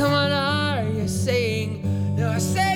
Are 0.00 0.84
you 0.84 1.08
saying? 1.08 2.16
No, 2.16 2.30
I 2.30 2.38
said. 2.38 2.68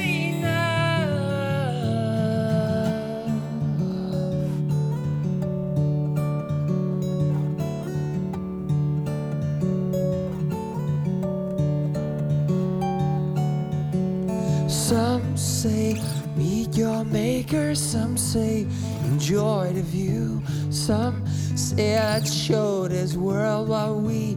Some 14.69 15.37
say 15.37 16.01
meet 16.37 16.77
your 16.77 17.05
maker, 17.05 17.75
some 17.75 18.19
say 18.19 18.67
enjoy 19.05 19.73
the 19.73 19.83
view, 19.83 20.43
some 20.71 21.27
say 21.57 21.99
let's 21.99 22.33
show 22.33 22.89
this 22.89 23.15
world 23.17 23.69
what 23.69 23.97
we 23.97 24.37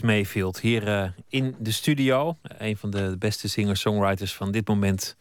Mayfield 0.00 0.60
hier 0.60 0.88
eh, 0.88 1.08
in 1.28 1.54
de 1.58 1.72
studio. 1.72 2.36
Een 2.58 2.76
van 2.76 2.90
de 2.90 3.16
beste 3.18 3.48
singer-songwriters 3.48 4.34
van 4.34 4.50
dit 4.50 4.68
moment 4.68 5.16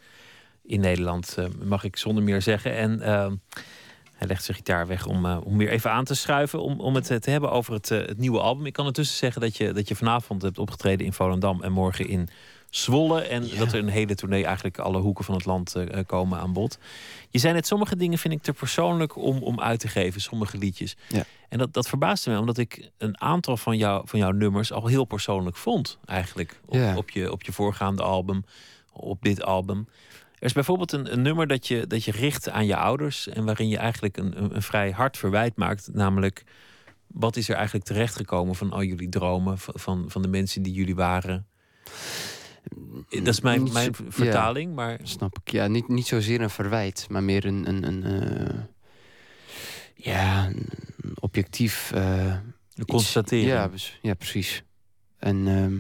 in 0.64 0.80
Nederland, 0.80 1.36
eh, 1.38 1.46
mag 1.64 1.84
ik 1.84 1.98
zonder 1.98 2.24
meer 2.24 2.42
zeggen. 2.42 2.76
En 2.76 3.02
eh, 3.02 3.32
hij 4.14 4.28
legt 4.28 4.44
zijn 4.44 4.58
gitaar 4.58 4.88
weg 4.88 5.06
om, 5.06 5.26
om 5.26 5.58
weer 5.58 5.70
even 5.70 5.92
aan 5.92 6.06
te 6.06 6.16
schuiven. 6.16 6.62
Om, 6.62 6.80
om 6.80 6.96
het 6.96 7.22
te 7.22 7.30
hebben 7.30 7.52
over 7.52 7.74
het, 7.74 7.90
het 7.90 8.18
nieuwe 8.18 8.40
album. 8.40 8.66
Ik 8.66 8.74
kan 8.74 8.86
ertussen 8.86 9.18
zeggen 9.18 9.42
dat 9.42 9.58
je, 9.58 9.72
dat 9.74 9.88
je 9.88 9.96
vanavond 9.96 10.42
hebt 10.42 10.60
opgetreden 10.60 11.06
in 11.06 11.14
Volendam 11.14 11.64
en 11.64 11.72
morgen 11.72 12.08
in 12.08 12.30
Zwolle. 12.72 13.22
En 13.22 13.50
dat 13.58 13.74
er 13.74 13.80
een 13.80 13.88
hele 13.88 14.16
tournee 14.16 14.46
eigenlijk 14.46 14.80
alle 14.80 15.00
hoeken 15.00 15.26
van 15.26 15.36
het 15.36 15.46
land 15.46 15.76
eh, 15.76 15.98
eh, 15.98 16.06
komen 16.06 16.40
aan 16.40 16.54
bod. 16.54 16.78
Je 17.30 17.40
zei 17.40 17.54
net, 17.54 17.68
sommige 17.68 17.96
dingen 17.96 18.18
vind 18.18 18.34
ik 18.34 18.42
te 18.42 18.54
persoonlijk 18.54 19.16
om, 19.16 19.38
om 19.38 19.60
uit 19.60 19.80
te 19.80 19.88
geven. 19.88 20.22
Sommige 20.22 20.58
liedjes. 20.58 20.96
Ja. 21.08 21.24
En 21.50 21.58
dat, 21.58 21.74
dat 21.74 21.88
verbaasde 21.88 22.32
me, 22.32 22.40
omdat 22.40 22.58
ik 22.58 22.90
een 22.98 23.22
aantal 23.22 23.58
van, 23.58 23.78
jou, 23.78 24.08
van 24.08 24.20
jouw 24.20 24.32
nummers 24.32 24.72
al 24.72 24.88
heel 24.88 25.06
persoonlijk 25.06 25.56
vond. 25.56 25.98
Eigenlijk. 26.06 26.60
Op, 26.66 26.74
Ja. 26.74 26.98
op, 26.98 27.10
je, 27.10 27.32
op 27.32 27.44
je 27.44 27.52
voorgaande 27.52 28.04
album, 28.04 28.46
op 28.94 29.22
dit 29.22 29.44
album. 29.44 29.88
Er 30.40 30.48
is 30.48 30.54
bijvoorbeeld 30.54 30.92
een, 30.92 31.12
een 31.12 31.22
nummer 31.22 31.48
dat 31.48 31.68
je, 31.68 31.88
dat 31.88 32.04
je 32.04 32.12
richt 32.12 32.50
aan 32.50 32.66
je 32.66 32.76
ouders. 32.76 33.28
En 33.28 33.46
waarin 33.46 33.68
je 33.68 33.78
eigenlijk 33.78 34.18
een, 34.18 34.56
een, 34.56 34.62
vrij 34.62 34.92
hard 34.92 35.18
verwijt 35.18 35.56
maakt. 35.56 35.90
Namelijk, 35.94 36.44
wat 37.08 37.36
is 37.36 37.50
er 37.50 37.56
eigenlijk 37.56 37.86
terechtgekomen 37.86 38.56
van 38.56 38.72
al 38.72 38.84
jullie 38.84 39.10
dromen? 39.10 39.58
Van, 39.58 39.74
van, 39.78 40.06
van 40.08 40.22
de 40.22 40.28
mensen 40.28 40.62
die 40.62 40.74
jullie 40.74 40.96
waren? 40.96 41.46
Dat 43.10 43.28
is 43.28 43.42
mijn, 43.42 43.64
Niet 43.64 43.74
mijn 43.74 43.92
ja. 43.98 44.12
vertaling, 44.12 44.76
maar 44.76 45.00
Snap 45.04 45.38
ik. 45.44 45.52
Ja, 45.52 45.68
niet, 45.68 45.88
niet 45.88 46.08
zozeer 46.08 46.42
een 46.42 46.50
verwijt, 46.50 47.06
maar 47.10 47.24
meer 47.24 47.46
een, 47.46 47.68
een, 47.68 47.84
een 47.88 48.04
eh, 48.04 48.60
ja, 49.96 50.46
een 50.46 50.68
objectief. 51.20 51.92
eh, 51.92 52.26
een 52.26 52.54
iets. 52.76 52.86
constatering. 52.86 53.48
Ja, 53.50 53.70
ja, 54.02 54.14
precies. 54.14 54.64
En 55.20 55.48
ehm, 55.48 55.80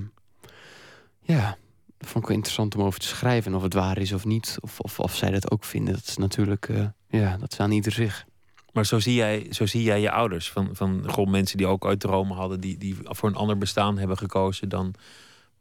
ja, 1.36 1.58
dat 1.98 2.10
vond 2.10 2.24
ik 2.24 2.28
wel 2.28 2.36
interessant 2.38 2.76
om 2.76 2.82
over 2.82 3.00
te 3.00 3.08
schrijven. 3.08 3.52
En 3.52 3.58
of 3.58 3.64
het 3.64 3.74
waar 3.74 3.98
is 3.98 4.12
of 4.12 4.26
niet. 4.26 4.58
Of, 4.60 4.80
of, 4.80 5.00
of 5.00 5.16
zij 5.16 5.32
dat 5.32 5.52
ook 5.52 5.64
vinden. 5.64 5.94
Dat 5.94 6.08
is 6.08 6.18
natuurlijk, 6.18 6.70
eh, 6.70 6.86
ja, 7.10 7.38
dat 7.38 7.52
is 7.52 7.60
aan 7.60 7.72
ieder 7.72 7.92
zich. 7.92 8.26
Maar 8.74 8.86
zo 8.86 9.00
zie 9.00 9.14
jij, 9.14 9.48
zo 9.50 9.66
zie 9.66 9.84
jij 9.84 10.02
je 10.02 10.12
ouders. 10.12 10.52
Van, 10.52 10.70
van 10.72 11.04
gewoon 11.06 11.30
mensen 11.32 11.58
die 11.58 11.68
ook 11.68 11.86
uit 11.86 12.00
dromen 12.00 12.38
hadden, 12.38 12.60
die, 12.60 12.78
die 12.78 12.98
voor 13.04 13.30
een 13.30 13.36
ander 13.36 13.58
bestaan 13.58 13.98
hebben 13.98 14.18
gekozen 14.18 14.70
dan 14.70 14.94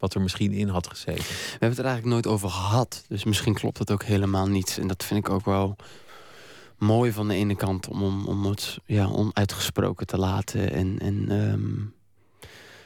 wat 0.00 0.14
er 0.14 0.20
misschien 0.20 0.52
in 0.52 0.68
had 0.68 0.86
gezeten. 0.86 1.24
We 1.24 1.50
hebben 1.50 1.68
het 1.68 1.78
er 1.78 1.84
eigenlijk 1.84 2.14
nooit 2.14 2.26
over 2.26 2.50
gehad. 2.50 3.04
Dus 3.08 3.24
misschien 3.24 3.54
klopt 3.54 3.78
dat 3.78 3.90
ook 3.90 4.02
helemaal 4.02 4.46
niet. 4.46 4.78
En 4.80 4.86
dat 4.86 5.04
vind 5.04 5.26
ik 5.26 5.32
ook 5.32 5.44
wel 5.44 5.76
mooi 6.78 7.12
van 7.12 7.28
de 7.28 7.34
ene 7.34 7.56
kant 7.56 7.88
om, 7.88 8.02
om, 8.02 8.26
om 8.26 8.44
het 8.44 8.78
ja, 8.86 9.06
onuitgesproken 9.06 10.06
te 10.06 10.18
laten. 10.18 10.72
En, 10.72 10.98
en 10.98 11.28
ehm, 11.28 11.98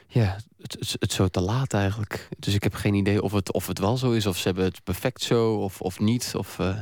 ja, 0.07 0.39
het, 0.61 0.73
het, 0.73 0.97
het 0.99 1.13
zo 1.13 1.29
te 1.29 1.41
laten 1.41 1.79
eigenlijk. 1.79 2.29
Dus 2.39 2.55
ik 2.55 2.63
heb 2.63 2.75
geen 2.75 2.95
idee 2.95 3.23
of 3.23 3.33
het, 3.33 3.53
of 3.53 3.67
het 3.67 3.79
wel 3.79 3.97
zo 3.97 4.13
is, 4.13 4.27
of 4.27 4.37
ze 4.37 4.47
hebben 4.47 4.65
het 4.65 4.85
perfect 4.85 5.23
zo, 5.23 5.55
of, 5.55 5.81
of 5.81 6.01
niet. 6.01 6.33
Of, 6.37 6.59
eh, 6.59 6.81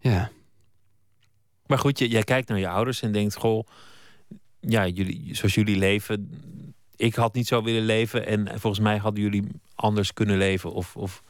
ja. 0.00 0.30
Maar 1.66 1.78
goed, 1.78 1.98
je, 1.98 2.08
jij 2.08 2.22
kijkt 2.22 2.48
naar 2.48 2.58
je 2.58 2.68
ouders 2.68 3.02
en 3.02 3.12
denkt: 3.12 3.36
Goh, 3.36 3.66
ja, 4.60 4.86
jullie, 4.86 5.34
zoals 5.34 5.54
jullie 5.54 5.76
leven, 5.76 6.30
ik 6.98 7.14
had 7.14 7.34
niet 7.34 7.46
zo 7.46 7.62
willen 7.62 7.84
leven. 7.84 8.26
En 8.26 8.48
volgens 8.60 8.82
mij 8.82 8.96
hadden 8.96 9.22
jullie 9.22 9.44
anders 9.74 10.12
kunnen 10.12 10.36
leven. 10.38 10.72
Of, 10.72 10.96
of 10.96 11.22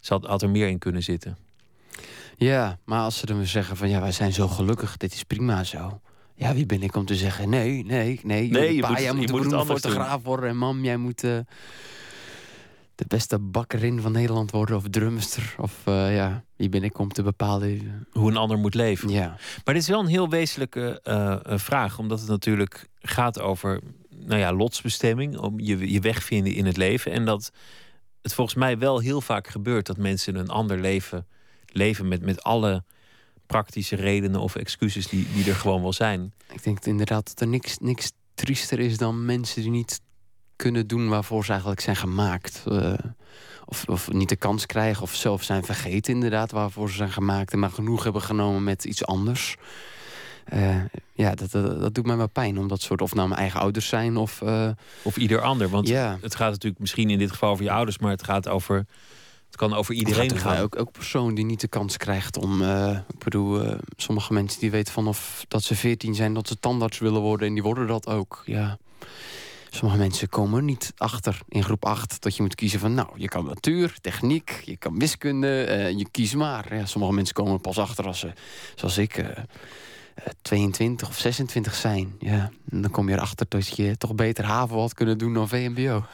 zat, 0.00 0.24
had 0.26 0.42
er 0.42 0.50
meer 0.50 0.68
in 0.68 0.78
kunnen 0.78 1.02
zitten. 1.02 1.36
Ja, 2.36 2.78
maar 2.84 3.00
als 3.00 3.18
ze 3.18 3.26
dan 3.26 3.36
weer 3.36 3.46
zeggen 3.46 3.76
van 3.76 3.88
ja, 3.88 4.00
wij 4.00 4.12
zijn 4.12 4.32
zo 4.32 4.48
gelukkig, 4.48 4.96
dit 4.96 5.12
is 5.12 5.22
prima 5.22 5.64
zo. 5.64 6.00
Ja, 6.34 6.54
wie 6.54 6.66
ben 6.66 6.82
ik 6.82 6.96
om 6.96 7.04
te 7.06 7.14
zeggen 7.16 7.48
nee, 7.48 7.84
nee, 7.84 8.20
nee. 8.22 8.50
Nee, 8.50 8.74
je 8.74 8.80
pa, 8.80 8.88
moet- 8.88 8.98
jij 8.98 9.06
je 9.06 9.16
moet, 9.16 9.30
moet 9.30 9.52
een 9.52 9.64
fotograaf 9.64 10.22
worden 10.22 10.48
en 10.50 10.56
mam, 10.56 10.84
jij 10.84 10.96
moet 10.96 11.24
eh, 11.24 11.38
de 12.94 13.04
beste 13.08 13.38
bakkerin 13.38 14.00
van 14.00 14.12
Nederland 14.12 14.50
worden 14.50 14.76
of 14.76 14.84
drumster. 14.90 15.54
Of 15.58 15.72
eh, 15.84 16.14
ja, 16.14 16.44
wie 16.56 16.68
ben 16.68 16.82
ik 16.82 16.98
om 16.98 17.12
te 17.12 17.22
bepalen. 17.22 18.06
Hoe 18.12 18.30
een 18.30 18.36
ander 18.36 18.58
moet 18.58 18.74
leven. 18.74 19.08
Ja, 19.08 19.26
Maar 19.64 19.74
dit 19.74 19.82
is 19.82 19.88
wel 19.88 20.00
een 20.00 20.06
heel 20.06 20.28
wezenlijke 20.28 21.00
eh, 21.02 21.32
eh, 21.32 21.58
vraag, 21.58 21.98
omdat 21.98 22.20
het 22.20 22.28
natuurlijk 22.28 22.88
gaat 23.00 23.40
over 23.40 23.80
nou 24.18 24.40
ja, 24.40 24.52
lotsbestemming, 24.52 25.38
om 25.38 25.60
je, 25.60 25.92
je 25.92 26.00
weg 26.00 26.22
vinden 26.22 26.54
in 26.54 26.66
het 26.66 26.76
leven. 26.76 27.12
En 27.12 27.24
dat 27.24 27.52
het 28.22 28.34
volgens 28.34 28.56
mij 28.56 28.78
wel 28.78 28.98
heel 28.98 29.20
vaak 29.20 29.48
gebeurt 29.48 29.86
dat 29.86 29.96
mensen 29.96 30.34
een 30.34 30.48
ander 30.48 30.78
leven 30.78 31.26
leven 31.66 32.08
met, 32.08 32.22
met 32.22 32.42
alle 32.42 32.84
praktische 33.46 33.96
redenen 33.96 34.40
of 34.40 34.56
excuses 34.56 35.08
die, 35.08 35.26
die 35.32 35.48
er 35.48 35.54
gewoon 35.54 35.82
wel 35.82 35.92
zijn. 35.92 36.32
ik 36.52 36.62
denk 36.62 36.84
inderdaad 36.84 37.26
dat 37.26 37.40
er 37.40 37.46
niks, 37.46 37.78
niks 37.78 38.12
triester 38.34 38.80
is 38.80 38.96
dan 38.96 39.24
mensen 39.24 39.62
die 39.62 39.70
niet 39.70 40.00
kunnen 40.56 40.86
doen 40.86 41.08
waarvoor 41.08 41.44
ze 41.44 41.50
eigenlijk 41.50 41.80
zijn 41.80 41.96
gemaakt. 41.96 42.62
Eh, 42.66 42.92
of, 43.64 43.84
of 43.84 44.12
niet 44.12 44.28
de 44.28 44.36
kans 44.36 44.66
krijgen 44.66 45.02
of 45.02 45.14
zelf 45.14 45.42
zijn 45.42 45.64
vergeten 45.64 46.14
inderdaad 46.14 46.50
waarvoor 46.50 46.90
ze 46.90 46.96
zijn 46.96 47.12
gemaakt. 47.12 47.52
En 47.52 47.58
maar 47.58 47.70
genoeg 47.70 48.04
hebben 48.04 48.22
genomen 48.22 48.64
met 48.64 48.84
iets 48.84 49.04
anders. 49.04 49.56
Eh, 50.50 50.76
ja, 51.12 51.34
dat, 51.34 51.50
dat, 51.50 51.80
dat 51.80 51.94
doet 51.94 52.06
mij 52.06 52.16
wel 52.16 52.28
pijn. 52.28 52.58
Om 52.58 52.68
dat 52.68 52.80
soort, 52.80 53.02
of 53.02 53.14
nou 53.14 53.28
mijn 53.28 53.40
eigen 53.40 53.60
ouders 53.60 53.88
zijn 53.88 54.16
of... 54.16 54.42
eh, 54.42 54.68
Of 55.02 55.16
ieder 55.16 55.40
ander. 55.40 55.68
Want 55.68 55.88
het 56.20 56.34
gaat 56.34 56.50
natuurlijk 56.50 56.80
misschien 56.80 57.10
in 57.10 57.18
dit 57.18 57.30
geval 57.30 57.50
over 57.50 57.64
je 57.64 57.70
ouders, 57.70 57.98
maar 57.98 58.10
het 58.10 58.22
gaat 58.24 58.48
over. 58.48 58.86
Het 59.46 59.56
kan 59.56 59.74
over 59.74 59.94
iedereen 59.94 60.38
gaan. 60.38 60.58
ook, 60.62 60.78
ook 60.78 60.92
persoon 60.92 61.34
die 61.34 61.44
niet 61.44 61.60
de 61.60 61.68
kans 61.68 61.96
krijgt 61.96 62.36
om... 62.38 62.62
eh, 62.62 62.98
ik 63.12 63.18
bedoel, 63.24 63.74
sommige 63.96 64.32
mensen 64.32 64.60
die 64.60 64.70
weten 64.70 64.92
vanaf 64.92 65.44
dat 65.48 65.62
ze 65.62 65.74
14 65.74 66.14
zijn... 66.14 66.34
dat 66.34 66.48
ze 66.48 66.58
tandarts 66.60 66.98
willen 66.98 67.20
worden 67.20 67.48
en 67.48 67.54
die 67.54 67.62
worden 67.62 67.86
dat 67.86 68.06
ook. 68.06 68.42
Ja. 68.46 68.78
Sommige 69.70 69.98
mensen 70.00 70.28
komen 70.28 70.64
niet 70.64 70.92
achter 70.96 71.38
in 71.48 71.64
groep 71.64 71.84
8... 71.84 72.22
dat 72.22 72.36
je 72.36 72.42
moet 72.42 72.54
kiezen 72.54 72.80
van, 72.80 72.94
nou, 72.94 73.08
je 73.14 73.28
kan 73.28 73.44
natuur, 73.44 73.94
techniek... 74.00 74.62
je 74.64 74.76
kan 74.76 74.98
wiskunde, 74.98 75.48
je 75.96 76.06
kiest 76.10 76.34
maar. 76.34 76.74
Ja, 76.76 76.86
sommige 76.86 77.12
mensen 77.14 77.34
komen 77.34 77.60
pas 77.60 77.78
achter 77.78 78.06
als 78.06 78.18
ze, 78.18 78.32
zoals 78.74 78.98
ik... 78.98 79.24
eh, 80.18 80.26
eh, 80.26 80.32
22 80.42 81.08
of 81.08 81.18
26 81.18 81.74
zijn. 81.74 82.14
Ja, 82.18 82.50
en 82.70 82.82
dan 82.82 82.90
kom 82.90 83.08
je 83.08 83.14
erachter 83.14 83.46
dat 83.48 83.76
je 83.76 83.96
toch 83.96 84.14
beter 84.14 84.44
HAVO 84.44 84.80
had 84.80 84.94
kunnen 84.94 85.18
doen 85.18 85.34
dan 85.34 85.48
VMBO. 85.48 86.04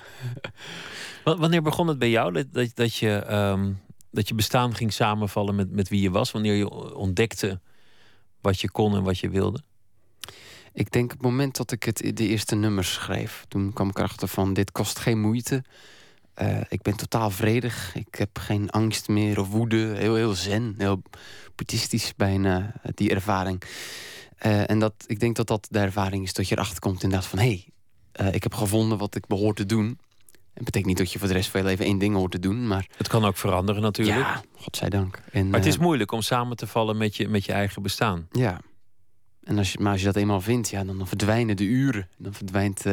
Wa- 1.25 1.37
Wanneer 1.37 1.63
begon 1.63 1.89
het 1.89 1.99
bij 1.99 2.11
jou 2.11 2.33
dat, 2.33 2.47
dat, 2.53 2.71
dat, 2.75 2.95
je, 2.95 3.15
ehm, 3.17 3.73
dat 4.11 4.29
je 4.29 4.35
bestaan 4.35 4.75
ging 4.75 4.93
samenvallen 4.93 5.55
met, 5.55 5.71
met 5.71 5.89
wie 5.89 6.01
je 6.01 6.11
was? 6.11 6.31
Wanneer 6.31 6.55
je 6.55 6.95
ontdekte 6.95 7.61
wat 8.41 8.61
je 8.61 8.71
kon 8.71 8.97
en 8.97 9.03
wat 9.03 9.19
je 9.19 9.29
wilde? 9.29 9.63
Ik 10.73 10.91
denk 10.91 11.11
het 11.11 11.23
moment 11.23 11.57
dat 11.57 11.73
ik 11.73 11.83
het, 11.83 11.97
de 12.15 12.29
eerste 12.29 12.55
nummers 12.55 12.93
schreef. 12.93 13.45
Toen 13.49 13.73
kwam 13.73 13.89
ik 13.89 13.99
erachter 13.99 14.29
van 14.29 14.53
dit 14.55 14.73
kost 14.73 14.99
geen 14.99 15.21
moeite. 15.21 15.65
Eh, 16.35 16.61
ik 16.69 16.83
ben 16.83 16.97
totaal 16.97 17.31
vredig. 17.31 17.95
Ik 17.95 18.15
heb 18.15 18.39
geen 18.39 18.71
angst 18.71 19.09
meer 19.09 19.41
of 19.41 19.49
woede. 19.49 19.95
Heel, 19.97 20.15
heel 20.15 20.35
zen. 20.35 20.75
Heel 20.79 21.03
boeddhistisch 21.55 22.13
bijna, 22.17 22.73
eh, 22.83 22.91
die 22.95 23.11
ervaring. 23.11 23.63
Eh, 24.37 24.71
en 24.71 24.79
dat, 24.79 24.95
ik 25.07 25.21
denk 25.21 25.37
dat 25.37 25.47
dat 25.47 25.67
de 25.71 25.79
ervaring 25.79 26.25
is 26.25 26.33
dat 26.33 26.49
je 26.49 26.55
erachter 26.55 26.79
komt 26.81 27.03
inderdaad 27.03 27.29
van... 27.29 27.39
hé, 27.39 27.65
hey, 28.13 28.33
ik 28.33 28.43
heb 28.43 28.55
gevonden 28.55 28.99
wat 28.99 29.15
ik 29.15 29.27
behoor 29.27 29.55
te 29.55 29.67
doen. 29.67 29.99
Het 30.55 30.65
betekent 30.65 30.87
niet 30.87 30.99
dat 30.99 31.13
je 31.13 31.19
voor 31.19 31.29
de 31.29 31.35
rest 31.35 31.51
van 31.51 31.61
je 31.61 31.67
leven 31.67 31.85
één 31.85 31.99
ding 31.99 32.15
hoort 32.15 32.31
te 32.31 32.39
doen. 32.39 32.67
Maar 32.67 32.87
Het 32.97 33.09
kan 33.09 33.25
ook 33.25 33.37
veranderen 33.37 33.83
natuurlijk. 33.83 34.19
ja, 34.19 34.43
godzijdank. 34.57 35.23
En, 35.33 35.49
Maar 35.49 35.59
het 35.59 35.69
is 35.69 35.79
moeilijk 35.79 36.13
om 36.13 36.23
samen 36.23 36.57
te 36.57 36.67
vallen 36.67 36.97
met 36.97 37.17
je, 37.17 37.29
met 37.29 37.45
je 37.45 37.53
eigen 37.53 37.83
bestaan. 37.83 38.29
Ja. 38.31 38.61
En 39.45 39.59
als 39.59 39.73
je, 39.73 39.79
maar 39.79 39.93
als 39.93 40.01
je 40.01 40.07
dat 40.07 40.17
eenmaal 40.17 40.41
vindt, 40.41 40.69
ja, 40.69 40.85
dan 40.85 41.07
verdwijnen 41.07 41.57
de 41.57 41.65
uren. 41.65 42.09
Dan 42.17 42.35
verdwijnt 42.35 42.85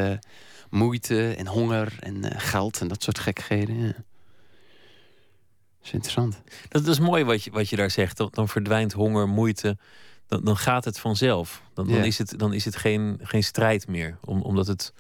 moeite 0.72 1.34
en 1.34 1.48
honger 1.48 1.96
en 2.00 2.24
eh, 2.32 2.40
geld 2.40 2.82
en 2.82 2.88
dat 2.88 3.04
soort 3.04 3.20
gekkigheden. 3.20 3.76
Ja. 3.80 3.86
Dat 3.92 3.94
is 5.84 5.92
interessant. 5.92 6.42
Dat, 6.70 6.86
dat 6.86 6.94
is 6.94 7.00
mooi 7.00 7.24
wat 7.24 7.44
je, 7.44 7.52
wat 7.52 7.70
je 7.70 7.76
daar 7.76 7.92
zegt. 7.92 8.18
Dan, 8.18 8.28
dan 8.32 8.48
verdwijnt 8.48 8.94
honger, 8.94 9.28
moeite. 9.30 9.78
Dan, 10.28 10.44
dan 10.44 10.58
gaat 10.58 10.86
het 10.86 11.00
vanzelf. 11.00 11.62
Dan, 11.74 11.88
dan 11.88 11.96
Ja. 11.98 12.04
is 12.04 12.18
het, 12.18 12.34
dan 12.40 12.54
is 12.54 12.66
het 12.66 12.76
geen, 12.76 13.20
geen 13.22 13.44
strijd 13.44 13.88
meer. 13.88 14.18
Om, 14.26 14.42
omdat 14.42 14.68
het 14.68 14.94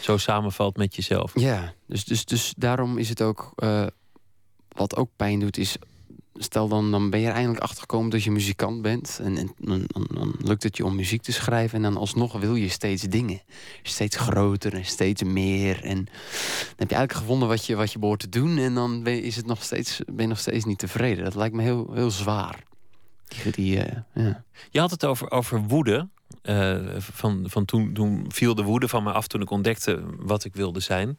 zo 0.00 0.16
samenvalt 0.16 0.76
met 0.76 0.94
jezelf. 0.96 1.32
Ja, 1.40 1.72
dus, 1.86 2.04
dus, 2.04 2.24
dus 2.24 2.54
daarom 2.56 2.98
is 2.98 3.08
het 3.08 3.22
ook... 3.22 3.52
eh, 3.56 3.86
wat 4.68 4.96
ook 4.96 5.10
pijn 5.16 5.40
doet, 5.40 5.56
is... 5.58 5.76
Stel 6.34 6.68
dan, 6.68 6.90
dan 6.90 7.10
ben 7.10 7.20
je 7.20 7.26
er 7.26 7.32
eindelijk 7.32 7.62
achter 7.62 7.80
gekomen 7.80 8.10
dat 8.10 8.22
je 8.22 8.30
muzikant 8.30 8.82
bent. 8.82 9.20
En, 9.22 9.36
en 9.36 9.54
dan, 9.58 9.86
dan, 10.14 10.34
lukt 10.38 10.62
het 10.62 10.76
je 10.76 10.84
om 10.84 10.96
muziek 10.96 11.22
te 11.22 11.32
schrijven. 11.32 11.76
En 11.76 11.82
dan 11.82 11.96
alsnog 11.96 12.32
wil 12.32 12.54
je 12.54 12.68
steeds 12.68 13.02
dingen. 13.02 13.40
Steeds 13.82 14.16
groter 14.16 14.74
en 14.74 14.84
steeds 14.84 15.22
meer. 15.22 15.84
En 15.84 16.04
dan 16.04 16.76
heb 16.76 16.90
je 16.90 16.94
eigenlijk 16.94 17.12
gevonden 17.12 17.48
wat 17.48 17.66
je, 17.66 17.76
wat 17.76 17.92
je 17.92 17.98
behoort 17.98 18.20
te 18.20 18.28
doen. 18.28 18.58
En 18.58 18.74
dan 18.74 19.02
ben 19.02 19.14
je, 19.14 19.22
is 19.22 19.36
het 19.36 19.46
nog 19.46 19.62
steeds, 19.62 20.00
ben 20.06 20.28
nog 20.28 20.38
steeds 20.38 20.64
niet 20.64 20.78
tevreden. 20.78 21.24
Dat 21.24 21.34
lijkt 21.34 21.54
me 21.54 21.62
heel, 21.62 21.90
heel 21.92 22.10
zwaar. 22.10 22.64
Die, 23.28 23.52
die, 23.52 23.80
eh, 23.80 23.98
ja. 24.14 24.44
Je 24.70 24.80
had 24.80 24.90
het 24.90 25.04
over, 25.04 25.30
over 25.30 25.62
woede. 25.62 26.08
Eh, 26.42 26.78
van, 26.98 27.44
van 27.48 27.64
toen, 27.64 27.92
toen 27.92 28.24
viel 28.28 28.54
de 28.54 28.62
woede 28.62 28.88
van 28.88 29.02
me 29.02 29.12
af 29.12 29.26
toen 29.26 29.40
ik 29.40 29.50
ontdekte 29.50 30.02
wat 30.18 30.44
ik 30.44 30.54
wilde 30.54 30.80
zijn. 30.80 31.14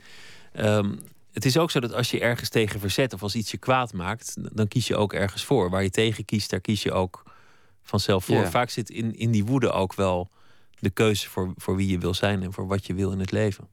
Ehm, 0.54 0.96
het 1.36 1.46
is 1.46 1.58
ook 1.58 1.72
zo 1.72 1.80
dat 1.80 1.94
als 1.94 2.12
je 2.12 2.20
ergens 2.20 2.50
tegen 2.50 2.80
verzet 2.80 3.14
of 3.14 3.24
als 3.24 3.36
iets 3.36 3.52
je 3.52 3.58
kwaad 3.58 3.94
maakt, 3.94 4.36
dan 4.56 4.68
kies 4.68 4.88
je 4.88 4.96
ook 4.96 5.14
ergens 5.14 5.44
voor. 5.44 5.70
Waar 5.70 5.84
je 5.84 5.90
tegen 5.90 6.26
kiest, 6.26 6.50
daar 6.50 6.62
kies 6.62 6.84
je 6.84 6.92
ook 6.92 7.24
vanzelf 7.84 8.26
voor. 8.26 8.48
Vaak 8.48 8.70
zit 8.70 8.90
in, 8.90 9.16
in 9.16 9.32
die 9.32 9.46
woede 9.46 9.72
ook 9.72 9.94
wel 9.94 10.30
de 10.80 10.90
keuze 10.90 11.30
voor, 11.30 11.54
voor 11.56 11.76
wie 11.76 11.88
je 11.88 11.98
wil 11.98 12.14
zijn 12.14 12.44
en 12.44 12.54
voor 12.54 12.68
wat 12.68 12.86
je 12.86 12.94
wil 12.94 13.12
in 13.12 13.20
het 13.20 13.32
leven. 13.32 13.68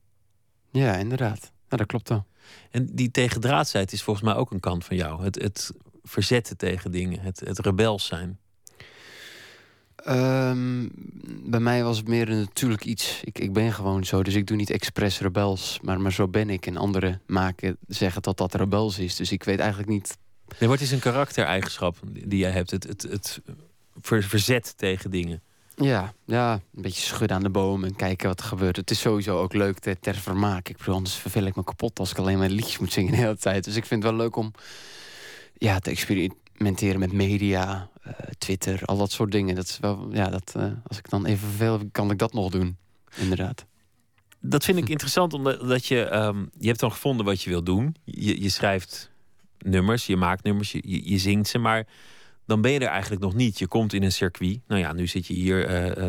ja, 0.71 0.97
inderdaad. 0.97 1.53
Ja, 1.69 1.77
dat 1.77 1.87
klopt 1.87 2.09
wel. 2.09 2.27
En 2.71 2.87
die 2.93 3.11
tegendraadsheid 3.11 3.93
is 3.93 4.03
volgens 4.03 4.27
mij 4.27 4.35
ook 4.35 4.51
een 4.51 4.61
kant 4.61 4.85
van 4.85 4.97
jou. 4.97 5.25
Het, 5.25 5.43
het 5.43 5.73
verzetten 6.03 6.57
tegen 6.57 6.91
dingen, 6.91 7.21
het, 7.21 7.41
het 7.41 7.59
rebels 7.59 8.07
zijn. 8.07 8.39
Ehm, 9.97 10.89
bij 11.45 11.61
mij 11.61 11.85
was 11.85 11.97
het 11.97 12.09
meer 12.09 12.29
een 12.29 12.39
natuurlijk 12.39 12.85
iets. 12.85 13.21
Ik, 13.25 13.39
ik 13.39 13.53
ben 13.53 13.73
gewoon 13.73 14.05
zo, 14.05 14.23
dus 14.23 14.35
ik 14.35 14.47
doe 14.47 14.57
niet 14.57 14.71
expres 14.71 15.21
rebels. 15.21 15.79
Maar, 15.83 16.01
maar 16.01 16.13
zo 16.13 16.29
ben 16.29 16.51
ik. 16.51 16.67
En 16.67 16.77
anderen 16.77 17.21
maken, 17.27 17.77
zeggen 17.89 18.23
dat 18.23 18.37
dat 18.37 18.55
rebels 18.55 18.99
is. 18.99 19.17
Dus 19.17 19.33
ik 19.33 19.45
weet 19.45 19.59
eigenlijk 19.59 19.91
niet... 19.91 20.19
Nee, 20.59 20.71
het 20.71 20.81
is 20.81 20.91
een 20.91 20.99
karaktereigenschap 20.99 21.97
die 22.11 22.39
jij 22.39 22.51
hebt. 22.51 22.71
Het, 22.71 22.85
het, 22.85 23.03
het 23.03 23.41
ver- 24.01 24.23
verzet 24.23 24.75
tegen 24.77 25.11
dingen. 25.11 25.43
Ja, 25.77 26.15
ja, 26.25 26.53
een 26.53 26.83
beetje 26.83 27.03
schudden 27.03 27.37
aan 27.37 27.43
de 27.43 27.51
boom 27.51 27.85
en 27.85 27.97
kijken 27.97 28.29
wat 28.29 28.41
er 28.41 28.47
gebeurt. 28.47 28.77
Het 28.77 28.91
is 28.91 29.01
sowieso 29.01 29.39
ook 29.39 29.53
leuk 29.53 29.79
ter, 29.79 29.99
ter 30.01 30.15
vermaak. 30.15 30.69
Ik 30.69 30.77
bedoel, 30.77 30.95
anders 30.95 31.15
vervel 31.15 31.45
ik 31.45 31.57
me 31.57 31.65
kapot 31.65 31.99
als 31.99 32.11
ik 32.11 32.19
alleen 32.19 32.39
maar 32.39 32.49
liedjes 32.49 32.79
moet 32.79 32.93
zingen 32.93 33.11
de 33.13 33.19
hele 33.19 33.37
tijd. 33.37 33.65
Dus 33.65 33.77
ik 33.77 33.87
vind 33.87 34.03
het 34.03 34.13
wel 34.13 34.21
leuk 34.21 34.37
om 34.37 34.53
ja, 35.59 35.79
te 35.79 35.91
experimenteren 36.53 37.01
met 37.01 37.13
media, 37.13 37.89
eh, 38.03 38.13
Twitter, 38.39 38.85
al 38.85 38.97
dat 38.97 39.13
soort 39.13 39.33
dingen. 39.33 39.55
Dat 39.55 39.65
is 39.65 39.79
wel, 39.81 40.09
ja, 40.13 40.29
dat, 40.29 40.53
eh, 40.57 40.65
als 40.87 40.99
ik 40.99 41.11
dan 41.11 41.27
even 41.27 41.49
verveel, 41.49 41.81
kan 41.93 42.11
ik 42.11 42.19
dat 42.19 42.33
nog 42.33 42.51
doen. 42.51 42.77
Inderdaad. 43.17 43.67
Dat 44.41 44.65
vind 44.65 44.79
ik 44.79 44.89
interessant, 44.89 45.33
omdat 45.33 45.69
dat 45.69 45.87
je, 45.87 46.03
ehm, 46.03 46.45
je 46.59 46.67
hebt 46.67 46.81
dan 46.81 46.93
gevonden 46.93 47.27
wat 47.27 47.43
je 47.43 47.51
wil 47.51 47.63
doen. 47.63 47.97
Je, 48.05 48.43
je 48.43 48.49
schrijft 48.49 49.11
nummers, 49.59 50.07
je 50.07 50.17
maakt 50.17 50.45
nummers, 50.45 50.73
je, 50.73 51.11
je, 51.11 51.19
zingt 51.19 51.49
ze, 51.49 51.59
maar 51.59 51.87
dan 52.47 52.61
ben 52.61 52.71
je 52.71 52.79
er 52.79 52.87
eigenlijk 52.87 53.23
nog 53.23 53.35
niet. 53.35 53.59
Je 53.59 53.67
komt 53.67 53.93
in 53.93 54.03
een 54.03 54.13
circuit. 54.13 54.61
Nou 54.67 54.81
ja, 54.81 54.93
nu 54.93 55.07
zit 55.07 55.27
je 55.27 55.35
hier 55.35 55.67
eh, 55.67 56.09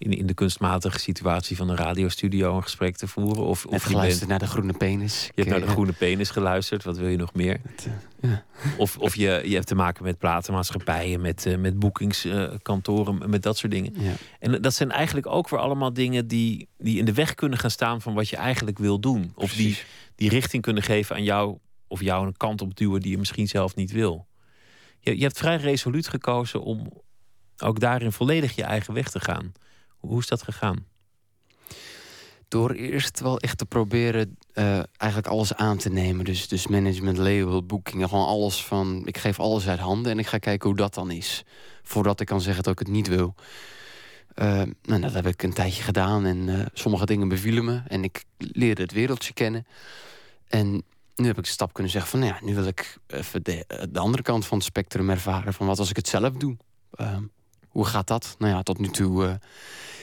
in, 0.00 0.12
in 0.12 0.26
de 0.26 0.34
kunstmatige 0.34 0.98
situatie 0.98 1.56
van 1.56 1.68
een 1.68 1.76
radiostudio 1.76 2.56
een 2.56 2.62
gesprek 2.62 2.96
te 2.96 3.08
voeren. 3.08 3.44
Of, 3.44 3.66
of 3.66 3.88
je, 3.88 4.00
bent, 4.00 4.26
naar 4.26 4.38
de 4.38 4.46
groene 4.46 4.72
penis. 4.72 5.24
je 5.24 5.32
hebt 5.34 5.48
naar 5.48 5.60
de 5.60 5.72
groene 5.72 5.92
penis 5.92 6.30
geluisterd. 6.30 6.84
Wat 6.84 6.98
wil 6.98 7.08
je 7.08 7.16
nog 7.16 7.34
meer? 7.34 7.60
het, 7.62 7.88
eh, 8.20 8.30
ja. 8.30 8.44
Of, 8.76 8.98
of 8.98 9.14
je, 9.14 9.42
je 9.44 9.54
hebt 9.54 9.66
te 9.66 9.74
maken 9.74 10.04
met 10.04 10.18
platenmaatschappijen, 10.18 11.20
met, 11.20 11.46
eh, 11.46 11.56
met 11.56 11.78
boekingskantoren, 11.78 13.30
met 13.30 13.42
dat 13.42 13.56
soort 13.56 13.72
dingen. 13.72 13.92
Ja. 13.96 14.12
En 14.38 14.62
dat 14.62 14.74
zijn 14.74 14.90
eigenlijk 14.90 15.26
ook 15.26 15.48
weer 15.48 15.60
allemaal 15.60 15.92
dingen 15.92 16.26
die, 16.26 16.68
die 16.78 16.98
in 16.98 17.04
de 17.04 17.12
weg 17.12 17.34
kunnen 17.34 17.58
gaan 17.58 17.70
staan 17.70 18.00
van 18.00 18.14
wat 18.14 18.28
je 18.28 18.36
eigenlijk 18.36 18.78
wil 18.78 19.00
doen. 19.00 19.32
Of 19.34 19.52
die, 19.52 19.78
die 20.14 20.28
richting 20.28 20.62
kunnen 20.62 20.82
geven 20.82 21.16
aan 21.16 21.24
jou, 21.24 21.58
of 21.86 22.00
jou 22.00 22.26
een 22.26 22.36
kant 22.36 22.62
op 22.62 22.76
duwen 22.76 23.00
die 23.00 23.10
je 23.10 23.18
misschien 23.18 23.48
zelf 23.48 23.74
niet 23.74 23.90
wil. 23.90 24.26
Je, 25.00 25.16
je 25.16 25.22
hebt 25.22 25.38
vrij 25.38 25.56
resoluut 25.56 26.08
gekozen 26.08 26.62
om 26.62 27.02
ook 27.58 27.80
daarin 27.80 28.12
volledig 28.12 28.54
je 28.54 28.62
eigen 28.62 28.94
weg 28.94 29.10
te 29.10 29.20
gaan. 29.20 29.52
Hoe 30.00 30.18
is 30.18 30.26
dat 30.26 30.42
gegaan? 30.42 30.86
Door 32.48 32.70
eerst 32.70 33.20
wel 33.20 33.38
echt 33.38 33.58
te 33.58 33.66
proberen 33.66 34.36
eh, 34.52 34.82
eigenlijk 34.96 35.26
alles 35.26 35.54
aan 35.54 35.76
te 35.76 35.88
nemen. 35.88 36.24
Dus, 36.24 36.48
dus 36.48 36.66
management, 36.66 37.16
label, 37.16 37.64
boekingen, 37.64 38.08
gewoon 38.08 38.26
alles 38.26 38.64
van... 38.64 39.02
Ik 39.04 39.18
geef 39.18 39.40
alles 39.40 39.68
uit 39.68 39.78
handen 39.78 40.12
en 40.12 40.18
ik 40.18 40.26
ga 40.26 40.38
kijken 40.38 40.68
hoe 40.68 40.78
dat 40.78 40.94
dan 40.94 41.10
is. 41.10 41.44
Voordat 41.82 42.20
ik 42.20 42.26
kan 42.26 42.40
zeggen 42.40 42.62
dat 42.62 42.72
ik 42.72 42.78
het 42.78 42.88
niet 42.88 43.08
wil. 43.08 43.34
Eh, 44.34 44.62
nou, 44.82 45.00
dat 45.00 45.12
heb 45.12 45.26
ik 45.26 45.42
een 45.42 45.52
tijdje 45.52 45.82
gedaan 45.82 46.24
en 46.24 46.48
eh, 46.48 46.66
sommige 46.72 47.06
dingen 47.06 47.28
bevielen 47.28 47.64
me. 47.64 47.82
En 47.86 48.04
ik 48.04 48.24
leerde 48.36 48.82
het 48.82 48.92
wereldje 48.92 49.32
kennen. 49.32 49.66
En 50.48 50.82
nu 51.16 51.26
heb 51.26 51.38
ik 51.38 51.44
de 51.44 51.50
stap 51.50 51.72
kunnen 51.72 51.92
zeggen 51.92 52.10
van, 52.10 52.20
nou 52.20 52.32
ja, 52.32 52.44
nu 52.44 52.54
wil 52.54 52.66
ik 52.66 52.98
even 53.06 53.42
de, 53.44 53.88
de 53.90 53.98
andere 53.98 54.22
kant 54.22 54.46
van 54.46 54.58
het 54.58 54.66
spectrum 54.66 55.10
ervaren. 55.10 55.54
Van 55.54 55.66
wat 55.66 55.78
als 55.78 55.90
ik 55.90 55.96
het 55.96 56.08
zelf 56.08 56.32
doe? 56.32 56.56
Hoe 57.70 57.84
gaat 57.84 58.06
dat? 58.06 58.34
Nou 58.38 58.52
ja, 58.52 58.62
tot 58.62 58.78
nu 58.78 58.88
toe 58.88 59.24
uh, 59.24 59.32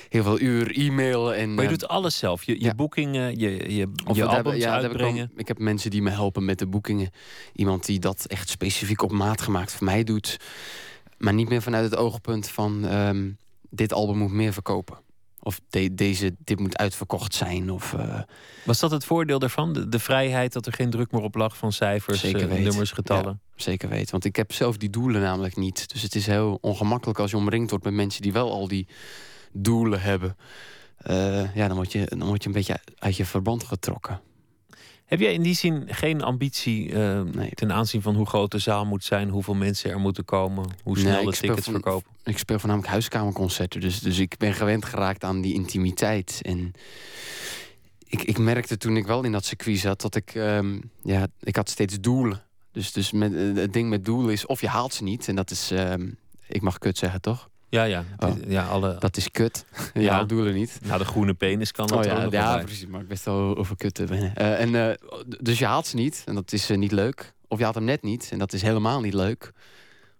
heel 0.10 0.24
veel 0.24 0.40
uur 0.40 0.76
e-mail. 0.78 1.34
En, 1.34 1.54
maar 1.54 1.64
je 1.64 1.70
doet 1.70 1.88
alles 1.88 2.18
zelf. 2.18 2.44
Je, 2.44 2.64
je 2.64 2.76
boekingen, 2.76 3.40
je, 3.40 3.74
je, 3.76 3.90
je 4.14 4.28
albums 4.28 4.58
ja, 4.58 4.72
uitbrengen. 4.72 5.22
Heb 5.22 5.32
ik, 5.32 5.40
ik, 5.40 5.48
heb 5.48 5.60
mensen 5.60 5.92
die 5.92 6.02
me 6.02 6.10
helpen 6.10 6.46
met 6.46 6.60
de 6.60 6.68
boekingen. 6.68 7.10
Iemand 7.54 7.86
die 7.86 8.00
dat 8.00 8.26
echt 8.26 8.50
specifiek 8.50 9.02
op 9.02 9.12
maat 9.12 9.42
gemaakt 9.42 9.74
voor 9.74 9.86
mij 9.86 10.04
doet. 10.04 10.40
Maar 11.18 11.34
niet 11.34 11.50
meer 11.50 11.62
vanuit 11.62 11.84
het 11.84 11.96
oogpunt 11.96 12.50
van... 12.50 12.86
Ehm, 12.88 13.30
dit 13.70 13.94
album 13.94 14.18
moet 14.18 14.32
meer 14.32 14.54
verkopen. 14.54 14.98
Of 15.48 15.62
deze, 15.92 16.36
dit 16.39 16.60
moet 16.60 16.77
uitverkocht 16.77 17.34
zijn. 17.34 17.72
Of, 17.72 17.94
uh... 17.94 18.22
Was 18.66 18.80
dat 18.80 18.92
het 18.92 19.06
voordeel 19.06 19.39
daarvan? 19.39 19.74
De, 19.74 19.89
de, 19.89 20.00
vrijheid 20.00 20.54
dat 20.54 20.66
er 20.66 20.74
geen 20.74 20.89
druk 20.89 21.12
meer 21.12 21.22
op 21.22 21.36
lag 21.36 21.58
van 21.58 21.72
cijfers, 21.72 22.24
uh, 22.24 22.51
nummers, 22.51 22.92
getallen? 22.92 23.42
zeker 23.56 23.89
weten. 23.89 24.12
Want 24.12 24.25
ik 24.25 24.36
heb 24.36 24.54
zelf 24.54 24.77
die 24.77 24.89
doelen 24.89 25.22
namelijk 25.22 25.56
niet. 25.56 25.89
Dus 25.94 26.01
het 26.01 26.16
is 26.16 26.25
heel 26.25 26.58
ongemakkelijk 26.62 27.20
als 27.20 27.32
je 27.32 27.38
omringd 27.38 27.70
wordt 27.70 27.86
met 27.86 27.94
mensen 27.94 28.22
die 28.22 28.34
wel 28.34 28.51
al 28.51 28.68
die 28.68 28.88
doelen 29.51 30.01
hebben. 30.01 30.38
Uh, 31.10 31.56
ja, 31.56 31.68
dan 31.68 31.75
word, 31.75 31.92
je, 31.92 32.06
dan 32.06 32.27
word 32.27 32.42
je 32.44 32.50
een 32.50 32.56
beetje 32.56 32.80
uit 32.98 33.16
je 33.16 33.25
verband 33.25 33.63
getrokken. 33.63 34.22
Heb 35.08 35.20
jij 35.20 35.34
in 35.34 35.42
die 35.42 35.56
zin 35.56 35.84
geen 35.88 36.22
ambitie 36.22 36.90
uh, 36.90 37.22
nee. 37.22 37.50
ten 37.54 37.72
aanzien 37.72 38.02
van 38.02 38.16
hoe 38.16 38.26
groot 38.26 38.52
de 38.52 38.60
zaal 38.60 38.86
moet 38.86 39.04
zijn, 39.04 39.30
hoeveel 39.30 39.54
mensen 39.54 39.92
er 39.92 40.00
moeten 40.00 40.26
komen, 40.26 40.66
hoe 40.84 41.00
snel 41.00 41.24
de 41.24 41.32
tickets 41.32 41.68
verkopen? 41.68 42.12
Ik 42.24 42.38
speel 42.38 42.60
voornamelijk 42.60 42.92
huiskamerconcerten, 42.92 43.82
dus, 43.82 44.00
dus 44.00 44.20
ik 44.20 44.38
ben 44.38 44.54
gewend 44.54 44.86
geraakt 44.86 45.24
aan 45.24 45.42
die 45.42 45.54
intimiteit. 45.54 46.40
En 46.42 46.74
ik, 48.08 48.24
ik 48.24 48.38
merkte 48.38 48.78
toen 48.78 48.98
ik 48.98 49.06
wel 49.06 49.24
in 49.24 49.32
dat 49.32 49.46
circuit 49.46 49.80
zat 49.80 50.02
dat 50.02 50.16
ik, 50.16 50.36
um, 50.36 50.92
ja, 51.04 51.28
ik 51.40 51.56
had 51.56 51.70
steeds 51.70 52.00
doelen. 52.00 52.44
Dus, 52.72 52.92
dus 52.92 53.12
met, 53.12 53.34
eh, 53.34 53.54
het 53.56 53.74
ding 53.74 53.90
met 53.90 54.06
doelen 54.06 54.32
is 54.32 54.46
of 54.46 54.62
je 54.62 54.68
haalt 54.68 54.94
ze 54.94 55.04
niet, 55.04 55.28
en 55.28 55.36
dat 55.36 55.52
is, 55.52 55.72
um, 55.72 56.18
ik 56.48 56.62
mag 56.62 56.78
kut 56.78 56.98
zeggen 56.98 57.22
toch? 57.22 57.50
Ja, 57.70 57.84
ja. 57.84 58.04
Oh, 58.20 58.36
ja 58.48 58.68
alle... 58.68 58.96
Dat 59.00 59.18
is 59.18 59.32
kut. 59.32 59.66
ja, 59.94 60.02
ja 60.02 60.24
doelen 60.24 60.54
niet. 60.54 60.80
Nou, 60.86 60.98
de 60.98 61.06
groene 61.06 61.34
penis 61.34 61.72
kan 61.72 61.88
dat 61.88 61.98
oh, 61.98 62.04
ja, 62.04 62.26
ook 62.26 62.32
Ja, 62.32 62.58
precies. 62.58 62.88
Maar 62.88 63.02
ik 63.02 63.08
best 63.08 63.26
wel 63.26 63.58
over 63.58 63.76
kut 63.76 64.00
Uh, 64.00 64.60
en, 64.60 64.74
uh, 64.74 64.90
dus 65.40 65.60
je 65.60 65.66
haalt 65.66 65.88
ze 65.88 65.96
niet 65.96 66.24
en 66.26 66.36
dat 66.36 66.52
is 66.52 66.72
uh, 66.72 66.78
niet 66.78 66.92
leuk. 66.92 67.34
Of 67.48 67.58
je 67.58 67.64
haalt 67.64 67.76
hem 67.76 67.84
net 67.84 68.02
niet 68.02 68.30
en 68.32 68.40
dat 68.40 68.54
is 68.54 68.62
helemaal 68.62 69.02
niet 69.02 69.14
leuk. 69.14 69.52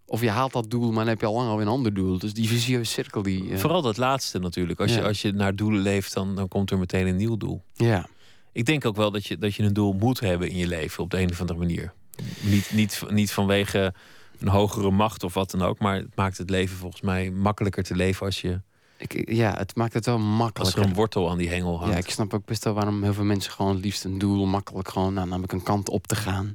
Of 0.06 0.22
je 0.22 0.30
haalt 0.30 0.54
dat 0.54 0.70
doel, 0.70 0.88
maar 0.88 1.00
dan 1.00 1.08
heb 1.08 1.20
je 1.20 1.26
al 1.26 1.34
lang 1.34 1.50
al 1.50 1.62
een 1.62 1.68
ander 1.68 1.94
doel. 1.94 2.18
Dus 2.18 2.34
die 2.34 2.48
visieuze 2.48 2.92
cirkel 2.92 3.22
die... 3.22 3.58
Vooral 3.58 3.82
dat 3.82 3.98
laatste 3.98 4.40
natuurlijk. 4.40 4.80
Als, 4.80 4.94
je, 4.94 5.04
als 5.04 5.22
je 5.22 5.32
naar 5.32 5.56
doelen 5.56 5.82
leeft, 5.82 6.14
dan, 6.14 6.36
dan 6.36 6.48
komt 6.48 6.72
er 6.72 6.78
meteen 6.78 7.08
een 7.08 7.16
nieuw 7.16 7.38
doel. 7.38 7.64
Ja. 7.74 8.08
Ik 8.52 8.66
denk 8.66 8.86
ook 8.86 8.96
wel 8.96 9.12
dat 9.12 9.26
je, 9.26 9.38
dat 9.38 9.56
je 9.56 9.64
een 9.64 9.74
doel 9.74 9.94
moet 9.94 10.20
hebben 10.20 10.50
in 10.50 10.58
je 10.58 10.68
leven 10.68 11.04
op 11.04 11.10
de 11.10 11.20
een 11.20 11.30
of 11.30 11.40
andere 11.40 11.60
manier. 11.60 11.94
Niet, 12.42 12.72
niet, 12.72 13.04
niet 13.10 13.32
vanwege 13.32 13.94
een 14.40 14.48
hogere 14.48 14.92
macht 14.92 15.24
of 15.24 15.34
wat 15.34 15.52
dan 15.52 15.62
ook. 15.62 15.80
Maar 15.80 15.96
het 15.96 16.16
maakt 16.16 16.38
het 16.38 16.50
leven 16.50 16.78
volgens 16.78 17.02
mij 17.02 17.32
makkelijker 17.32 17.84
te 17.84 17.96
leven 17.96 18.26
als 18.26 18.42
je. 18.42 18.62
Ik, 18.98 19.30
ja, 19.32 19.56
het 19.58 19.76
maakt 19.76 19.94
het 19.94 20.06
wel 20.06 20.20
makkelijker. 20.20 20.76
Als 20.76 20.84
er 20.84 20.90
een 20.90 20.96
wortel 20.96 21.30
aan 21.30 21.38
die 21.38 21.50
hengel 21.50 21.80
hangt. 21.80 21.94
Ja, 21.94 22.00
ik 22.00 22.10
snap 22.10 22.34
ook 22.34 22.46
best 22.46 22.64
wel 22.64 22.74
waarom 22.74 23.04
heel 23.04 23.14
veel 23.14 23.24
mensen 23.24 23.52
gewoon 23.52 23.76
het 23.76 23.84
liefst 23.84 24.04
een 24.04 24.18
doel 24.18 24.46
makkelijk 24.46 24.90
gewoon, 24.90 25.14
nou, 25.14 25.28
namelijk 25.28 25.54
een 25.54 25.64
kant 25.64 25.90
op 25.90 26.08
te 26.08 26.16
gaan. 26.16 26.54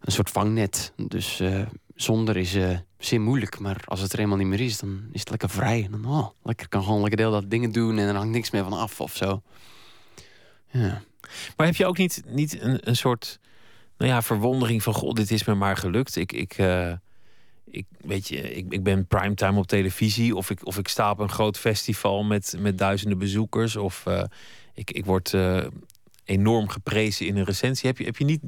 Een 0.00 0.12
soort 0.12 0.30
vangnet. 0.30 0.92
Dus 0.96 1.40
uh, 1.40 1.66
zonder 1.94 2.36
is 2.36 2.54
uh, 2.54 2.78
zeer 2.98 3.20
moeilijk. 3.20 3.58
Maar 3.58 3.82
als 3.84 4.00
het 4.00 4.12
er 4.12 4.18
eenmaal 4.18 4.36
niet 4.36 4.46
meer 4.46 4.60
is, 4.60 4.78
dan 4.78 5.08
is 5.12 5.20
het 5.20 5.30
lekker 5.30 5.50
vrij. 5.50 5.88
Dan, 5.90 6.04
oh, 6.04 6.28
lekker 6.42 6.68
kan 6.68 6.82
gewoon 6.82 7.00
lekker 7.00 7.18
deel 7.18 7.30
dat 7.30 7.50
dingen 7.50 7.72
doen 7.72 7.98
en 7.98 8.08
er 8.08 8.14
hangt 8.14 8.32
niks 8.32 8.50
meer 8.50 8.62
van 8.62 8.72
af 8.72 9.00
of 9.00 9.16
zo. 9.16 9.42
Ja. 10.70 11.02
Maar 11.56 11.66
heb 11.66 11.76
je 11.76 11.86
ook 11.86 11.98
niet, 11.98 12.22
niet 12.26 12.60
een, 12.60 12.88
een 12.88 12.96
soort 12.96 13.38
nou 13.96 14.10
ja, 14.10 14.22
verwondering 14.22 14.82
van 14.82 14.94
god, 14.94 15.16
dit 15.16 15.30
is 15.30 15.44
me 15.44 15.54
maar 15.54 15.76
gelukt. 15.76 16.16
Ik, 16.16 16.32
ik, 16.32 16.58
uh, 16.58 16.92
ik 17.64 17.86
weet 18.00 18.28
je, 18.28 18.54
ik, 18.54 18.66
ik 18.68 18.82
ben 18.82 19.06
primetime 19.06 19.58
op 19.58 19.66
televisie 19.66 20.36
of 20.36 20.50
ik, 20.50 20.66
of 20.66 20.78
ik 20.78 20.88
sta 20.88 21.10
op 21.10 21.18
een 21.18 21.30
groot 21.30 21.58
festival 21.58 22.24
met, 22.24 22.54
met 22.58 22.78
duizenden 22.78 23.18
bezoekers 23.18 23.76
of 23.76 24.04
uh, 24.08 24.22
ik, 24.74 24.90
ik 24.90 25.04
word 25.04 25.32
uh, 25.32 25.66
enorm 26.24 26.68
geprezen 26.68 27.26
in 27.26 27.36
een 27.36 27.44
recensie. 27.44 27.88
Heb 27.88 27.98
je, 27.98 28.04
heb 28.04 28.16
je 28.16 28.24
niet 28.24 28.40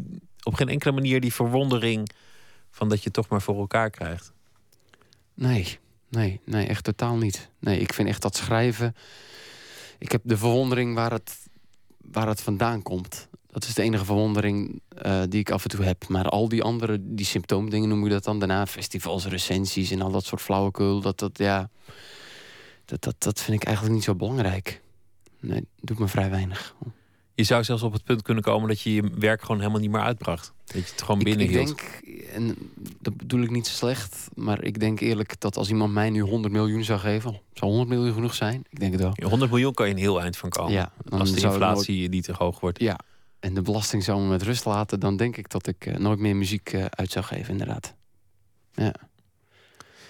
op 0.43 0.55
geen 0.55 0.69
enkele 0.69 0.93
manier 0.93 1.21
die 1.21 1.35
verwondering 1.35 2.11
van 2.71 2.89
dat 2.89 3.03
je 3.03 3.11
toch 3.11 3.29
maar 3.29 3.43
voor 3.43 3.59
elkaar 3.59 3.91
krijgt? 3.91 4.33
Nee, 5.35 5.79
nee, 6.09 6.41
nee, 6.45 6.67
echt 6.67 6.85
totaal 6.85 7.17
niet. 7.17 7.51
Nee, 7.59 7.79
ik 7.79 7.93
vind 7.93 8.09
echt 8.09 8.23
dat 8.23 8.37
schrijven. 8.37 8.97
Ik 9.99 10.13
heb 10.13 10.21
de 10.25 10.37
verwondering 10.37 10.95
waar 10.95 11.13
het, 11.13 11.37
waar 11.97 12.29
het 12.29 12.41
vandaan 12.41 12.83
komt. 12.83 13.29
Dat 13.57 13.69
is 13.69 13.75
de 13.75 13.83
enige 13.83 14.05
verwondering 14.05 14.81
uh, 15.07 15.23
die 15.29 15.41
ik 15.41 15.51
af 15.51 15.63
en 15.63 15.69
toe 15.69 15.85
heb. 15.85 16.09
Maar 16.09 16.29
al 16.29 16.49
die 16.49 16.63
andere, 16.63 16.99
die 17.01 17.27
symptoomdingen 17.27 17.89
noem 17.89 18.05
je 18.05 18.11
dat 18.11 18.25
dan 18.25 18.39
daarna. 18.39 18.67
Festivals, 18.67 19.27
recensies 19.27 19.91
en 19.91 20.03
al 20.03 20.11
dat 20.11 20.25
soort 20.25 20.41
flauwekul. 20.41 21.01
Dat, 21.01 21.19
dat, 21.19 21.39
ja, 21.39 21.71
dat, 22.85 23.03
dat, 23.03 23.15
dat 23.19 23.41
vind 23.41 23.61
ik 23.61 23.65
eigenlijk 23.65 23.95
niet 23.95 24.05
zo 24.05 24.15
belangrijk. 24.15 24.83
Nee, 25.41 25.67
doet 25.81 25.99
me 25.99 26.09
vrij 26.09 26.31
weinig. 26.31 26.75
Je 27.35 27.45
zou 27.45 27.65
zelfs 27.65 27.83
op 27.83 27.93
het 27.93 28.05
punt 28.05 28.23
kunnen 28.23 28.43
komen 28.43 28.69
dat 28.69 28.81
je 28.81 28.95
je 28.95 29.11
werk 29.19 29.41
gewoon 29.41 29.59
helemaal 29.59 29.81
niet 29.81 29.91
meer 29.91 30.01
uitbracht. 30.01 30.53
Dat 30.65 30.77
je 30.77 30.91
het 30.91 31.03
gewoon 31.03 31.23
binnen 31.23 31.47
ik, 31.47 31.53
ik 31.53 31.67
denk, 31.67 31.81
en 32.35 32.57
dat 33.01 33.17
bedoel 33.17 33.43
ik 33.43 33.51
niet 33.51 33.67
zo 33.67 33.75
slecht, 33.75 34.29
maar 34.35 34.63
ik 34.65 34.81
denk 34.81 35.01
eerlijk 35.01 35.41
dat 35.41 35.57
als 35.57 35.69
iemand 35.69 35.93
mij 35.93 36.11
nu 36.11 36.21
100 36.21 36.53
miljoen 36.53 36.85
zou 36.85 36.99
geven, 36.99 37.41
zou 37.53 37.71
100 37.71 37.89
miljoen 37.91 38.15
genoeg 38.15 38.35
zijn? 38.35 38.65
Ik 38.69 38.81
denk 38.81 38.93
het 38.93 39.01
wel. 39.01 39.29
100 39.29 39.51
miljoen 39.51 39.75
kan 39.75 39.87
je 39.87 39.93
een 39.93 39.99
heel 39.99 40.21
eind 40.21 40.37
van 40.37 40.49
komen. 40.49 40.73
Ja, 40.73 40.93
als 41.09 41.33
de 41.33 41.41
inflatie 41.41 41.99
nooit... 41.99 42.11
niet 42.11 42.25
te 42.25 42.33
hoog 42.33 42.61
wordt. 42.61 42.81
Ja, 42.81 42.99
en 43.47 43.55
de 43.55 43.63
belasting 43.63 44.05
zou 44.05 44.21
me 44.21 44.29
met 44.29 44.43
rust 44.43 44.65
laten, 44.65 45.01
dan 45.01 45.17
denk 45.17 45.37
ik 45.37 45.49
dat 45.49 45.67
ik 45.67 45.87
uh, 45.87 45.97
nooit 45.97 46.19
meer 46.19 46.37
muziek 46.37 46.73
uh, 46.73 46.85
uit 46.91 47.11
zou 47.11 47.25
geven, 47.25 47.51
inderdaad. 47.51 47.95
Ja. 48.73 48.95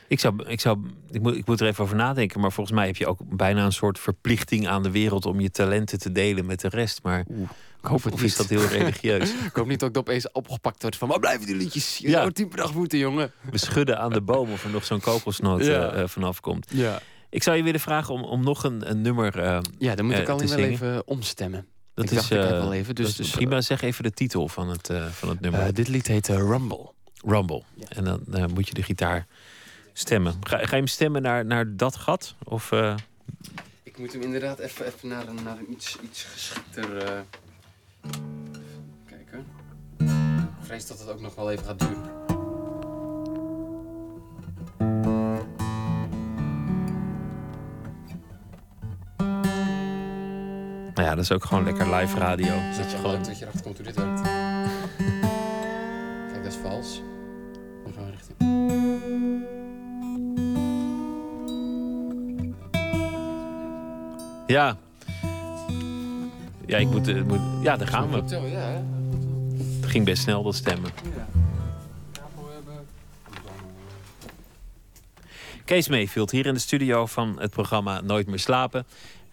Ik, 0.08 0.20
zou, 0.20 0.44
ik, 0.46 0.60
zou, 0.60 0.78
ik, 1.10 1.22
moet, 1.22 1.36
ik 1.36 1.46
moet 1.46 1.60
er 1.60 1.66
even 1.66 1.84
over 1.84 1.96
nadenken, 1.96 2.40
maar 2.40 2.52
volgens 2.52 2.76
mij 2.76 2.86
heb 2.86 2.96
je 2.96 3.06
ook 3.06 3.18
bijna 3.36 3.64
een 3.64 3.72
soort 3.72 3.98
verplichting 3.98 4.68
aan 4.68 4.82
de 4.82 4.90
wereld 4.90 5.26
om 5.26 5.40
je 5.40 5.50
talenten 5.50 5.98
te 5.98 6.12
delen 6.12 6.46
met 6.46 6.60
de 6.60 6.68
rest. 6.68 7.02
Maar 7.02 7.24
Oeh, 7.30 7.50
ik 7.80 7.86
hoop 7.86 8.02
het 8.02 8.12
of 8.12 8.22
is 8.22 8.36
dat 8.36 8.48
heel 8.48 8.66
religieus? 8.66 9.34
ik 9.50 9.54
hoop 9.54 9.66
niet 9.66 9.80
dat 9.80 9.88
ik 9.88 9.96
opeens 9.96 10.32
opgepakt 10.32 10.82
word 10.82 10.96
van 10.96 11.08
waar 11.08 11.20
blijven 11.20 11.46
die 11.46 11.56
liedjes? 11.56 11.98
Je 11.98 12.08
ja. 12.08 12.30
tien 12.30 12.48
per 12.48 12.58
dag 12.58 12.74
moeten, 12.74 12.98
jongen. 12.98 13.32
We 13.50 13.58
schudden 13.58 13.98
aan 13.98 14.12
de 14.12 14.22
boom 14.22 14.52
of 14.52 14.64
er 14.64 14.70
nog 14.70 14.84
zo'n 14.84 15.00
kokosnoot 15.00 15.64
ja. 15.64 15.96
uh, 15.96 16.06
vanaf 16.06 16.40
komt. 16.40 16.66
Ja. 16.72 17.00
Ik 17.30 17.42
zou 17.42 17.56
je 17.56 17.62
willen 17.62 17.80
vragen 17.80 18.14
om, 18.14 18.22
om 18.22 18.44
nog 18.44 18.64
een, 18.64 18.90
een 18.90 19.00
nummer. 19.00 19.44
Uh, 19.44 19.58
ja, 19.78 19.94
dan 19.94 20.06
moet 20.06 20.18
ik 20.18 20.28
alleen 20.28 20.48
wel 20.48 20.58
even 20.58 21.06
omstemmen. 21.06 21.66
Dat 21.96 22.04
ik 22.04 22.10
is 22.10 22.16
dacht, 22.16 22.30
ik 22.30 22.38
uh, 22.38 22.48
wel 22.48 22.72
even. 22.72 22.94
Dus, 22.94 23.16
dus 23.16 23.30
prima. 23.30 23.60
Zeg 23.60 23.82
even 23.82 24.02
de 24.02 24.10
titel 24.10 24.48
van 24.48 24.68
het, 24.68 24.90
uh, 24.90 25.06
van 25.06 25.28
het 25.28 25.40
nummer. 25.40 25.66
Uh, 25.66 25.72
dit 25.72 25.88
lied 25.88 26.06
heet 26.06 26.28
Rumble. 26.28 26.90
Rumble. 27.24 27.62
Ja. 27.74 27.86
En 27.88 28.22
dan 28.26 28.52
moet 28.52 28.68
je 28.68 28.74
de 28.74 28.82
gitaar 28.82 29.26
stemmen. 29.92 30.34
Ga, 30.40 30.56
ga 30.56 30.62
je 30.62 30.76
hem 30.76 30.86
stemmen 30.86 31.22
naar, 31.22 31.44
naar 31.44 31.76
dat 31.76 31.96
gat? 31.96 32.34
Of, 32.44 32.72
Ik 33.82 33.98
moet 33.98 34.12
hem 34.12 34.22
inderdaad 34.22 34.58
even, 34.58 34.86
even 34.86 35.08
naar, 35.08 35.28
een, 35.28 35.42
naar 35.44 35.58
een 35.58 35.72
iets, 35.72 35.96
iets 36.02 36.22
geschikter... 36.22 36.88
kijken. 39.06 39.46
Ik 39.98 40.66
vrees 40.66 40.86
dat 40.86 40.98
het 40.98 41.08
ook 41.08 41.20
nog 41.20 41.34
wel 41.34 41.50
even 41.50 41.64
gaat 41.64 41.78
duren. 41.78 42.25
Nou 50.96 51.08
ja, 51.08 51.14
dat 51.14 51.24
is 51.24 51.32
ook 51.32 51.44
gewoon 51.44 51.64
lekker 51.64 51.94
live 51.94 52.18
radio. 52.18 52.54
Dat 52.76 52.90
je 52.90 52.96
gewoon... 52.96 53.22
dat 53.22 53.38
je 53.38 53.44
erachter 53.44 53.62
komt 53.62 53.76
hoe 53.76 53.86
dit 53.86 53.96
werkt. 53.96 54.20
Kijk, 56.30 56.42
dat 56.42 56.52
is 56.52 56.58
vals. 56.62 57.02
Dan 57.84 57.92
gaan 57.92 58.04
we 58.04 58.10
richting... 58.10 58.36
Ja. 64.46 64.76
Ja, 66.66 66.78
ik 66.78 66.88
moet, 66.88 67.26
moet... 67.26 67.40
Ja, 67.62 67.76
daar 67.76 67.88
gaan 67.88 68.10
we. 68.10 68.16
Het 69.80 69.86
ging 69.86 70.04
best 70.04 70.22
snel, 70.22 70.42
dat 70.42 70.54
stemmen. 70.54 70.90
Kees 75.64 75.88
Mayfield 75.88 76.30
hier 76.30 76.46
in 76.46 76.54
de 76.54 76.60
studio 76.60 77.06
van 77.06 77.40
het 77.40 77.50
programma 77.50 78.00
Nooit 78.00 78.26
meer 78.26 78.38
slapen. 78.38 78.86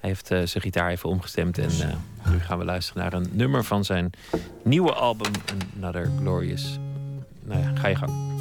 Hij 0.03 0.12
heeft 0.12 0.31
uh, 0.31 0.38
zijn 0.43 0.63
gitaar 0.63 0.89
even 0.89 1.10
omgestemd. 1.10 1.57
En 1.57 1.69
uh, 1.69 2.31
nu 2.31 2.39
gaan 2.39 2.57
we 2.57 2.65
luisteren 2.65 3.01
naar 3.01 3.13
een 3.13 3.29
nummer 3.31 3.63
van 3.63 3.86
zijn 3.86 4.10
nieuwe 4.63 4.93
album, 4.93 5.31
Another 5.75 6.10
Glorious. 6.19 6.79
Nou 7.43 7.62
ja, 7.62 7.72
ga 7.75 7.88
je 7.88 7.95
gang. 7.95 8.32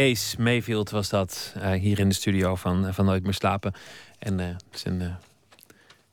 Kees 0.00 0.36
Mayfield 0.36 0.90
was 0.90 1.08
dat 1.08 1.54
eh, 1.60 1.72
hier 1.72 1.98
in 1.98 2.08
de 2.08 2.14
studio 2.14 2.54
van, 2.54 2.94
van 2.94 3.04
Nooit 3.04 3.22
meer 3.22 3.34
slapen. 3.34 3.72
En 4.18 4.40
eh, 4.40 4.56
zijn 4.70 5.00
eh, 5.00 5.14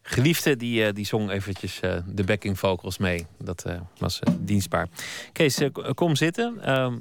geliefde 0.02 0.56
die, 0.56 0.86
eh, 0.86 0.94
die 0.94 1.06
zong 1.06 1.30
eventjes 1.30 1.80
eh, 1.80 1.98
de 2.06 2.24
backing 2.24 2.60
vocals 2.60 2.98
mee. 2.98 3.26
Dat 3.38 3.66
eh, 3.66 3.80
was 3.98 4.20
eh, 4.20 4.34
dienstbaar. 4.40 4.88
Kees, 5.32 5.58
eh, 5.58 5.70
kom 5.94 6.16
zitten. 6.16 6.62
Ehm, 6.62 6.98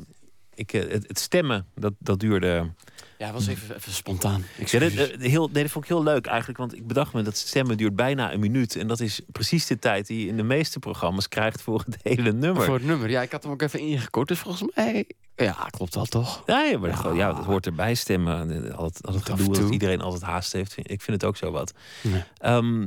ik, 0.54 0.72
eh, 0.72 0.80
het, 0.90 1.08
het 1.08 1.18
stemmen, 1.18 1.66
dat, 1.74 1.92
dat 1.98 2.20
duurde... 2.20 2.70
Ja, 3.18 3.32
was 3.32 3.46
even, 3.46 3.76
even 3.76 3.92
spontaan. 3.92 4.44
Ja, 4.66 4.78
dit, 4.78 4.96
eh, 5.10 5.30
heel, 5.30 5.48
nee, 5.52 5.62
dat 5.62 5.72
vond 5.72 5.84
ik 5.84 5.90
heel 5.90 6.02
leuk 6.02 6.26
eigenlijk. 6.26 6.58
Want 6.58 6.74
ik 6.74 6.86
bedacht 6.86 7.12
me 7.12 7.22
dat 7.22 7.36
stemmen 7.36 7.76
duurt 7.76 7.96
bijna 7.96 8.32
een 8.32 8.40
minuut. 8.40 8.76
En 8.76 8.86
dat 8.86 9.00
is 9.00 9.20
precies 9.32 9.66
de 9.66 9.78
tijd 9.78 10.06
die 10.06 10.20
je 10.20 10.26
in 10.26 10.36
de 10.36 10.42
meeste 10.42 10.78
programma's 10.78 11.28
krijgt 11.28 11.62
voor 11.62 11.82
het 11.86 11.96
hele 12.02 12.32
nummer. 12.32 12.64
Voor 12.64 12.74
het 12.74 12.84
nummer. 12.84 13.10
Ja, 13.10 13.22
ik 13.22 13.32
had 13.32 13.42
hem 13.42 13.52
ook 13.52 13.62
even 13.62 13.80
ingekort. 13.80 14.28
Dus 14.28 14.38
volgens 14.38 14.72
mij... 14.74 15.06
Ja, 15.36 15.52
klopt 15.70 15.94
wel 15.94 16.04
toch? 16.04 16.42
Ja, 16.46 16.62
ja, 16.62 16.78
maar 16.78 17.14
Ja. 17.16 17.32
dat 17.32 17.44
hoort 17.44 17.66
erbij 17.66 17.94
stemmen. 17.94 18.64
Eh, 18.70 18.74
Al 18.78 18.84
het, 18.84 19.06
al 19.06 19.14
het 19.14 19.24
gedoe 19.24 19.52
dat 19.58 19.70
iedereen 19.70 20.00
altijd 20.00 20.22
haast 20.22 20.52
heeft. 20.52 20.74
Ik 20.76 21.02
vind 21.02 21.20
het 21.20 21.24
ook 21.24 21.36
zo 21.36 21.50
wat. 21.50 21.72
Nee. 22.02 22.22
Ehm, 22.38 22.86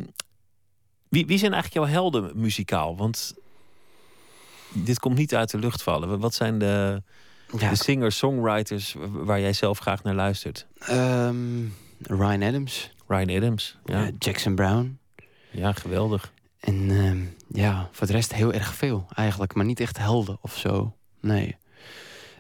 wie, 1.09 1.25
wie 1.25 1.37
zijn 1.37 1.53
eigenlijk 1.53 1.85
jouw 1.85 1.93
helden 2.01 2.31
muzikaal? 2.35 2.97
Want 2.97 3.33
dit 4.73 4.99
komt 4.99 5.17
niet 5.17 5.35
uit 5.35 5.51
de 5.51 5.57
lucht 5.57 5.83
vallen. 5.83 6.19
Wat 6.19 6.33
zijn 6.33 6.59
de, 6.59 7.03
Ja, 7.57 7.69
de 7.69 7.75
singers-songwriters 7.75 8.95
waar 9.09 9.39
jij 9.39 9.53
zelf 9.53 9.79
graag 9.79 10.03
naar 10.03 10.15
luistert? 10.15 10.67
ehm, 10.79 11.65
Ryan 12.01 12.43
Adams. 12.43 12.93
Ryan 13.07 13.29
Adams. 13.29 13.77
Ja, 13.85 14.09
Jackson 14.19 14.55
Brown. 14.55 14.99
ja 15.51 15.73
geweldig. 15.73 16.33
En 16.59 16.89
ehm, 16.89 17.19
ja, 17.59 17.89
voor 17.91 18.07
de 18.07 18.13
rest 18.13 18.33
heel 18.33 18.53
erg 18.53 18.73
veel 18.75 19.05
eigenlijk. 19.15 19.53
Maar 19.53 19.65
niet 19.65 19.79
echt 19.79 19.97
helden 19.97 20.38
of 20.41 20.57
zo. 20.57 20.95
Nee. 21.21 21.57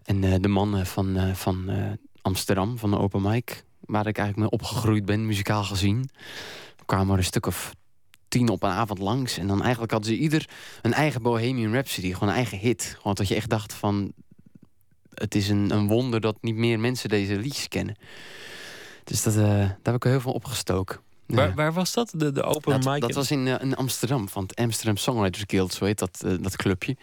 En 0.03 0.23
eh, 0.23 0.35
de 0.39 0.47
mannen 0.47 0.85
van, 0.85 1.17
eh, 1.17 1.33
van 1.33 1.69
eh, 1.69 1.91
Amsterdam, 2.21 2.77
van 2.77 2.91
de 2.91 2.97
Open 2.97 3.21
Mic... 3.21 3.63
waar 3.79 4.07
ik 4.07 4.17
eigenlijk 4.17 4.37
mee 4.37 4.59
opgegroeid 4.59 5.05
ben, 5.05 5.25
muzikaal 5.25 5.63
gezien... 5.63 6.09
kwamen 6.85 7.11
er 7.11 7.17
een 7.17 7.23
stuk 7.23 7.45
of 7.45 7.75
tien 8.27 8.49
op 8.49 8.63
een 8.63 8.69
avond 8.69 8.99
langs. 8.99 9.37
En 9.37 9.47
dan 9.47 9.61
eigenlijk 9.61 9.91
hadden 9.91 10.09
ze 10.09 10.17
ieder 10.17 10.49
een 10.81 10.93
eigen 10.93 11.21
Bohemian 11.21 11.73
Rhapsody. 11.73 12.13
Gewoon 12.13 12.29
een 12.29 12.35
eigen 12.35 12.57
hit. 12.57 12.95
Gewoon 12.97 13.13
dat 13.13 13.27
je 13.27 13.35
echt 13.35 13.49
dacht 13.49 13.73
van... 13.73 14.13
het 15.19 15.35
is 15.35 15.49
een, 15.49 15.71
een 15.71 15.87
wonder 15.87 16.21
dat 16.21 16.37
niet 16.41 16.55
meer 16.55 16.79
mensen 16.79 17.09
deze 17.09 17.35
liedjes 17.35 17.67
kennen. 17.67 17.95
Dus 19.03 19.23
dat, 19.23 19.35
eh, 19.35 19.41
daar 19.41 19.77
heb 19.83 19.95
ik 19.95 20.03
heel 20.03 20.21
veel 20.21 20.31
opgestoken. 20.31 20.99
Waar, 21.25 21.55
waar 21.55 21.73
was 21.73 21.93
dat? 21.93 22.11
De, 22.15 22.31
de 22.31 22.43
open 22.43 22.81
Dat, 22.81 22.93
mic? 22.93 23.01
dat 23.01 23.13
was 23.13 23.31
in, 23.31 23.47
eh, 23.47 23.61
in 23.61 23.75
Amsterdam, 23.75 24.29
van 24.29 24.43
het 24.43 24.55
Amsterdam 24.55 24.97
Songwriters 24.97 25.43
Guild, 25.47 25.73
zo 25.73 25.85
heet 25.85 25.99
dat, 25.99 26.21
eh, 26.25 26.33
dat 26.39 26.55
clubje. 26.55 26.97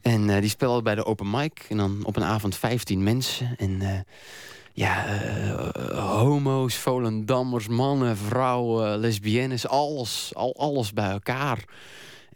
En 0.00 0.40
die 0.40 0.50
spelen 0.50 0.82
bij 0.82 0.94
de 0.94 1.04
open 1.04 1.30
mic. 1.30 1.66
En 1.68 1.76
dan 1.76 2.04
op 2.04 2.16
een 2.16 2.24
avond 2.24 2.56
15 2.56 3.02
mensen. 3.02 3.56
En 3.56 4.04
ja, 4.72 5.04
homo's, 5.94 6.74
Volendammers, 6.74 7.68
mannen, 7.68 8.16
vrouwen, 8.16 8.98
lesbiennes, 8.98 9.68
alles, 9.68 10.30
al, 10.34 10.54
alles 10.56 10.92
bij 10.92 11.10
elkaar. 11.10 11.64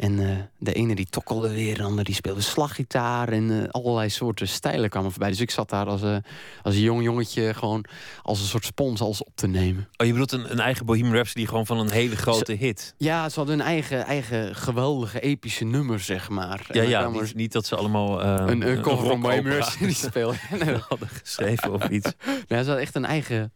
En 0.01 0.19
eh, 0.19 0.37
de 0.59 0.73
ene 0.73 0.95
die 0.95 1.07
tokkelde 1.07 1.49
weer, 1.49 1.77
de 1.77 1.83
ander 1.83 2.05
die 2.05 2.15
speelde 2.15 2.41
slaggitaar. 2.41 3.29
En 3.29 3.63
eh, 3.63 3.69
allerlei 3.69 4.09
soorten 4.09 4.49
stijlen 4.49 4.91
kwamen 4.91 5.11
voorbij. 5.11 5.29
Dus 5.29 5.41
ik 5.41 5.51
zat 5.51 5.71
daar 5.71 5.87
als, 5.87 6.03
eh, 6.03 6.17
als 6.63 6.75
een 6.75 6.81
jong 6.81 7.03
jongetje 7.03 7.55
gewoon 7.55 7.85
als 8.23 8.41
een 8.41 8.47
soort 8.47 8.65
spons 8.65 9.01
alles 9.01 9.25
op 9.25 9.33
te 9.35 9.47
nemen. 9.47 9.89
Oh, 9.97 10.07
je 10.07 10.13
bedoelt 10.13 10.33
een, 10.33 10.51
een 10.51 10.61
eigen 10.61 10.87
Bohemian 10.87 11.15
Rhapsody 11.15 11.47
gewoon 11.47 11.67
van 11.67 11.79
een 11.79 11.91
hele 11.91 12.17
grote 12.17 12.53
hit? 12.53 12.95
Ja, 12.97 13.29
ze 13.29 13.39
hadden 13.39 13.57
hun 13.59 13.67
eigen, 13.67 14.05
eigen 14.05 14.57
geweldige 14.57 15.21
epische 15.21 15.65
nummer, 15.65 16.01
zeg 16.01 16.29
maar. 16.29 16.67
Ja, 16.73 16.83
ja 16.83 17.03
er 17.03 17.11
niet, 17.11 17.35
niet 17.35 17.53
dat 17.53 17.67
ze 17.67 17.77
allemaal 17.77 18.23
een, 18.23 18.69
een 18.69 18.81
cover 18.81 19.07
van 19.07 19.21
Bohemian 19.21 19.57
Rhapsody 19.57 19.95
spelen. 20.09 20.37
nee, 20.65 20.75
hadden 20.89 21.09
geschreven 21.09 21.73
of 21.73 21.89
iets. 21.89 22.13
ze 22.49 22.55
hadden 22.55 22.79
echt 22.79 22.95
een 22.95 23.05
eigen 23.05 23.53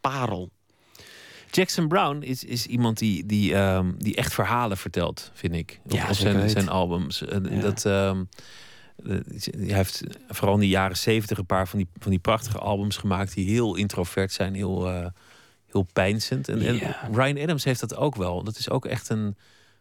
parel. 0.00 0.50
Jackson 1.50 1.88
Brown 1.88 2.22
is, 2.22 2.44
is 2.44 2.66
iemand 2.66 2.98
die, 2.98 3.26
die, 3.26 3.54
ehm, 3.54 3.92
die 3.98 4.16
echt 4.16 4.34
verhalen 4.34 4.76
vertelt, 4.76 5.30
vind 5.34 5.54
ik. 5.54 5.80
Op, 5.84 5.90
Ja, 5.90 6.08
op 6.08 6.14
zijn, 6.14 6.68
albums. 6.68 7.22
Eh, 7.24 7.38
Ja. 7.50 7.60
Dat, 7.60 7.84
ehm, 7.84 8.24
eh, 9.04 9.16
hij 9.66 9.76
heeft 9.76 10.02
vooral 10.28 10.54
in 10.54 10.60
de 10.60 10.68
jaren 10.68 10.96
zeventig 10.96 11.38
een 11.38 11.46
paar 11.46 11.68
van 11.68 11.78
die, 11.78 11.88
van 11.98 12.10
die 12.10 12.20
prachtige 12.20 12.58
albums 12.58 12.96
gemaakt... 12.96 13.34
die 13.34 13.50
heel 13.50 13.74
introvert 13.74 14.32
zijn, 14.32 14.54
heel, 14.54 14.88
eh 14.88 15.06
heel 15.66 15.86
pijnzend. 15.92 16.48
En, 16.48 16.60
en. 16.60 16.96
Ryan 17.12 17.38
Adams 17.38 17.64
heeft 17.64 17.80
dat 17.80 17.96
ook 17.96 18.14
wel. 18.14 18.42
Dat 18.42 18.58
is 18.58 18.70
ook 18.70 18.86
echt 18.86 19.08
een, 19.08 19.36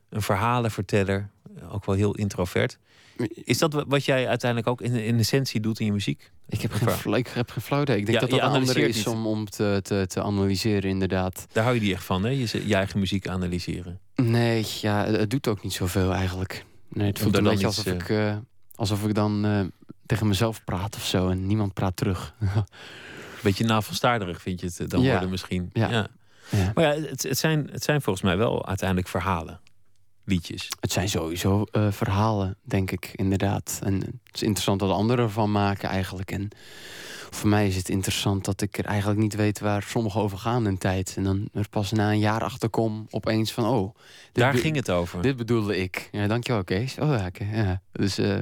een 0.10 0.22
verhalenverteller. 0.22 1.30
Ook 1.72 1.86
wel 1.86 1.96
heel 1.96 2.16
introvert. 2.16 2.78
Is 3.44 3.58
dat 3.58 3.74
wa- 3.74 3.86
wat 3.88 4.06
jij 4.06 4.28
uiteindelijk 4.28 4.70
ook 4.70 4.82
in, 4.82 4.94
in 4.96 5.18
essentie 5.20 5.60
doet 5.60 5.80
in 5.80 5.86
je 5.86 5.92
muziek? 5.92 6.32
Ik 6.48 6.62
heb 6.62 6.72
Een 6.72 6.78
geen, 6.78 6.90
fl- 6.90 7.14
ik 7.16 7.28
heb 7.28 7.50
geen 7.52 7.62
flauw 7.64 7.82
idee. 7.82 7.98
Ik 7.98 8.06
denk 8.06 8.18
Ja, 8.22 8.28
dat 8.28 8.40
dat 8.40 8.50
een 8.50 8.56
andere 8.56 8.88
is 8.88 8.96
niet. 8.96 9.08
om, 9.08 9.28
om 9.28 9.46
te, 9.50 9.80
te, 9.84 10.06
te 10.08 10.22
analyseren, 10.22 10.90
inderdaad. 10.90 11.46
Daar 11.52 11.64
hou 11.64 11.76
je 11.76 11.82
niet 11.82 11.92
echt 11.92 12.04
van, 12.04 12.24
hè? 12.24 12.30
Je, 12.30 12.76
eigen 12.76 13.00
muziek 13.00 13.28
analyseren. 13.28 14.00
Nee, 14.16 14.66
ja, 14.82 15.06
het 15.06 15.30
doet 15.30 15.48
ook 15.48 15.64
niet 15.64 15.74
zoveel 15.74 16.14
eigenlijk. 16.14 16.66
Nee, 16.90 17.08
het 17.08 17.20
voelt 17.20 17.38
een 17.38 17.44
beetje 17.44 17.66
alsof 17.66 17.86
iets, 17.86 17.94
ik, 18.04 18.10
eh, 18.10 18.36
alsof 18.76 19.06
ik 19.06 19.14
dan 19.14 19.46
eh, 19.46 19.62
tegen 20.06 20.28
mezelf 20.28 20.64
praat 20.64 20.96
of 20.96 21.06
zo. 21.06 21.30
En 21.30 21.48
niemand 21.48 21.74
praat 21.74 21.96
terug. 21.98 22.34
Beetje 23.44 23.66
navelstaarderig 23.66 24.42
vind 24.42 24.60
je 24.60 24.66
het 24.66 24.80
eh, 24.80 24.88
dan 24.88 25.02
Ja. 25.02 25.12
worden 25.12 25.30
misschien. 25.30 25.70
Ja. 25.74 25.90
ja. 25.90 26.08
ja. 26.52 26.72
Maar 26.76 26.84
ja, 26.84 27.02
het, 27.02 27.24
het, 27.24 27.38
zijn, 27.38 27.70
het 27.72 27.84
zijn 27.84 28.02
volgens 28.02 28.26
mij 28.26 28.38
wel 28.38 28.68
uiteindelijk 28.68 29.08
verhalen. 29.08 29.60
Liedjes. 30.26 30.70
Het 30.80 30.92
zijn 30.92 31.10
sowieso 31.10 31.64
eh, 31.72 31.92
verhalen, 31.92 32.58
denk 32.62 32.92
ik, 32.92 33.12
inderdaad. 33.16 33.80
En 33.84 33.94
het 33.94 34.34
is 34.34 34.42
interessant 34.42 34.82
wat 34.82 34.92
anderen 34.92 35.26
ervan 35.26 35.52
maken 35.52 35.90
eigenlijk. 35.90 36.32
En 36.32 36.50
voor 37.30 37.50
mij 37.50 37.68
is 37.68 37.76
het 37.76 37.90
interessant 37.90 38.46
dat 38.46 38.62
ik 38.62 38.78
er 38.78 38.86
eigenlijk 38.86 39.20
niet 39.20 39.36
weet 39.36 39.60
waar 39.60 39.84
sommige 39.84 40.20
over 40.20 40.38
gaan 40.38 40.68
in 40.68 40.78
tijd. 40.78 41.14
En 41.18 41.24
dan 41.24 41.50
er 41.54 41.70
pas 41.70 41.92
na 41.92 42.12
een 42.12 42.20
jaar 42.20 42.44
achter 42.44 42.70
kom 42.70 43.08
opeens 43.10 43.52
van, 43.52 43.66
oh... 43.66 43.96
Daar 44.32 44.54
ging 44.54 44.76
het 44.76 44.92
over. 44.92 45.22
Dit 45.22 45.36
bedoelde 45.36 45.78
ik. 45.78 46.10
Ja, 46.12 46.28
dankjewel, 46.28 46.64
Kees. 46.64 46.98
Oh 47.00 47.10
ja, 47.10 47.30
ja. 47.52 47.82
Dus 47.92 48.18
eh, 48.18 48.38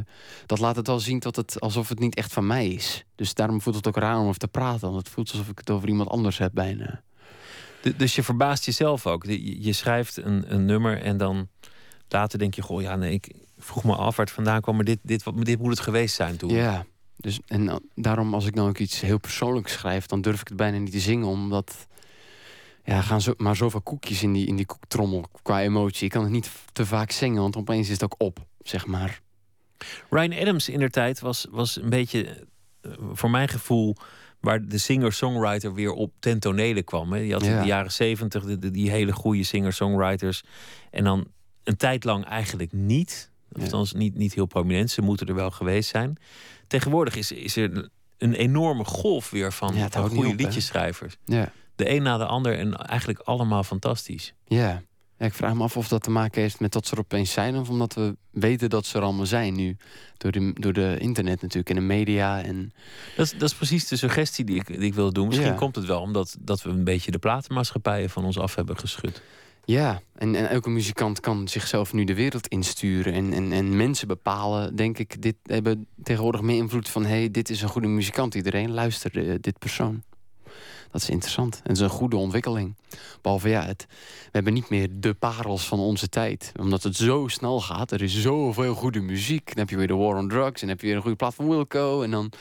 dat 0.45 0.59
laat 0.59 0.75
het 0.75 0.87
wel 0.87 0.99
zien 0.99 1.19
dat 1.19 1.35
het 1.35 1.59
alsof 1.59 1.89
het 1.89 1.99
niet 1.99 2.15
echt 2.15 2.33
van 2.33 2.47
mij 2.47 2.67
is. 2.67 3.05
Dus 3.15 3.33
daarom 3.33 3.61
voelt 3.61 3.75
het 3.75 3.87
ook 3.87 3.97
raar 3.97 4.19
om 4.19 4.27
over 4.27 4.39
te 4.39 4.47
praten. 4.47 4.91
Want 4.91 4.95
het 4.95 5.09
voelt 5.09 5.31
alsof 5.31 5.49
ik 5.49 5.57
het 5.57 5.69
over 5.69 5.89
iemand 5.89 6.09
anders 6.09 6.37
heb 6.37 6.51
bijna. 6.53 7.03
Dus 7.97 8.15
je 8.15 8.23
verbaast 8.23 8.65
jezelf 8.65 9.07
ook. 9.07 9.25
Je, 9.25 9.63
je 9.63 9.73
schrijft 9.73 10.17
een, 10.17 10.53
een 10.53 10.65
nummer 10.65 11.01
en 11.01 11.17
dan 11.17 11.47
later 12.13 12.39
denk 12.39 12.53
je, 12.53 12.61
goh, 12.61 12.81
ja, 12.81 12.95
nee, 12.95 13.13
ik 13.13 13.31
vroeg 13.57 13.83
me 13.83 13.95
af 13.95 14.15
waar 14.15 14.25
het 14.25 14.35
vandaan 14.35 14.61
kwam, 14.61 14.75
maar 14.75 14.85
dit, 14.85 14.99
dit, 15.01 15.23
wat, 15.23 15.45
dit 15.45 15.59
moet 15.59 15.69
het 15.69 15.79
geweest 15.79 16.15
zijn 16.15 16.37
toen. 16.37 16.49
Ja, 16.49 16.85
dus, 17.17 17.39
en 17.47 17.81
daarom 17.95 18.33
als 18.33 18.45
ik 18.45 18.55
dan 18.55 18.67
ook 18.67 18.77
iets 18.77 19.01
heel 19.01 19.17
persoonlijks 19.17 19.71
schrijf, 19.71 20.05
dan 20.05 20.21
durf 20.21 20.41
ik 20.41 20.47
het 20.47 20.57
bijna 20.57 20.77
niet 20.77 20.91
te 20.91 20.99
zingen, 20.99 21.27
omdat 21.27 21.87
ja, 22.83 23.01
gaan 23.01 23.21
zo, 23.21 23.33
maar 23.37 23.55
zoveel 23.55 23.81
koekjes 23.81 24.23
in 24.23 24.33
die, 24.33 24.47
in 24.47 24.55
die 24.55 24.65
koektrommel 24.65 25.25
qua 25.41 25.61
emotie. 25.61 26.05
Ik 26.05 26.11
kan 26.11 26.23
het 26.23 26.31
niet 26.31 26.51
te 26.73 26.85
vaak 26.85 27.11
zingen, 27.11 27.41
want 27.41 27.55
opeens 27.55 27.85
is 27.87 27.93
het 27.93 28.03
ook 28.03 28.15
op, 28.17 28.45
zeg 28.61 28.85
maar. 28.85 29.21
Ryan 30.09 30.33
Adams 30.33 30.69
in 30.69 30.79
der 30.79 30.89
tijd 30.89 31.19
was, 31.19 31.47
was 31.51 31.81
een 31.81 31.89
beetje, 31.89 32.47
eh, 32.81 32.91
voor 33.13 33.29
mijn 33.29 33.47
gevoel, 33.47 33.95
waar 34.39 34.67
de 34.67 34.77
singer-songwriter 34.77 35.73
weer 35.73 35.91
op 35.91 36.13
ten 36.19 36.39
tonele 36.39 36.83
kwam. 36.83 37.13
Hè. 37.13 37.19
Je 37.19 37.33
had 37.33 37.43
in 37.43 37.59
de 37.59 37.65
jaren 37.65 37.91
zeventig 37.91 38.43
die 38.59 38.89
hele 38.89 39.11
goede 39.11 39.43
singer-songwriters. 39.43 40.43
En 40.91 41.03
dan 41.03 41.27
een 41.63 41.77
tijd 41.77 42.03
lang 42.03 42.25
eigenlijk 42.25 42.71
niet. 42.71 43.31
Althans, 43.61 43.93
niet, 43.93 44.15
niet 44.15 44.33
heel 44.33 44.45
prominent. 44.45 44.91
Ze 44.91 45.01
moeten 45.01 45.27
er 45.27 45.35
wel 45.35 45.51
geweest 45.51 45.89
zijn. 45.89 46.17
Tegenwoordig 46.67 47.15
is, 47.15 47.31
is 47.31 47.55
er 47.55 47.89
een 48.17 48.33
enorme 48.33 48.83
golf 48.83 49.29
weer 49.29 49.53
van, 49.53 49.75
ja, 49.75 49.89
van 49.89 50.09
goede 50.09 50.35
liedjeschrijvers. 50.35 51.15
Ja. 51.25 51.51
De 51.75 51.89
een 51.89 52.03
na 52.03 52.17
de 52.17 52.25
ander 52.25 52.57
en 52.57 52.75
eigenlijk 52.75 53.19
allemaal 53.19 53.63
fantastisch. 53.63 54.33
Ja. 54.45 54.83
Ja, 55.17 55.25
ik 55.25 55.33
vraag 55.33 55.53
me 55.53 55.63
af 55.63 55.77
of 55.77 55.87
dat 55.87 56.03
te 56.03 56.09
maken 56.09 56.41
heeft 56.41 56.59
met 56.59 56.71
dat 56.71 56.87
ze 56.87 56.93
er 56.93 56.99
opeens 56.99 57.31
zijn... 57.31 57.55
of 57.55 57.69
omdat 57.69 57.93
we 57.93 58.15
weten 58.31 58.69
dat 58.69 58.85
ze 58.85 58.97
er 58.97 59.03
allemaal 59.03 59.25
zijn 59.25 59.53
nu. 59.53 59.77
Door 60.17 60.31
de, 60.31 60.51
door 60.53 60.73
de 60.73 60.95
internet 60.99 61.41
natuurlijk 61.41 61.69
en 61.69 61.75
de 61.75 61.81
media. 61.81 62.41
En... 62.41 62.73
Dat, 63.15 63.25
is, 63.25 63.31
dat 63.31 63.49
is 63.49 63.55
precies 63.55 63.87
de 63.87 63.95
suggestie 63.95 64.45
die 64.45 64.55
ik, 64.55 64.67
die 64.67 64.77
ik 64.79 64.93
wil 64.93 65.13
doen. 65.13 65.27
Misschien 65.27 65.55
komt 65.55 65.75
het 65.75 65.85
wel 65.85 66.01
omdat 66.01 66.35
dat 66.39 66.61
we 66.61 66.69
een 66.69 66.83
beetje 66.83 67.11
de 67.11 67.19
platenmaatschappijen 67.19 68.09
van 68.09 68.25
ons 68.25 68.39
af 68.39 68.55
hebben 68.55 68.77
geschud. 68.77 69.21
Ja, 69.65 70.01
en, 70.15 70.49
elke 70.49 70.69
muzikant 70.69 71.19
kan 71.19 71.47
zichzelf 71.47 71.93
nu 71.93 72.03
de 72.03 72.13
wereld 72.13 72.47
insturen. 72.47 73.13
En, 73.13 73.33
en, 73.33 73.51
en 73.51 73.77
mensen 73.77 74.07
bepalen, 74.07 74.75
denk 74.75 74.97
ik, 74.97 75.21
dit 75.21 75.35
hebben 75.43 75.87
tegenwoordig 76.03 76.41
meer 76.41 76.57
invloed 76.57 76.89
van... 76.89 77.05
hey, 77.05 77.31
dit 77.31 77.49
is 77.49 77.61
een 77.61 77.69
goede 77.69 77.87
muzikant. 77.87 78.35
Iedereen 78.35 78.71
luistert 78.71 79.15
uh, 79.15 79.35
dit 79.41 79.59
persoon. 79.59 80.03
Dat 80.91 81.01
is 81.01 81.09
interessant. 81.09 81.55
En 81.55 81.61
dat 81.63 81.75
is 81.75 81.81
een 81.81 81.89
goede 81.89 82.15
ontwikkeling. 82.15 82.75
Behalve 83.21 83.49
ja, 83.49 83.65
het, 83.65 83.85
we 83.89 84.29
hebben 84.31 84.53
niet 84.53 84.69
meer 84.69 84.87
de 84.91 85.13
parels 85.13 85.67
van 85.67 85.79
onze 85.79 86.09
tijd. 86.09 86.51
Omdat 86.59 86.83
het 86.83 86.95
zo 86.95 87.27
snel 87.27 87.61
gaat. 87.61 87.91
Er 87.91 88.01
is 88.01 88.21
zoveel 88.21 88.75
goede 88.75 88.99
muziek. 88.99 89.45
Dan 89.45 89.57
heb 89.57 89.69
je 89.69 89.77
weer 89.77 89.87
de 89.87 89.95
War 89.95 90.17
on 90.17 90.27
Drugs. 90.27 90.61
En 90.61 90.67
dan 90.67 90.69
heb 90.69 90.79
je 90.79 90.85
weer 90.85 90.95
een 90.95 91.01
goede 91.01 91.17
plaat 91.17 91.35
van 91.35 91.49
Wilco. 91.49 92.01
En 92.01 92.11
dan 92.11 92.31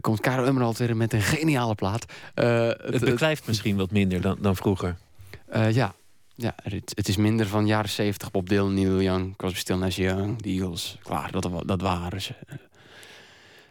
komt 0.00 0.20
Karel 0.20 0.46
Emerald 0.46 0.78
weer 0.78 0.96
met 0.96 1.12
een 1.12 1.22
geniale 1.22 1.74
plaat. 1.74 2.04
Uh, 2.34 2.66
het, 2.66 2.82
het 2.82 3.04
beklijft 3.04 3.46
misschien 3.46 3.76
wat 3.76 3.90
minder 3.90 4.20
dan, 4.20 4.36
dan 4.40 4.56
vroeger. 4.56 4.96
Ja, 5.70 5.94
ja 6.34 6.54
het, 6.62 6.92
het, 6.94 7.08
is 7.08 7.16
minder 7.16 7.46
van 7.46 7.66
jaren 7.66 7.90
70. 7.90 8.30
Bob 8.30 8.48
Dylan, 8.48 8.74
Neil 8.74 9.02
Young, 9.02 9.36
Crosby, 9.36 9.58
Still 9.58 9.76
Nash 9.76 9.96
Young, 9.96 10.42
The 10.42 10.48
Eagles. 10.48 10.98
Klaar, 11.02 11.30
dat, 11.30 11.48
dat 11.66 11.80
waren 11.80 12.22
ze. 12.22 12.34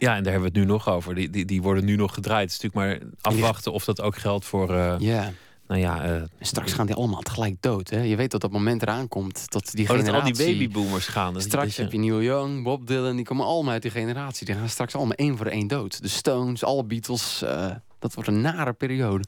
Ja, 0.04 0.16
en 0.16 0.24
daar 0.24 0.32
hebben 0.32 0.52
we 0.52 0.60
het 0.60 0.68
nu 0.68 0.74
nog 0.74 0.90
over. 0.90 1.16
Die, 1.16 1.30
die, 1.30 1.46
die 1.46 1.62
worden 1.62 1.86
nu 1.86 1.96
nog 1.96 2.14
gedraaid. 2.14 2.52
Het 2.52 2.52
is 2.52 2.70
natuurlijk 2.70 3.02
maar 3.02 3.10
afwachten 3.22 3.72
of 3.72 3.86
dat 3.86 4.02
ook 4.02 4.18
geldt 4.18 4.46
voor... 4.46 4.72
Uh, 4.72 4.96
ja. 5.00 5.32
Nou 5.68 5.82
ja, 5.82 6.16
uh, 6.16 6.22
straks 6.40 6.74
gaan 6.74 6.86
die 6.86 6.96
allemaal 6.96 7.22
tegelijk 7.22 7.56
dood. 7.60 7.90
Hè? 7.90 8.02
Je 8.02 8.16
weet 8.16 8.32
dat 8.32 8.42
dat 8.42 8.52
moment 8.52 8.82
eraan 8.82 9.08
komt. 9.08 9.52
Dat 9.52 9.72
die 9.72 9.90
oh, 9.90 9.96
generatie... 9.96 10.32
al 10.32 10.46
die 10.46 10.46
babyboomers 10.46 11.08
gaan. 11.08 11.42
Straks 11.42 11.78
heb 11.78 11.92
je 11.92 11.98
Neil 11.98 12.22
Young, 12.22 12.64
Bob 12.64 12.88
Dylan. 12.88 13.16
Die 13.16 13.26
komen 13.26 13.46
allemaal 13.46 13.74
uit 13.74 13.82
die 13.82 13.92
generatie. 13.92 14.46
Die 14.46 14.56
gaan 14.56 14.70
straks 14.70 14.96
allemaal 14.96 15.16
één 15.16 15.38
voor 15.38 15.46
één 15.46 15.68
dood. 15.68 16.02
De 16.02 16.08
Stones, 16.08 16.64
alle 16.64 16.84
Beatles. 16.84 17.42
Uh, 17.44 17.72
dat 18.00 18.14
wordt 18.14 18.30
een 18.30 18.42
nare 18.42 18.74
periode. 18.74 19.24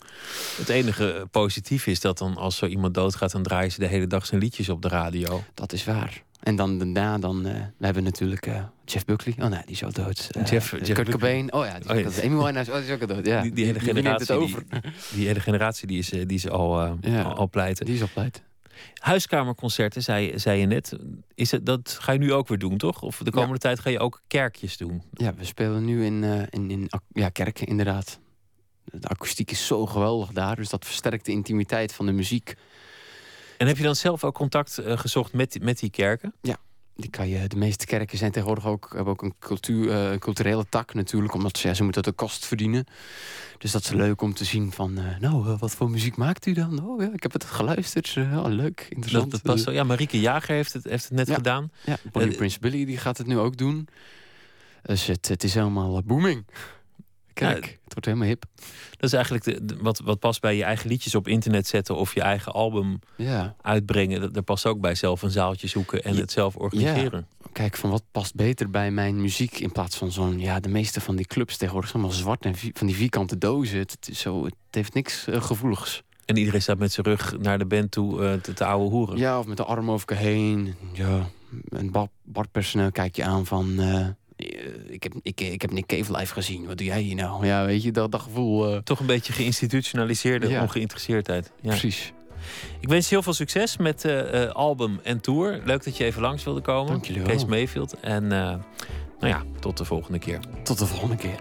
Het 0.58 0.70
enige 0.70 1.28
positief 1.32 1.88
is 1.88 2.00
dat 2.00 2.18
dan 2.18 2.38
als 2.38 2.58
zo 2.58 2.66
iemand 2.66 2.94
doodgaat... 2.94 3.32
dan 3.32 3.44
draaien 3.44 3.72
ze 3.72 3.80
de 3.80 3.88
hele 3.88 4.08
dag 4.08 4.26
zijn 4.26 4.42
liedjes 4.42 4.70
op 4.70 4.82
de 4.82 4.88
radio. 4.88 5.44
Dat 5.54 5.74
is 5.74 5.86
waar. 5.86 6.25
En 6.46 6.56
dan 6.56 6.78
daarna, 6.78 7.18
dan, 7.18 7.48
uh, 7.48 7.54
we 7.78 7.86
hebben 7.86 8.04
natuurlijk 8.04 8.48
uh, 8.48 8.64
Jeff 8.84 9.06
Buckley. 9.06 9.36
Oh 9.40 9.50
nee, 9.50 9.62
die 9.66 9.76
is 9.76 9.84
al 9.84 9.92
dood. 9.92 10.30
Jeff, 10.46 10.72
Jeff 10.72 10.94
Kurt 10.94 11.10
Cobain. 11.10 11.54
Oh 11.54 11.66
ja, 11.66 11.80
die 11.80 12.04
is, 12.04 12.18
oh. 12.18 12.24
Amy 12.24 12.44
Winehouse. 12.44 12.72
Oh, 12.72 12.78
die 12.78 12.86
is 12.86 12.94
ook 12.94 13.02
al 13.02 13.08
dood. 13.08 13.26
Ja. 13.26 13.42
Die, 13.42 13.52
die 13.52 13.66
hele 13.66 13.80
generatie, 13.80 14.26
die, 14.26 14.36
over. 14.36 14.64
Die, 14.70 14.82
die, 15.14 15.28
hele 15.28 15.40
generatie 15.40 15.88
die 15.88 15.98
is, 15.98 16.10
die 16.10 16.26
is 16.26 16.50
al, 16.50 16.98
ja, 17.02 17.22
al, 17.22 17.36
al, 17.36 17.50
pleiten. 17.50 17.86
Die 17.86 17.96
is 17.96 18.02
al 18.02 18.10
pleiten. 18.14 18.42
Huiskamerconcerten, 18.94 20.04
zei, 20.04 20.40
zei 20.40 20.60
je 20.60 20.66
net. 20.66 20.98
Is 21.36 21.52
het, 21.52 21.66
dat 21.66 21.98
ga 22.02 22.12
je 22.12 22.20
nu 22.20 22.34
ook 22.34 22.48
weer 22.48 22.58
doen, 22.58 22.78
toch? 22.78 23.02
Of 23.02 23.18
de 23.24 23.32
komende 23.32 23.60
tijd 23.60 23.80
ga 23.80 23.90
je 23.90 24.00
ook 24.00 24.22
kerkjes 24.28 24.78
doen? 24.78 25.02
Ja, 25.12 25.34
we 25.34 25.46
spelen 25.46 25.86
nu 25.86 26.06
in, 26.06 26.24
in, 26.50 26.72
in 26.72 26.90
ja, 27.12 27.30
kerken, 27.30 27.68
inderdaad. 27.68 28.20
De 28.84 29.08
akoestiek 29.08 29.52
is 29.52 29.66
zo 29.66 29.86
geweldig 29.86 30.32
daar. 30.32 30.56
Dus 30.56 30.70
dat 30.70 30.86
versterkt 30.86 31.26
de 31.26 31.32
intimiteit 31.32 31.94
van 31.94 32.06
de 32.06 32.12
muziek. 32.12 32.56
En 33.58 33.68
heb 33.68 33.78
je 33.78 33.84
dan 33.84 33.96
zelf 33.96 34.24
ook 34.24 34.34
contact 34.34 34.80
uh, 34.80 34.98
gezocht 34.98 35.34
met, 35.34 35.58
met 35.62 35.80
die 35.80 35.90
kerken? 35.90 36.34
Ja, 36.42 36.58
die 36.96 37.10
kan 37.10 37.28
je, 37.28 37.48
de 37.48 37.56
meeste 37.56 37.86
kerken 37.86 38.18
zijn 38.18 38.32
tegenwoordig 38.32 38.66
ook, 38.68 38.92
hebben 38.96 39.14
ook 39.14 39.22
een 39.22 39.34
cultuur, 39.40 40.12
uh, 40.12 40.18
culturele 40.18 40.66
tak 40.70 40.94
natuurlijk, 40.94 41.34
omdat 41.34 41.60
ja, 41.60 41.74
ze 41.74 41.84
moeten 41.84 42.04
de 42.04 42.12
kost 42.12 42.46
verdienen. 42.46 42.86
Dus 43.58 43.72
dat 43.72 43.82
is 43.82 43.90
leuk 43.90 44.22
om 44.22 44.34
te 44.34 44.46
zien 44.46 44.72
van, 44.72 45.00
uh, 45.00 45.18
nou, 45.20 45.58
wat 45.60 45.72
voor 45.72 45.90
muziek 45.90 46.16
maakt 46.16 46.46
u 46.46 46.54
dan? 46.54 46.86
Oh 46.86 47.02
ja, 47.02 47.10
ik 47.14 47.24
heb 47.24 47.34
het 47.34 47.44
geluisterd. 47.44 48.18
oh, 48.18 48.46
leuk, 48.48 48.88
interessant. 48.90 49.32
Dat, 49.32 49.44
dat 49.44 49.74
Ja, 49.74 49.84
Marieke 49.84 50.20
Jager 50.20 50.56
heeft 50.56 50.74
het, 50.74 50.84
heeft 50.84 51.04
het 51.04 51.14
net 51.14 51.30
gedaan. 51.32 51.72
Ja, 51.86 51.98
Bonnie 52.12 52.36
Prince 52.36 52.60
Billy 52.60 52.86
die 52.86 52.98
gaat 52.98 53.18
het 53.18 53.28
nu 53.28 53.38
ook 53.38 53.58
doen. 53.58 53.88
Dus 54.82 55.06
het, 55.06 55.28
het 55.28 55.44
is 55.44 55.54
helemaal 55.54 56.02
booming. 56.04 56.46
Kijk, 57.36 57.66
het 57.84 57.94
wordt 57.94 58.06
helemaal 58.06 58.28
hip. 58.28 58.46
Dat 58.90 59.04
is 59.04 59.14
eigenlijk 59.14 59.44
de, 59.44 59.76
wat, 59.82 60.00
wat 60.00 60.20
past 60.20 60.42
bij 60.42 60.56
je 60.56 60.64
eigen 60.64 60.90
liedjes 60.90 61.16
op 61.16 61.28
internet 61.28 61.68
zetten 61.68 61.96
of 61.96 62.14
je 62.14 62.22
eigen 62.22 62.54
album 62.54 63.00
ja. 63.16 63.56
uitbrengen. 63.62 64.34
Dat, 64.34 64.46
past 64.46 64.66
ook 64.66 64.80
bij 64.80 64.96
zelf 64.96 65.22
een 65.22 65.32
zaaltje 65.32 65.68
zoeken 65.68 66.04
en 66.04 66.16
het 66.16 66.32
zelf 66.32 66.56
organiseren. 66.56 67.28
Kijk, 67.52 67.78
van 67.78 67.90
wat 67.90 68.04
past 68.12 68.36
beter 68.36 68.70
bij 68.70 68.92
mijn 68.92 69.22
muziek 69.22 69.60
in 69.60 69.72
plaats 69.72 69.98
van 69.98 70.12
zo'n, 70.12 70.40
ja, 70.40 70.60
de 70.60 70.70
meeste 70.70 71.02
van 71.02 71.16
die 71.16 71.26
clubs 71.26 71.58
tegenwoordig 71.58 71.90
zijn 71.92 72.04
allemaal 72.04 72.22
zwart 72.22 72.46
en 72.46 72.56
van 72.74 72.88
die 72.88 72.96
vierkante 72.96 73.38
dozen. 73.38 73.80
Het, 73.80 74.08
is 74.10 74.20
zo, 74.20 74.46
het 74.46 74.56
heeft 74.72 74.94
niks 74.94 75.28
uh, 75.28 75.42
gevoeligs. 75.42 76.04
En 76.26 76.38
iedereen 76.38 76.62
staat 76.62 76.78
met 76.78 76.92
zijn 76.92 77.06
rug 77.06 77.38
naar 77.38 77.58
de 77.58 77.66
band 77.66 77.92
toe 77.92 78.22
uh, 78.22 78.34
te, 78.34 78.54
te 78.54 78.66
ouwe 78.66 78.90
hoeren. 78.90 79.18
Ja, 79.18 79.40
of 79.40 79.46
met 79.46 79.58
de 79.58 79.64
arm 79.64 79.92
over 79.92 80.08
elkaar 80.08 80.24
heen. 80.24 80.76
Ja, 80.94 81.30
en 81.70 81.92
barpersoneel 82.24 82.92
kijk 82.92 83.16
je 83.16 83.24
aan 83.24 83.46
van. 83.46 83.70
Uh, 83.80 84.00
eh, 84.00 84.08
ik 84.88 85.04
heb, 85.04 85.14
ik, 85.22 85.42
ik 85.42 85.62
heb 85.62 85.72
Nick 85.72 85.86
Cave 85.86 86.18
live 86.18 86.34
gezien. 86.34 86.66
Wat 86.66 86.78
doe 86.78 86.88
jij 86.88 87.02
hier 87.02 87.16
nou? 87.16 87.46
Ja, 87.46 87.66
weet 87.66 87.84
je, 87.84 87.92
dat, 87.92 88.12
dat 88.12 88.22
gevoel... 88.22 88.72
Uh... 88.72 88.78
Toch 88.78 89.00
een 89.00 89.06
beetje 89.06 89.34
geïnstitutionaliseerde 89.34 90.48
ja. 90.48 90.62
ongeïnteresseerdheid. 90.62 91.52
Ja. 91.62 91.70
Precies. 91.70 92.14
Ik 92.80 92.90
wens 92.90 93.10
je 93.10 93.14
heel 93.14 93.24
veel 93.24 93.34
succes 93.34 93.78
met 93.78 94.04
uh, 94.06 94.46
album 94.50 95.00
en 95.04 95.22
tour. 95.22 95.62
Leuk 95.64 95.84
dat 95.84 95.98
je 95.98 96.04
even 96.04 96.22
langs 96.22 96.44
wilde 96.44 96.62
komen. 96.62 96.92
Dank 96.92 97.06
jullie 97.06 97.22
wel. 97.22 97.32
Kees 97.32 97.46
Mayfield. 97.46 98.00
En 98.00 98.28
nou 98.28 98.60
ja, 99.20 99.44
tot 99.60 99.78
de 99.78 99.86
volgende 99.86 100.20
keer. 100.20 100.40
Tot 100.64 100.80
de 100.80 100.86
volgende 100.86 101.16
keer. 101.16 101.40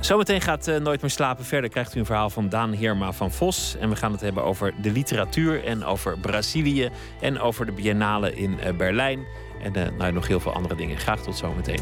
Zometeen 0.00 0.40
gaat 0.40 0.68
uh, 0.68 0.76
Nooit 0.76 1.00
meer 1.00 1.10
slapen 1.10 1.44
verder. 1.44 1.70
Krijgt 1.70 1.94
u 1.94 1.98
een 1.98 2.06
verhaal 2.06 2.30
van 2.30 2.48
Daan 2.48 2.72
Heerma 2.72 3.12
van 3.12 3.30
Vos. 3.30 3.76
En 3.80 3.88
we 3.88 3.96
gaan 3.96 4.12
het 4.12 4.20
hebben 4.20 4.44
over 4.44 4.74
de 4.82 4.90
literatuur 4.90 5.64
en 5.64 5.84
over 5.84 6.18
Brazilië. 6.18 6.90
En 7.20 7.40
over 7.40 7.66
de 7.66 7.72
biennale 7.72 8.34
in 8.34 8.58
Berlijn. 8.76 9.26
En 9.62 9.78
uh, 9.78 9.86
nou, 9.98 10.12
nog 10.12 10.26
heel 10.26 10.40
veel 10.40 10.52
andere 10.52 10.74
dingen. 10.74 10.98
Graag 10.98 11.22
tot 11.22 11.36
zometeen. 11.36 11.80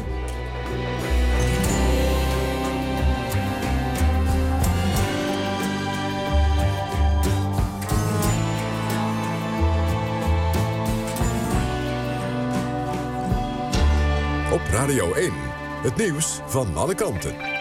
Op 14.51 14.61
Radio 14.71 15.13
1, 15.13 15.31
het 15.81 15.95
nieuws 15.95 16.39
van 16.45 16.77
alle 16.77 16.95
kanten. 16.95 17.60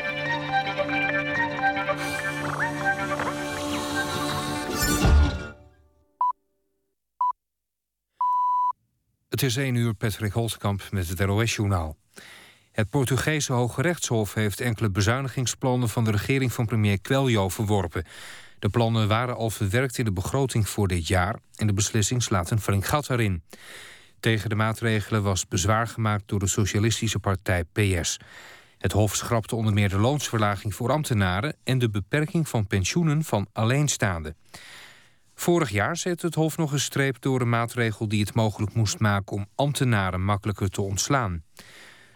Het 9.41 9.49
is 9.49 9.57
1 9.57 9.75
uur, 9.75 9.95
Patrick 9.95 10.33
Holtkamp 10.33 10.83
met 10.91 11.09
het 11.09 11.27
NOS-journaal. 11.27 11.97
Het 12.73 12.91
Portugese 12.91 13.53
Hoge 13.53 13.83
Rechtshof 13.83 14.35
heeft 14.35 14.61
enkele 14.61 14.91
bezuinigingsplannen... 14.91 15.89
van 15.89 16.05
de 16.05 16.11
regering 16.11 16.53
van 16.53 16.67
premier 16.67 17.01
Quelio 17.01 17.49
verworpen. 17.49 18.05
De 18.59 18.69
plannen 18.69 19.09
waren 19.09 19.37
al 19.37 19.51
verwerkt 19.51 19.99
in 19.99 20.05
de 20.05 20.13
begroting 20.13 20.69
voor 20.69 20.89
dit 20.89 21.07
jaar... 21.07 21.39
en 21.57 21.67
de 21.67 21.73
beslissing 21.73 22.23
slaat 22.23 22.51
een 22.51 22.61
flink 22.61 22.85
gat 22.85 23.11
erin. 23.11 23.43
Tegen 24.21 24.49
de 24.49 24.55
maatregelen 24.55 25.23
was 25.23 25.49
bezwaar 25.49 25.87
gemaakt 25.87 26.29
door 26.29 26.39
de 26.39 26.47
socialistische 26.47 27.19
partij 27.19 27.65
PS. 27.65 28.17
Het 28.79 28.93
Hof 28.93 29.15
schrapte 29.15 29.57
onder 29.57 29.73
meer 29.73 29.89
de 29.89 29.99
loonsverlaging 29.99 30.75
voor 30.75 30.93
ambtenaren... 30.93 31.57
en 31.65 31.79
de 31.79 31.91
beperking 31.91 32.49
van 32.49 32.67
pensioenen 32.67 33.25
van 33.25 33.47
alleenstaanden. 33.53 34.37
Vorig 35.41 35.71
jaar 35.71 35.97
zette 35.97 36.27
het 36.27 36.35
Hof 36.35 36.57
nog 36.57 36.73
een 36.73 36.81
streep 36.81 37.21
door 37.21 37.41
een 37.41 37.49
maatregel 37.49 38.09
die 38.09 38.21
het 38.21 38.35
mogelijk 38.35 38.75
moest 38.75 38.99
maken 38.99 39.37
om 39.37 39.47
ambtenaren 39.55 40.25
makkelijker 40.25 40.69
te 40.71 40.83
ontslaan. 40.83 41.43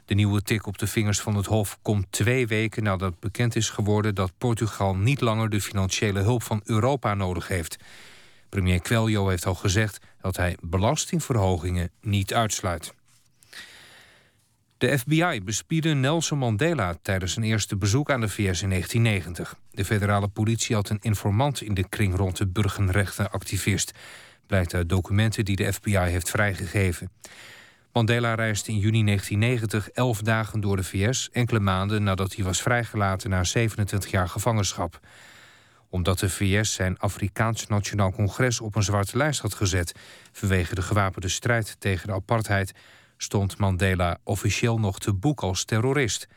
De 0.04 0.14
nieuwe 0.14 0.42
tik 0.42 0.66
op 0.66 0.78
de 0.78 0.86
vingers 0.86 1.20
van 1.20 1.36
het 1.36 1.46
Hof 1.46 1.78
komt 1.82 2.06
twee 2.10 2.46
weken 2.46 2.82
nadat 2.82 3.20
bekend 3.20 3.56
is 3.56 3.70
geworden 3.70 4.14
dat 4.14 4.38
Portugal 4.38 4.96
niet 4.96 5.20
langer 5.20 5.48
de 5.48 5.60
financiële 5.60 6.20
hulp 6.20 6.42
van 6.42 6.60
Europa 6.64 7.14
nodig 7.14 7.48
heeft. 7.48 7.76
Premier 8.48 8.80
Queljo 8.80 9.28
heeft 9.28 9.46
al 9.46 9.54
gezegd 9.54 9.98
dat 10.20 10.36
hij 10.36 10.56
belastingverhogingen 10.60 11.90
niet 12.00 12.34
uitsluit. 12.34 12.94
De 14.78 14.98
FBI 14.98 15.40
bespiedde 15.44 15.94
Nelson 15.94 16.38
Mandela 16.38 16.94
tijdens 17.02 17.32
zijn 17.32 17.44
eerste 17.44 17.76
bezoek 17.76 18.10
aan 18.10 18.20
de 18.20 18.28
VS 18.28 18.62
in 18.62 18.68
1990. 18.68 19.56
De 19.70 19.84
federale 19.84 20.28
politie 20.28 20.74
had 20.74 20.88
een 20.88 20.98
informant 21.00 21.60
in 21.60 21.74
de 21.74 21.88
kring 21.88 22.16
rond 22.16 22.36
de 22.36 22.46
burgerrechtenactivist. 22.46 23.92
Blijkt 24.46 24.74
uit 24.74 24.88
documenten 24.88 25.44
die 25.44 25.56
de 25.56 25.72
FBI 25.72 25.98
heeft 25.98 26.30
vrijgegeven. 26.30 27.10
Mandela 27.92 28.34
reisde 28.34 28.72
in 28.72 28.78
juni 28.78 29.04
1990 29.04 29.90
elf 29.90 30.20
dagen 30.20 30.60
door 30.60 30.76
de 30.76 30.84
VS... 30.84 31.28
enkele 31.32 31.60
maanden 31.60 32.02
nadat 32.02 32.34
hij 32.34 32.44
was 32.44 32.62
vrijgelaten 32.62 33.30
na 33.30 33.44
27 33.44 34.10
jaar 34.10 34.28
gevangenschap. 34.28 35.00
Omdat 35.88 36.18
de 36.18 36.30
VS 36.30 36.72
zijn 36.72 36.98
Afrikaans 36.98 37.66
Nationaal 37.66 38.12
Congres 38.12 38.60
op 38.60 38.74
een 38.76 38.82
zwarte 38.82 39.16
lijst 39.16 39.40
had 39.40 39.54
gezet... 39.54 39.92
vanwege 40.32 40.74
de 40.74 40.82
gewapende 40.82 41.28
strijd 41.28 41.76
tegen 41.78 42.06
de 42.06 42.14
apartheid 42.14 42.72
stond 43.24 43.58
Mandela 43.58 44.18
officieel 44.24 44.78
nog 44.78 44.98
te 44.98 45.12
boek 45.12 45.42
als 45.42 45.64
terrorist. 45.64 46.28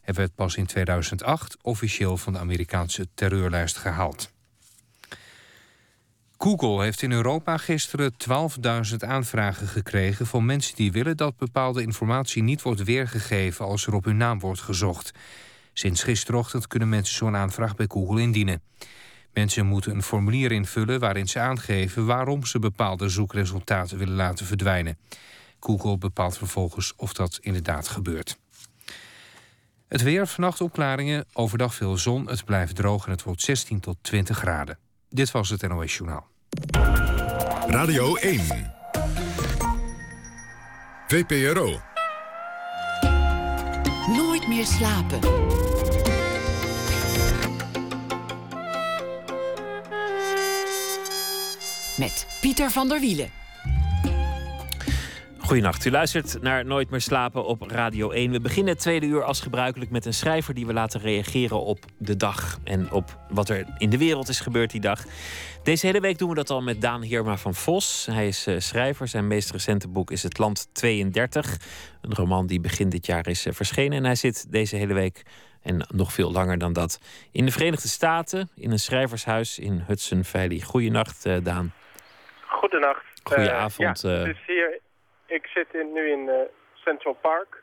Hij 0.00 0.14
werd 0.14 0.34
pas 0.34 0.56
in 0.56 0.66
2008 0.66 1.56
officieel 1.62 2.16
van 2.16 2.32
de 2.32 2.38
Amerikaanse 2.38 3.08
terreurlijst 3.14 3.76
gehaald. 3.76 4.32
Google 6.38 6.82
heeft 6.82 7.02
in 7.02 7.12
Europa 7.12 7.56
gisteren 7.56 8.12
12.000 8.90 8.96
aanvragen 8.98 9.66
gekregen 9.66 10.26
van 10.26 10.44
mensen 10.44 10.76
die 10.76 10.92
willen 10.92 11.16
dat 11.16 11.36
bepaalde 11.36 11.82
informatie 11.82 12.42
niet 12.42 12.62
wordt 12.62 12.84
weergegeven 12.84 13.64
als 13.64 13.86
er 13.86 13.94
op 13.94 14.04
hun 14.04 14.16
naam 14.16 14.40
wordt 14.40 14.60
gezocht. 14.60 15.12
Sinds 15.72 16.02
gisterochtend 16.02 16.66
kunnen 16.66 16.88
mensen 16.88 17.16
zo'n 17.16 17.36
aanvraag 17.36 17.76
bij 17.76 17.86
Google 17.88 18.20
indienen. 18.20 18.62
Mensen 19.32 19.66
moeten 19.66 19.94
een 19.94 20.02
formulier 20.02 20.52
invullen 20.52 21.00
waarin 21.00 21.28
ze 21.28 21.38
aangeven 21.38 22.06
waarom 22.06 22.44
ze 22.44 22.58
bepaalde 22.58 23.08
zoekresultaten 23.08 23.98
willen 23.98 24.14
laten 24.14 24.46
verdwijnen. 24.46 24.98
Google 25.60 25.98
bepaalt 25.98 26.38
vervolgens 26.38 26.92
of 26.96 27.12
dat 27.12 27.38
inderdaad 27.40 27.88
gebeurt. 27.88 28.38
Het 29.88 30.02
weer, 30.02 30.26
vannacht 30.26 30.60
opklaringen, 30.60 31.24
overdag 31.32 31.74
veel 31.74 31.96
zon. 31.96 32.28
Het 32.28 32.44
blijft 32.44 32.76
droog 32.76 33.04
en 33.04 33.10
het 33.10 33.22
wordt 33.22 33.42
16 33.42 33.80
tot 33.80 33.96
20 34.00 34.38
graden. 34.38 34.78
Dit 35.08 35.30
was 35.30 35.48
het 35.48 35.68
NOS 35.68 35.96
Journaal. 35.96 36.26
Radio 37.66 38.14
1. 38.14 38.74
VPRO. 41.06 41.80
Nooit 44.06 44.48
meer 44.48 44.66
slapen. 44.66 45.20
Met 51.98 52.26
Pieter 52.40 52.70
van 52.70 52.88
der 52.88 53.00
Wielen. 53.00 53.39
Goedenacht, 55.50 55.84
u 55.84 55.90
luistert 55.90 56.42
naar 56.42 56.64
Nooit 56.64 56.90
meer 56.90 57.00
slapen 57.00 57.44
op 57.44 57.62
Radio 57.62 58.10
1. 58.10 58.30
We 58.30 58.40
beginnen 58.40 58.72
het 58.72 58.82
tweede 58.82 59.06
uur 59.06 59.22
als 59.22 59.40
gebruikelijk 59.40 59.90
met 59.90 60.06
een 60.06 60.14
schrijver 60.14 60.54
die 60.54 60.66
we 60.66 60.72
laten 60.72 61.00
reageren 61.00 61.60
op 61.60 61.78
de 61.98 62.16
dag 62.16 62.58
en 62.64 62.92
op 62.92 63.04
wat 63.28 63.48
er 63.48 63.64
in 63.78 63.90
de 63.90 63.98
wereld 63.98 64.28
is 64.28 64.40
gebeurd 64.40 64.70
die 64.70 64.80
dag. 64.80 65.04
Deze 65.62 65.86
hele 65.86 66.00
week 66.00 66.18
doen 66.18 66.28
we 66.28 66.34
dat 66.34 66.50
al 66.50 66.62
met 66.62 66.80
Daan 66.80 67.02
Heerma 67.02 67.36
van 67.36 67.54
Vos. 67.54 68.06
Hij 68.10 68.26
is 68.26 68.46
uh, 68.46 68.58
schrijver. 68.58 69.08
Zijn 69.08 69.26
meest 69.26 69.50
recente 69.50 69.88
boek 69.88 70.10
is 70.10 70.22
Het 70.22 70.38
Land 70.38 70.74
32. 70.74 71.56
Een 72.00 72.14
roman 72.14 72.46
die 72.46 72.60
begin 72.60 72.88
dit 72.88 73.06
jaar 73.06 73.26
is 73.26 73.46
uh, 73.46 73.52
verschenen. 73.52 73.98
En 73.98 74.04
hij 74.04 74.14
zit 74.14 74.52
deze 74.52 74.76
hele 74.76 74.94
week, 74.94 75.22
en 75.62 75.86
nog 75.94 76.12
veel 76.12 76.32
langer 76.32 76.58
dan 76.58 76.72
dat, 76.72 77.00
in 77.32 77.44
de 77.44 77.52
Verenigde 77.52 77.88
Staten. 77.88 78.50
In 78.54 78.70
een 78.70 78.78
schrijvershuis 78.78 79.58
in 79.58 79.84
Hudson 79.86 80.24
Valley. 80.24 80.60
Goedenacht, 80.60 81.26
uh, 81.26 81.36
Daan. 81.42 81.72
Goedenacht. 82.46 83.04
Goedenavond. 83.22 84.00
ja, 84.00 84.24
is 84.24 84.36
hier 84.46 84.80
ik 85.30 85.46
zit 85.46 85.72
nu 85.72 86.10
in 86.10 86.26
uh, 86.26 86.34
Central 86.72 87.14
Park. 87.14 87.62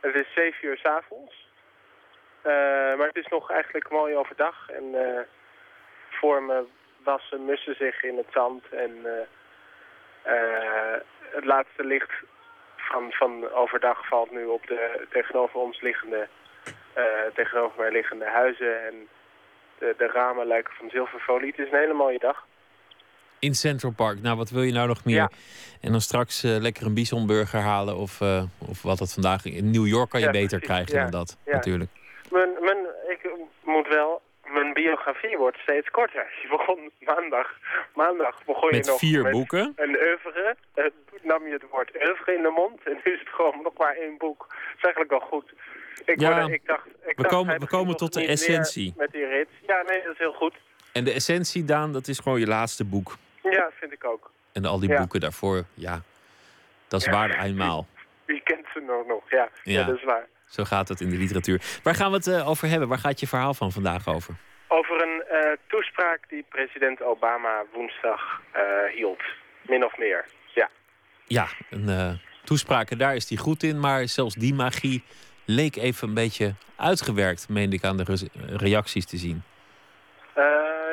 Het 0.00 0.14
is 0.14 0.32
7 0.34 0.68
uur 0.68 0.76
s 0.76 0.84
avonds. 0.84 1.48
Uh, 2.46 2.52
maar 2.96 3.06
het 3.06 3.16
is 3.16 3.26
nog 3.26 3.50
eigenlijk 3.50 3.90
mooi 3.90 4.16
overdag. 4.16 4.70
En 4.70 4.84
uh, 4.84 5.20
voor 6.10 6.42
me 6.42 6.64
wassen 7.02 7.44
mussen 7.44 7.76
zich 7.76 8.02
in 8.02 8.16
het 8.16 8.26
zand. 8.32 8.68
En 8.68 9.06
het 11.30 11.44
laatste 11.44 11.84
licht 11.84 12.12
van, 12.76 13.12
van 13.12 13.50
overdag 13.50 14.06
valt 14.06 14.30
nu 14.30 14.44
op 14.44 14.66
de 14.66 15.06
tegenover 15.10 15.60
ons 15.60 15.80
liggende, 15.80 16.28
tegenover 17.34 17.80
mij 17.80 17.90
liggende 17.90 18.28
huizen. 18.28 18.86
En 18.86 19.08
de, 19.78 19.94
de 19.96 20.06
ramen 20.06 20.46
lijken 20.46 20.74
van 20.74 20.90
zilverfolie. 20.90 21.50
Het 21.50 21.58
is 21.66 21.72
een 21.72 21.78
hele 21.78 21.92
mooie 21.92 22.18
dag 22.18 22.46
in 23.44 23.54
Central 23.54 23.92
Park. 23.92 24.22
Nou, 24.22 24.36
wat 24.36 24.50
wil 24.50 24.62
je 24.62 24.72
nou 24.72 24.88
nog 24.88 25.04
meer? 25.04 25.30
En 25.80 25.90
dan 25.90 26.00
straks 26.00 26.44
uh, 26.44 26.56
lekker 26.56 26.86
een 26.86 26.94
bisonburger 26.94 27.60
halen 27.60 27.96
of, 27.96 28.20
uh, 28.20 28.42
of 28.68 28.82
wat 28.82 28.98
dat 28.98 29.12
vandaag... 29.12 29.44
In 29.44 29.70
New 29.70 29.86
York 29.86 30.10
kan 30.10 30.20
je 30.20 30.30
beter 30.30 30.60
krijgen 30.60 30.94
dan 31.00 31.10
dat, 31.10 31.38
natuurlijk. 31.46 31.90
Mijn, 32.30 32.50
mijn, 32.60 32.78
ik 33.08 33.30
moet 33.64 33.88
wel... 33.88 34.22
Mijn 34.46 34.72
biografie 34.72 35.36
wordt 35.36 35.58
steeds 35.58 35.90
korter. 35.90 36.26
Je 36.42 36.48
begon 36.48 36.90
maandag. 37.00 37.48
Maandag 37.94 38.44
begon 38.44 38.70
met 38.70 38.84
je 38.84 38.90
nog 38.90 38.98
vier 38.98 39.22
met 39.22 39.32
boeken? 39.32 39.72
een 39.76 39.96
oeuvre. 40.08 40.56
Uh, 40.74 40.84
nam 41.22 41.46
je 41.46 41.52
het 41.52 41.64
woord 41.70 41.90
oeuvre 41.94 42.34
in 42.36 42.42
de 42.42 42.52
mond. 42.56 42.80
En 42.84 43.00
nu 43.04 43.12
is 43.12 43.18
het 43.18 43.28
gewoon 43.28 43.60
nog 43.62 43.72
maar 43.76 43.94
één 43.96 44.18
boek. 44.18 44.38
Dat 44.48 44.76
is 44.76 44.82
eigenlijk 44.82 45.10
wel 45.10 45.20
goed. 45.20 45.52
Ik, 46.04 46.20
ja, 46.20 46.40
word, 46.40 46.52
ik 46.52 46.66
dacht, 46.66 46.86
ik 46.86 47.16
we 47.16 47.22
dacht, 47.22 47.34
komen, 47.34 47.60
we 47.60 47.66
komen 47.66 47.96
tot 47.96 48.12
de 48.12 48.26
essentie. 48.26 48.94
Met 48.96 49.12
die 49.12 49.26
rit. 49.26 49.48
Ja, 49.66 49.82
nee, 49.82 50.02
dat 50.02 50.12
is 50.12 50.18
heel 50.18 50.32
goed. 50.32 50.54
En 50.92 51.04
de 51.04 51.12
essentie, 51.12 51.64
Daan, 51.64 51.92
dat 51.92 52.08
is 52.08 52.18
gewoon 52.18 52.40
je 52.40 52.46
laatste 52.46 52.84
boek. 52.84 53.16
Ja, 53.50 53.70
vind 53.80 53.92
ik 53.92 54.04
ook. 54.04 54.30
En 54.52 54.64
al 54.64 54.78
die 54.80 54.88
ja. 54.88 54.98
boeken 54.98 55.20
daarvoor, 55.20 55.64
ja, 55.74 56.02
dat 56.88 57.00
is 57.00 57.06
Ja. 57.06 57.12
waar 57.12 57.38
eenmaal. 57.44 57.86
Wie 58.24 58.40
kent 58.44 58.66
ze 58.74 58.80
nog 58.80 59.06
nog? 59.06 59.30
Ja, 59.30 59.48
ja. 59.62 59.80
Ja. 59.80 59.84
dat 59.86 59.96
is 59.96 60.04
waar. 60.04 60.26
Zo 60.46 60.64
gaat 60.64 60.88
het 60.88 61.00
in 61.00 61.10
de 61.10 61.16
literatuur. 61.16 61.62
Waar 61.82 61.94
gaan 61.94 62.10
we 62.10 62.16
het 62.16 62.26
eh, 62.26 62.48
over 62.48 62.68
hebben? 62.68 62.88
Waar 62.88 62.98
gaat 62.98 63.20
je 63.20 63.26
verhaal 63.26 63.54
van 63.54 63.72
vandaag 63.72 64.08
over? 64.08 64.34
Over 64.68 65.02
een 65.02 65.22
eh, 65.28 65.50
toespraak 65.68 66.28
die 66.28 66.44
president 66.48 67.02
Obama 67.02 67.62
woensdag 67.72 68.40
eh, 68.52 68.62
hield. 68.94 69.22
Min 69.62 69.84
of 69.84 69.98
meer. 69.98 70.24
Ja. 70.54 70.68
Ja, 71.26 71.46
een 71.70 72.20
toespraak, 72.44 72.90
en 72.90 72.98
daar 72.98 73.14
is 73.14 73.28
hij 73.28 73.38
goed 73.38 73.62
in. 73.62 73.80
Maar 73.80 74.08
zelfs 74.08 74.34
die 74.34 74.54
magie 74.54 75.04
leek 75.44 75.76
even 75.76 76.08
een 76.08 76.14
beetje 76.14 76.54
uitgewerkt, 76.76 77.48
meende 77.48 77.76
ik 77.76 77.84
aan 77.84 77.96
de 77.96 78.04
re- 78.04 78.56
reacties 78.56 79.06
te 79.06 79.16
zien. 79.16 79.42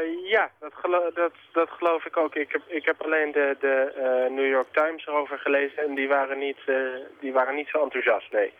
Uh, 0.01 0.29
ja, 0.29 0.51
dat, 0.59 0.73
gelo 0.73 1.11
dat, 1.13 1.33
dat 1.51 1.69
geloof 1.69 2.05
ik 2.05 2.17
ook. 2.17 2.35
Ik 2.35 2.51
heb, 2.51 2.61
ik 2.67 2.85
heb 2.85 3.01
alleen 3.01 3.31
de, 3.31 3.57
de 3.59 3.93
uh, 3.97 4.35
New 4.35 4.49
York 4.49 4.67
Times 4.71 5.07
erover 5.07 5.37
gelezen 5.37 5.83
en 5.83 5.95
die 5.95 6.07
waren 6.07 6.39
niet, 6.39 6.57
uh, 6.65 6.75
die 7.19 7.31
waren 7.31 7.55
niet 7.55 7.67
zo 7.67 7.83
enthousiast, 7.83 8.31
nee. 8.31 8.53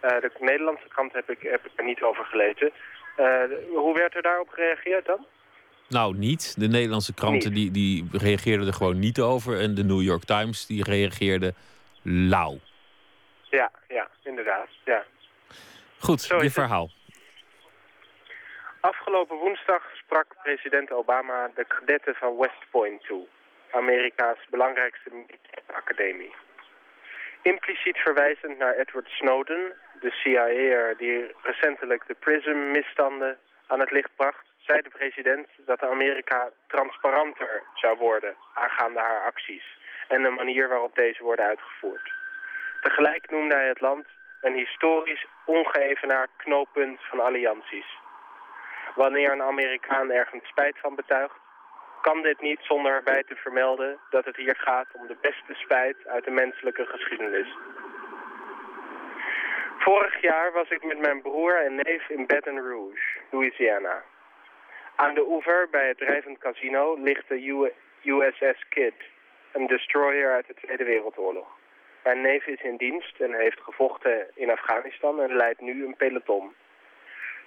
de 0.00 0.30
Nederlandse 0.38 0.88
krant 0.88 1.12
heb 1.12 1.30
ik, 1.30 1.42
heb 1.42 1.66
ik 1.66 1.72
er 1.76 1.84
niet 1.84 2.02
over 2.02 2.24
gelezen. 2.24 2.72
hoe 3.74 3.94
werd 3.94 4.14
er 4.14 4.22
daarop 4.22 4.48
gereageerd 4.48 5.06
dan? 5.06 5.26
Nou, 5.88 6.16
niet. 6.16 6.60
De 6.60 6.68
Nederlandse 6.68 7.14
kranten 7.14 7.52
die, 7.52 7.70
die 7.70 8.08
reageerden 8.12 8.66
er 8.66 8.72
gewoon 8.72 8.98
niet 8.98 9.20
over. 9.20 9.60
En 9.60 9.74
de 9.74 9.84
New 9.84 10.02
York 10.02 10.24
Times 10.24 10.66
die 10.66 10.84
reageerde 10.84 11.54
lauw. 12.02 12.58
Ja, 13.42 13.70
ja, 13.88 14.08
inderdaad. 14.22 14.68
Ja. 14.84 15.04
Goed, 15.98 16.26
je 16.26 16.50
verhaal. 16.50 16.90
Afgelopen 18.80 19.36
woensdag 19.36 19.82
sprak 20.10 20.34
president 20.42 20.90
Obama 20.90 21.50
de 21.54 21.64
kadetten 21.64 22.14
van 22.14 22.36
West 22.36 22.64
Point 22.70 23.02
toe. 23.04 23.26
Amerika's 23.70 24.38
belangrijkste 24.48 25.10
academie. 25.72 26.34
Impliciet 27.42 27.96
verwijzend 27.96 28.58
naar 28.58 28.74
Edward 28.74 29.08
Snowden, 29.08 29.72
de 30.00 30.10
CIA'er 30.10 30.96
die 30.96 31.34
recentelijk 31.42 32.06
de 32.06 32.14
PRISM-misstanden 32.14 33.38
aan 33.66 33.80
het 33.80 33.90
licht 33.90 34.10
bracht, 34.16 34.46
zei 34.58 34.80
de 34.82 34.88
president 34.88 35.48
dat 35.66 35.82
Amerika 35.82 36.50
transparanter 36.66 37.62
zou 37.74 37.98
worden 37.98 38.34
aangaande 38.54 39.00
haar 39.00 39.24
acties 39.24 39.78
en 40.08 40.22
de 40.22 40.30
manier 40.30 40.68
waarop 40.68 40.94
deze 40.94 41.22
worden 41.22 41.44
uitgevoerd. 41.44 42.12
Tegelijk 42.80 43.30
noemde 43.30 43.54
hij 43.54 43.68
het 43.68 43.80
land 43.80 44.06
een 44.40 44.54
historisch 44.54 45.26
ongeëvenaard 45.44 46.30
knooppunt 46.36 47.00
van 47.00 47.20
allianties. 47.20 47.99
Wanneer 48.94 49.32
een 49.32 49.42
Amerikaan 49.42 50.10
ergens 50.10 50.48
spijt 50.48 50.78
van 50.78 50.94
betuigt, 50.94 51.38
kan 52.00 52.22
dit 52.22 52.40
niet 52.40 52.60
zonder 52.62 52.92
erbij 52.92 53.22
te 53.22 53.34
vermelden 53.34 53.98
dat 54.10 54.24
het 54.24 54.36
hier 54.36 54.56
gaat 54.56 54.88
om 54.92 55.06
de 55.06 55.16
beste 55.20 55.54
spijt 55.54 55.96
uit 56.06 56.24
de 56.24 56.30
menselijke 56.30 56.86
geschiedenis. 56.86 57.48
Vorig 59.78 60.20
jaar 60.20 60.52
was 60.52 60.70
ik 60.70 60.84
met 60.84 60.98
mijn 60.98 61.22
broer 61.22 61.64
en 61.64 61.74
neef 61.74 62.08
in 62.08 62.26
Baton 62.26 62.60
Rouge, 62.60 63.18
Louisiana. 63.30 64.02
Aan 64.96 65.14
de 65.14 65.26
oever 65.26 65.68
bij 65.70 65.88
het 65.88 65.98
drijvend 65.98 66.38
casino 66.38 66.96
ligt 67.02 67.28
de 67.28 67.72
USS 68.02 68.68
Kidd, 68.68 69.02
een 69.52 69.66
destroyer 69.66 70.32
uit 70.32 70.46
de 70.46 70.54
Tweede 70.54 70.84
Wereldoorlog. 70.84 71.48
Mijn 72.04 72.20
neef 72.20 72.46
is 72.46 72.62
in 72.62 72.76
dienst 72.76 73.20
en 73.20 73.34
heeft 73.34 73.60
gevochten 73.60 74.26
in 74.34 74.50
Afghanistan 74.50 75.20
en 75.20 75.36
leidt 75.36 75.60
nu 75.60 75.84
een 75.84 75.96
peloton. 75.96 76.54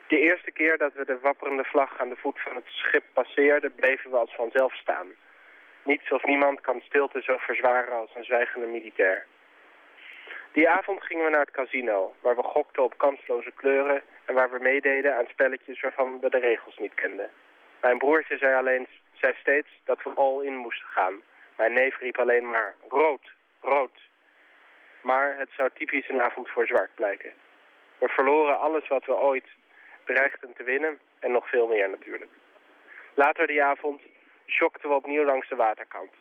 De 0.08 0.20
eerste 0.20 0.52
keer 0.52 0.78
dat 0.78 0.94
we 0.94 1.06
de 1.06 1.20
wapperende 1.20 1.64
vlag 1.64 2.00
aan 2.00 2.10
de 2.10 2.16
voet 2.16 2.40
van 2.40 2.56
het 2.56 2.66
schip 2.66 3.04
passeerden, 3.14 3.76
bleven 3.76 4.12
we 4.12 4.18
als 4.18 4.36
vanzelf 4.36 4.74
staan. 4.74 5.08
Niets 5.84 6.12
of 6.12 6.24
niemand 6.24 6.62
kan 6.62 6.82
stilte 6.82 7.22
zo 7.22 7.38
verzwaren 7.38 7.94
als 7.94 8.16
een 8.16 8.24
zwijgende 8.24 8.68
militair. 8.68 9.26
Die 10.52 10.70
avond 10.70 11.04
gingen 11.04 11.26
we 11.26 11.30
naar 11.30 11.40
het 11.40 11.52
casino, 11.52 12.16
waar 12.20 12.36
we 12.36 12.44
gokten 12.44 12.84
op 12.84 12.98
kansloze 12.98 13.52
kleuren 13.52 14.02
en 14.26 14.34
waar 14.34 14.52
we 14.52 14.60
meededen 14.60 15.16
aan 15.16 15.28
spelletjes 15.28 15.82
waarvan 15.82 16.20
we 16.20 16.30
de 16.30 16.40
regels 16.40 16.78
niet 16.78 16.94
kenden. 16.94 17.30
Mijn 17.82 17.98
broertje 17.98 18.38
zei, 18.38 18.56
alleen, 18.56 18.88
zei 19.14 19.34
steeds 19.40 19.68
dat 19.84 20.04
we 20.04 20.10
all 20.10 20.46
in 20.46 20.56
moesten 20.56 20.88
gaan. 20.88 21.22
Mijn 21.58 21.74
neef 21.74 21.98
riep 22.00 22.18
alleen 22.18 22.50
maar 22.50 22.76
rood, 22.90 23.32
rood. 23.62 24.00
Maar 25.02 25.38
het 25.38 25.50
zou 25.58 25.70
typisch 25.74 26.10
een 26.10 26.22
avond 26.22 26.50
voor 26.50 26.68
zwart 26.68 26.96
blijken. 26.96 27.34
We 27.98 28.08
verloren 28.08 28.60
alles 28.60 28.88
wat 28.88 29.06
we 29.06 29.16
ooit 29.16 29.48
dreigden 30.06 30.54
te 30.54 30.64
winnen 30.64 31.00
en 31.20 31.32
nog 31.32 31.50
veel 31.50 31.68
meer 31.68 31.90
natuurlijk. 31.90 32.32
Later 33.14 33.48
die 33.48 33.64
avond 33.64 34.02
schokten 34.46 34.90
we 34.90 34.96
opnieuw 34.96 35.24
langs 35.24 35.50
de 35.50 35.56
waterkant. 35.56 36.12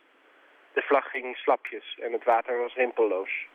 De 0.73 0.81
vlag 0.81 1.09
ging 1.09 1.37
slapjes 1.37 1.97
en 2.01 2.11
het 2.11 2.23
water 2.23 2.57
was 2.57 2.73
rimpelloos. 2.73 3.47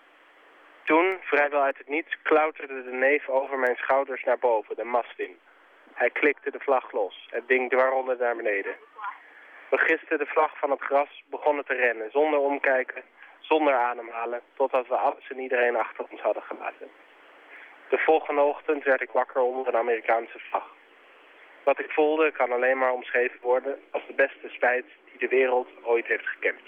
Toen, 0.85 1.19
vrijwel 1.21 1.63
uit 1.63 1.79
het 1.79 1.89
niets, 1.89 2.17
klauterde 2.23 2.83
de 2.83 2.91
neef 2.91 3.29
over 3.29 3.59
mijn 3.59 3.77
schouders 3.77 4.25
naar 4.25 4.39
boven, 4.39 4.77
de 4.77 4.85
mast 4.85 5.19
in. 5.19 5.39
Hij 5.95 6.11
klikte 6.11 6.51
de 6.51 6.61
vlag 6.61 6.93
los. 6.93 7.29
Het 7.31 7.49
ding 7.49 7.71
dwarrelde 7.71 8.17
naar 8.19 8.37
beneden. 8.37 8.75
We 9.71 9.79
gisten 9.79 10.19
de 10.19 10.27
vlag 10.27 10.59
van 10.59 10.71
het 10.71 10.81
gras, 10.81 11.23
begonnen 11.27 11.65
te 11.65 11.75
rennen, 11.75 12.11
zonder 12.11 12.39
omkijken, 12.39 13.03
zonder 13.39 13.75
ademhalen, 13.75 14.41
totdat 14.55 14.89
we 14.89 14.97
alles 14.97 15.29
en 15.29 15.39
iedereen 15.39 15.77
achter 15.77 16.07
ons 16.11 16.21
hadden 16.21 16.43
gelaten. 16.43 16.91
De 17.91 17.99
volgende 17.99 18.41
ochtend 18.41 18.85
werd 18.85 19.01
ik 19.03 19.11
wakker 19.11 19.41
onder 19.41 19.67
een 19.69 19.81
Amerikaanse 19.81 20.39
vlag. 20.51 20.67
Wat 21.65 21.79
ik 21.79 21.91
voelde 21.91 22.33
kan 22.33 22.53
alleen 22.53 22.79
maar 22.79 22.93
omschreven 22.93 23.39
worden 23.43 23.75
als 23.91 24.03
de 24.07 24.15
beste 24.15 24.49
spijt 24.49 24.85
die 25.11 25.19
de 25.19 25.29
wereld 25.37 25.69
ooit 25.83 26.07
heeft 26.07 26.27
gekend. 26.27 26.61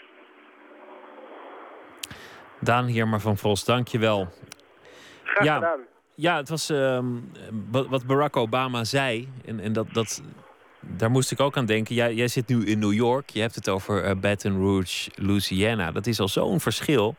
Daan 2.60 2.84
Hierma 2.84 3.18
van 3.18 3.36
Vos, 3.36 3.64
dank 3.64 3.88
je 3.88 3.98
wel. 3.98 4.28
Graag 5.24 5.44
Ja. 5.44 5.54
gedaan. 5.54 5.80
Ja, 6.14 6.36
het 6.36 6.48
was 6.48 6.70
ehm, 6.70 7.06
wat, 7.70 8.06
Barack 8.06 8.36
Obama 8.36 8.84
zei. 8.84 9.28
En, 9.46 9.60
en 9.60 9.72
dat, 9.72 9.86
dat, 9.92 10.22
daar 10.80 11.10
moest 11.10 11.30
ik 11.30 11.40
ook 11.40 11.56
aan 11.56 11.66
denken. 11.66 11.94
Jij, 11.94 12.14
jij 12.14 12.28
zit 12.28 12.48
nu 12.48 12.64
in 12.64 12.78
New 12.78 12.92
York. 12.92 13.30
Je 13.30 13.40
hebt 13.40 13.54
het 13.54 13.68
over 13.68 14.04
eh, 14.04 14.16
Baton 14.16 14.60
Rouge, 14.60 15.10
Louisiana. 15.14 15.90
Dat 15.92 16.06
is 16.06 16.20
al 16.20 16.28
zo'n 16.28 16.60
verschil. 16.60 17.14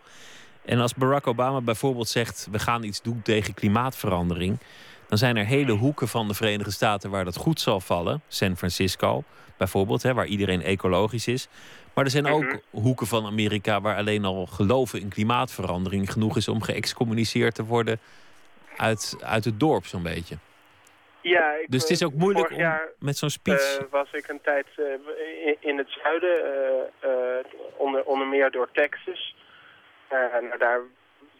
En 0.65 0.80
als 0.80 0.93
Barack 0.93 1.28
Obama 1.28 1.62
bijvoorbeeld 1.62 2.08
zegt: 2.08 2.47
we 2.52 2.60
gaan 2.60 2.84
iets 2.84 3.02
doen 3.02 3.21
tegen 3.21 3.54
klimaatverandering. 3.54 4.58
Dan 5.08 5.17
zijn 5.17 5.38
er 5.38 5.45
hele 5.45 5.71
hoeken 5.71 6.08
van 6.08 6.28
de 6.28 6.34
Verenigde 6.34 6.71
Staten 6.71 7.10
waar 7.10 7.26
dat 7.26 7.36
goed 7.38 7.60
zal 7.60 7.80
vallen. 7.80 8.21
San 8.28 8.58
Francisco 8.58 9.24
bijvoorbeeld, 9.58 10.04
hè, 10.04 10.13
waar 10.13 10.26
iedereen 10.26 10.62
ecologisch 10.63 11.28
is. 11.28 11.47
Maar 11.93 12.06
er 12.06 12.12
zijn 12.12 12.28
ook 12.28 12.60
hoeken 12.69 13.08
van 13.08 13.26
Amerika 13.26 13.82
waar 13.82 13.95
alleen 13.95 14.26
al 14.26 14.45
geloven 14.45 15.00
in 15.00 15.10
klimaatverandering 15.10 16.12
genoeg 16.12 16.38
is 16.38 16.47
om 16.47 16.62
geëxcommuniceerd 16.62 17.56
te 17.56 17.63
worden 17.63 18.00
uit, 18.78 19.17
uit 19.24 19.45
het 19.45 19.60
dorp, 19.60 19.86
zo'n 19.86 20.04
beetje. 20.04 20.38
Ja, 21.21 21.52
ik, 21.52 21.71
Dus 21.71 21.82
het 21.82 21.91
is 21.91 22.02
eh, 22.02 22.08
ook 22.08 22.13
moeilijk 22.13 22.47
vorig 22.47 22.58
om 22.58 22.63
jaar, 22.63 22.88
met 23.00 23.17
zo'n 23.17 23.30
speech. 23.30 23.78
eh, 23.78 23.86
was 23.89 24.12
ik 24.12 24.28
een 24.28 24.41
tijd 24.41 24.65
eh, 24.76 24.86
in, 25.45 25.56
in 25.60 25.78
het 25.78 25.89
zuiden, 26.04 26.36
onder, 27.78 28.04
onder 28.04 28.28
meer 28.28 28.52
door 28.52 28.69
Texas. 28.74 29.36
Eh, 30.12 30.41
nou, 30.41 30.58
daar 30.58 30.82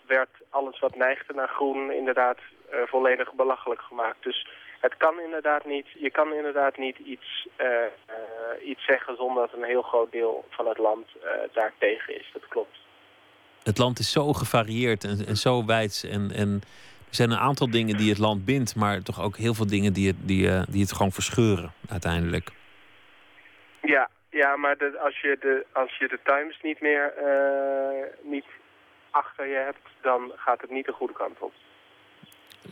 werd 0.06 0.30
alles 0.50 0.80
wat 0.80 0.96
neigde 0.96 1.34
naar 1.34 1.48
groen 1.48 1.92
inderdaad 1.92 2.38
eh, 2.70 2.80
volledig 2.86 3.34
belachelijk 3.34 3.82
gemaakt. 3.82 4.24
Dus 4.24 4.48
het 4.80 4.98
kan 4.98 5.20
inderdaad 5.20 5.66
niet, 5.66 5.88
je 6.00 6.12
kan 6.12 6.34
inderdaad 6.34 6.78
niet 6.78 6.98
iets, 6.98 7.48
eh, 7.56 7.68
iets 8.66 8.86
zeggen 8.86 9.16
zonder 9.16 9.48
dat 9.48 9.60
een 9.60 9.68
heel 9.68 9.82
groot 9.82 10.12
deel 10.12 10.46
van 10.50 10.68
het 10.68 10.78
land 10.78 11.08
daar 11.54 11.74
tegen 11.78 12.20
is. 12.20 12.30
Dat 12.34 12.48
klopt. 12.48 12.78
Het 13.64 13.78
land 13.78 14.00
is 14.00 14.12
zo 14.12 14.34
gevarieerd 14.34 15.04
en, 15.04 15.26
en 15.28 15.36
zo 15.36 15.66
wijd. 15.66 16.08
En, 16.12 16.32
en 16.36 16.62
er 17.10 17.16
zijn 17.16 17.32
een 17.32 17.48
aantal 17.50 17.70
dingen 17.72 17.98
die 17.98 18.10
het 18.10 18.20
land 18.20 18.46
bindt, 18.46 18.76
maar 18.76 19.02
toch 19.02 19.22
ook 19.22 19.38
heel 19.38 19.54
veel 19.54 19.68
dingen 19.68 19.94
die 19.94 20.08
het, 20.08 20.28
die, 20.28 20.66
die 20.70 20.82
het 20.82 20.94
gewoon 20.94 21.12
verscheuren 21.12 21.72
uiteindelijk. 21.90 22.50
Ja, 23.82 24.10
ja 24.30 24.56
maar 24.56 24.78
de, 24.78 25.00
als, 25.00 25.20
je 25.22 25.38
de, 25.40 25.66
als 25.72 25.98
je 25.98 26.08
de 26.08 26.20
Times 26.24 26.62
niet 26.62 26.82
meer 26.82 27.14
niet 28.22 28.46
achter 29.12 29.48
je 29.48 29.56
hebt, 29.66 29.80
dan 30.02 30.32
gaat 30.36 30.62
het 30.62 30.70
niet 30.72 30.86
de 30.86 30.92
goede 30.92 31.14
kant 31.14 31.40
op. 31.40 31.54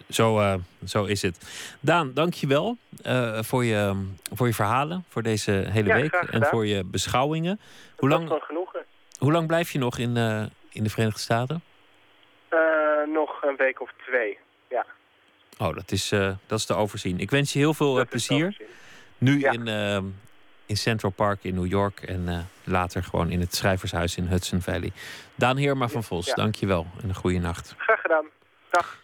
Zo, 0.09 0.39
eh, 0.39 0.55
zo 0.85 1.03
is 1.05 1.21
het. 1.21 1.37
Daan, 1.79 2.13
dank 2.13 2.33
je 2.33 2.47
wel 2.47 2.77
eh, 3.03 3.39
voor, 3.41 3.65
je, 3.65 4.05
voor 4.33 4.47
je 4.47 4.53
verhalen, 4.53 5.05
voor 5.09 5.21
deze 5.23 5.51
hele 5.51 5.87
Ja, 5.87 5.95
week 5.95 6.13
en 6.13 6.45
voor 6.45 6.65
je 6.65 6.83
beschouwingen. 6.83 7.59
Hoe 7.97 8.09
lang, 8.09 8.31
genoegen. 8.41 8.85
hoe 9.19 9.31
lang 9.31 9.47
blijf 9.47 9.71
je 9.71 9.79
nog 9.79 9.97
in, 9.97 10.17
eh, 10.17 10.43
in 10.69 10.83
de 10.83 10.89
Verenigde 10.89 11.19
Staten? 11.19 11.63
Nog 13.13 13.43
een 13.43 13.55
week 13.55 13.81
of 13.81 13.91
twee. 14.05 14.37
Ja, 14.69 14.85
Oh, 15.57 15.75
dat 15.75 15.91
is, 15.91 16.09
dat 16.47 16.59
is 16.59 16.65
te 16.65 16.73
overzien. 16.75 17.19
Ik 17.19 17.29
wens 17.31 17.53
je 17.53 17.59
heel 17.59 17.73
veel 17.73 18.05
plezier. 18.07 18.57
Nu 19.17 19.39
Ja. 19.39 19.51
in, 19.51 19.63
in 20.69 20.77
Central 20.77 21.11
Park 21.11 21.43
in 21.43 21.55
New 21.55 21.65
York 21.65 22.01
en 22.01 22.27
eh, 22.27 22.39
later 22.63 23.03
gewoon 23.03 23.31
in 23.31 23.39
het 23.39 23.55
schrijvershuis 23.55 24.15
in 24.17 24.25
Hudson 24.27 24.61
Valley. 24.61 24.91
Daan 25.35 25.57
Heerma 25.57 25.87
van 25.87 26.03
Vos, 26.03 26.25
Ja. 26.25 26.33
dank 26.33 26.55
je 26.55 26.65
wel 26.65 26.87
en 27.01 27.09
een 27.09 27.15
goede 27.15 27.39
nacht. 27.39 27.73
Graag 27.77 28.01
gedaan. 28.01 28.25
Dag. 28.71 28.97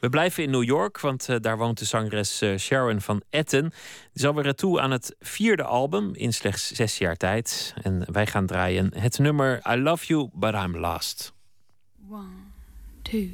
We 0.00 0.08
blijven 0.08 0.42
in 0.42 0.50
New 0.50 0.62
York, 0.64 1.00
want 1.00 1.28
eh, 1.28 1.36
daar 1.40 1.56
woont 1.56 1.78
de 1.78 1.84
zangeres 1.84 2.40
eh, 2.40 2.56
Sharon 2.58 3.00
van 3.00 3.22
Etten. 3.30 3.62
Die 3.70 3.72
is 4.12 4.24
alweer 4.24 4.54
toe 4.54 4.80
aan 4.80 4.90
het 4.90 5.16
vierde 5.20 5.62
album 5.64 6.14
in 6.14 6.32
slechts 6.32 6.72
zes 6.72 6.98
jaar 6.98 7.16
tijd. 7.16 7.74
En 7.82 8.04
wij 8.12 8.26
gaan 8.26 8.46
draaien 8.46 8.90
het 8.98 9.18
nummer 9.18 9.60
I 9.70 9.76
Love 9.76 10.06
You, 10.06 10.28
But 10.32 10.54
I'm 10.54 10.76
Lost. 10.76 11.32
One, 12.10 12.26
two. 13.02 13.28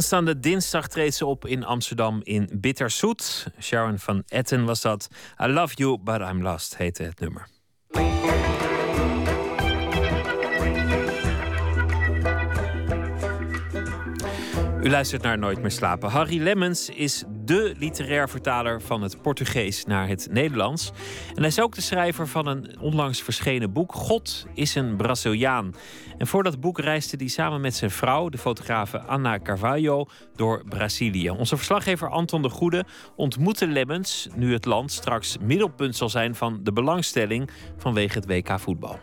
Aanstaande 0.00 0.40
dinsdag 0.40 0.88
treedt 0.88 1.14
ze 1.14 1.26
op 1.26 1.46
in 1.46 1.64
Amsterdam 1.64 2.20
in 2.22 2.50
Bitterzoet. 2.52 3.46
Sharon 3.60 3.98
van 3.98 4.22
Etten 4.28 4.64
was 4.64 4.80
dat. 4.80 5.08
I 5.42 5.46
love 5.46 5.74
you, 5.74 5.98
but 5.98 6.20
I'm 6.20 6.42
lost 6.42 6.76
heette 6.76 7.02
het 7.02 7.20
nummer. 7.20 7.46
U 14.82 14.90
luistert 14.90 15.22
naar 15.22 15.38
Nooit 15.38 15.60
meer 15.60 15.70
slapen. 15.70 16.10
Harry 16.10 16.42
Lemmens 16.42 16.88
is 16.88 17.24
dé 17.50 17.74
literair 17.78 18.28
vertaler 18.28 18.82
van 18.82 19.02
het 19.02 19.22
Portugees 19.22 19.84
naar 19.84 20.08
het 20.08 20.28
Nederlands. 20.30 20.92
En 21.28 21.36
hij 21.36 21.46
is 21.46 21.60
ook 21.60 21.74
de 21.74 21.80
schrijver 21.80 22.28
van 22.28 22.46
een 22.46 22.80
onlangs 22.80 23.22
verschenen 23.22 23.72
boek. 23.72 23.92
God 23.92 24.46
is 24.54 24.74
een 24.74 24.96
Braziliaan. 24.96 25.74
En 26.18 26.26
voor 26.26 26.42
dat 26.42 26.60
boek 26.60 26.78
reisde 26.78 27.16
hij 27.16 27.28
samen 27.28 27.60
met 27.60 27.74
zijn 27.74 27.90
vrouw, 27.90 28.28
de 28.28 28.38
fotografe 28.38 29.00
Anna 29.00 29.38
Carvalho, 29.38 30.06
door 30.36 30.64
Brazilië. 30.68 31.30
Onze 31.30 31.56
verslaggever 31.56 32.08
Anton 32.08 32.42
de 32.42 32.48
Goede 32.48 32.84
ontmoette 33.16 33.66
Lemmens 33.66 34.28
nu 34.34 34.52
het 34.52 34.64
land 34.64 34.92
straks 34.92 35.36
middelpunt 35.40 35.96
zal 35.96 36.08
zijn 36.08 36.34
van 36.34 36.60
de 36.62 36.72
belangstelling 36.72 37.50
vanwege 37.76 38.18
het 38.18 38.26
WK 38.26 38.60
voetbal. 38.60 38.98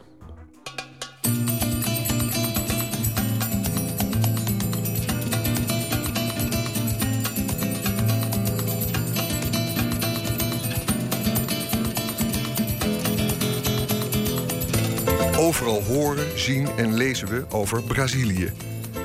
Overal 15.47 15.83
horen, 15.83 16.39
zien 16.39 16.67
en 16.77 16.93
lezen 16.93 17.27
we 17.27 17.45
over 17.49 17.83
Brazilië. 17.83 18.53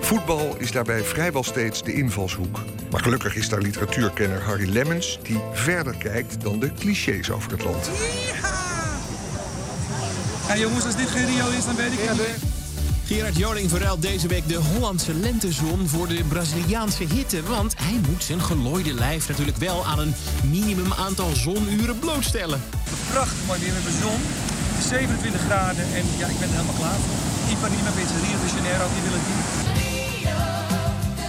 Voetbal 0.01 0.57
is 0.59 0.73
daarbij 0.73 1.03
vrijwel 1.03 1.45
steeds 1.45 1.83
de 1.83 1.93
invalshoek. 1.93 2.61
Maar 2.91 3.01
gelukkig 3.01 3.37
is 3.37 3.49
daar 3.49 3.61
literatuurkenner 3.61 4.43
Harry 4.43 4.69
Lemmens... 4.69 5.19
die 5.23 5.41
verder 5.53 5.95
kijkt 5.97 6.41
dan 6.41 6.59
de 6.59 6.73
clichés 6.73 7.31
over 7.31 7.51
het 7.51 7.65
land. 7.65 7.91
Ja, 10.49 10.57
jongens, 10.57 10.85
als 10.85 10.97
dit 10.97 11.09
geen 11.09 11.27
Rio 11.27 11.51
is, 11.59 11.65
dan 11.65 11.77
weet 11.77 11.93
ik 11.93 11.99
het 12.01 12.13
niet. 12.13 12.51
Gerard 13.05 13.37
Joling 13.37 13.71
verruilt 13.71 14.03
deze 14.03 14.29
week 14.29 14.49
de 14.49 14.57
Hollandse 14.57 15.15
lentezon 15.15 15.89
voor 15.89 16.09
de 16.09 16.25
Braziliaanse 16.29 17.05
hitte. 17.05 17.43
Want 17.43 17.75
hij 17.79 18.01
moet 18.11 18.25
zijn 18.25 18.41
gelooide 18.41 18.95
lijf 18.95 19.29
natuurlijk 19.29 19.57
wel 19.57 19.87
aan 19.87 19.99
een 19.99 20.15
minimum 20.51 20.93
aantal 20.93 21.31
zonuren 21.35 21.99
blootstellen. 21.99 22.63
Prachtig 23.11 23.47
mooi 23.47 23.61
weer 23.61 23.73
met 23.73 23.85
de 23.85 23.99
zon. 24.03 24.52
27 24.83 25.41
graden 25.41 25.85
en 25.85 26.05
ja, 26.19 26.27
ik 26.27 26.39
ben 26.39 26.49
er 26.49 26.55
helemaal 26.55 26.75
klaar 26.83 26.99
voor. 27.05 27.19
Ipanema, 27.53 27.91
Rio 27.97 28.39
de 28.45 28.51
Janeiro, 28.57 28.87
die 28.95 29.03
wil 29.07 29.17
ik 29.21 29.27
niet. 29.31 29.51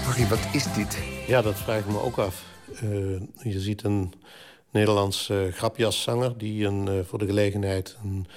Harry, 0.05 0.27
wat 0.27 0.47
is 0.51 0.73
dit? 0.73 0.97
Ja, 1.27 1.41
dat 1.41 1.55
vraag 1.55 1.79
ik 1.79 1.87
me 1.87 2.01
ook 2.01 2.17
af. 2.17 2.43
Eh, 2.75 3.51
je 3.53 3.59
ziet 3.59 3.83
een 3.83 4.13
Nederlandse 4.71 5.49
grapjaszanger 5.53 6.37
die 6.37 6.65
een, 6.65 6.87
eh, 6.87 6.93
voor 7.03 7.19
de 7.19 7.25
gelegenheid 7.25 7.97
een 8.03 8.27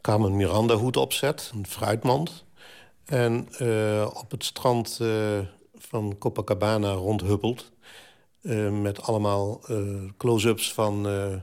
Carmen 0.00 0.36
Miranda 0.36 0.74
hoed 0.74 0.96
opzet, 0.96 1.50
een 1.54 1.66
fruitmand. 1.66 2.44
En 3.04 3.48
eh, 3.58 4.10
op 4.14 4.30
het 4.30 4.44
strand 4.44 4.98
eh, 5.00 5.38
van 5.74 6.16
Copacabana 6.18 6.92
rondhuppelt. 6.92 7.70
met 8.82 9.02
allemaal 9.02 9.60
eh, 9.66 9.76
close-ups 10.16 10.72
van 10.72 11.08
eh, 11.08 11.34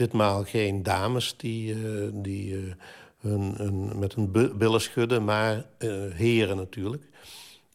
ditmaal 0.00 0.44
geen 0.44 0.82
dames 0.82 1.34
die, 1.36 1.72
eh, 1.72 2.08
die 2.12 2.56
eh, 2.56 2.74
hun, 3.18 3.98
met 3.98 4.14
hun 4.14 4.30
billen 4.58 4.80
schudden, 4.80 5.24
maar 5.24 5.64
eh, 5.78 5.90
heren 6.12 6.56
natuurlijk. 6.56 7.04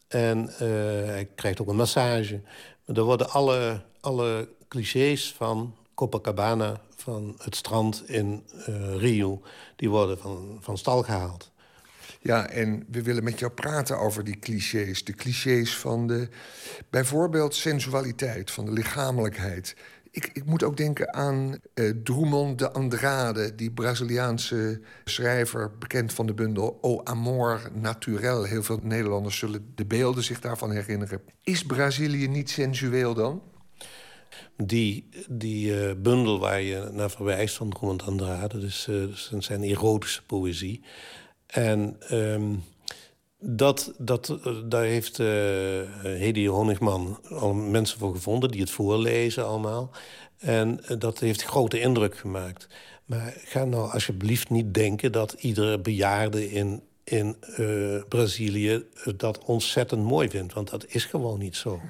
En 0.08 0.50
hij 0.58 1.28
krijgt 1.36 1.62
ook 1.62 1.68
een 1.68 1.76
massage. 1.76 2.42
Er 2.86 3.04
worden 3.04 3.30
alle, 3.30 3.82
alle 4.00 4.50
clichés 4.68 5.34
van 5.38 5.76
Copacabana, 5.96 6.82
van 6.96 7.36
het 7.38 7.56
strand 7.56 8.10
in 8.10 8.44
Rio... 8.98 9.42
die 9.76 9.90
worden 9.90 10.18
van, 10.18 10.58
van 10.62 10.78
stal 10.78 11.04
gehaald. 11.04 11.52
Ja, 12.20 12.50
en 12.50 12.86
we 12.92 13.02
willen 13.02 13.24
met 13.24 13.40
jou 13.40 13.52
praten 13.52 14.00
over 14.00 14.24
die 14.24 14.40
clichés. 14.40 15.04
De 15.04 15.14
clichés 15.14 15.78
van 15.78 16.08
de, 16.08 16.28
bijvoorbeeld 16.90 17.56
sensualiteit, 17.56 18.52
van 18.52 18.66
de 18.66 18.72
lichamelijkheid. 18.72 19.76
Ik, 20.16 20.30
ik 20.34 20.46
moet 20.46 20.64
ook 20.64 20.78
denken 20.78 21.14
aan 21.14 21.58
eh 21.74 21.90
Drummond 22.04 22.60
de 22.60 22.72
Andrade, 22.72 23.56
die 23.56 23.72
Braziliaanse 23.72 24.82
schrijver, 25.06 25.78
bekend 25.80 26.14
van 26.14 26.26
de 26.26 26.34
bundel 26.34 26.78
O 26.82 27.02
Amor 27.04 27.62
Naturel. 27.74 28.44
Heel 28.44 28.64
veel 28.64 28.80
Nederlanders 28.84 29.38
zullen 29.38 29.72
de 29.76 29.86
beelden 29.86 30.24
zich 30.24 30.40
daarvan 30.40 30.72
herinneren. 30.72 31.22
Is 31.44 31.64
Brazilië 31.64 32.28
niet 32.28 32.50
sensueel 32.50 33.14
dan? 33.14 33.42
Die, 34.58 35.10
die 35.30 35.80
eh, 35.80 35.96
bundel 35.96 36.40
waar 36.40 36.62
je 36.62 36.90
naar 36.92 37.12
verwijst 37.12 37.56
van 37.56 37.70
Drummond 37.70 38.04
Andrade... 38.04 38.60
dus, 38.60 38.84
dus 38.86 39.28
dat 39.32 39.44
zijn 39.44 39.64
erotische 39.64 40.24
poëzie. 40.26 40.84
En 41.48 41.96
ehm, 42.00 42.56
dat, 43.40 43.94
dat, 43.98 44.30
eh, 44.30 44.54
daar 44.66 44.84
heeft 44.84 45.20
eh 45.20 45.26
Hedy 46.02 46.48
Honigman 46.48 47.20
al 47.30 47.54
mensen 47.54 48.00
voor 48.00 48.14
gevonden... 48.14 48.52
die 48.52 48.62
het 48.62 48.70
voorlezen 48.70 49.46
allemaal. 49.46 49.92
En 50.38 50.84
eh, 50.86 51.00
dat 51.00 51.20
heeft 51.20 51.44
grote 51.44 51.80
indruk 51.80 52.18
gemaakt. 52.18 52.68
Maar 53.06 53.34
ga 53.38 53.66
nou 53.66 53.92
alsjeblieft 53.92 54.50
niet 54.50 54.74
denken 54.74 55.12
dat 55.12 55.34
iedere 55.34 55.80
bejaarde 55.80 56.52
in 56.52 56.84
in 57.06 57.36
eh, 57.42 58.04
Brazilië 58.10 58.86
dat 59.16 59.44
ontzettend 59.44 60.04
mooi 60.04 60.30
vindt. 60.30 60.54
Want 60.54 60.70
dat 60.70 60.86
is 60.88 61.06
gewoon 61.06 61.40
niet 61.40 61.56
zo. 61.56 61.82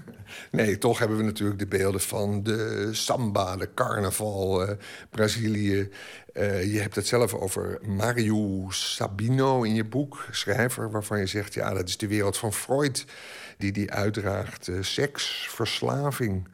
Nee, 0.51 0.77
toch 0.77 0.99
hebben 0.99 1.17
we 1.17 1.23
natuurlijk 1.23 1.59
de 1.59 1.67
beelden 1.67 2.01
van 2.01 2.43
de 2.43 2.89
samba, 2.91 3.57
de 3.57 3.73
carnaval, 3.73 4.67
eh, 4.67 4.77
Brazilië. 5.09 5.89
Eh, 6.33 6.73
je 6.73 6.79
hebt 6.79 6.95
het 6.95 7.07
zelf 7.07 7.33
over 7.33 7.79
Mario 7.85 8.65
Sabino 8.69 9.63
in 9.63 9.75
je 9.75 9.85
boek, 9.85 10.27
schrijver, 10.31 10.91
waarvan 10.91 11.19
je 11.19 11.27
zegt: 11.27 11.53
ja, 11.53 11.73
dat 11.73 11.87
is 11.87 11.97
de 11.97 12.07
wereld 12.07 12.37
van 12.37 12.53
Freud 12.53 13.05
die 13.57 13.71
die 13.71 13.91
uitdraagt. 13.91 14.69
Seks, 14.81 15.47
verslaving. 15.49 16.47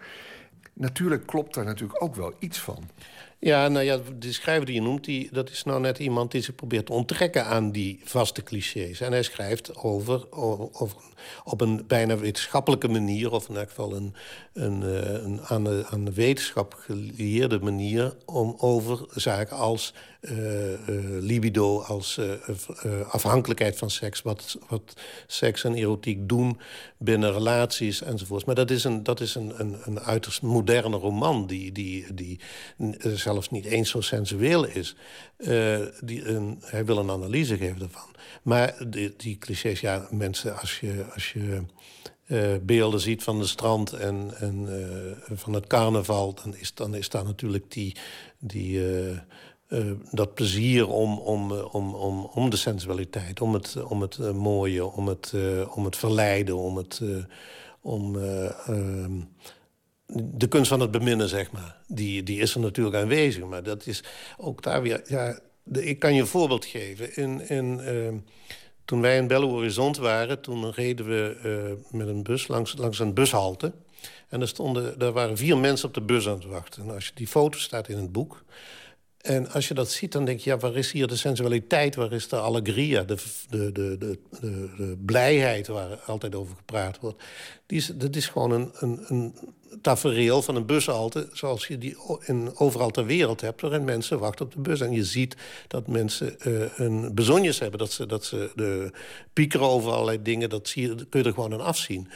Natuurlijk 0.73 1.25
klopt 1.25 1.53
daar 1.53 1.65
natuurlijk 1.65 2.03
ook 2.03 2.15
wel 2.15 2.33
iets 2.39 2.59
van. 2.59 2.89
Ja, 3.43 3.67
nou 3.67 3.85
ja, 3.85 3.99
de 4.17 4.33
schrijver 4.33 4.65
die 4.65 4.75
je 4.75 4.81
noemt, 4.81 5.03
die, 5.03 5.29
dat 5.31 5.49
is 5.49 5.63
nou 5.63 5.79
net 5.79 5.99
iemand 5.99 6.31
die 6.31 6.41
zich 6.41 6.55
probeert 6.55 6.85
te 6.85 6.93
onttrekken 6.93 7.45
aan 7.45 7.71
die 7.71 7.99
vaste 8.03 8.43
clichés. 8.43 9.01
En 9.01 9.11
hij 9.11 9.23
schrijft 9.23 9.75
over, 9.75 10.31
over, 10.31 10.97
op 11.43 11.61
een 11.61 11.83
bijna 11.87 12.17
wetenschappelijke 12.17 12.87
manier, 12.87 13.31
of 13.31 13.49
in 13.49 13.55
elk 13.55 13.67
geval 13.67 13.95
een, 13.95 14.15
een, 14.53 14.83
eh, 14.83 15.23
een 15.23 15.41
aan, 15.41 15.63
de, 15.63 15.85
aan 15.89 16.05
de 16.05 16.13
wetenschap 16.13 16.73
geleerde 16.73 17.59
manier, 17.59 18.15
om 18.25 18.55
over 18.57 19.05
zaken 19.09 19.57
als 19.57 19.93
libido, 21.19 21.79
als 21.81 22.17
eh, 22.17 22.31
eh, 22.31 23.09
afhankelijkheid 23.09 23.77
van 23.77 23.89
seks, 23.89 24.21
wat, 24.21 24.57
wat 24.69 24.93
seks 25.27 25.63
en 25.63 25.73
erotiek 25.73 26.29
doen 26.29 26.59
binnen 26.97 27.33
relaties 27.33 28.01
enzovoorts. 28.01 28.45
Maar 28.45 28.55
dat 28.55 28.71
is 28.71 28.83
een, 28.83 29.03
dat 29.03 29.19
is 29.19 29.35
een, 29.35 29.53
een, 29.59 29.77
een 29.83 29.99
uiterst 29.99 30.41
moderne 30.41 30.97
roman 30.97 31.47
die, 31.47 31.71
die, 31.71 32.13
die 32.13 32.39
eh, 32.77 33.11
zelfs 33.11 33.49
niet 33.49 33.65
eens 33.65 33.89
zo 33.89 34.01
sensueel 34.01 34.65
is. 34.65 34.95
Eh, 35.37 35.79
die, 36.01 36.25
een, 36.25 36.57
hij 36.65 36.85
wil 36.85 36.97
een 36.97 37.09
analyse 37.09 37.57
geven 37.57 37.79
daarvan. 37.79 38.15
Maar 38.41 38.75
die, 38.87 39.13
die 39.17 39.37
clichés, 39.37 39.79
ja, 39.79 40.07
mensen, 40.11 40.59
als 40.59 40.79
je, 40.79 41.05
als 41.13 41.33
je 41.33 41.61
eh, 42.31 42.55
beelden 42.61 42.99
ziet 42.99 43.23
van 43.23 43.39
de 43.39 43.45
strand 43.45 43.93
en, 43.93 44.31
en 44.39 44.67
eh, 44.67 45.37
van 45.37 45.53
het 45.53 45.67
carnaval, 45.67 46.33
dan 46.33 46.55
is, 46.55 46.73
dan 46.73 46.95
is 46.95 47.09
daar 47.09 47.23
natuurlijk 47.23 47.71
die, 47.71 47.95
die, 48.39 48.95
eh, 48.95 49.17
eh, 49.71 49.91
dat 50.11 50.33
plezier 50.33 50.87
om, 50.87 51.17
om, 51.19 51.51
eh, 51.51 51.75
om, 51.75 51.95
om, 51.95 52.25
om 52.25 52.49
de 52.49 52.57
sensualiteit, 52.57 53.41
om 53.41 53.53
het, 53.53 53.83
om 53.83 54.01
het 54.01 54.17
eh, 54.17 54.31
mooie, 54.31 54.85
om 54.85 55.07
het, 55.07 55.33
om 55.73 55.85
het 55.85 55.97
verleiden, 55.97 56.57
om 56.57 56.77
het. 56.77 57.01
om, 57.81 58.17
eh, 58.19 58.67
ehm, 58.67 59.19
de 60.15 60.47
kunst 60.47 60.69
van 60.69 60.79
het 60.79 60.91
beminnen, 60.91 61.29
zeg 61.29 61.51
maar, 61.51 61.77
die, 61.87 62.23
die 62.23 62.39
is 62.39 62.53
er 62.53 62.59
natuurlijk 62.59 62.95
aanwezig. 62.95 63.45
Maar 63.45 63.63
dat 63.63 63.87
is 63.87 64.03
ook 64.37 64.63
daar 64.63 64.81
weer... 64.81 65.01
Ja, 65.05 65.39
ik 65.71 65.99
kan 65.99 66.13
je 66.13 66.21
een 66.21 66.27
voorbeeld 66.27 66.65
geven. 66.65 67.15
In, 67.15 67.49
in, 67.49 67.79
ehm, 67.79 68.17
toen 68.85 69.01
wij 69.01 69.17
in 69.17 69.27
Belo 69.27 69.49
Horizonte 69.49 70.01
waren, 70.01 70.41
toen 70.41 70.71
reden 70.71 71.05
we 71.05 71.77
met 71.91 72.07
een 72.07 72.23
bus 72.23 72.47
langs, 72.47 72.77
langs 72.77 72.99
een 72.99 73.13
bushalte. 73.13 73.71
En 74.29 74.41
er, 74.41 74.47
stonden, 74.47 74.99
er 74.99 75.11
waren 75.11 75.37
vier 75.37 75.57
mensen 75.57 75.87
op 75.87 75.93
de 75.93 76.01
bus 76.01 76.27
aan 76.27 76.33
het 76.33 76.45
wachten. 76.45 76.83
En 76.83 76.93
als 76.93 77.05
je 77.05 77.11
die 77.15 77.27
foto 77.27 77.59
staat 77.59 77.87
in 77.87 77.97
het 77.97 78.11
boek... 78.11 78.43
En 79.21 79.51
als 79.51 79.67
je 79.67 79.73
dat 79.73 79.91
ziet, 79.91 80.11
dan 80.11 80.25
denk 80.25 80.39
je, 80.39 80.49
ja, 80.49 80.57
waar 80.57 80.75
is 80.75 80.91
hier 80.91 81.07
de 81.07 81.15
sensualiteit? 81.15 81.95
Waar 81.95 82.11
is 82.11 82.27
de 82.27 82.35
allegria, 82.35 83.03
de, 83.03 83.17
de, 83.49 83.71
de, 83.71 83.97
de, 83.97 84.19
de, 84.77 84.97
blijheid 85.05 85.67
waar 85.67 85.99
altijd 86.05 86.35
over 86.35 86.55
gepraat 86.55 86.99
wordt? 86.99 87.23
Die 87.65 87.77
is, 87.77 87.91
dat 87.95 88.15
is 88.15 88.27
gewoon 88.27 88.51
een, 88.51 88.71
een, 88.79 89.03
een 89.07 89.35
tafereel 89.81 90.41
van 90.41 90.55
een 90.55 90.65
bushalte... 90.65 91.29
zoals 91.33 91.67
je 91.67 91.77
die 91.77 91.97
in, 92.25 92.51
overal 92.55 92.89
ter 92.89 93.05
wereld 93.05 93.41
hebt... 93.41 93.61
waarin 93.61 93.83
mensen 93.83 94.19
wachten 94.19 94.45
op 94.45 94.53
de 94.53 94.59
bus. 94.59 94.81
En 94.81 94.91
je 94.91 95.03
ziet 95.03 95.35
dat 95.67 95.87
mensen 95.87 96.39
eh, 96.39 96.77
een 96.77 97.15
bezonjes 97.15 97.59
hebben. 97.59 97.79
Dat 97.79 97.91
ze, 97.91 98.05
dat 98.05 98.25
ze 98.25 98.51
de 98.55 98.91
piekeren 99.33 99.67
over 99.67 99.91
allerlei 99.91 100.21
dingen. 100.21 100.49
Dat, 100.49 100.67
zie 100.67 100.87
je, 100.87 100.95
kun 101.09 101.19
je 101.19 101.25
er 101.25 101.33
gewoon 101.33 101.53
aan 101.53 101.61
afzien. 101.61 102.09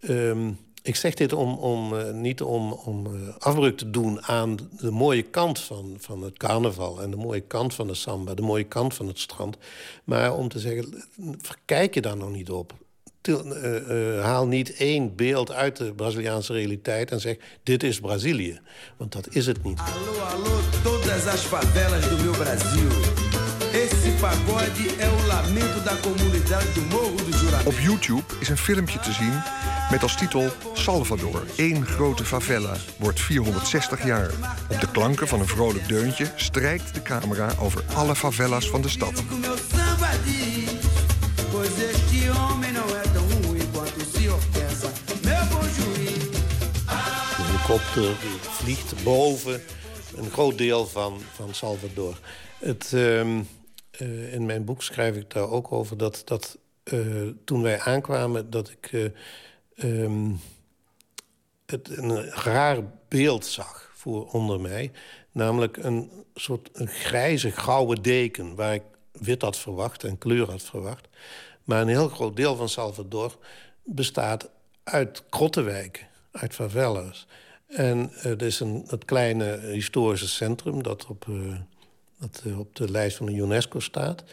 Ehm, 0.00 0.50
ik 0.82 0.96
zeg 0.96 1.14
dit 1.14 1.32
om, 1.32 1.54
om, 1.54 1.98
eh, 1.98 2.12
niet 2.12 2.42
om, 2.42 2.72
om 2.72 3.06
eh, 3.06 3.12
afbreuk 3.38 3.76
te 3.76 3.90
doen 3.90 4.22
aan 4.22 4.56
de 4.80 4.90
mooie 4.90 5.22
kant 5.22 5.58
van, 5.60 5.96
van 5.98 6.22
het 6.22 6.36
carnaval... 6.36 7.02
en 7.02 7.10
de 7.10 7.16
mooie 7.16 7.40
kant 7.40 7.74
van 7.74 7.86
de 7.86 7.94
samba, 7.94 8.34
de 8.34 8.42
mooie 8.42 8.64
kant 8.64 8.94
van 8.94 9.06
het 9.06 9.18
strand. 9.18 9.56
Maar 10.04 10.34
om 10.34 10.48
te 10.48 10.58
zeggen, 10.58 11.04
kijk 11.64 11.94
je 11.94 12.00
daar 12.00 12.16
nog 12.16 12.30
niet 12.30 12.50
op. 12.50 12.72
Til- 13.20 13.52
eh, 13.52 14.24
haal 14.24 14.46
niet 14.46 14.76
één 14.76 15.16
beeld 15.16 15.52
uit 15.52 15.76
de 15.76 15.94
Braziliaanse 15.94 16.52
realiteit 16.52 17.10
en 17.10 17.20
zeg... 17.20 17.36
dit 17.62 17.82
is 17.82 18.00
Brazilië, 18.00 18.60
want 18.96 19.12
dat 19.12 19.28
is 19.30 19.46
het 19.46 19.62
niet. 19.62 19.78
Alô, 19.78 20.20
alô, 20.20 20.58
todas 20.82 21.26
as 21.26 21.40
favelas 21.40 22.08
do 22.08 22.16
meu 22.22 22.32
Brasil. 22.32 22.88
Esse 23.72 24.10
pagode 24.20 24.86
é 24.98 25.08
o 25.08 25.26
lamento 25.26 25.80
da 25.84 25.96
comunidade 25.96 26.72
do 26.74 26.80
Morro 26.80 27.16
do 27.16 27.36
Juramento. 27.36 27.68
Op 27.70 27.78
YouTube 27.78 28.22
is 28.40 28.48
een 28.48 28.56
filmpje 28.56 28.98
te 28.98 29.12
zien 29.12 29.32
met 29.90 30.02
als 30.02 30.16
titel 30.16 30.48
Salvador, 30.72 31.42
één 31.56 31.86
grote 31.86 32.24
favela, 32.24 32.76
wordt 32.98 33.20
460 33.20 34.04
jaar. 34.04 34.30
Op 34.70 34.80
de 34.80 34.90
klanken 34.90 35.28
van 35.28 35.40
een 35.40 35.46
vrolijk 35.46 35.88
deuntje 35.88 36.32
strijkt 36.36 36.94
de 36.94 37.02
camera 37.02 37.52
over 37.60 37.84
alle 37.94 38.16
favelas 38.16 38.70
van 38.70 38.82
de 38.82 38.88
stad. 38.88 39.18
Een 39.18 39.44
helikopter 47.44 48.16
vliegt 48.40 49.04
boven 49.04 49.60
een 50.16 50.30
groot 50.30 50.58
deel 50.58 50.86
van, 50.86 51.20
van 51.34 51.54
Salvador. 51.54 52.18
Het, 52.58 52.92
eh, 52.92 53.20
in 54.32 54.46
mijn 54.46 54.64
boek 54.64 54.82
schrijf 54.82 55.16
ik 55.16 55.30
daar 55.30 55.50
ook 55.50 55.72
over 55.72 55.96
dat, 55.96 56.22
dat 56.24 56.58
eh, 56.82 56.98
toen 57.44 57.62
wij 57.62 57.80
aankwamen... 57.80 58.50
dat 58.50 58.70
ik 58.70 59.12
ehm, 59.78 60.30
het, 61.66 61.98
een 61.98 62.24
raar 62.24 62.78
beeld 63.08 63.46
zag 63.46 63.90
voor 63.94 64.30
onder 64.32 64.60
mij. 64.60 64.90
Namelijk 65.32 65.76
een 65.76 66.10
soort 66.34 66.70
een 66.72 66.88
grijze, 66.88 67.50
gouden 67.50 68.02
deken... 68.02 68.54
waar 68.54 68.74
ik 68.74 68.82
wit 69.12 69.42
had 69.42 69.58
verwacht 69.58 70.04
en 70.04 70.18
kleur 70.18 70.50
had 70.50 70.62
verwacht. 70.62 71.08
Maar 71.64 71.80
een 71.80 71.88
heel 71.88 72.08
groot 72.08 72.36
deel 72.36 72.56
van 72.56 72.68
Salvador 72.68 73.38
bestaat 73.82 74.50
uit 74.84 75.22
krottenwijken, 75.28 76.06
uit 76.30 76.54
favelas. 76.54 77.26
En 77.66 78.12
er 78.22 78.42
is 78.42 78.60
een, 78.60 78.84
het 78.86 79.04
kleine 79.04 79.60
historische 79.60 80.28
centrum 80.28 80.82
dat 80.82 81.06
op, 81.06 81.24
eh, 81.28 81.54
dat 82.18 82.42
eh, 82.46 82.58
op 82.58 82.76
de 82.76 82.90
lijst 82.90 83.16
van 83.16 83.26
de 83.26 83.32
UNESCO 83.32 83.80
staat. 83.80 84.24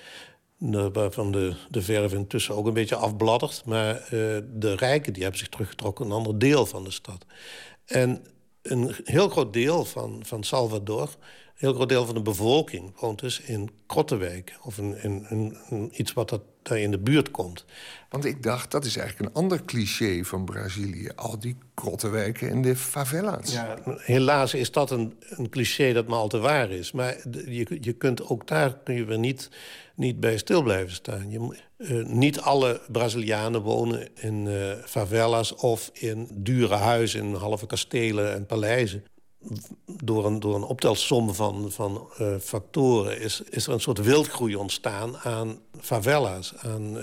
Waarvan 0.58 1.32
de, 1.32 1.56
de 1.70 1.82
verf 1.82 2.14
intussen 2.14 2.56
ook 2.56 2.68
een 2.68 2.74
beetje 2.74 2.96
afbladdert. 2.96 3.64
Maar 3.66 3.96
eh, 3.96 4.10
de 4.54 4.76
rijken 4.76 5.14
die 5.14 5.22
hebben 5.22 5.40
zich 5.40 5.50
teruggetrokken 5.50 6.06
in 6.06 6.12
een 6.12 6.18
ander 6.18 6.40
deel 6.40 6.66
van 6.66 6.84
de 6.84 6.92
stad. 6.92 7.26
En 7.86 8.26
een 8.62 8.96
heel 9.04 9.30
groot 9.30 9.54
deel 9.54 9.86
van, 9.86 10.20
van 10.26 10.44
Salvador, 10.44 11.02
een 11.02 11.54
heel 11.56 11.74
groot 11.74 11.90
deel 11.90 12.06
van 12.06 12.16
de 12.16 12.22
bevolking... 12.22 13.00
woont 13.00 13.20
dus 13.20 13.40
in 13.42 13.70
krottenwijken. 13.86 14.56
Of 14.64 14.78
in, 14.78 14.98
in, 15.04 15.26
in- 15.30 15.58
in 15.70 15.90
iets 15.94 16.14
wat 16.14 16.30
dat, 16.30 16.42
daar 16.62 16.80
in 16.80 16.92
de 16.92 17.00
buurt 17.00 17.32
komt. 17.32 17.66
Want 18.10 18.26
ik 18.26 18.44
dacht, 18.44 18.72
dat 18.72 18.86
is 18.86 18.98
eigenlijk 18.98 19.30
een 19.30 19.42
ander 19.42 19.66
cliché 19.66 20.24
van 20.24 20.46
Brazilië. 20.46 21.10
Al 21.16 21.40
die 21.40 21.58
krottenwijken 21.74 22.50
en 22.50 22.62
de 22.62 22.76
favela's. 22.76 23.54
Ja, 23.54 23.78
helaas 23.98 24.54
is 24.54 24.72
dat 24.72 24.92
een, 24.92 25.14
een 25.30 25.50
cliché 25.50 25.94
dat 25.94 26.08
maar 26.08 26.18
al 26.20 26.28
te 26.28 26.38
waar 26.40 26.72
is. 26.72 26.92
Maar 26.92 27.18
je, 27.32 27.78
je 27.82 27.94
kunt 27.94 28.30
ook 28.30 28.48
daar 28.48 28.78
kun 28.84 28.96
je 28.96 29.06
weer 29.06 29.20
niet, 29.20 29.50
niet 29.96 30.20
bij 30.20 30.38
stil 30.38 30.62
blijven 30.62 30.94
staan. 30.94 31.32
Je, 31.32 31.58
eh, 31.78 32.06
niet 32.06 32.40
alle 32.40 32.82
Brazilianen 32.92 33.62
wonen 33.62 34.08
in 34.16 34.48
eh, 34.48 34.72
favelas 34.86 35.56
of 35.56 35.90
in 35.94 36.28
dure 36.34 36.76
huizen, 36.76 37.24
in 37.24 37.34
halve 37.34 37.66
kastelen 37.66 38.34
en 38.34 38.46
paleizen. 38.46 39.04
Door 40.04 40.26
een, 40.26 40.40
door 40.40 40.56
een 40.56 40.64
optelsom 40.64 41.34
van, 41.34 41.72
van 41.72 42.08
eh, 42.18 42.36
factoren 42.42 43.20
is, 43.20 43.42
is 43.50 43.68
er 43.68 43.74
een 43.74 43.80
soort 43.80 44.04
wildgroei 44.04 44.56
ontstaan 44.56 45.18
aan 45.18 45.60
favela's. 45.80 46.54
Aan, 46.56 46.98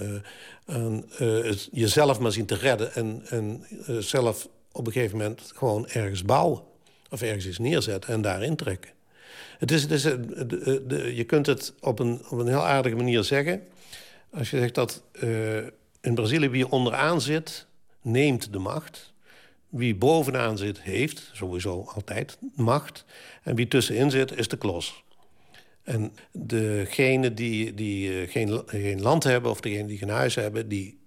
jezelf 1.70 2.18
maar 2.18 2.32
zien 2.32 2.46
te 2.46 2.54
redden 2.54 2.94
en, 2.94 3.22
en 3.28 3.66
zelf 4.02 4.48
op 4.72 4.86
een 4.86 4.92
gegeven 4.92 5.18
moment 5.18 5.52
gewoon 5.54 5.88
ergens 5.88 6.24
bouwen. 6.24 6.62
Of 7.10 7.22
ergens 7.22 7.46
iets 7.46 7.58
neerzetten 7.58 8.12
en 8.12 8.22
daarin 8.22 8.56
trekken. 8.56 8.90
Het 9.62 9.70
is, 9.70 9.82
het 9.82 9.90
is, 9.90 10.04
eh, 10.04 11.16
je 11.16 11.24
kunt 11.24 11.46
het 11.46 11.74
op 11.80 11.98
een, 11.98 12.20
op 12.30 12.38
een 12.38 12.46
heel 12.46 12.66
aardige 12.66 12.96
manier 12.96 13.24
zeggen. 13.24 13.62
Als 14.30 14.50
je 14.50 14.58
zegt 14.58 14.74
dat 14.74 15.02
eh, 15.12 15.56
in 16.00 16.14
Brazilië 16.14 16.48
wie 16.48 16.70
onderaan 16.70 17.20
zit, 17.20 17.66
neemt 18.00 18.52
de 18.52 18.58
macht. 18.58 19.12
Wie 19.68 19.94
bovenaan 19.94 20.58
zit, 20.58 20.80
heeft 20.80 21.30
sowieso 21.32 21.84
altijd 21.94 22.38
macht. 22.54 23.04
En 23.42 23.54
wie 23.54 23.68
tussenin 23.68 24.10
zit, 24.10 24.36
is 24.36 24.48
de 24.48 24.58
klos. 24.58 25.04
En 25.82 26.12
degenen 26.32 27.34
die, 27.34 27.74
die 27.74 28.20
eh, 28.20 28.30
geen, 28.30 28.62
geen 28.66 29.02
land 29.02 29.24
hebben 29.24 29.50
of 29.50 29.60
degenen 29.60 29.86
die 29.86 29.98
geen 29.98 30.08
huis 30.08 30.34
hebben... 30.34 30.68
die 30.68 30.98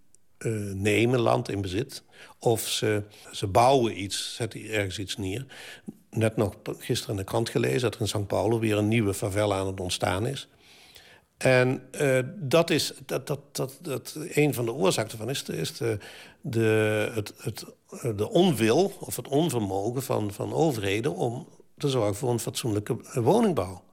eh, 0.45 0.51
nemen 0.73 1.19
land 1.19 1.49
in 1.49 1.61
bezit. 1.61 2.03
Of 2.39 2.67
ze, 2.67 3.03
ze 3.31 3.47
bouwen 3.47 4.01
iets, 4.01 4.35
zetten 4.35 4.69
ergens 4.69 4.99
iets 4.99 5.17
neer. 5.17 5.45
Net 6.09 6.35
nog 6.35 6.55
gisteren 6.77 7.15
in 7.15 7.21
de 7.21 7.27
krant 7.27 7.49
gelezen... 7.49 7.81
dat 7.81 7.95
er 7.95 8.01
in 8.01 8.21
São 8.21 8.27
Paulo 8.27 8.59
weer 8.59 8.77
een 8.77 8.87
nieuwe 8.87 9.13
favela 9.13 9.57
aan 9.57 9.67
het 9.67 9.79
ontstaan 9.79 10.27
is. 10.27 10.47
En 11.37 11.87
eh, 11.91 12.19
dat 12.35 12.69
is 12.69 12.93
dat, 13.05 13.27
dat, 13.27 13.39
dat, 13.51 13.77
dat 13.81 14.17
een 14.29 14.53
van 14.53 14.65
de 14.65 14.73
oorzaken 14.73 15.11
ervan 15.11 15.29
is, 15.29 15.43
de, 15.43 15.57
is 15.57 15.77
de, 15.77 15.97
de, 16.41 17.11
het, 17.13 17.33
het, 17.37 17.65
de 18.17 18.29
onwil 18.29 18.93
of 18.99 19.15
het 19.15 19.27
onvermogen 19.27 20.03
van, 20.03 20.33
van 20.33 20.53
overheden 20.53 21.15
om 21.15 21.47
te 21.77 21.89
zorgen 21.89 22.15
voor 22.15 22.29
een 22.29 22.39
fatsoenlijke 22.39 22.97
woningbouw. 23.13 23.84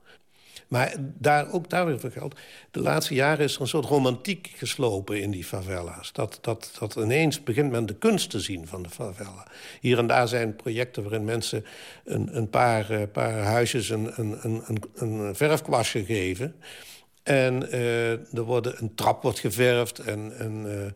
Maar 0.69 0.95
daar, 0.99 1.53
ook 1.53 1.71
daar 1.71 1.87
weer 1.87 2.01
voor 2.01 2.11
geldt. 2.11 2.41
De 2.71 2.81
laatste 2.81 3.15
jaren 3.15 3.45
is 3.45 3.55
er 3.55 3.61
een 3.61 3.67
soort 3.67 3.85
romantiek 3.85 4.53
geslopen 4.55 5.21
in 5.21 5.31
die 5.31 5.45
favela's. 5.45 6.13
Dat, 6.13 6.39
dat, 6.41 6.77
dat 6.79 6.95
ineens 6.97 7.43
begint 7.43 7.71
men 7.71 7.87
de 7.87 7.95
kunst 7.95 8.31
te 8.31 8.41
zien 8.41 8.67
van 8.67 8.83
de 8.83 8.91
favela. 8.91 9.47
Hier 9.81 9.99
en 9.99 10.07
daar 10.07 10.29
zijn 10.29 10.57
projecten 10.57 11.03
waarin 11.03 11.25
mensen 11.25 11.65
een, 12.05 12.37
een 12.37 12.51
paar, 12.51 12.91
eh, 12.91 13.03
paar 13.13 13.33
huisjes 13.33 13.89
een, 13.89 14.13
een, 14.15 14.39
een, 14.43 14.83
een, 14.95 15.37
verfkwastje 15.37 16.05
geven. 16.05 16.55
En 17.23 17.71
eh, 17.71 18.11
er 18.13 18.43
wordt, 18.43 18.81
een 18.81 18.95
trap 18.95 19.23
wordt 19.23 19.39
geverfd. 19.39 19.99
En, 19.99 20.39
en, 20.39 20.65
eh, 20.67 20.93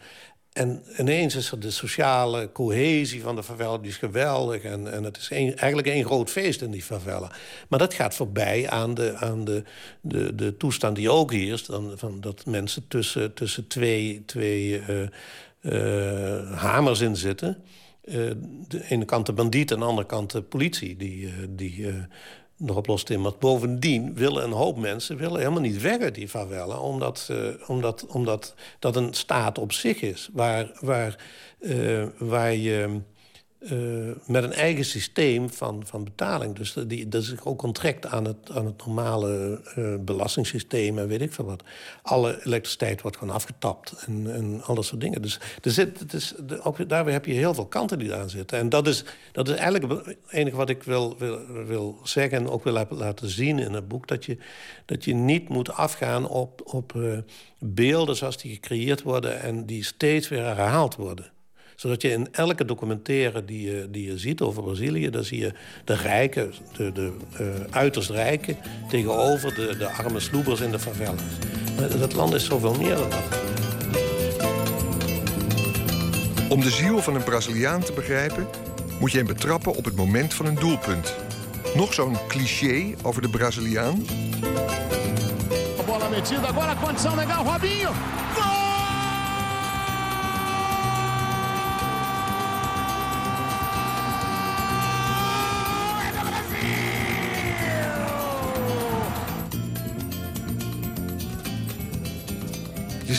en 0.57 0.83
ineens 0.99 1.35
is 1.35 1.51
er 1.51 1.61
de 1.61 1.71
sociale 1.71 2.53
cohesie 2.53 3.23
van 3.23 3.37
de 3.37 3.43
favela, 3.43 3.79
die 3.79 3.91
is 3.91 3.97
geweldig. 3.97 4.63
En, 4.63 4.93
en 4.93 5.05
het 5.05 5.17
is 5.17 5.31
eigenlijk 5.31 5.87
één 5.87 6.05
groot 6.05 6.31
feest 6.31 6.63
in 6.63 6.71
die 6.71 6.83
favela. 6.83 7.31
Maar 7.69 7.79
dat 7.79 7.95
gaat 7.95 8.15
voorbij 8.15 8.69
aan 8.69 8.95
de, 8.95 9.15
aan 9.17 9.45
de, 9.45 9.63
de, 10.01 10.35
de 10.35 10.57
toestand 10.57 10.97
die 10.97 11.11
ook 11.11 11.33
heerst. 11.33 11.67
Dan, 11.67 11.93
van 11.97 12.21
dat 12.21 12.47
mensen 12.47 12.89
tussen, 12.89 13.35
tussen 13.35 13.67
twee, 13.67 14.23
twee 14.27 14.81
eh, 14.81 15.03
eh, 15.61 16.53
hamers 16.53 17.01
in 17.01 17.17
zitten. 17.17 17.63
Eh, 18.05 18.15
de 18.69 18.85
ene 18.89 19.05
kant 19.05 19.27
de 19.27 19.33
bandiet 19.33 19.71
en 19.71 19.79
de 19.79 19.85
andere 19.85 20.07
kant 20.07 20.33
de 20.33 20.43
politie. 20.43 20.97
Die, 20.97 21.33
die 21.49 21.87
nog 22.57 22.77
in. 23.11 23.21
Maar 23.21 23.33
bovendien 23.39 24.15
willen 24.15 24.45
een 24.45 24.53
hoop 24.53 24.77
mensen 24.77 25.17
willen 25.17 25.39
helemaal 25.39 25.61
niet 25.61 25.81
uit 26.03 26.15
die 26.15 26.29
favela. 26.29 26.79
Omdat, 26.79 27.29
eh, 27.31 27.69
omdat, 27.69 28.07
omdat 28.07 28.55
dat 28.79 28.97
een 28.97 29.15
staat 29.15 29.59
op 29.59 29.73
zich 29.73 30.03
is. 30.03 30.29
Waar, 30.33 30.71
waar, 30.81 31.17
eh, 31.61 32.05
waar 32.19 32.55
je 32.55 33.01
eh, 33.59 33.71
met 34.27 34.45
een 34.45 34.53
eigen 34.53 34.85
systeem 34.85 35.51
van, 35.51 35.83
van 35.87 36.05
betaling. 36.05 36.55
Dus 36.57 36.77
die, 36.87 37.09
dat 37.09 37.23
is 37.23 37.41
ook 37.45 37.59
contract 37.59 38.07
aan 38.07 38.25
het, 38.25 38.51
aan 38.51 38.67
het 38.67 38.87
normale 38.87 39.61
eh, 39.75 39.95
belastingssysteem 40.01 40.99
en 40.99 41.09
weet 41.09 41.21
ik 41.21 41.33
veel 41.33 41.45
wat. 41.45 41.63
Alle 42.03 42.45
elektriciteit 42.45 43.03
wordt 43.03 43.17
gewoon 43.17 43.35
afgetapt 43.35 44.05
en, 44.07 44.35
en 44.35 44.63
al 44.63 44.75
dat 44.75 44.85
soort 44.85 45.01
dingen. 45.01 45.23
Dus 45.23 45.41
er 45.63 45.71
zit, 45.71 45.99
het 45.99 46.13
is, 46.13 46.35
daar 46.87 47.07
heb 47.07 47.25
je 47.25 47.33
heel 47.33 47.55
veel 47.55 47.67
kanten 47.67 47.99
die 47.99 48.09
eraan 48.09 48.31
zitten. 48.31 48.59
En 48.59 48.69
dat 48.69 48.87
is, 48.87 49.05
dat 49.33 49.49
is 49.49 49.55
eigenlijk 49.55 50.07
het 50.07 50.17
enige 50.31 50.57
wat 50.57 50.71
ik 50.71 50.83
wil, 50.83 51.19
wil, 51.19 51.47
wil 51.67 51.99
zeggen 52.03 52.39
en 52.39 52.49
ook 52.49 52.65
wil 52.65 52.73
la- 52.73 52.87
laten 52.89 53.29
zien 53.29 53.59
in 53.59 53.73
het 53.73 53.89
boek. 53.89 54.09
Dat 54.09 54.25
je, 54.25 54.39
dat 54.85 55.05
je 55.05 55.15
niet 55.15 55.49
moet 55.49 55.73
afgaan 55.73 56.29
op, 56.29 56.61
op 56.65 56.97
eh, 56.97 57.19
beelden 57.59 58.17
zoals 58.17 58.37
die 58.37 58.55
gecreëerd 58.55 59.03
worden 59.03 59.41
en 59.41 59.67
die 59.67 59.85
steeds 59.85 60.29
weer 60.29 60.45
herhaald 60.45 60.97
worden 60.97 61.35
zodat 61.77 62.03
je 62.03 62.11
in 62.11 62.29
elke 62.33 62.65
documentaire 62.65 63.45
die 63.45 63.71
je, 63.71 63.89
die 63.91 64.07
je 64.07 64.19
ziet 64.19 64.41
over 64.41 64.63
Brazilië... 64.63 65.11
dan 65.11 65.25
zie 65.25 65.41
je 65.41 65.53
de 65.85 65.95
rijken, 65.95 66.53
de, 66.77 66.93
de 66.93 67.13
eh, 67.39 67.47
uiterst 67.71 68.11
rijken... 68.11 68.57
tegenover 68.89 69.55
de, 69.55 69.77
de 69.79 69.89
arme 69.89 70.21
sloebers 70.21 70.61
in 70.61 70.71
de 70.71 70.79
favelas. 70.79 71.21
Dat 71.99 72.15
land 72.15 72.35
is 72.35 72.45
zoveel 72.45 72.75
meer 72.75 72.95
dan 72.95 73.11
dat. 73.11 73.45
Om 76.49 76.61
de 76.61 76.71
ziel 76.71 76.99
van 76.99 77.15
een 77.15 77.25
Braziliaan 77.25 77.81
te 77.81 77.93
begrijpen, 77.93 78.47
moet 79.01 79.11
je 79.11 79.19
hem 79.19 79.27
betrappen 79.27 79.75
op 79.75 79.85
het 79.85 79.97
moment 79.97 80.35
van 80.35 80.47
een 80.47 80.55
doelpunt. 80.55 81.15
Nog 81.75 81.95
zo'n 81.95 82.17
cliché 82.29 82.95
over 83.03 83.23
de 83.23 83.29
Braziliaan? 83.29 84.05
Bola 85.87 86.09
metida, 86.09 86.49
agora 86.49 86.71
a 86.71 86.77
condição 86.77 87.17
legal, 87.17 87.45
Robinho. 87.45 88.26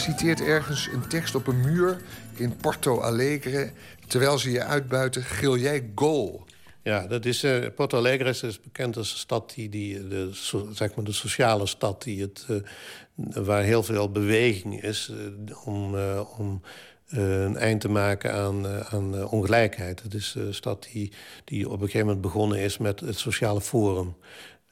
Citeert 0.07 0.41
ergens 0.41 0.89
een 0.93 1.07
tekst 1.07 1.35
op 1.35 1.47
een 1.47 1.61
muur 1.61 2.01
in 2.35 2.55
Porto 2.55 3.01
Alegre. 3.01 3.71
Terwijl 4.07 4.37
ze 4.37 4.51
je 4.51 4.63
uitbuiten, 4.63 5.23
gil 5.23 5.57
jij 5.57 5.91
goal. 5.95 6.45
Ja, 6.83 7.07
dat 7.07 7.25
is, 7.25 7.43
eh, 7.43 7.65
Porto 7.75 7.97
Alegre 7.97 8.29
is, 8.29 8.61
bekend 8.61 8.97
als 8.97 9.11
een 9.11 9.17
stad 9.17 9.53
die, 9.55 9.69
die 9.69 10.07
de, 10.07 10.29
zeg 10.73 10.95
maar 10.95 11.05
de 11.05 11.11
sociale 11.11 11.65
stad 11.65 12.03
die 12.03 12.21
het, 12.21 12.45
eh, 12.47 13.43
waar 13.43 13.63
heel 13.63 13.83
veel 13.83 14.11
beweging 14.11 14.83
is 14.83 15.11
eh, 15.11 15.67
om, 15.67 15.95
om 16.37 16.61
een 17.07 17.57
eind 17.57 17.81
te 17.81 17.89
maken 17.89 18.33
aan, 18.33 18.67
aan 18.67 19.27
ongelijkheid. 19.29 20.03
Het 20.03 20.13
is 20.13 20.35
een 20.37 20.53
stad 20.53 20.87
die, 20.91 21.11
die 21.43 21.65
op 21.69 21.73
een 21.73 21.85
gegeven 21.85 22.05
moment 22.05 22.21
begonnen 22.21 22.59
is 22.59 22.77
met 22.77 22.99
het 22.99 23.17
sociale 23.17 23.61
forum. 23.61 24.15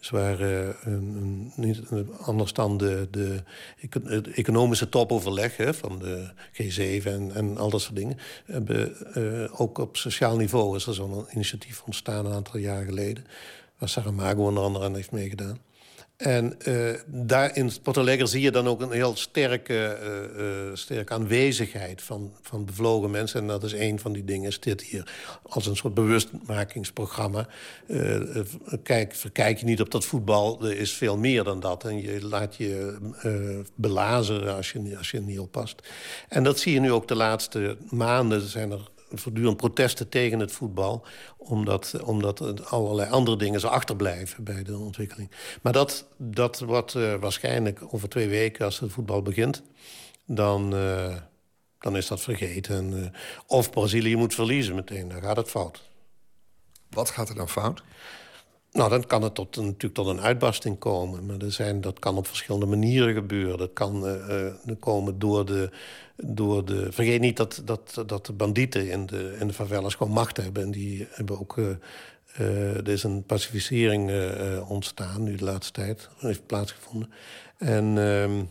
Dus 0.06 0.14
waar 0.14 0.40
eh, 0.40 0.68
een, 0.84 1.54
een, 1.90 2.10
anders 2.22 2.54
dan 2.54 2.78
de, 2.78 3.08
de, 3.12 3.44
economische 4.34 4.90
topoverleg 4.90 5.58
hè, 5.58 5.74
van 5.74 6.00
de 6.00 6.30
G7 6.54 7.06
en, 7.06 7.32
en 7.34 7.58
al 7.58 7.70
dat 7.70 7.82
soort 7.82 7.96
dingen. 7.96 8.18
Hebben, 8.46 9.14
eh, 9.14 9.62
ook 9.62 9.78
op 9.78 9.98
sociaal 9.98 10.38
niveau 10.38 10.76
is 10.76 10.86
er 10.86 10.94
zo'n 10.94 11.26
initiatief 11.34 11.84
ontstaan 11.86 12.26
een 12.26 12.34
aantal 12.34 12.60
jaar 12.60 12.86
geleden. 12.86 13.26
Waar 13.78 13.90
Saramago 13.90 14.46
onder 14.46 14.64
andere 14.64 14.86
aan 14.86 14.96
heeft 14.96 15.12
meegedaan. 15.12 15.60
En 16.18 16.60
eh, 16.62 17.00
daar 17.06 17.56
in 17.56 17.72
Porto 17.84 18.26
zie 18.26 18.42
je 18.42 18.52
dan 18.52 18.68
ook 18.68 18.82
een 18.82 18.92
heel 18.92 19.16
sterke, 19.16 19.74
eh, 19.74 20.68
eh, 20.70 20.76
sterke 20.76 21.14
aanwezigheid 21.14 22.02
van, 22.02 22.34
van 22.42 22.66
bevlogen 22.66 23.12
mensen. 23.12 23.42
En 23.42 23.48
dat 23.48 23.64
is 23.64 23.74
een 23.74 24.00
van 24.00 24.14
die 24.14 24.24
dingen, 24.24 24.48
is 24.48 24.60
dit 24.60 24.82
hier 24.82 25.14
als 25.44 25.66
een 25.66 25.76
soort 25.76 25.94
bewustmakingsprogramma. 25.94 27.48
Kijk, 28.84 29.16
verkijk 29.16 29.60
je 29.60 29.66
niet 29.66 29.82
op 29.82 29.92
dat 29.92 30.06
voetbal, 30.06 30.66
er 30.66 30.78
is 30.78 30.94
veel 30.94 31.18
meer 31.18 31.44
dan 31.44 31.60
dat. 31.60 31.84
En 31.84 32.02
je 32.02 32.26
laat 32.26 32.56
je 32.56 32.98
belazeren 33.76 34.56
als 34.56 34.72
je, 34.72 34.98
als 34.98 35.12
je 35.12 35.22
niet 35.22 35.40
oppast. 35.40 35.88
En 36.30 36.44
dat 36.44 36.60
zie 36.60 36.74
je 36.74 36.80
nu 36.80 36.92
ook 36.92 37.08
de 37.08 37.16
laatste 37.16 37.78
maanden. 37.90 38.42
Zijn 38.42 38.72
er 38.72 38.90
voortdurend 39.12 39.58
protesten 39.58 40.10
tegen 40.10 40.40
het 40.40 40.52
voetbal. 40.52 41.06
Omdat, 41.38 42.02
omdat 42.04 42.70
allerlei 42.70 43.10
andere 43.10 43.38
dingen 43.38 43.60
zo 43.60 43.68
achterblijven 43.68 44.44
bij 44.44 44.64
de 44.64 44.78
ontwikkeling. 44.78 45.32
Maar 45.62 45.74
dat, 45.74 46.08
dat 46.18 46.60
wordt 46.60 46.96
eh, 46.96 47.16
waarschijnlijk 47.16 47.94
over 47.94 48.10
twee 48.10 48.28
weken, 48.28 48.66
als 48.66 48.80
het 48.80 48.92
voetbal 48.92 49.22
begint... 49.22 49.64
dan, 50.26 50.76
eh, 50.76 51.16
dan 51.80 51.98
is 51.98 52.08
dat 52.08 52.22
vergeten. 52.22 52.76
En, 52.76 53.04
eh, 53.04 53.20
of 53.48 53.70
Brazilië 53.70 54.16
moet 54.16 54.34
verliezen 54.34 54.76
meteen, 54.76 55.08
dan 55.08 55.22
gaat 55.22 55.38
het 55.38 55.50
fout. 55.50 55.84
Wat 56.90 57.10
gaat 57.10 57.30
er 57.30 57.36
dan 57.36 57.50
fout? 57.50 57.84
Nou, 58.76 58.90
dan 58.90 59.06
kan 59.06 59.22
het 59.22 59.36
tot, 59.36 59.56
natuurlijk 59.56 59.94
tot 59.94 60.08
een 60.08 60.22
uitbarsting 60.22 60.78
komen. 60.80 61.26
Maar 61.26 61.38
er 61.38 61.52
zijn, 61.52 61.82
dat 61.82 62.00
kan 62.00 62.18
op 62.18 62.28
verschillende 62.28 62.66
manieren 62.66 63.14
gebeuren. 63.14 63.58
Dat 63.58 63.74
kan 63.74 64.08
eh, 64.08 64.48
eh, 64.48 64.54
komen 64.80 65.20
door 65.20 65.46
de, 65.46 65.70
door 66.16 66.66
de... 66.66 66.92
Vergeet 66.92 67.22
niet 67.22 67.38
dat, 67.38 67.62
dat, 67.66 68.04
dat 68.06 68.26
de 68.26 68.34
bandieten 68.34 68.90
in 68.90 69.06
de, 69.06 69.36
in 69.40 69.48
de 69.48 69.54
favelas 69.54 69.96
gewoon 69.96 70.14
macht 70.14 70.38
hebben. 70.38 70.64
En 70.64 70.72
die 70.72 71.08
hebben 71.10 71.40
ook... 71.40 71.58
eh, 71.58 72.76
er 72.76 72.90
is 72.90 73.04
een 73.04 73.24
pacificering 73.24 74.12
ontstaan 74.68 75.24
nu 75.24 75.36
de 75.36 75.44
laatste 75.44 75.72
tijd. 75.74 76.10
heeft 76.18 76.46
plaatsgevonden. 76.46 77.10
En, 77.58 77.98
ehm, 77.98 78.44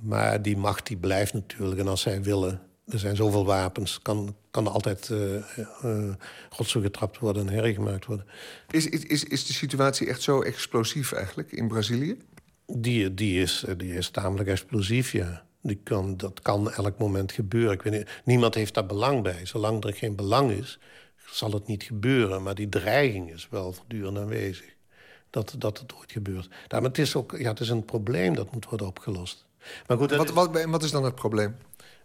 maar 0.00 0.42
die 0.42 0.56
macht 0.56 0.86
die 0.86 0.96
blijft 0.96 1.32
natuurlijk. 1.32 1.80
En 1.80 1.88
als 1.88 2.00
zij 2.00 2.22
willen... 2.22 2.67
Er 2.88 2.98
zijn 2.98 3.16
zoveel 3.16 3.44
wapens. 3.44 3.98
Kan, 4.02 4.34
kan 4.50 4.66
er 4.66 4.72
altijd 4.72 5.10
eh 5.10 5.36
eh, 5.82 6.14
rotzooi 6.56 6.84
getrapt 6.84 7.18
worden 7.18 7.48
en 7.48 7.54
hergemaakt 7.54 8.06
worden. 8.06 8.26
Is, 8.70 8.86
is, 8.88 9.04
is, 9.04 9.24
is 9.24 9.46
de 9.46 9.52
situatie 9.52 10.06
echt 10.06 10.22
zo 10.22 10.40
explosief 10.42 11.12
eigenlijk 11.12 11.52
in 11.52 11.68
Brazilië? 11.68 12.16
Die, 12.66 13.14
die, 13.14 13.42
is, 13.42 13.64
die 13.76 13.94
is 13.94 14.10
tamelijk 14.10 14.48
explosief, 14.48 15.12
ja. 15.12 15.46
Die 15.62 15.80
kan, 15.84 16.16
dat 16.16 16.40
kan 16.42 16.70
elk 16.72 16.98
moment 16.98 17.32
gebeuren. 17.32 17.72
Ik 17.72 17.82
weet 17.82 17.92
niet, 17.92 18.08
niemand 18.24 18.54
heeft 18.54 18.74
daar 18.74 18.86
belang 18.86 19.22
bij. 19.22 19.46
Zolang 19.46 19.84
er 19.84 19.94
geen 19.94 20.16
belang 20.16 20.50
is, 20.50 20.78
zal 21.30 21.50
het 21.52 21.66
niet 21.66 21.82
gebeuren. 21.82 22.42
Maar 22.42 22.54
die 22.54 22.68
dreiging 22.68 23.32
is 23.32 23.48
wel 23.50 23.72
voortdurend 23.72 24.18
aanwezig. 24.18 24.76
Dat, 25.30 25.54
dat 25.58 25.78
het 25.78 25.94
ooit 25.94 26.12
gebeurt. 26.12 26.48
Daarom, 26.68 26.88
het, 26.88 26.98
is 26.98 27.14
ook, 27.16 27.34
ja, 27.38 27.48
het 27.50 27.60
is 27.60 27.68
een 27.68 27.84
probleem 27.84 28.34
dat 28.34 28.52
moet 28.52 28.64
worden 28.68 28.86
opgelost. 28.86 29.46
Maar 29.86 29.96
goed, 29.96 30.10
Wat, 30.16 30.28
is- 30.28 30.34
wat, 30.34 30.64
wat 30.64 30.82
is 30.82 30.90
dan 30.90 31.04
het 31.04 31.14
probleem? 31.14 31.56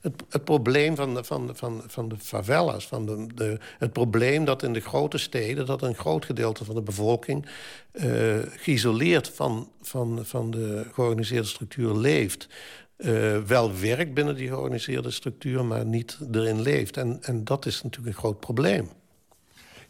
Het, 0.04 0.24
het 0.30 0.43
probleem 0.43 0.95
van 0.95 1.14
de, 1.14 1.24
van, 1.24 1.51
van, 1.54 1.84
van 1.88 2.10
de 2.10 2.18
favelas, 2.18 2.88
van 2.88 3.06
de, 3.06 3.28
de, 3.36 3.58
het 3.78 3.93
probleem 3.93 4.45
dat 4.45 4.64
in 4.64 4.74
de 4.74 4.80
grote 4.80 5.18
steden... 5.18 5.66
dat 5.66 5.82
een 5.82 5.95
groot 5.95 6.26
gedeelte 6.26 6.66
van 6.66 6.76
de 6.76 6.82
bevolking 6.82 7.45
eh, 7.91 8.38
geïsoleerd 8.56 9.30
van, 9.30 9.72
van, 9.82 10.20
van 10.26 10.51
de 10.51 10.86
georganiseerde 10.91 11.47
structuur 11.47 11.95
leeft. 11.95 12.47
Eh, 12.95 13.38
wel 13.38 13.80
werkt 13.80 14.14
binnen 14.14 14.36
die 14.36 14.47
georganiseerde 14.47 15.12
structuur, 15.12 15.66
maar 15.66 15.86
niet 15.86 16.20
erin 16.32 16.62
leeft. 16.62 16.97
En, 16.97 17.18
en 17.22 17.43
dat 17.43 17.66
is 17.66 17.84
natuurlijk 17.84 18.16
een 18.16 18.22
groot 18.22 18.39
probleem. 18.39 18.89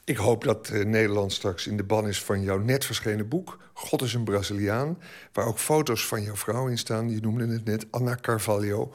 Ik 0.05 0.18
hoop 0.18 0.43
dat 0.43 0.70
eh, 0.70 0.86
Nederland 0.86 1.34
straks 1.34 1.68
in 1.68 1.78
de 1.78 1.84
ban 1.84 2.07
is 2.07 2.22
van 2.22 2.41
jouw 2.41 2.59
net 2.59 2.86
verschenen 2.86 3.28
boek... 3.28 3.57
God 3.74 4.01
is 4.01 4.14
een 4.14 4.24
Braziliaan, 4.24 4.97
waar 5.32 5.45
ook 5.45 5.57
foto's 5.57 6.05
van 6.05 6.22
jouw 6.22 6.36
vrouw 6.36 6.68
in 6.68 6.78
staan. 6.78 7.09
Je 7.09 7.20
noemde 7.20 7.47
het 7.47 7.66
net, 7.66 7.86
Anna 7.91 8.18
Carvalho. 8.22 8.93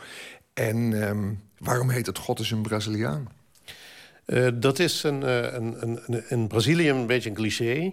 En 0.59 1.03
ehm, 1.03 1.33
waarom 1.59 1.91
heet 1.91 2.07
het 2.07 2.19
God 2.19 2.41
is 2.41 2.51
een 2.51 2.63
Braziliaan? 2.63 3.29
Eh, 4.25 4.49
dat 4.55 4.79
is 4.79 5.03
een, 5.03 5.23
eh, 5.23 5.53
een, 5.53 5.83
een, 5.83 6.25
in 6.29 6.47
Brazilië 6.47 6.91
een 6.91 7.07
beetje 7.07 7.29
een 7.29 7.35
cliché. 7.35 7.93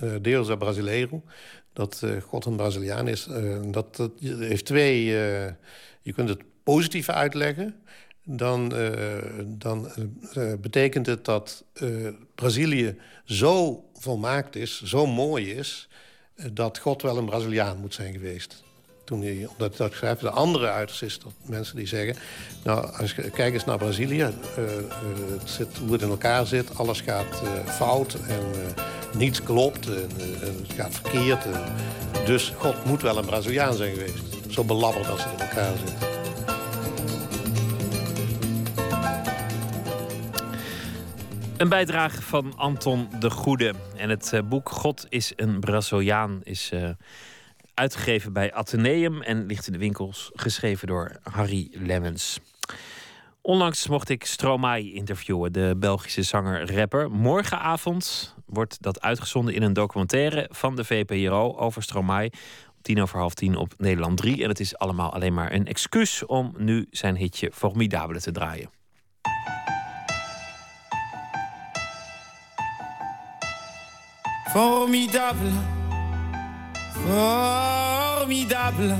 eh 0.00 0.14
Deus 0.20 0.48
é 0.48 0.56
brasileiro. 0.56 1.22
Dat 1.72 2.04
God 2.22 2.44
een 2.44 2.56
Braziliaan 2.56 3.08
is. 3.08 3.28
Dat, 3.70 3.96
dat 3.96 4.12
heeft 4.20 4.64
twee... 4.64 5.04
je 6.02 6.12
kunt 6.14 6.28
het 6.28 6.42
positief 6.62 7.08
uitleggen. 7.08 7.74
Dan, 8.24 8.72
dan 9.46 9.88
betekent 10.60 11.06
het 11.06 11.24
dat 11.24 11.64
Brazilië 12.34 12.96
zo 13.24 13.84
volmaakt 13.94 14.56
is, 14.56 14.82
zo 14.82 15.06
mooi 15.06 15.52
is... 15.52 15.88
dat 16.52 16.78
God 16.78 17.02
wel 17.02 17.16
een 17.16 17.24
Braziliaan 17.24 17.78
moet 17.78 17.94
zijn 17.94 18.12
geweest. 18.12 18.62
Toen 19.10 19.22
hij 19.22 19.48
dat, 19.56 19.76
dat. 19.76 20.20
De 20.20 20.30
andere 20.30 20.68
uiterste 20.68 21.18
dat 21.24 21.32
mensen 21.46 21.76
die 21.76 21.86
zeggen... 21.86 22.16
nou, 22.64 22.96
als 22.96 23.14
je, 23.14 23.30
kijk 23.30 23.54
eens 23.54 23.64
naar 23.64 23.78
Brazilië. 23.78 24.20
eh, 24.20 24.28
eh, 24.28 24.84
het 25.38 25.50
zit, 25.50 25.76
hoe 25.78 25.92
het 25.92 26.02
in 26.02 26.08
elkaar 26.08 26.46
zit. 26.46 26.78
Alles 26.78 27.00
gaat 27.00 27.42
eh, 27.42 27.72
fout 27.72 28.14
en 28.14 28.42
niets 29.18 29.42
klopt. 29.42 29.86
En, 29.86 30.08
het 30.66 30.72
gaat 30.76 30.94
verkeerd. 30.94 31.44
Dus 32.26 32.52
God 32.56 32.84
moet 32.84 33.02
wel 33.02 33.18
een 33.18 33.26
Braziliaan 33.26 33.74
zijn 33.74 33.94
geweest. 33.94 34.22
Zo 34.48 34.64
belabberd 34.64 35.08
als 35.08 35.24
het 35.24 35.32
in 35.32 35.46
elkaar 35.46 35.72
zit. 35.76 36.08
Een 41.56 41.68
bijdrage 41.68 42.22
van 42.22 42.52
Anton 42.56 43.08
de 43.18 43.30
Goede. 43.30 43.74
En 43.96 44.10
het 44.10 44.40
boek 44.48 44.68
God 44.68 45.06
is 45.08 45.32
een 45.36 45.60
Braziliaan 45.60 46.40
is 46.42 46.72
uitgegeven 47.80 48.32
bij 48.32 48.52
Atheneum 48.52 49.22
en 49.22 49.46
ligt 49.46 49.66
in 49.66 49.72
de 49.72 49.78
winkels, 49.78 50.30
geschreven 50.34 50.86
door 50.86 51.16
Harry 51.22 51.68
Lemmens. 51.72 52.40
Onlangs 53.40 53.88
mocht 53.88 54.08
ik 54.08 54.24
Stromae 54.24 54.92
interviewen, 54.92 55.52
de 55.52 55.74
Belgische 55.78 56.22
zanger-rapper. 56.22 57.10
Morgenavond 57.10 58.34
wordt 58.46 58.82
dat 58.82 59.00
uitgezonden 59.00 59.54
in 59.54 59.62
een 59.62 59.72
documentaire 59.72 60.48
van 60.52 60.76
de 60.76 60.84
VPRO 60.84 61.56
over 61.56 61.82
Stromae. 61.82 62.30
Om 62.76 62.82
tien 62.82 63.02
over 63.02 63.18
half 63.18 63.34
tien 63.34 63.56
op 63.56 63.74
Nederland 63.76 64.16
3. 64.16 64.42
En 64.42 64.48
het 64.48 64.60
is 64.60 64.76
allemaal 64.78 65.12
alleen 65.12 65.34
maar 65.34 65.52
een 65.52 65.66
excuus 65.66 66.26
om 66.26 66.54
nu 66.56 66.86
zijn 66.90 67.16
hitje 67.16 67.50
Formidabele 67.52 68.20
te 68.20 68.32
draaien. 68.32 68.70
Formidable, 74.50 75.50
formidable. 77.06 78.96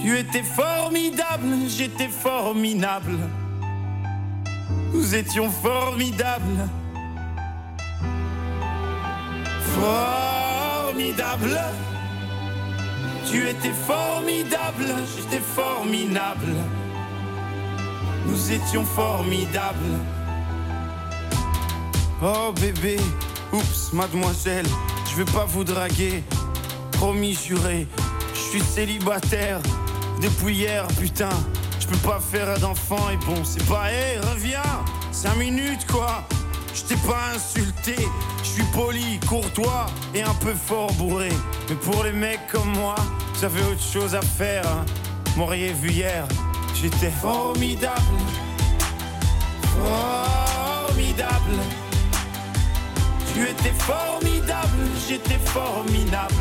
Tu 0.00 0.16
étais 0.16 0.42
formidable, 0.42 1.56
j'étais 1.68 2.08
formidable. 2.08 3.18
Nous 4.92 5.14
étions 5.14 5.50
formidables. 5.50 6.68
Formidable. 9.80 11.58
Tu 13.30 13.46
étais 13.46 13.72
formidable, 13.86 14.86
j'étais 15.16 15.42
formidable. 15.42 16.54
Nous 18.26 18.52
étions 18.52 18.84
formidables. 18.84 19.98
Oh 22.22 22.52
bébé, 22.52 22.96
oups, 23.52 23.92
mademoiselle, 23.92 24.66
je 25.10 25.16
vais 25.16 25.30
pas 25.32 25.44
vous 25.44 25.64
draguer. 25.64 26.22
Promis, 26.92 27.34
juré, 27.34 27.86
je 28.34 28.38
suis 28.38 28.62
célibataire 28.62 29.60
depuis 30.20 30.56
hier, 30.56 30.86
putain. 31.00 31.28
Je 31.78 31.86
peux 31.86 32.08
pas 32.08 32.20
faire 32.20 32.58
d'enfant 32.58 33.08
et 33.10 33.16
bon, 33.24 33.42
c'est 33.44 33.64
pas, 33.66 33.90
hé, 33.92 34.18
reviens, 34.18 34.62
cinq 35.12 35.36
minutes 35.36 35.86
quoi. 35.90 36.24
Je 36.74 36.82
t'ai 36.82 36.96
pas 36.96 37.32
insulté, 37.34 37.96
je 38.42 38.48
suis 38.48 38.64
poli, 38.74 39.18
courtois 39.26 39.86
et 40.14 40.22
un 40.22 40.34
peu 40.34 40.54
fort 40.54 40.92
bourré. 40.94 41.30
Mais 41.68 41.76
pour 41.76 42.04
les 42.04 42.12
mecs 42.12 42.46
comme 42.52 42.68
moi, 42.76 42.94
j'avais 43.40 43.62
autre 43.62 43.82
chose 43.82 44.14
à 44.14 44.20
faire. 44.20 44.66
Hein. 44.66 44.84
M'auriez 45.36 45.72
vu 45.72 45.90
hier, 45.90 46.26
j'étais 46.74 47.10
formidable. 47.10 48.02
Formidable. 50.86 51.87
Tu 53.38 53.44
étais 53.44 53.72
formidable, 53.78 54.84
j'étais 55.08 55.38
formidable. 55.44 56.34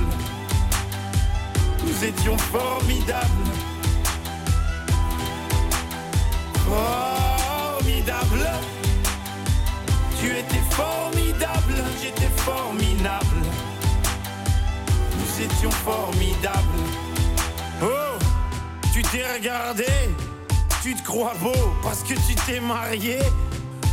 Nous 1.86 2.04
étions 2.04 2.36
formidables. 2.40 3.52
Formidable. 6.66 8.50
Tu 10.20 10.26
étais 10.26 10.64
formidable, 10.72 11.76
j'étais 12.02 12.32
formidable. 12.38 13.44
Nous 15.20 15.46
étions 15.46 15.70
formidables. 15.70 16.82
Oh, 17.84 18.18
tu 18.92 19.04
t'es 19.04 19.24
regardé, 19.36 19.86
tu 20.82 20.96
te 20.96 21.04
crois 21.04 21.36
beau 21.44 21.76
parce 21.84 22.02
que 22.02 22.16
tu 22.16 22.34
t'es 22.48 22.60
marié. 22.60 23.20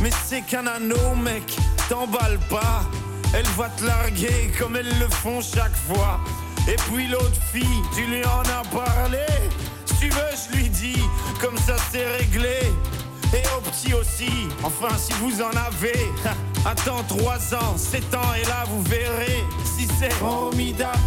Mais 0.01 0.09
c'est 0.25 0.41
qu'un 0.41 0.65
anneau, 0.65 1.15
mec, 1.15 1.55
t'emballe 1.89 2.39
pas. 2.49 2.83
Elle 3.33 3.47
va 3.57 3.69
te 3.69 3.83
larguer 3.83 4.51
comme 4.57 4.75
elles 4.75 4.99
le 4.99 5.09
font 5.09 5.41
chaque 5.41 5.75
fois. 5.87 6.19
Et 6.67 6.75
puis 6.89 7.07
l'autre 7.07 7.39
fille, 7.51 7.81
tu 7.93 8.05
lui 8.05 8.23
en 8.25 8.41
as 8.41 8.63
parlé. 8.73 9.25
Si 9.85 9.95
tu 9.95 10.09
veux, 10.09 10.21
je 10.33 10.57
lui 10.57 10.69
dis, 10.69 11.03
comme 11.41 11.57
ça 11.57 11.75
c'est 11.91 12.05
réglé. 12.17 12.59
Et 13.33 13.43
au 13.57 13.61
petit 13.61 13.93
aussi, 13.93 14.47
enfin 14.63 14.95
si 14.97 15.13
vous 15.13 15.41
en 15.41 15.49
avez. 15.49 16.11
Attends 16.65 17.03
3 17.07 17.55
ans, 17.55 17.77
7 17.77 18.15
ans, 18.15 18.33
et 18.41 18.45
là 18.47 18.63
vous 18.67 18.81
verrez 18.83 19.43
si 19.63 19.87
c'est 19.99 20.13
formidable. 20.13 20.97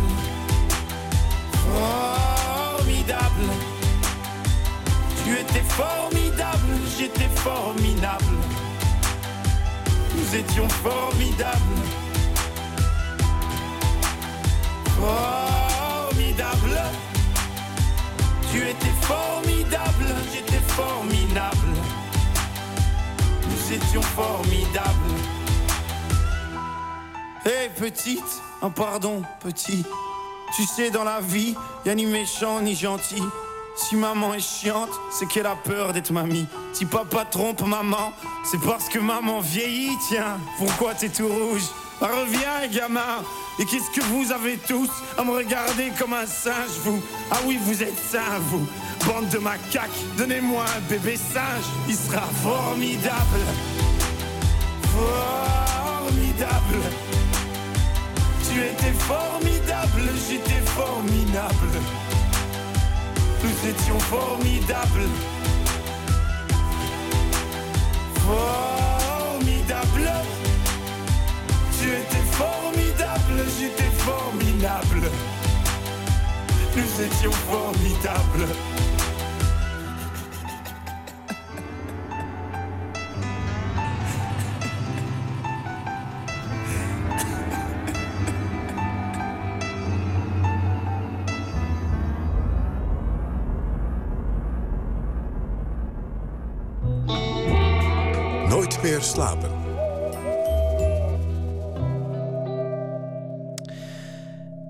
Formidable. 1.74 3.48
Tu 5.24 5.32
étais 5.32 5.64
formidable, 5.68 6.74
j'étais 6.96 7.28
formidable. 7.34 8.37
Nous 10.30 10.36
étions 10.36 10.68
formidables. 10.68 11.58
Formidable. 15.00 16.82
Tu 18.52 18.58
étais 18.58 18.94
formidable, 19.00 20.06
j'étais 20.32 20.60
formidable. 20.66 21.72
Nous 23.48 23.72
étions 23.72 24.02
formidables. 24.02 25.14
Hé 27.46 27.70
petite, 27.74 28.42
un 28.60 28.70
pardon 28.70 29.22
petit. 29.40 29.82
Tu 30.54 30.64
sais 30.64 30.90
dans 30.90 31.04
la 31.04 31.20
vie, 31.20 31.54
y 31.86 31.88
a 31.88 31.94
ni 31.94 32.04
méchant 32.04 32.60
ni 32.60 32.74
gentil. 32.74 33.22
Si 33.78 33.94
maman 33.94 34.34
est 34.34 34.40
chiante, 34.40 34.90
c'est 35.10 35.26
qu'elle 35.26 35.46
a 35.46 35.54
peur 35.54 35.92
d'être 35.92 36.10
mamie. 36.10 36.46
Si 36.72 36.84
papa 36.84 37.24
trompe 37.24 37.64
maman, 37.64 38.12
c'est 38.44 38.60
parce 38.60 38.88
que 38.88 38.98
maman 38.98 39.38
vieillit, 39.38 39.96
tiens. 40.08 40.38
Pourquoi 40.58 40.94
t'es 40.94 41.08
tout 41.08 41.28
rouge? 41.28 41.62
Bah, 42.00 42.10
Reviens, 42.20 42.66
gamin. 42.72 43.22
Et 43.60 43.64
qu'est-ce 43.64 43.90
que 43.92 44.04
vous 44.06 44.32
avez 44.32 44.58
tous 44.58 44.90
à 45.16 45.22
me 45.22 45.30
regarder 45.30 45.92
comme 45.96 46.12
un 46.12 46.26
singe, 46.26 46.76
vous? 46.84 47.00
Ah 47.30 47.38
oui, 47.46 47.58
vous 47.62 47.82
êtes 47.82 47.98
sains, 47.98 48.40
vous. 48.50 48.66
Bande 49.06 49.28
de 49.28 49.38
macaques, 49.38 49.88
donnez-moi 50.16 50.64
un 50.76 50.80
bébé 50.90 51.16
singe. 51.16 51.64
Il 51.88 51.94
sera 51.94 52.26
formidable. 52.42 53.44
Formidable. 56.02 56.82
Tu 58.50 58.58
étais 58.60 58.92
formidable, 58.98 60.02
j'étais 60.28 60.62
formidable. 60.66 61.80
Nous 63.42 63.68
étions 63.70 63.98
formidables. 64.00 65.08
Formidable. 68.26 70.10
Tu 71.80 71.86
étais 71.88 72.24
formidable, 72.32 73.44
j'étais 73.58 73.90
formidable. 73.98 75.10
Nous 76.76 77.02
étions 77.04 77.32
formidables. 77.32 78.77
Meer 98.98 99.06
slapen. 99.06 99.50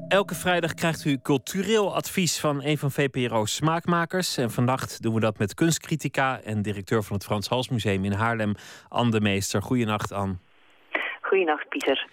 Elke 0.08 0.34
vrijdag 0.34 0.74
krijgt 0.74 1.04
u 1.04 1.18
cultureel 1.22 1.94
advies 1.94 2.40
van 2.40 2.64
een 2.64 2.78
van 2.78 2.90
VPRO's 2.90 3.54
smaakmakers. 3.54 4.36
En 4.36 4.50
vannacht 4.50 5.02
doen 5.02 5.14
we 5.14 5.20
dat 5.20 5.38
met 5.38 5.54
kunstcritica 5.54 6.40
en 6.44 6.62
directeur 6.62 7.02
van 7.02 7.16
het 7.16 7.24
Frans 7.24 7.48
Hals 7.48 7.68
Museum 7.68 8.04
in 8.04 8.12
Haarlem, 8.12 8.54
Anne 8.88 9.10
de 9.10 9.20
Meester. 9.20 9.62
Goedenacht, 9.62 10.12
Anne. 10.12 10.34
Goedenacht, 11.20 11.68
Pieter. 11.68 12.08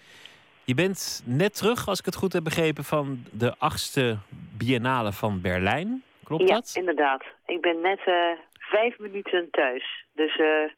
Je 0.64 0.74
bent 0.74 1.22
net 1.24 1.56
terug, 1.56 1.88
als 1.88 1.98
ik 1.98 2.04
het 2.04 2.14
goed 2.14 2.32
heb 2.32 2.44
begrepen, 2.44 2.84
van 2.84 3.24
de 3.32 3.54
achtste 3.58 4.16
Biennale 4.58 5.12
van 5.12 5.40
Berlijn. 5.40 6.02
Klopt 6.24 6.48
ja, 6.48 6.54
dat? 6.54 6.72
inderdaad. 6.74 7.24
Ik 7.46 7.60
ben 7.60 7.80
net 7.80 8.00
eh, 8.04 8.14
vijf 8.58 8.98
minuten 8.98 9.48
thuis. 9.50 10.04
Dus 10.14 10.36
eh, 10.36 10.70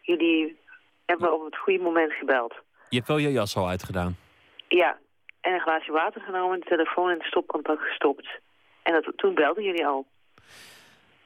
jullie 0.00 0.64
hebben 1.06 1.28
me 1.30 1.34
op 1.34 1.44
het 1.44 1.56
goede 1.56 1.82
moment 1.82 2.12
gebeld. 2.12 2.54
Je 2.88 2.96
hebt 2.96 3.08
wel 3.08 3.18
je 3.18 3.32
jas 3.32 3.56
al 3.56 3.68
uitgedaan. 3.68 4.16
Ja, 4.68 4.98
en 5.40 5.52
een 5.52 5.60
glaasje 5.60 5.92
water 5.92 6.20
genomen, 6.20 6.60
de 6.60 6.66
telefoon 6.66 7.10
in 7.10 7.18
het 7.18 7.26
stopcontact 7.26 7.82
gestopt. 7.82 8.28
En 8.82 8.92
dat, 8.92 9.12
toen 9.16 9.34
belden 9.34 9.64
jullie 9.64 9.86
al. 9.86 10.06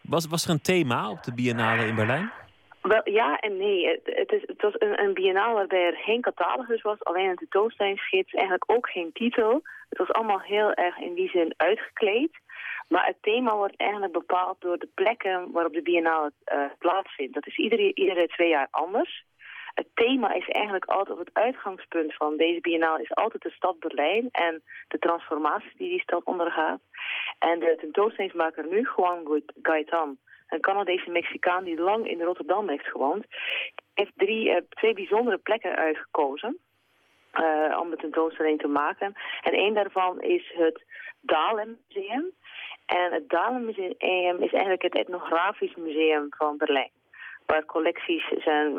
Was, 0.01 0.27
was 0.27 0.45
er 0.45 0.51
een 0.51 0.61
thema 0.61 1.11
op 1.11 1.23
de 1.23 1.35
Biennale 1.35 1.87
in 1.87 1.95
Berlijn? 1.95 2.33
Wel, 2.83 3.01
ja 3.05 3.39
en 3.39 3.57
nee. 3.57 3.89
Het, 3.89 4.01
het, 4.05 4.33
is, 4.33 4.43
het 4.47 4.63
was 4.63 4.75
een, 4.79 5.03
een 5.03 5.15
biennaal 5.15 5.55
waarbij 5.55 5.87
er 5.87 5.97
geen 5.97 6.21
catalogus 6.21 6.83
was, 6.83 7.05
alleen 7.05 7.29
een 7.29 7.37
tentoonstellingsgids, 7.37 8.33
eigenlijk 8.33 8.73
ook 8.73 8.91
geen 8.91 9.11
titel. 9.13 9.63
Het 9.89 9.99
was 9.99 10.13
allemaal 10.13 10.41
heel 10.41 10.73
erg 10.73 10.99
in 10.99 11.15
die 11.15 11.29
zin 11.29 11.55
uitgekleed. 11.57 12.39
Maar 12.89 13.07
het 13.07 13.17
thema 13.21 13.57
wordt 13.57 13.77
eigenlijk 13.77 14.13
bepaald 14.13 14.61
door 14.61 14.79
de 14.79 14.89
plekken 14.95 15.51
waarop 15.53 15.73
de 15.73 15.83
biennale 15.83 16.33
eh, 16.45 16.65
plaatsvindt. 16.79 17.35
Dat 17.35 17.47
is 17.47 17.57
iedere, 17.57 17.95
iedere 17.95 18.27
twee 18.27 18.49
jaar 18.49 18.69
anders. 18.71 19.25
Het 19.75 19.87
thema 19.95 20.33
is 20.33 20.49
eigenlijk 20.49 20.85
altijd, 20.85 21.19
het 21.19 21.31
uitgangspunt 21.33 22.15
van 22.15 22.37
deze 22.37 22.61
biennale 22.61 23.03
is 23.03 23.15
altijd 23.15 23.43
de 23.43 23.51
stad 23.51 23.79
Berlijn 23.79 24.29
en 24.31 24.63
de 24.89 24.99
transformatie 24.99 25.73
die 25.77 25.89
die 25.89 26.01
stad 26.01 26.25
ondergaat. 26.25 26.81
En 27.39 27.59
de 27.59 27.77
tentoonstellingsmaker 27.81 28.67
nu, 28.67 28.89
Juan 28.97 29.43
Gaetan, 29.63 30.19
een 30.49 30.61
Canadese 30.61 31.11
Mexicaan 31.11 31.65
die 31.65 31.81
lang 31.81 32.09
in 32.09 32.23
Rotterdam 32.23 32.69
heeft 32.69 32.87
gewoond, 32.87 33.27
heeft 33.95 34.13
drie, 34.15 34.51
eh, 34.51 34.63
twee 34.69 34.95
bijzondere 34.95 35.39
plekken 35.39 35.77
uitgekozen 35.77 36.59
eh, 37.31 37.79
om 37.81 37.91
de 37.91 37.97
tentoonstelling 37.97 38.61
te 38.61 38.69
maken. 38.69 39.15
En 39.43 39.59
een 39.59 39.75
daarvan 39.75 40.21
is 40.21 40.53
het 40.55 40.85
Dahlem 41.21 41.79
Museum. 41.89 42.31
En 42.87 43.13
het 43.13 43.29
Dahlem 43.29 43.65
Museum 43.65 44.43
is 44.43 44.53
eigenlijk 44.53 44.83
het 44.83 44.95
etnografisch 44.95 45.75
museum 45.75 46.27
van 46.31 46.57
Berlijn. 46.57 46.91
Waar 47.47 47.65
collecties 47.65 48.25
zijn 48.45 48.71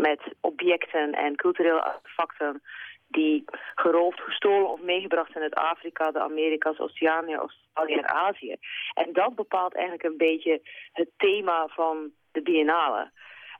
met 0.00 0.20
objecten 0.40 1.12
en 1.12 1.36
culturele 1.36 1.82
artefacten 1.82 2.62
die 3.08 3.44
geroofd, 3.74 4.20
gestolen 4.20 4.70
of 4.70 4.80
meegebracht 4.80 5.32
zijn 5.32 5.44
uit 5.44 5.54
Afrika, 5.54 6.10
de 6.10 6.20
Amerika's, 6.20 6.78
Oceanië, 6.78 7.34
Australië 7.34 7.94
en 7.94 8.08
Azië. 8.08 8.56
En 8.94 9.12
dat 9.12 9.34
bepaalt 9.34 9.74
eigenlijk 9.74 10.04
een 10.04 10.16
beetje 10.16 10.60
het 10.92 11.08
thema 11.16 11.66
van 11.66 12.10
de 12.32 12.42
biennale. 12.42 13.10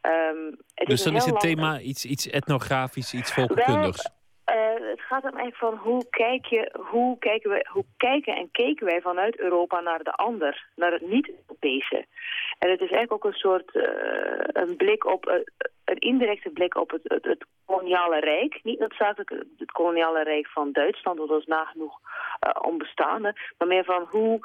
Ehm, 0.01 0.53
het 0.75 0.89
Dus 0.89 1.03
dan 1.03 1.17
is 1.17 1.25
het 1.25 1.41
thema 1.41 1.81
iets, 1.81 2.05
iets 2.05 2.27
etnografisch, 2.27 3.15
iets 3.15 3.33
volkenkundigs. 3.33 4.11
Eh, 4.51 4.89
het 4.91 5.01
gaat 5.01 5.23
hem 5.23 5.37
eigenlijk 5.37 5.57
van 5.57 5.93
hoe, 5.93 6.09
kijk 6.11 6.47
je, 6.47 6.73
hoe, 6.91 7.19
kijken 7.19 7.51
we, 7.51 7.67
hoe 7.71 7.85
kijken 7.97 8.37
en 8.37 8.51
keken 8.51 8.87
wij 8.87 9.01
vanuit 9.01 9.39
Europa 9.39 9.81
naar 9.81 10.03
de 10.03 10.13
ander, 10.13 10.67
naar 10.77 10.93
het 10.93 11.11
niet-Europese. 11.11 12.07
En 12.59 12.71
het 12.71 12.81
is 12.81 12.91
eigenlijk 12.91 13.13
ook 13.13 13.25
een 13.25 13.39
soort 13.39 13.75
uh, 13.75 13.85
een 14.37 14.77
blik 14.77 15.07
op, 15.07 15.29
uh, 15.29 15.35
een 15.85 15.99
indirecte 15.99 16.51
blik 16.51 16.75
op 16.77 16.91
het, 16.91 17.03
het, 17.05 17.45
koloniale 17.65 18.21
rijk. 18.21 18.61
Niet 18.63 18.79
noodzakelijk 18.79 19.31
het 19.59 19.73
koloniale 19.73 20.23
rijk 20.23 20.47
van 20.47 20.73
Duitsland, 20.73 21.19
want 21.19 21.31
dat 21.31 21.41
is 21.41 21.47
nagenoeg 21.47 22.01
onbestaande. 22.63 23.35
Maar 23.59 23.69
meer 23.69 23.85
van 23.85 24.07
hoe 24.11 24.41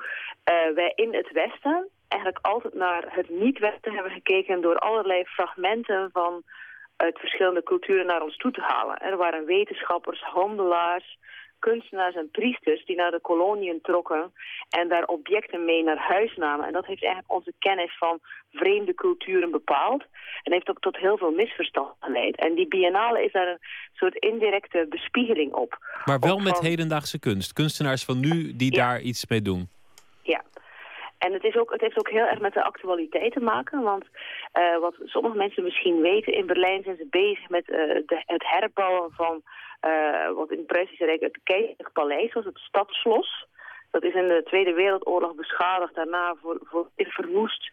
wij 0.75 0.91
in 0.95 1.13
het 1.13 1.31
Westen 1.31 1.89
eigenlijk 2.07 2.45
altijd 2.45 2.73
naar 2.73 3.03
het 3.07 3.29
niet-Westen 3.29 3.93
hebben 3.93 4.11
gekeken 4.11 4.61
door 4.61 4.77
allerlei 4.77 5.25
fragmenten 5.25 6.09
van 6.11 6.43
uit 6.97 7.19
verschillende 7.19 7.63
culturen 7.63 8.05
naar 8.05 8.21
ons 8.21 8.37
toe 8.37 8.51
te 8.51 8.61
halen. 8.61 8.97
Er 8.97 9.17
waren 9.17 9.45
wetenschappers, 9.45 10.21
handelaars, 10.21 11.17
kunstenaars 11.59 12.15
en 12.15 12.29
priesters 12.31 12.85
die 12.85 12.95
naar 12.95 13.11
de 13.11 13.19
koloniën 13.21 13.79
trokken 13.81 14.33
en 14.69 14.87
daar 14.87 15.05
objecten 15.05 15.65
mee 15.65 15.83
naar 15.83 15.97
huis 15.97 16.35
namen. 16.35 16.65
En 16.67 16.73
dat 16.73 16.85
heeft 16.85 17.03
eigenlijk 17.03 17.33
onze 17.33 17.53
kennis 17.59 17.97
van 17.97 18.19
vreemde 18.51 18.93
culturen 18.93 19.51
bepaald 19.51 20.03
en 20.43 20.51
heeft 20.51 20.69
ook 20.69 20.79
tot 20.79 20.97
heel 20.97 21.17
veel 21.17 21.31
misverstand 21.31 21.93
geleid. 21.99 22.35
En 22.35 22.55
die 22.55 22.67
biennale 22.67 23.23
is 23.23 23.31
daar 23.31 23.47
een 23.47 23.59
soort 23.93 24.15
indirecte 24.15 24.85
bespiegeling 24.89 25.53
op. 25.53 25.77
Maar 26.05 26.19
wel 26.19 26.39
met 26.39 26.59
hedendaagse 26.59 27.19
kunst. 27.19 27.53
Kunstenaars 27.53 28.03
van 28.03 28.19
nu 28.19 28.55
die 28.55 28.71
daar 28.71 29.01
iets 29.01 29.27
mee 29.27 29.41
doen. 29.41 29.69
En 31.25 31.33
het, 31.33 31.43
is 31.43 31.55
ook, 31.55 31.71
het 31.71 31.81
heeft 31.81 31.97
ook 31.97 32.09
heel 32.09 32.25
erg 32.25 32.39
met 32.39 32.53
de 32.53 32.63
actualiteit 32.63 33.33
te 33.33 33.39
maken. 33.39 33.81
Want 33.81 34.05
uh, 34.53 34.77
wat 34.77 34.95
sommige 35.03 35.37
mensen 35.37 35.63
misschien 35.63 36.01
weten, 36.01 36.33
in 36.33 36.45
Berlijn 36.45 36.83
zijn 36.83 36.95
ze 36.95 37.07
bezig 37.09 37.49
met 37.49 37.69
uh, 37.69 37.77
de, 37.77 38.23
het 38.25 38.43
herbouwen 38.47 39.11
van 39.11 39.41
uh, 39.87 40.31
wat 40.31 40.51
in 40.51 40.57
het 40.57 40.67
Pruisische 40.67 41.05
Rijk 41.05 41.21
het 41.21 41.39
keizerlijk 41.43 41.91
paleis 41.93 42.33
was, 42.33 42.45
het 42.45 42.57
stadsschlos. 42.57 43.45
Dat 43.91 44.03
is 44.03 44.13
in 44.13 44.27
de 44.27 44.41
Tweede 44.45 44.73
Wereldoorlog 44.73 45.35
beschadigd, 45.35 45.95
daarna 45.95 46.35
voor, 46.41 46.59
voor 46.63 46.89
verwoest 46.95 47.71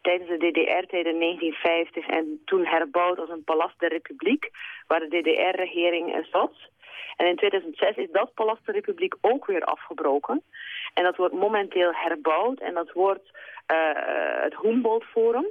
tijdens 0.00 0.28
de 0.28 0.38
DDR-tijd 0.38 1.06
in 1.06 1.20
1950 1.20 2.06
en 2.06 2.40
toen 2.44 2.64
herbouwd 2.64 3.18
als 3.18 3.30
een 3.30 3.44
palast 3.44 3.78
der 3.78 3.88
Republiek, 3.88 4.50
waar 4.86 5.00
de 5.00 5.20
DDR-regering 5.20 6.26
zat. 6.30 6.52
En 7.16 7.26
in 7.26 7.36
2006 7.36 7.96
is 7.96 8.10
dat 8.10 8.34
Palast 8.34 8.64
der 8.64 8.74
Republiek 8.74 9.14
ook 9.20 9.46
weer 9.46 9.64
afgebroken. 9.64 10.42
En 10.96 11.02
dat 11.02 11.16
wordt 11.16 11.34
momenteel 11.34 11.92
herbouwd 11.92 12.58
en 12.60 12.74
dat 12.74 12.92
wordt 12.92 13.30
uh, 13.72 14.42
het 14.42 14.56
Humboldt 14.62 15.04
Forum. 15.04 15.46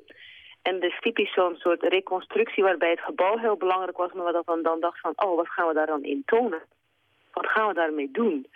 En 0.62 0.74
dat 0.80 0.90
is 0.92 1.00
typisch 1.00 1.34
zo'n 1.34 1.56
soort 1.56 1.84
reconstructie 1.84 2.64
waarbij 2.64 2.90
het 2.90 3.00
gebouw 3.00 3.38
heel 3.38 3.58
belangrijk 3.58 3.98
was, 3.98 4.12
maar 4.14 4.32
dat 4.32 4.46
dan, 4.46 4.80
dacht 4.80 5.00
van, 5.00 5.14
oh, 5.16 5.36
wat 5.36 5.50
gaan 5.50 5.68
we 5.68 5.74
daar 5.74 5.86
dan 5.86 6.04
in 6.04 6.24
tonen? 6.26 6.62
Wat 7.34 7.48
gaan 7.48 7.68
we 7.68 7.74
daarmee 7.74 8.10
doen? 8.12 8.48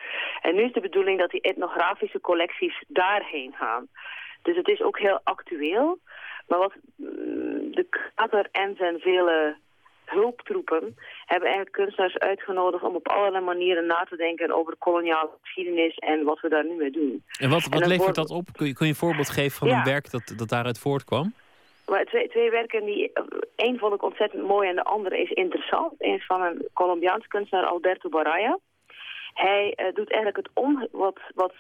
En 0.42 0.56
nu 0.56 0.64
is 0.64 0.74
de 0.74 0.82
bedoeling 0.82 1.20
dat 1.20 1.30
die 1.30 1.42
etnografische 1.42 2.22
collecties 2.22 2.84
daarheen 2.88 3.54
gaan. 3.54 3.88
Dus 4.42 4.56
het 4.56 4.68
is 4.68 4.82
ook 4.82 5.00
heel 5.00 5.20
actueel. 5.24 6.00
Maar 6.48 6.60
wat 6.60 6.74
mm, 6.96 7.72
de 7.72 7.86
curator 7.90 8.48
en 8.52 8.76
zijn 8.76 9.00
vele 9.00 9.58
hulptroepen 10.10 10.96
hebben 11.26 11.48
eigenlijk 11.48 11.76
kunstenaars 11.76 12.18
uitgenodigd 12.18 12.84
om 12.84 12.96
op 12.96 13.08
allerlei 13.08 13.44
manieren 13.44 13.86
na 13.86 14.06
te 14.10 14.16
denken 14.16 14.52
over 14.52 14.76
koloniale 14.78 15.30
geschiedenis 15.42 15.96
en 15.96 16.24
wat 16.24 16.40
we 16.40 16.50
daar 16.50 16.66
nu 16.66 16.76
mee 16.76 16.92
doen. 16.92 17.24
En 17.40 17.50
wat, 17.50 17.64
wat 17.64 17.80
dan 17.80 17.90
levert 17.90 18.16
dat 18.16 18.30
op? 18.30 18.46
Kun 18.54 18.68
je, 18.68 18.74
kun 18.74 18.86
je 18.86 18.92
een 18.92 18.98
voorbeeld 18.98 19.30
geven 19.30 19.58
van 19.58 19.68
Ja. 19.68 19.78
een 19.78 19.84
werk 19.84 20.12
dat, 20.12 20.34
dat 20.38 20.50
daaruit 20.50 20.80
voortkwam? 20.80 21.34
Maar 21.90 22.06
twee, 22.06 22.30
twee 22.30 22.50
werken 22.50 22.86
die, 22.86 23.12
één 23.56 23.78
vond 23.78 23.94
ik 23.94 24.04
ontzettend 24.04 24.44
mooi 24.44 24.70
en 24.70 24.76
de 24.76 24.84
andere 24.84 25.22
is 25.22 25.32
interessant. 25.32 25.94
Eén 25.98 26.16
is 26.16 26.26
van 26.26 26.42
een 26.42 26.68
Colombiaans 26.74 27.28
kunstenaar, 27.28 27.66
Alberto 27.66 28.10
Baraya. 28.10 28.60
Hij 29.34 29.74
eh, 29.76 29.94
doet 29.94 30.12
eigenlijk 30.12 30.38
het 30.38 30.50
om, 30.54 30.88
wat, 30.92 31.20
wat 31.36 31.54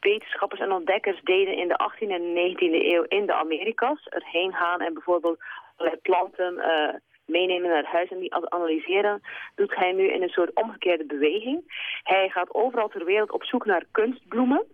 wetenschappers 0.00 0.60
en 0.60 0.72
ontdekkers 0.72 1.20
deden 1.22 1.56
in 1.56 1.68
de 1.68 1.90
18e 1.90 2.08
en 2.08 2.22
19e 2.22 2.92
eeuw 2.92 3.04
in 3.08 3.26
de 3.26 3.34
Amerika's. 3.34 4.06
Erheen 4.08 4.52
gaan 4.52 4.80
en 4.80 4.94
bijvoorbeeld 4.94 5.38
allerlei 5.76 6.00
planten 6.00 6.58
eh, 6.58 6.94
meenemen 7.32 7.70
naar 7.70 7.84
huis 7.84 8.10
en 8.10 8.18
die 8.18 8.34
an- 8.34 8.52
analyseren. 8.52 9.22
Doet 9.54 9.74
hij 9.74 9.92
nu 9.92 10.08
in 10.08 10.22
een 10.22 10.28
soort 10.28 10.54
omgekeerde 10.54 11.04
beweging. 11.06 11.58
Hij 12.02 12.28
gaat 12.28 12.54
overal 12.54 12.88
ter 12.88 13.04
wereld 13.04 13.30
op 13.30 13.44
zoek 13.44 13.64
naar 13.64 13.84
kunstbloemen. 13.90 14.64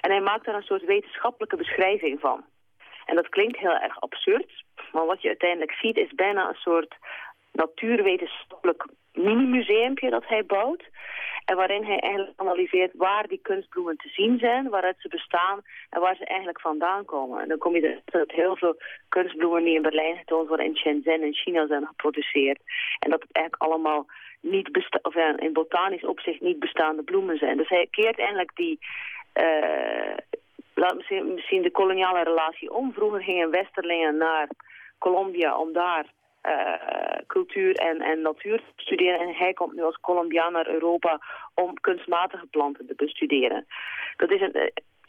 En 0.00 0.10
hij 0.10 0.20
maakt 0.20 0.44
daar 0.44 0.54
een 0.54 0.70
soort 0.72 0.84
wetenschappelijke 0.84 1.56
beschrijving 1.56 2.20
van. 2.20 2.44
En 3.06 3.14
dat 3.14 3.28
klinkt 3.28 3.58
heel 3.58 3.76
erg 3.76 4.00
absurd, 4.00 4.64
maar 4.92 5.06
wat 5.06 5.22
je 5.22 5.28
uiteindelijk 5.28 5.72
ziet 5.72 5.96
is 5.96 6.12
bijna 6.14 6.48
een 6.48 6.54
soort 6.54 6.94
natuurwetenschappelijk 7.52 8.86
mini-museumpje 9.12 10.10
dat 10.10 10.26
hij 10.26 10.44
bouwt. 10.44 10.84
En 11.44 11.56
waarin 11.56 11.84
hij 11.84 11.98
eigenlijk 11.98 12.40
analyseert 12.40 12.92
waar 12.94 13.26
die 13.26 13.40
kunstbloemen 13.42 13.96
te 13.96 14.08
zien 14.08 14.38
zijn, 14.38 14.68
waaruit 14.68 14.96
ze 14.98 15.08
bestaan 15.08 15.62
en 15.90 16.00
waar 16.00 16.16
ze 16.16 16.24
eigenlijk 16.24 16.60
vandaan 16.60 17.04
komen. 17.04 17.40
En 17.42 17.48
dan 17.48 17.58
kom 17.58 17.74
je 17.74 17.88
er 17.88 18.00
dat 18.04 18.30
heel 18.30 18.56
veel 18.56 18.76
kunstbloemen 19.08 19.64
die 19.64 19.74
in 19.74 19.82
Berlijn 19.82 20.16
getoond 20.16 20.48
worden 20.48 20.66
in 20.66 20.76
Shenzhen 20.76 21.22
in 21.22 21.34
China 21.34 21.66
zijn 21.66 21.86
geproduceerd. 21.86 22.58
En 22.98 23.10
dat 23.10 23.22
het 23.22 23.32
eigenlijk 23.32 23.64
allemaal 23.64 24.06
niet 24.40 24.72
besta 24.72 24.98
of 25.02 25.14
in 25.14 25.52
botanisch 25.52 26.04
opzicht 26.04 26.40
niet 26.40 26.58
bestaande 26.58 27.02
bloemen 27.02 27.38
zijn. 27.38 27.56
Dus 27.56 27.68
hij 27.68 27.86
keert 27.90 28.18
eigenlijk 28.18 28.56
die 28.56 28.78
eh, 29.32 30.16
misschien, 30.74 31.34
misschien 31.34 31.62
de 31.62 31.70
koloniale 31.70 32.22
relatie 32.22 32.72
om. 32.72 32.92
Vroeger 32.92 33.22
gingen 33.22 33.50
westerlingen 33.50 34.16
naar 34.16 34.48
Colombia 34.98 35.56
om 35.56 35.72
daar 35.72 36.06
eh, 36.42 37.18
cultuur 37.26 37.74
en, 37.74 38.00
en 38.00 38.20
natuur 38.20 38.60
studeren. 38.76 39.20
En 39.20 39.34
hij 39.34 39.52
komt 39.52 39.72
nu 39.74 39.82
als 39.82 40.00
Colombiaan 40.00 40.52
naar 40.52 40.68
Europa 40.68 41.20
om 41.54 41.80
kunstmatige 41.80 42.46
planten 42.46 42.86
te 42.86 42.94
bestuderen. 42.94 43.66
Dat 44.16 44.30
is 44.30 44.40
een 44.40 44.52
eh, 44.52 44.66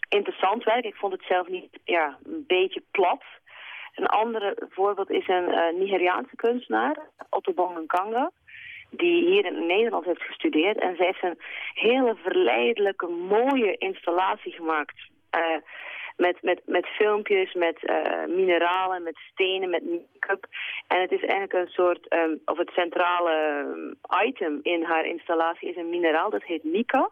interessant 0.09 0.63
werk. 0.63 0.85
Ik 0.85 0.95
vond 0.95 1.13
het 1.13 1.23
zelf 1.27 1.47
niet 1.47 1.79
ja, 1.83 2.17
een 2.23 2.43
beetje 2.47 2.83
plat. 2.91 3.23
Een 3.95 4.05
ander 4.05 4.55
voorbeeld 4.69 5.09
is 5.09 5.27
een 5.27 5.51
eh, 5.51 5.73
Nigeriaanse 5.73 6.35
kunstenaar, 6.35 6.97
Otto 7.29 7.71
Nkanga. 7.81 8.31
die 8.89 9.25
hier 9.25 9.45
in 9.45 9.65
Nederland 9.65 10.05
heeft 10.05 10.23
gestudeerd. 10.23 10.79
En 10.79 10.95
zij 10.95 11.05
heeft 11.05 11.23
een 11.23 11.39
hele 11.73 12.15
verleidelijke, 12.15 13.07
mooie 13.07 13.77
installatie 13.77 14.51
gemaakt. 14.51 15.11
Met, 16.17 16.41
met, 16.41 16.61
met 16.65 16.85
filmpjes, 16.85 17.53
met 17.53 17.85
eh, 17.85 18.25
mineralen, 18.27 19.03
met 19.03 19.17
stenen, 19.31 19.69
met 19.69 19.83
make-up. 19.83 20.45
En 20.87 21.01
het 21.01 21.11
is 21.11 21.21
eigenlijk 21.21 21.53
een 21.53 21.67
soort, 21.67 22.07
ehm, 22.07 22.35
of 22.45 22.57
het 22.57 22.69
centrale 22.69 23.31
ehm, 23.31 24.27
item 24.27 24.59
in 24.63 24.83
haar 24.83 25.05
installatie 25.05 25.69
is 25.69 25.75
een 25.75 25.89
mineraal, 25.89 26.29
dat 26.29 26.43
heet 26.43 26.63
mica. 26.63 27.09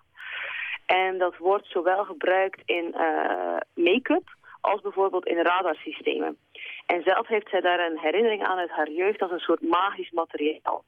En 0.86 1.18
dat 1.18 1.38
wordt 1.38 1.68
zowel 1.68 2.04
gebruikt 2.06 2.62
in 2.66 2.93
eh, 2.93 3.58
make-up 3.74 4.36
als 4.62 4.82
bijvoorbeeld 4.82 5.28
in 5.28 5.38
radarsystemen. 5.41 6.38
En 6.86 7.02
zelf 7.04 7.28
heeft 7.28 7.49
zij 7.49 7.62
daar 7.62 7.80
een 7.80 7.99
herinnering 7.99 8.43
aan 8.43 8.58
uit 8.58 8.70
haar 8.70 8.89
jeugd 8.89 9.22
als 9.22 9.32
een 9.32 9.39
soort 9.39 9.62
magisch 9.62 10.12
materiaal. 10.12 10.84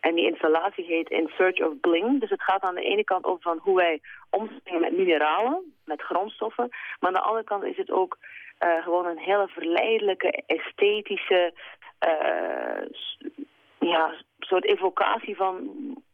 En 0.00 0.14
die 0.14 0.30
installatie 0.30 0.84
heet 0.84 1.10
In 1.10 1.30
Search 1.36 1.60
of 1.60 1.80
Bling. 1.80 2.20
Dus 2.20 2.30
het 2.30 2.42
gaat 2.42 2.62
aan 2.62 2.74
de 2.74 2.82
ene 2.82 3.04
kant 3.04 3.24
over 3.24 3.42
van 3.42 3.58
hoe 3.62 3.76
wij 3.76 4.00
omspringen 4.30 4.80
met 4.80 4.96
mineralen, 4.96 5.74
met 5.84 6.02
grondstoffen. 6.02 6.68
Maar 6.68 7.10
aan 7.10 7.20
de 7.20 7.28
andere 7.28 7.44
kant 7.44 7.64
is 7.64 7.76
het 7.76 7.90
ook 7.90 8.18
eh, 8.58 8.82
gewoon 8.82 9.06
een 9.06 9.18
hele 9.18 9.48
verleidelijke, 9.48 10.42
esthetische 10.46 11.52
eh, 11.98 12.82
ja, 13.78 14.14
soort 14.38 14.64
evocatie 14.64 15.36
van 15.36 15.54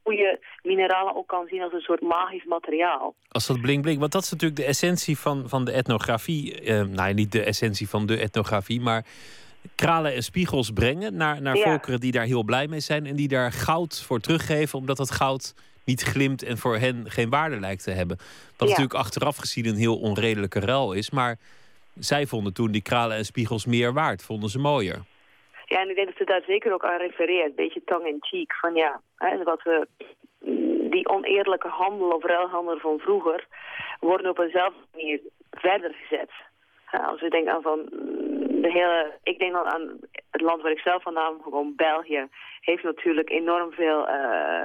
hoe 0.02 0.14
je 0.14 0.38
mineralen 0.62 1.16
ook 1.16 1.28
kan 1.28 1.46
zien 1.46 1.62
als 1.62 1.72
een 1.72 1.80
soort 1.80 2.00
magisch 2.00 2.44
materiaal. 2.44 3.14
Als 3.28 3.46
dat 3.46 3.60
bling 3.60 3.82
bling, 3.82 3.98
want 3.98 4.12
dat 4.12 4.22
is 4.22 4.30
natuurlijk 4.30 4.60
de 4.60 4.66
essentie 4.66 5.18
van, 5.18 5.48
van 5.48 5.64
de 5.64 5.72
etnografie. 5.72 6.60
Eh, 6.60 6.82
nou, 6.82 7.14
niet 7.14 7.32
de 7.32 7.44
essentie 7.44 7.88
van 7.88 8.06
de 8.06 8.18
etnografie, 8.18 8.80
maar 8.80 9.04
kralen 9.74 10.14
en 10.14 10.22
spiegels 10.22 10.70
brengen 10.70 11.16
naar, 11.16 11.42
naar 11.42 11.56
Ja. 11.56 11.62
volkeren 11.62 12.00
die 12.00 12.12
daar 12.12 12.24
heel 12.24 12.42
blij 12.42 12.66
mee 12.66 12.80
zijn 12.80 13.06
en 13.06 13.16
die 13.16 13.28
daar 13.28 13.52
goud 13.52 14.02
voor 14.06 14.20
teruggeven, 14.20 14.78
omdat 14.78 14.96
dat 14.96 15.10
goud 15.10 15.54
niet 15.84 16.02
glimt 16.02 16.42
en 16.42 16.58
voor 16.58 16.76
hen 16.76 17.10
geen 17.10 17.30
waarde 17.30 17.60
lijkt 17.60 17.82
te 17.84 17.90
hebben. 17.90 18.16
Wat 18.16 18.58
Ja. 18.58 18.64
natuurlijk 18.66 18.94
achteraf 18.94 19.36
gezien 19.36 19.66
een 19.66 19.76
heel 19.76 19.98
onredelijke 20.00 20.60
ruil 20.60 20.92
is, 20.92 21.10
maar 21.10 21.36
zij 21.98 22.26
vonden 22.26 22.52
toen 22.54 22.70
die 22.70 22.82
kralen 22.82 23.16
en 23.16 23.24
spiegels 23.24 23.66
meer 23.66 23.92
waard, 23.92 24.22
vonden 24.22 24.48
ze 24.50 24.58
mooier. 24.58 25.02
Ja, 25.66 25.80
en 25.80 25.88
ik 25.90 25.94
denk 25.94 26.06
dat 26.08 26.16
ze 26.16 26.24
daar 26.24 26.42
zeker 26.46 26.72
ook 26.72 26.84
aan 26.84 26.98
refereert. 26.98 27.48
Een 27.48 27.54
beetje 27.54 27.82
tongue-in-cheek. 27.84 28.54
Van 28.54 28.74
ja, 28.74 29.00
hè, 29.16 29.42
wat 29.42 29.62
we, 29.62 29.86
die 30.90 31.08
oneerlijke 31.08 31.68
handel 31.68 32.08
of 32.10 32.24
ruilhandel 32.24 32.78
van 32.78 32.98
vroeger... 32.98 33.46
worden 34.00 34.30
op 34.30 34.38
eenzelfde 34.38 34.78
manier 34.92 35.20
verder 35.50 35.94
gezet. 35.94 36.30
Als 36.98 37.20
we 37.20 37.28
denken 37.28 37.52
aan 37.52 37.62
van 37.62 37.78
mm, 37.78 38.62
de 38.62 38.70
hele... 38.70 39.12
Ik 39.22 39.38
denk 39.38 39.52
dan 39.52 39.66
aan 39.66 39.98
het 40.30 40.40
land 40.40 40.62
waar 40.62 40.70
ik 40.70 40.78
zelf 40.78 41.02
vandaan, 41.02 41.40
gewoon 41.42 41.72
België... 41.76 42.28
heeft 42.60 42.82
natuurlijk 42.82 43.30
enorm 43.30 43.72
veel 43.72 44.08
eh, 44.08 44.64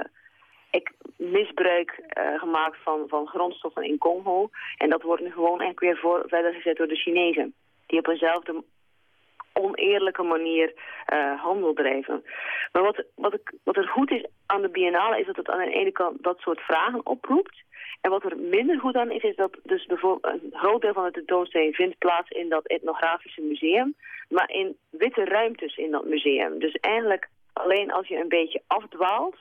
ik, 0.70 0.92
misbruik 1.16 1.90
eh, 1.90 2.38
gemaakt 2.38 2.76
van, 2.82 3.04
van 3.08 3.26
grondstoffen 3.26 3.82
in 3.82 3.98
Congo. 3.98 4.48
En 4.76 4.90
dat 4.90 5.02
wordt 5.02 5.22
nu 5.22 5.30
gewoon 5.30 5.60
eigenlijk 5.60 5.80
weer 5.80 5.96
voor, 5.96 6.22
verder 6.26 6.52
gezet 6.52 6.76
door 6.76 6.88
de 6.88 6.96
Chinezen. 6.96 7.54
Die 7.86 7.98
op 7.98 8.06
eenzelfde 8.06 8.62
oneerlijke 9.52 10.22
manier 10.22 10.74
eh, 11.06 11.40
handel 11.42 11.72
drijven. 11.72 12.24
Maar 12.72 12.82
wat, 12.82 13.04
wat, 13.14 13.34
ik, 13.34 13.52
wat 13.64 13.76
er 13.76 13.88
goed 13.88 14.10
is 14.10 14.24
aan 14.46 14.62
de 14.62 14.68
biennale 14.68 15.20
is 15.20 15.26
dat 15.26 15.36
het 15.36 15.48
aan 15.48 15.58
de 15.58 15.72
ene 15.72 15.92
kant 15.92 16.22
dat 16.22 16.38
soort 16.38 16.60
vragen 16.60 17.06
oproept. 17.06 17.62
En 18.00 18.10
wat 18.10 18.24
er 18.24 18.36
minder 18.36 18.78
goed 18.78 18.94
aan 18.94 19.10
is, 19.10 19.22
is 19.22 19.36
dat 19.36 19.56
dus 19.62 19.86
bijvoorbeeld 19.86 20.34
een 20.34 20.50
groot 20.52 20.80
deel 20.80 20.92
van 20.92 21.04
de 21.04 21.10
tentoonstelling 21.10 21.74
vindt 21.74 21.98
plaats 21.98 22.30
in 22.30 22.48
dat 22.48 22.66
etnografische 22.66 23.40
museum, 23.40 23.94
maar 24.28 24.50
in 24.50 24.76
witte 24.90 25.24
ruimtes 25.24 25.76
in 25.76 25.90
dat 25.90 26.04
museum. 26.04 26.58
Dus 26.58 26.74
eigenlijk 26.74 27.28
alleen 27.52 27.92
als 27.92 28.08
je 28.08 28.16
een 28.16 28.28
beetje 28.28 28.62
afdwaalt, 28.66 29.36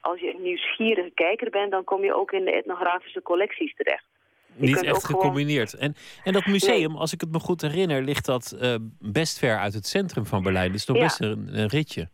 als 0.00 0.20
je 0.20 0.34
een 0.34 0.42
nieuwsgierige 0.42 1.10
kijker 1.14 1.50
bent, 1.50 1.70
dan 1.70 1.84
kom 1.84 2.04
je 2.04 2.14
ook 2.14 2.32
in 2.32 2.44
de 2.44 2.52
etnografische 2.52 3.22
collecties 3.22 3.74
terecht. 3.74 4.13
Niet 4.56 4.82
echt 4.82 5.04
gewoon- 5.04 5.20
gecombineerd. 5.20 5.74
En, 5.74 5.94
en 6.24 6.32
dat 6.32 6.46
museum, 6.46 6.96
als 6.96 7.12
ik 7.12 7.20
het 7.20 7.32
me 7.32 7.38
goed 7.38 7.60
herinner, 7.60 8.02
ligt 8.02 8.26
dat 8.26 8.56
eh, 8.60 8.74
best 9.00 9.38
ver 9.38 9.58
uit 9.58 9.74
het 9.74 9.86
centrum 9.86 10.26
van 10.26 10.42
Berlijn. 10.42 10.72
Is 10.74 10.86
nog 10.86 10.96
Ja. 10.96 11.02
best 11.02 11.20
een, 11.20 11.48
een 11.52 11.68
ritje. 11.68 12.08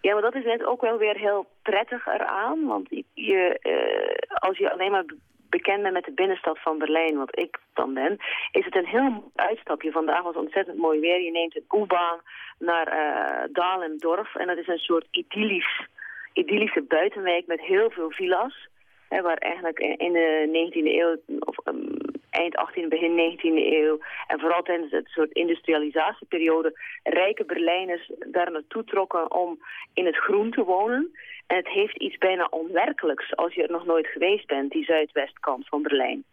Ja, 0.00 0.12
maar 0.12 0.22
dat 0.22 0.34
is 0.34 0.44
net 0.44 0.64
ook 0.64 0.80
wel 0.80 0.98
weer 0.98 1.16
heel 1.16 1.46
prettig 1.62 2.06
eraan. 2.06 2.66
Want 2.66 2.88
je- 3.14 3.58
eh, 3.62 4.38
als 4.38 4.58
je 4.58 4.72
alleen 4.72 4.90
maar 4.90 5.04
be- 5.04 5.16
bekend 5.48 5.82
bent 5.82 5.94
met 5.94 6.04
de 6.04 6.12
binnenstad 6.12 6.58
van 6.60 6.78
Berlijn, 6.78 7.16
wat 7.16 7.38
ik 7.38 7.58
dan 7.74 7.94
ben, 7.94 8.16
is 8.52 8.64
het 8.64 8.76
een 8.76 8.86
heel 8.86 9.30
uitstapje. 9.34 9.90
Vandaag 9.90 10.22
was 10.22 10.34
ontzettend 10.36 10.78
mooi 10.78 11.00
weer. 11.00 11.22
Je 11.22 11.30
neemt 11.30 11.56
een 11.56 11.80
U-baan 11.82 12.18
naar 12.58 12.86
eh 12.86 13.44
Dalendorf 13.52 14.34
en 14.34 14.46
dat 14.46 14.58
is 14.58 14.66
een 14.68 14.78
soort 14.78 15.06
idyllisch, 15.10 15.86
idyllische 16.32 16.82
buitenwijk 16.82 17.46
met 17.46 17.60
heel 17.60 17.90
veel 17.90 18.10
villa's. 18.10 18.68
Waar 19.08 19.36
eigenlijk 19.36 19.78
in 19.78 19.96
in 19.96 20.12
de 20.12 20.48
19e 20.48 20.94
eeuw, 20.94 21.38
of 21.38 21.58
ehm, 21.64 21.96
eind 22.36 22.56
18e, 22.56 22.88
begin 22.88 23.14
19e 23.16 23.64
eeuw... 23.72 23.98
en 24.26 24.40
vooral 24.40 24.62
tijdens 24.62 24.92
het 24.92 25.08
soort 25.08 25.32
industrialisatieperiode... 25.32 26.78
rijke 27.02 27.44
Berlijners 27.44 28.10
daar 28.26 28.50
naartoe 28.50 28.84
trokken 28.84 29.32
om 29.32 29.58
in 29.94 30.06
het 30.06 30.16
groen 30.16 30.50
te 30.50 30.64
wonen. 30.64 31.16
En 31.46 31.56
het 31.56 31.68
heeft 31.68 31.96
iets 31.96 32.18
bijna 32.18 32.46
onwerkelijks 32.50 33.36
als 33.36 33.54
je 33.54 33.62
er 33.62 33.70
nog 33.70 33.86
nooit 33.86 34.06
geweest 34.06 34.46
bent... 34.46 34.72
die 34.72 34.84
zuidwestkant 34.84 35.68
van 35.68 35.82
Berlijn. 35.82 36.24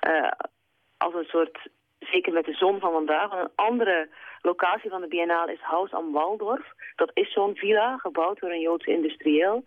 Eh, 0.00 0.30
als 0.96 1.14
een 1.14 1.24
soort, 1.24 1.58
zeker 1.98 2.32
met 2.32 2.44
de 2.44 2.54
zon 2.54 2.80
van 2.80 2.92
vandaag... 2.92 3.32
Een 3.32 3.50
andere 3.54 4.08
locatie 4.40 4.90
van 4.90 5.00
de 5.00 5.08
biennale 5.08 5.52
is 5.52 5.60
Haus 5.60 5.92
am 5.92 6.12
Waldorf. 6.12 6.72
Dat 6.96 7.10
is 7.14 7.32
zo'n 7.32 7.56
villa, 7.56 7.96
gebouwd 7.96 8.40
door 8.40 8.50
een 8.50 8.60
Joodse 8.60 8.90
industrieel... 8.90 9.64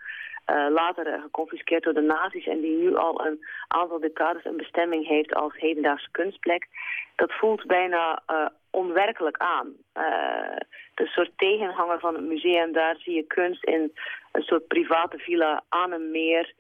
eh, 0.48 0.68
later 0.70 1.08
eh, 1.08 1.22
geconfiskeerd 1.22 1.84
door 1.84 1.94
de 1.94 2.02
nazi's 2.02 2.48
en 2.48 2.62
die 2.62 2.78
nu 2.78 2.96
al 2.96 3.26
een 3.26 3.46
aantal 3.68 4.00
decades 4.00 4.46
een 4.46 4.58
bestemming 4.58 5.08
heeft 5.08 5.34
als 5.34 5.54
hedendaagse 5.56 6.12
kunstplek. 6.12 6.68
Dat 7.16 7.34
voelt 7.34 7.66
bijna 7.66 8.22
eh, 8.26 8.46
onwerkelijk 8.70 9.38
aan. 9.38 9.74
Eh, 9.94 10.56
de 10.94 11.08
soort 11.08 11.32
tegenhanger 11.36 12.00
van 12.00 12.14
het 12.14 12.24
museum, 12.24 12.72
daar 12.72 12.96
zie 12.96 13.16
je 13.16 13.24
kunst 13.24 13.64
in 13.64 13.94
een 14.32 14.42
soort 14.42 14.68
private 14.68 15.18
villa 15.18 15.64
aan 15.70 15.92
een 15.92 16.12
meer. 16.12 16.54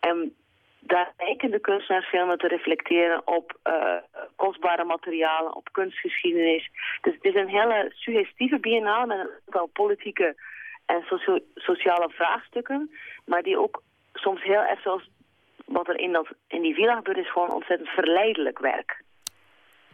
En 0.00 0.36
daar 0.80 1.12
lijken 1.18 1.50
de 1.50 1.60
kunstenaarsfilmen 1.60 2.38
te 2.38 2.48
reflecteren 2.48 3.26
op 3.26 3.58
kostbare 4.36 4.84
materialen, 4.84 5.56
op 5.56 5.68
kunstgeschiedenis. 5.72 6.70
Dus 7.00 7.14
het 7.14 7.24
is 7.24 7.34
een 7.34 7.48
hele 7.48 7.90
suggestieve 7.94 8.58
biennale 8.58 9.40
met 9.46 9.62
een 9.62 9.72
politieke 9.72 10.34
en 10.92 11.02
socio- 11.08 11.44
sociale 11.54 12.08
vraagstukken, 12.08 12.90
maar 13.24 13.42
die 13.42 13.58
ook 13.58 13.82
soms 14.12 14.42
heel 14.42 14.62
erg 14.62 14.80
zoals 14.80 15.10
wat 15.64 15.88
er 15.88 15.98
in, 15.98 16.12
dat, 16.12 16.26
in 16.48 16.62
die 16.62 16.74
villa 16.74 16.94
gebeurt, 16.96 17.16
is 17.16 17.32
gewoon 17.32 17.52
ontzettend 17.52 17.88
verleidelijk 17.88 18.58
werk. 18.58 19.02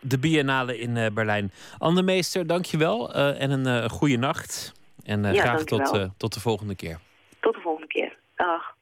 De 0.01 0.19
Biennale 0.19 0.79
in 0.79 0.97
eh, 0.97 1.11
Berlijn. 1.15 1.51
Anne 1.79 2.03
Meester, 2.03 2.47
dankjewel 2.47 3.17
uh, 3.17 3.43
en 3.43 3.51
een 3.51 3.67
uh, 3.67 3.85
goede 3.89 4.17
nacht. 4.17 4.73
En 5.05 5.23
Ja, 5.33 5.43
graag 5.43 5.65
tot, 5.65 6.11
tot 6.17 6.35
de 6.35 6.41
volgende 6.41 6.77
keer. 6.77 6.99
Tot 7.41 7.55
de 7.55 7.61
volgende 7.61 7.87
keer. 7.87 8.17
Dag. 8.37 8.77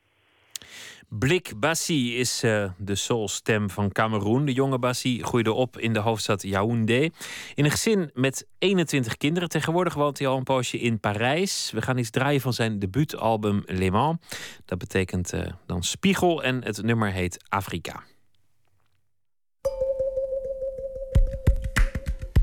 Blik 1.08 1.52
Bassi 1.60 2.18
is 2.18 2.44
uh, 2.44 2.70
de 2.76 2.94
soulstem 2.94 3.70
van 3.70 3.92
Cameroen. 3.92 4.44
De 4.44 4.52
jonge 4.52 4.78
Bassi 4.78 5.22
groeide 5.22 5.52
op 5.52 5.78
in 5.78 5.92
de 5.92 5.98
hoofdstad 5.98 6.42
Yaoundé. 6.42 7.10
In 7.54 7.64
een 7.64 7.70
gezin 7.70 8.10
met 8.14 8.46
21 8.58 9.16
kinderen. 9.16 9.48
Tegenwoordig 9.48 9.94
woont 9.94 10.18
hij 10.18 10.28
al 10.28 10.36
een 10.36 10.42
poosje 10.42 10.78
in 10.78 11.00
Parijs. 11.00 11.70
We 11.74 11.82
gaan 11.82 11.98
iets 11.98 12.10
draaien 12.10 12.40
van 12.40 12.52
zijn 12.52 12.78
debuutalbum 12.78 13.62
Le 13.66 13.90
Mans. 13.90 14.18
Dat 14.64 14.78
betekent 14.78 15.34
uh, 15.34 15.40
dan 15.66 15.82
spiegel 15.82 16.42
en 16.42 16.64
het 16.64 16.82
nummer 16.82 17.12
heet 17.12 17.44
Afrika. 17.48 18.02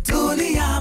Afrika 0.01 0.79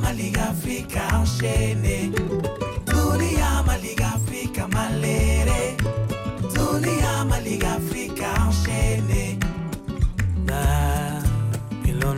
maliga 0.00 0.48
Afrika 0.48 2.27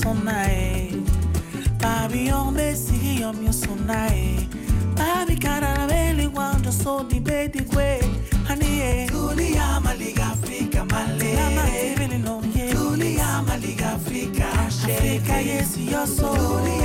yosona 0.00 0.46
e 0.48 1.02
Babi 1.78 2.30
ombe 2.32 2.74
si 2.74 3.20
yom 3.20 3.44
yosona 3.44 4.08
e 4.12 4.48
Babi 4.96 5.36
karabeli 5.36 6.26
wanjo 6.26 6.72
so 6.72 7.04
di 7.04 7.20
bedi 7.20 7.60
kwe 7.62 8.00
Hani 8.48 9.06
Tuli 9.08 9.54
ya 9.54 9.80
maliga 9.80 10.26
Afrika 10.26 10.84
male 10.84 12.18
no 12.18 12.42
ye 12.54 12.72
Tuli 12.72 13.16
ya 13.16 13.42
maliga 13.42 13.92
Afrika 13.92 14.44
Afrika 14.66 15.36
yesu 15.36 15.80
yoso 15.80 16.34
Tuli 16.34 16.79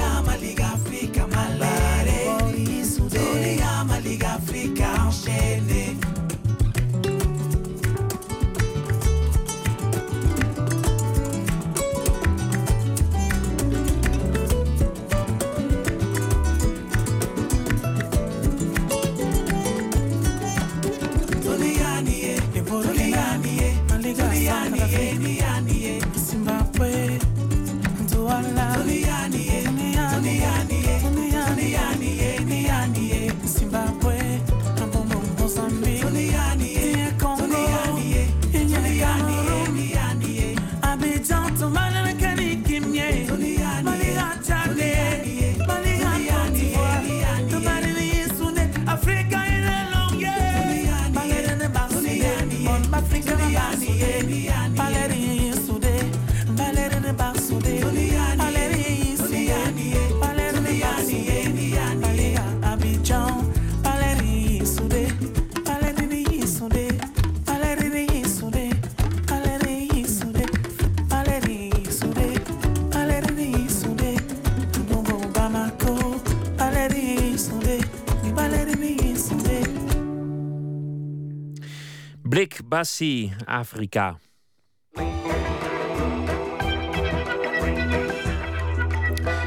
Bassi, 82.76 83.34
Afrika. 83.46 84.18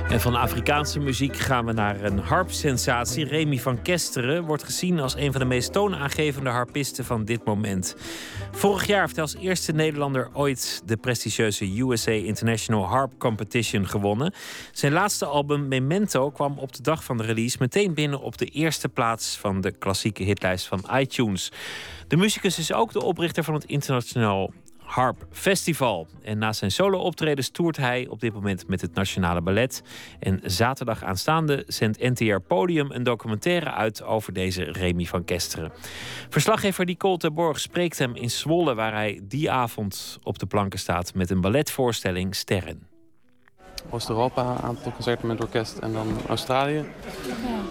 En 0.08 0.20
van 0.20 0.34
Afrikaanse 0.34 1.00
muziek 1.00 1.36
gaan 1.36 1.64
we 1.64 1.72
naar 1.72 2.04
een 2.04 2.18
harpsensatie. 2.18 3.24
Remy 3.24 3.58
van 3.58 3.82
Kesteren 3.82 4.44
wordt 4.44 4.62
gezien 4.62 5.00
als 5.00 5.16
een 5.16 5.32
van 5.32 5.40
de 5.40 5.46
meest 5.46 5.72
toonaangevende 5.72 6.50
harpisten 6.50 7.04
van 7.04 7.24
dit 7.24 7.44
moment. 7.44 7.96
Vorig 8.58 8.86
jaar 8.86 9.00
heeft 9.00 9.14
hij 9.14 9.24
als 9.24 9.36
eerste 9.36 9.72
Nederlander 9.72 10.28
ooit 10.32 10.82
de 10.84 10.96
prestigieuze 10.96 11.80
USA 11.80 12.10
International 12.10 12.84
Harp 12.84 13.12
Competition 13.18 13.86
gewonnen. 13.86 14.32
Zijn 14.72 14.92
laatste 14.92 15.26
album 15.26 15.68
Memento 15.68 16.30
kwam 16.30 16.58
op 16.58 16.72
de 16.72 16.82
dag 16.82 17.04
van 17.04 17.16
de 17.16 17.22
release 17.22 17.56
meteen 17.60 17.94
binnen 17.94 18.20
op 18.20 18.38
de 18.38 18.46
eerste 18.46 18.88
plaats 18.88 19.36
van 19.36 19.60
de 19.60 19.70
klassieke 19.70 20.22
hitlijst 20.22 20.66
van 20.66 20.84
iTunes. 20.92 21.52
De 22.08 22.16
muzikus 22.16 22.58
is 22.58 22.72
ook 22.72 22.92
de 22.92 23.02
oprichter 23.02 23.44
van 23.44 23.54
het 23.54 23.64
internationaal 23.64 24.50
Harp 24.88 25.26
Festival. 25.30 26.06
En 26.22 26.38
na 26.38 26.52
zijn 26.52 26.70
solo-optredens 26.70 27.48
toert 27.48 27.76
hij 27.76 28.06
op 28.08 28.20
dit 28.20 28.32
moment 28.32 28.68
met 28.68 28.80
het 28.80 28.94
Nationale 28.94 29.40
Ballet. 29.40 29.82
En 30.20 30.40
zaterdag 30.42 31.04
aanstaande 31.04 31.64
zendt 31.66 31.98
NTR 31.98 32.38
Podium 32.46 32.90
een 32.90 33.02
documentaire 33.02 33.70
uit 33.70 34.02
over 34.02 34.32
deze 34.32 34.64
Remy 34.64 35.04
van 35.04 35.24
Kesteren. 35.24 35.72
Verslaggever 36.28 36.84
Nicole 36.84 37.16
Terborg 37.16 37.60
spreekt 37.60 37.98
hem 37.98 38.14
in 38.14 38.30
Zwolle, 38.30 38.74
waar 38.74 38.92
hij 38.92 39.20
die 39.22 39.50
avond 39.50 40.18
op 40.22 40.38
de 40.38 40.46
planken 40.46 40.78
staat 40.78 41.14
met 41.14 41.30
een 41.30 41.40
balletvoorstelling 41.40 42.34
Sterren. 42.34 42.86
Oost-Europa, 43.90 44.50
een 44.50 44.62
aantal 44.62 44.92
concerten 44.92 45.26
met 45.26 45.40
orkest 45.40 45.78
en 45.78 45.92
dan 45.92 46.16
Australië, 46.28 46.84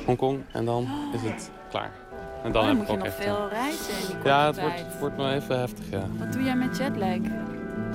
Hongkong 0.06 0.44
en 0.52 0.66
dan 0.66 0.88
is 1.14 1.22
het 1.22 1.52
klaar. 1.70 2.07
En 2.48 2.54
dan 2.54 2.62
Oh, 2.62 2.68
heb 2.68 2.78
moet 2.78 2.84
ik 2.84 2.92
je 2.92 2.98
ook 2.98 3.04
nog 3.04 3.14
echt, 3.14 3.24
veel 3.24 3.50
reizen 3.50 3.94
in 3.94 4.06
die 4.06 4.16
korte 4.16 4.28
Ja, 4.30 4.46
het 4.46 4.56
tijd. 4.56 4.82
wordt, 4.82 5.00
wordt 5.00 5.18
nog 5.18 5.32
even 5.32 5.60
heftig, 5.60 5.90
ja. 5.90 6.04
Wat 6.20 6.34
doe 6.34 6.44
jij 6.44 6.56
met 6.56 6.78
jetlag? 6.78 7.18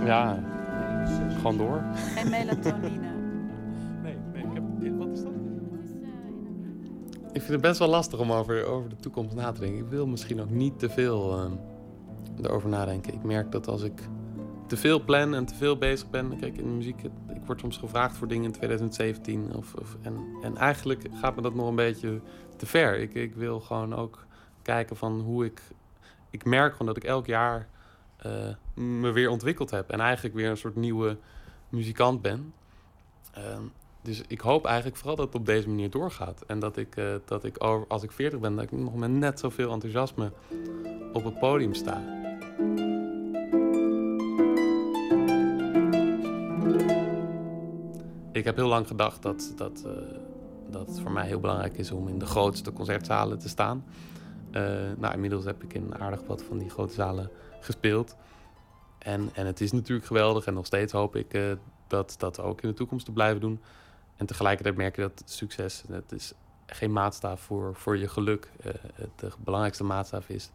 Ja, 0.05 0.39
gewoon 1.37 1.57
door. 1.57 1.83
Geen 1.95 2.31
melatonine. 2.31 3.11
Nee, 4.03 4.17
nee, 4.33 4.43
ik 4.43 4.49
heb... 4.53 4.63
Wat 4.99 5.09
is 5.09 5.23
dat? 5.23 5.33
Ik 7.33 7.41
vind 7.41 7.49
het 7.53 7.61
best 7.61 7.79
wel 7.79 7.89
lastig 7.89 8.19
om 8.21 8.33
over, 8.33 8.67
over 8.67 8.89
de 8.89 8.97
toekomst 8.97 9.35
na 9.35 9.53
te 9.53 9.61
denken. 9.61 9.79
Ik 9.79 9.91
wil 9.91 10.07
misschien 10.07 10.41
ook 10.41 10.51
niet 10.51 10.79
te 10.79 10.89
veel 10.91 11.33
ehm, 11.39 11.53
erover 12.43 12.69
nadenken. 12.69 13.15
Ik 13.15 13.23
merk 13.23 13.53
dat 13.53 13.69
als 13.69 13.83
ik 13.83 14.03
te 14.67 14.77
veel 14.77 15.05
plan 15.05 15.35
en 15.35 15.45
te 15.45 15.55
veel 15.55 15.77
bezig 15.77 16.11
ben... 16.11 16.37
Kijk, 16.39 16.57
in 16.57 16.65
de 16.65 16.71
muziek, 16.75 17.03
ik 17.35 17.43
word 17.47 17.61
soms 17.61 17.77
gevraagd 17.77 18.17
voor 18.17 18.29
dingen 18.29 18.45
in 18.45 18.53
2017. 18.53 19.55
Of, 19.57 19.75
of, 19.75 19.97
en, 20.03 20.17
en 20.43 20.57
eigenlijk 20.57 21.07
gaat 21.13 21.37
me 21.37 21.43
dat 21.43 21.55
nog 21.55 21.69
een 21.69 21.77
beetje 21.77 22.21
te 22.57 22.67
ver. 22.67 22.99
Ik, 22.99 23.15
ik 23.15 23.35
wil 23.35 23.61
gewoon 23.61 23.95
ook 23.95 24.27
kijken 24.63 24.97
van 24.97 25.21
hoe 25.21 25.45
ik... 25.45 25.63
Ik 26.31 26.45
merk 26.45 26.73
gewoon 26.73 26.87
dat 26.87 26.97
ik 26.97 27.05
elk 27.05 27.27
jaar 27.27 27.69
eh, 28.17 28.31
me 28.75 29.11
weer 29.11 29.31
ontwikkeld 29.31 29.71
heb. 29.71 29.91
En 29.91 30.01
eigenlijk 30.01 30.35
weer 30.35 30.51
een 30.51 30.57
soort 30.57 30.77
nieuwe 30.77 31.17
muzikant 31.69 32.23
ben. 32.23 32.53
Ehm, 33.33 33.63
dus 34.03 34.23
ik 34.27 34.41
hoop 34.41 34.65
eigenlijk 34.67 34.97
vooral 34.97 35.17
dat 35.17 35.27
het 35.27 35.35
op 35.35 35.47
deze 35.47 35.69
manier 35.69 35.91
doorgaat. 35.91 36.45
En 36.47 36.59
dat 36.59 36.77
ik, 36.77 36.97
eh, 36.97 37.15
dat 37.25 37.45
ik 37.45 37.57
als 37.89 38.03
ik 38.03 38.13
40 38.13 38.41
ben, 38.41 38.55
dat 38.55 38.65
ik 38.65 38.73
nog 38.73 38.95
met 38.95 39.11
net 39.11 39.41
zoveel 39.41 39.73
enthousiasme 39.73 40.33
op 41.13 41.25
het 41.25 41.39
podium 41.39 41.75
sta. 41.75 42.03
Ik 48.33 48.45
heb 48.45 48.57
heel 48.57 48.69
lang 48.69 48.87
gedacht 48.87 49.23
dat, 49.23 49.53
dat, 49.57 49.83
eh, 49.87 49.93
dat 50.71 50.87
het 50.87 51.01
voor 51.01 51.13
mij 51.13 51.27
heel 51.27 51.41
belangrijk 51.41 51.79
is 51.79 51.91
om 51.91 52.09
in 52.09 52.19
de 52.19 52.27
grootste 52.27 52.73
concertzalen 52.73 53.39
te 53.39 53.49
staan. 53.49 53.85
Eh, 54.53 54.63
nou, 54.97 55.15
inmiddels 55.15 55.45
heb 55.45 55.63
ik 55.63 55.75
in 55.75 55.99
aardig 55.99 56.21
wat 56.27 56.43
van 56.43 56.59
die 56.59 56.71
grote 56.71 56.95
zalen 56.95 57.31
gespeeld. 57.61 58.17
En, 58.99 59.31
en 59.35 59.47
het 59.47 59.61
is 59.61 59.73
natuurlijk 59.73 60.07
geweldig 60.07 60.47
en 60.47 60.55
nog 60.55 60.67
steeds 60.67 60.93
hoop 60.93 61.17
ik 61.17 61.35
eh, 61.35 61.53
dat 61.87 62.15
dat 62.19 62.41
ook 62.41 62.63
in 62.63 62.69
de 62.69 62.75
toekomst 62.75 63.05
te 63.05 63.13
blijven 63.13 63.41
doen. 63.41 63.61
En 64.17 64.27
tegelijkertijd 64.27 64.77
merk 64.77 64.97
je 64.97 65.03
dat 65.03 65.23
succes, 65.25 65.85
het 65.89 66.13
is 66.13 66.35
geen 66.67 66.93
maatstaf 66.93 67.41
voor, 67.41 67.75
voor 67.75 67.99
je 67.99 68.09
geluk. 68.09 68.51
Eh, 68.61 68.73
het, 68.95 69.11
de 69.17 69.31
belangrijkste 69.39 69.85
maatstaf 69.85 70.29
is, 70.29 70.51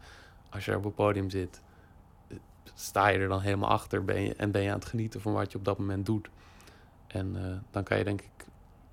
als 0.50 0.64
je 0.64 0.76
op 0.76 0.84
het 0.84 0.94
podium 0.94 1.30
zit, 1.30 1.62
eh, 2.28 2.36
sta 2.74 3.08
je 3.08 3.18
er 3.18 3.28
dan 3.28 3.40
helemaal 3.40 3.70
achter 3.70 4.04
ben 4.04 4.22
je, 4.22 4.34
en 4.34 4.50
ben 4.50 4.62
je 4.62 4.68
aan 4.68 4.78
het 4.78 4.88
genieten 4.88 5.20
van 5.20 5.32
wat 5.32 5.52
je 5.52 5.58
op 5.58 5.64
dat 5.64 5.78
moment 5.78 6.06
doet. 6.06 6.28
En 7.06 7.44
eh, 7.44 7.56
dan 7.70 7.82
kan 7.82 7.98
je 7.98 8.04
denk 8.04 8.20
ik 8.20 8.46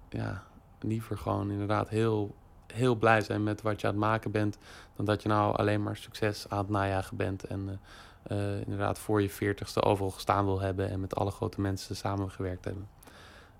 ja, 0.10 0.44
liever 0.80 1.18
gewoon 1.18 1.52
inderdaad 1.52 1.90
heel, 1.90 2.36
heel 2.76 2.96
blij 2.96 3.22
zijn 3.22 3.44
met 3.44 3.62
wat 3.62 3.82
je 3.82 3.88
aan 3.88 3.94
het 3.94 4.02
maken 4.02 4.32
bent, 4.32 4.58
dan 4.96 5.06
dat 5.06 5.22
je 5.22 5.30
nou 5.30 5.56
alleen 5.56 5.84
maar 5.84 5.96
succes 5.96 6.46
aan 6.50 6.58
het 6.58 6.70
najagen 6.70 7.18
bent 7.18 7.44
en 7.44 7.70
eh, 7.70 8.38
eh, 8.38 8.62
inderdaad 8.62 9.00
voor 9.00 9.22
je 9.22 9.30
veertigste 9.30 9.82
overal 9.82 10.12
gestaan 10.12 10.46
wil 10.46 10.60
hebben 10.60 10.90
en 10.90 11.00
met 11.00 11.16
alle 11.16 11.32
grote 11.32 11.62
mensen 11.62 11.96
samengewerkt 11.96 12.66
hebben. 12.66 12.88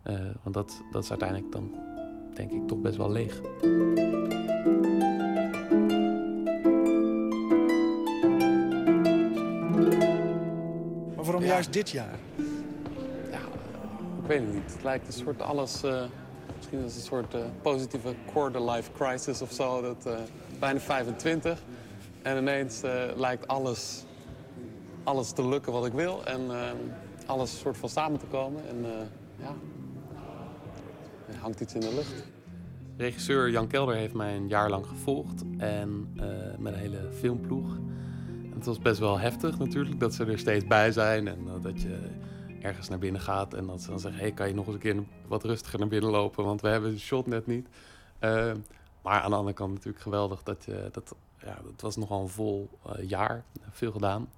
Eh, 0.02 0.20
want 0.42 0.56
dat, 0.56 0.82
dat 0.92 1.04
is 1.04 1.10
uiteindelijk 1.10 1.52
dan, 1.52 1.76
denk 2.34 2.52
ik, 2.52 2.68
toch 2.68 2.82
best 2.82 2.98
wel 2.98 3.12
leeg. 3.12 3.42
Maar 11.16 11.24
waarom 11.26 11.44
juist 11.44 11.74
dit 11.74 11.90
jaar? 11.90 12.20
Ik 14.22 14.32
weet 14.32 14.40
het 14.40 14.54
niet. 14.54 14.74
Het 14.74 14.84
lijkt 14.84 15.08
een 15.08 15.14
soort 15.14 15.42
alles. 15.42 15.84
Misschien 16.84 16.84
als 16.84 16.96
een 16.96 17.30
soort 17.30 17.34
eh, 17.34 17.52
positieve 17.62 18.16
quarter-life 18.32 18.92
crisis 18.92 19.42
of 19.42 19.52
zo. 19.52 19.82
Dat, 19.82 20.06
eh, 20.06 20.20
bijna 20.60 20.80
25. 20.80 21.64
En 22.22 22.38
ineens 22.38 22.82
eh, 22.82 23.04
lijkt 23.16 23.48
alles, 23.48 24.04
alles 25.04 25.32
te 25.32 25.48
lukken 25.48 25.72
wat 25.72 25.86
ik 25.86 25.94
wil. 25.94 26.26
En 26.26 26.42
alles 27.26 27.60
soort 27.60 27.78
van 27.78 27.90
samen 27.90 28.20
te 28.20 28.26
komen. 28.26 28.62
En 28.70 28.86
ja, 29.40 29.54
hangt 31.40 31.60
iets 31.60 31.74
in 31.74 31.80
de 31.80 31.94
lucht. 31.94 32.24
Regisseur 32.98 33.50
Jan 33.50 33.68
Kelder 33.68 33.96
heeft 33.96 34.14
mij 34.14 34.36
een 34.36 34.48
jaar 34.48 34.70
lang 34.70 34.86
gevolgd. 34.86 35.44
En 35.58 36.14
met 36.58 36.74
een 36.74 36.80
hele 36.80 37.10
filmploeg. 37.20 37.76
En 38.44 38.54
het 38.56 38.66
was 38.66 38.80
best 38.80 39.00
wel 39.00 39.20
heftig 39.20 39.58
natuurlijk 39.58 40.00
dat 40.00 40.14
ze 40.14 40.26
er 40.26 40.40
steeds 40.40 40.68
bij 40.68 40.92
zijn. 40.92 41.28
En 41.28 41.38
dat 41.62 41.82
je 41.82 41.98
ergens 42.66 42.90
naar 42.90 43.00
binnen 43.00 43.22
gaat 43.22 43.54
en 43.54 43.68
dat 43.68 43.82
ze 43.82 43.90
dan 43.90 44.00
zeggen... 44.00 44.22
hey, 44.22 44.32
kan 44.32 44.48
je 44.48 44.54
nog 44.54 44.66
eens 44.66 44.76
een 44.76 44.82
keer 44.82 45.04
wat 45.28 45.44
rustiger 45.44 45.80
naar 45.80 45.88
binnen 45.88 46.10
lopen... 46.10 46.44
want 46.44 46.62
we 46.62 46.68
hebben 46.68 46.92
de 46.92 47.00
shot 47.00 47.28
net 47.28 47.48
niet. 47.48 47.68
Eh, 48.20 48.52
maar 49.02 49.22
aan 49.22 49.30
de 49.30 49.36
andere 49.36 49.56
kant 49.56 49.74
natuurlijk 49.74 50.04
geweldig 50.04 50.44
dat 50.44 50.66
je... 50.66 50.90
Dat, 50.92 51.16
ja, 51.40 51.58
het 51.72 51.82
was 51.82 51.96
nogal 51.96 52.22
een 52.22 52.30
vol 52.30 52.70
eh, 52.86 53.10
jaar, 53.10 53.44
veel 53.70 53.92
gedaan. 53.92 54.30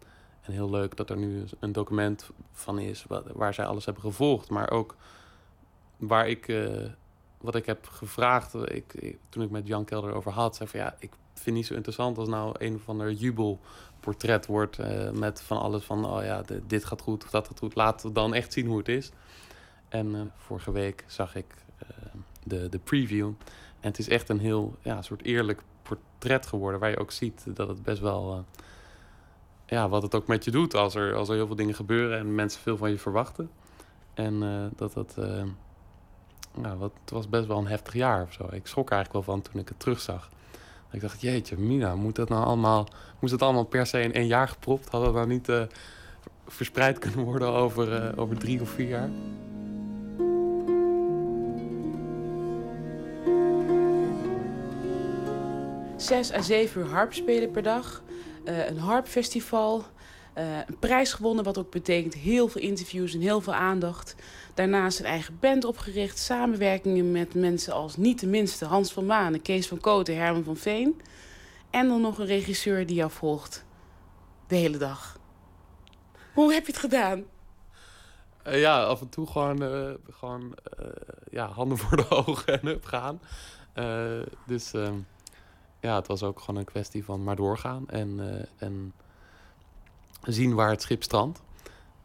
En 0.42 0.54
heel 0.54 0.70
leuk 0.70 0.96
dat 0.96 1.10
er 1.10 1.18
nu 1.18 1.44
een 1.60 1.72
document 1.72 2.30
van 2.52 2.80
is... 2.80 3.06
wa- 3.08 3.24
waar 3.34 3.54
zij 3.54 3.66
alles 3.66 3.86
hebben 3.86 4.04
gevolgd. 4.04 4.50
Maar 4.50 4.72
ook 4.72 4.96
waar 5.98 6.28
ik... 6.30 6.48
eh, 6.48 6.86
wat 7.38 7.56
ik 7.56 7.66
heb 7.66 7.88
gevraagd, 7.88 8.54
eh, 8.54 8.76
ik, 8.76 9.18
toen 9.30 9.44
ik 9.44 9.50
met 9.50 9.68
Jan 9.68 9.86
Kelder 9.86 10.14
over 10.14 10.32
had... 10.32 10.56
zei 10.56 10.70
van 10.70 10.80
ja, 10.80 10.96
ik 11.00 11.12
vind 11.34 11.56
niet 11.56 11.66
zo 11.66 11.74
interessant 11.74 12.18
als 12.18 12.28
nou 12.28 12.56
een 12.58 12.76
of 12.76 12.90
ander 12.90 13.12
jubelportret 14.08 14.46
wordt... 14.46 14.80
eh, 14.80 15.12
met 15.12 15.42
van 15.42 15.60
alles 15.60 15.84
van, 15.84 16.06
oh 16.06 16.24
ja, 16.24 16.44
dit 16.68 16.86
gaat 16.86 17.02
goed 17.02 17.24
of 17.24 17.30
dat 17.30 17.48
gaat 17.48 17.60
goed. 17.60 17.74
We 17.74 18.12
dan 18.12 18.34
echt 18.34 18.54
zien 18.54 18.68
hoe 18.68 18.78
het 18.78 18.88
is. 18.88 19.12
En 19.90 20.16
eh, 20.16 20.22
vorige 20.36 20.72
week 20.72 21.04
zag 21.08 21.36
ik 21.36 21.56
eh, 21.78 21.88
de, 22.44 22.70
de 22.70 22.80
preview. 22.80 23.28
En 23.80 23.90
het 23.90 24.00
is 24.00 24.10
echt 24.10 24.30
een 24.30 24.40
heel 24.40 24.76
ja, 24.82 25.02
soort 25.02 25.24
eerlijk 25.24 25.62
portret 25.82 26.46
geworden... 26.46 26.80
waar 26.80 26.90
je 26.90 27.00
ook 27.00 27.12
ziet 27.12 27.46
dat 27.48 27.68
het 27.68 27.84
best 27.84 28.02
wel... 28.02 28.46
ja, 29.66 29.90
wat 29.90 30.02
het 30.02 30.16
ook 30.16 30.28
met 30.28 30.44
je 30.44 30.52
doet 30.52 30.74
als 30.74 30.96
er, 30.96 31.16
als 31.16 31.30
er 31.30 31.36
heel 31.36 31.48
veel 31.48 31.56
dingen 31.56 31.76
gebeuren... 31.76 32.18
en 32.18 32.36
mensen 32.36 32.62
veel 32.62 32.78
van 32.78 32.90
je 32.90 32.98
verwachten. 32.98 33.50
En 34.14 34.40
dat 34.76 34.94
dat... 34.94 35.16
ja, 36.62 36.78
wat, 36.78 36.92
het 37.02 37.10
was 37.10 37.30
best 37.30 37.48
wel 37.48 37.58
een 37.58 37.68
heftig 37.68 37.94
jaar 37.94 38.24
of 38.24 38.34
zo. 38.34 38.48
Ik 38.52 38.68
schrok 38.68 38.90
eigenlijk 38.90 39.26
wel 39.26 39.36
van 39.36 39.44
toen 39.44 39.62
ik 39.62 39.68
het 39.68 39.80
terugzag. 39.80 40.30
Ik 40.92 41.02
dacht, 41.02 41.22
jeetje, 41.22 41.58
Mina, 41.58 41.96
moet 41.96 42.16
dat 42.16 42.30
nou 42.30 42.46
allemaal, 42.46 42.88
moest 43.20 43.34
het 43.34 43.42
allemaal 43.42 43.64
per 43.66 43.86
se 43.86 44.02
in 44.02 44.14
één 44.14 44.28
jaar 44.28 44.48
gepropt? 44.48 44.90
Had 44.90 45.06
het 45.06 45.14
nou 45.14 45.28
niet 45.28 45.50
eh, 45.50 45.62
verspreid 46.48 47.00
kunnen 47.00 47.20
worden 47.20 47.48
over, 47.48 47.94
eh, 47.94 48.20
over 48.20 48.38
drie 48.38 48.62
of 48.62 48.70
vier 48.70 48.88
jaar? 48.88 49.10
Zes 55.96 56.34
à 56.34 56.42
zeven 56.42 56.82
uur 56.82 56.88
harp 56.88 57.14
spelen 57.14 57.52
per 57.52 57.64
dag. 57.64 58.04
eh, 58.44 58.70
een 58.70 58.78
harpfestival. 58.80 59.84
Eh, 60.38 60.58
een 60.68 60.80
prijs 60.80 61.14
gewonnen, 61.14 61.44
wat 61.44 61.58
ook 61.58 61.72
betekent 61.72 62.14
heel 62.14 62.48
veel 62.48 62.62
interviews 62.62 63.14
en 63.14 63.22
heel 63.22 63.42
veel 63.42 63.54
aandacht. 63.54 64.16
Daarnaast 64.54 65.00
een 65.00 65.06
eigen 65.06 65.38
band 65.40 65.66
opgericht. 65.66 66.20
Samenwerkingen 66.20 67.12
met 67.12 67.34
mensen 67.34 67.74
als 67.74 67.98
niet 67.98 68.20
de 68.20 68.28
minste 68.28 68.66
Hans 68.66 68.94
van 68.94 69.06
Manen, 69.06 69.42
Kees 69.42 69.68
van 69.68 69.80
Kooten, 69.80 70.18
Herman 70.18 70.44
van 70.44 70.58
Veen. 70.58 71.02
En 71.70 71.88
dan 71.88 72.02
nog 72.02 72.18
een 72.20 72.26
regisseur 72.26 72.86
die 72.86 72.96
jou 72.96 73.12
volgt. 73.12 73.66
De 74.48 74.56
hele 74.56 74.78
dag. 74.78 75.20
Hoe 76.34 76.54
heb 76.54 76.66
je 76.66 76.72
het 76.72 76.82
gedaan? 76.82 77.24
Eh, 78.44 78.60
ja, 78.60 78.84
af 78.84 79.02
en 79.02 79.10
toe 79.10 79.28
gewoon, 79.28 79.64
eh, 79.64 79.94
gewoon 80.10 80.56
ja, 81.30 81.48
handen 81.48 81.78
voor 81.78 81.98
de 81.98 82.10
ogen 82.26 82.62
en 82.62 82.68
up 82.68 82.86
gaan. 82.86 83.20
Eh, 83.74 84.22
dus 84.46 84.74
ehm, 84.74 84.96
ja, 85.80 85.96
het 85.96 86.08
was 86.08 86.24
ook 86.24 86.40
gewoon 86.40 86.56
een 86.56 86.66
kwestie 86.66 87.06
van 87.06 87.24
maar 87.24 87.36
doorgaan 87.36 87.90
en, 87.90 88.20
en 88.58 88.94
zien 90.34 90.54
waar 90.54 90.70
het 90.70 90.82
schip 90.82 91.04
strandt. 91.04 91.42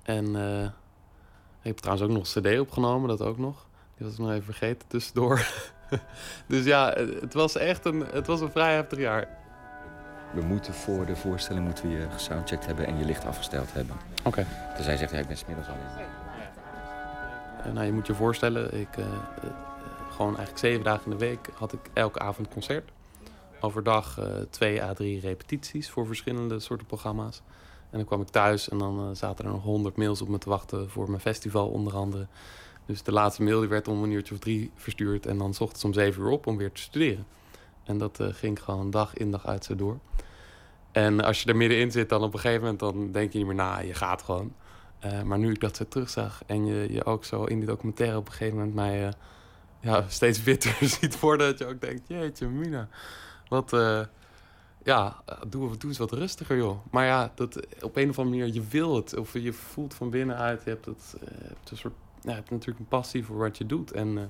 En 0.02 0.36
eh, 0.36 0.64
ik 0.64 1.68
heb 1.68 1.76
trouwens 1.76 2.08
ook 2.08 2.16
nog 2.16 2.34
een 2.34 2.42
cd 2.42 2.60
opgenomen, 2.60 3.08
dat 3.08 3.22
ook 3.22 3.38
nog. 3.38 3.66
Die 3.96 4.06
was 4.06 4.14
ik 4.14 4.20
nog 4.20 4.30
even 4.30 4.44
vergeten 4.44 4.88
tussendoor. 4.88 5.46
dus 6.46 6.64
ja, 6.64 6.92
het 7.20 7.34
was 7.34 7.56
echt 7.56 7.84
een, 7.84 8.00
het 8.00 8.26
was 8.26 8.40
een 8.40 8.50
vrij 8.50 8.74
heftig 8.74 8.98
jaar. 8.98 9.28
We 10.32 10.42
moeten 10.42 10.74
voor 10.74 11.06
de 11.06 11.16
voorstelling 11.16 11.64
moeten 11.64 11.88
we 11.88 11.94
je 11.94 12.10
gesoundcheckt 12.10 12.66
hebben 12.66 12.86
en 12.86 12.98
je 12.98 13.04
licht 13.04 13.24
afgesteld 13.24 13.72
hebben. 13.72 13.96
Oké. 14.24 14.46
Dus 14.76 14.86
hij 14.86 14.96
zegt, 14.96 15.12
ja, 15.12 15.18
ik 15.18 15.26
ben 15.26 15.36
smiddags 15.36 15.68
al 15.68 15.74
in. 15.74 16.04
Eh, 17.64 17.72
nou, 17.72 17.86
je 17.86 17.92
moet 17.92 18.06
je 18.06 18.14
voorstellen, 18.14 18.80
ik, 18.80 18.96
eh, 18.96 19.04
gewoon 20.10 20.36
eigenlijk 20.36 20.58
zeven 20.58 20.84
dagen 20.84 21.04
in 21.04 21.10
de 21.10 21.24
week 21.24 21.48
had 21.54 21.72
ik 21.72 21.80
elke 21.92 22.18
avond 22.18 22.48
concert. 22.48 22.90
Overdag 23.60 24.18
twee 24.50 24.82
à 24.82 24.92
drie 24.92 25.20
repetities 25.20 25.90
voor 25.90 26.06
verschillende 26.06 26.60
soorten 26.60 26.86
programma's. 26.86 27.42
En 27.92 27.98
dan 27.98 28.06
kwam 28.06 28.20
ik 28.20 28.28
thuis 28.28 28.68
en 28.68 28.78
dan 28.78 28.98
eh, 28.98 29.16
zaten 29.16 29.44
er 29.44 29.50
nog 29.50 29.62
honderd 29.62 29.96
mails 29.96 30.22
op 30.22 30.28
me 30.28 30.38
te 30.38 30.48
wachten 30.48 30.90
voor 30.90 31.08
mijn 31.08 31.20
festival 31.20 31.68
onder 31.68 31.94
andere. 31.94 32.26
Dus 32.86 33.02
de 33.02 33.12
laatste 33.12 33.42
mail 33.42 33.60
die 33.60 33.68
werd 33.68 33.88
om 33.88 34.02
een 34.02 34.10
uurtje 34.10 34.34
of 34.34 34.40
drie 34.40 34.70
verstuurd 34.74 35.26
en 35.26 35.38
dan 35.38 35.54
's 35.54 35.60
ochtends 35.60 35.84
om 35.84 35.92
zeven 35.92 36.22
uur 36.22 36.28
op 36.28 36.46
om 36.46 36.56
weer 36.56 36.72
te 36.72 36.80
studeren. 36.80 37.26
En 37.84 37.98
dat 37.98 38.20
eh, 38.20 38.26
ging 38.30 38.62
gewoon 38.62 38.90
dag 38.90 39.14
in 39.14 39.30
dag 39.30 39.46
uit 39.46 39.64
zo 39.64 39.74
door. 39.74 39.98
En 40.92 41.20
als 41.20 41.42
je 41.42 41.48
er 41.48 41.56
middenin 41.56 41.90
zit, 41.90 42.08
dan 42.08 42.22
op 42.22 42.34
een 42.34 42.40
gegeven 42.40 42.60
moment 42.60 42.80
dan 42.80 43.12
denk 43.12 43.32
je 43.32 43.38
niet 43.38 43.46
meer 43.46 43.56
na, 43.56 43.78
je 43.78 43.94
gaat 43.94 44.22
gewoon. 44.22 44.52
Eh, 44.98 45.22
maar 45.22 45.38
nu 45.38 45.50
ik 45.50 45.60
dat 45.60 45.76
zo 45.76 45.84
terugzag 45.88 46.42
en 46.46 46.66
je, 46.66 46.92
je 46.92 47.04
ook 47.04 47.24
zo 47.24 47.44
in 47.44 47.58
die 47.58 47.68
documentaire 47.68 48.16
op 48.16 48.26
een 48.26 48.32
gegeven 48.32 48.56
moment 48.56 48.74
mij 48.74 49.12
ja, 49.80 50.04
steeds 50.08 50.42
witter 50.42 50.76
ziet 51.00 51.20
worden, 51.20 51.46
dat 51.46 51.58
je 51.58 51.66
ook 51.66 51.80
denkt, 51.80 52.08
jeetje 52.08 52.48
mina, 52.48 52.88
wat, 53.48 53.72
ja, 54.84 55.22
doe, 55.48 55.76
doe 55.76 55.90
eens 55.90 55.98
wat 55.98 56.12
rustiger 56.12 56.56
joh. 56.56 56.78
Maar 56.90 57.06
ja, 57.06 57.32
dat, 57.34 57.82
op 57.82 57.96
een 57.96 58.08
of 58.08 58.18
andere 58.18 58.36
manier, 58.36 58.54
je 58.54 58.66
wil 58.68 58.96
het, 58.96 59.16
of 59.16 59.32
je 59.32 59.52
voelt 59.52 59.94
van 59.94 60.10
binnenuit, 60.10 60.64
je 60.64 60.70
hebt, 60.70 60.84
het, 60.84 61.14
eh, 61.20 61.28
hebt 61.48 61.70
een 61.70 61.76
soort, 61.76 61.94
hebt 62.24 62.50
natuurlijk 62.50 62.78
een 62.78 62.88
passie 62.88 63.24
voor 63.24 63.36
wat 63.36 63.58
je 63.58 63.66
doet. 63.66 63.92
En, 63.92 64.18
eh, 64.18 64.24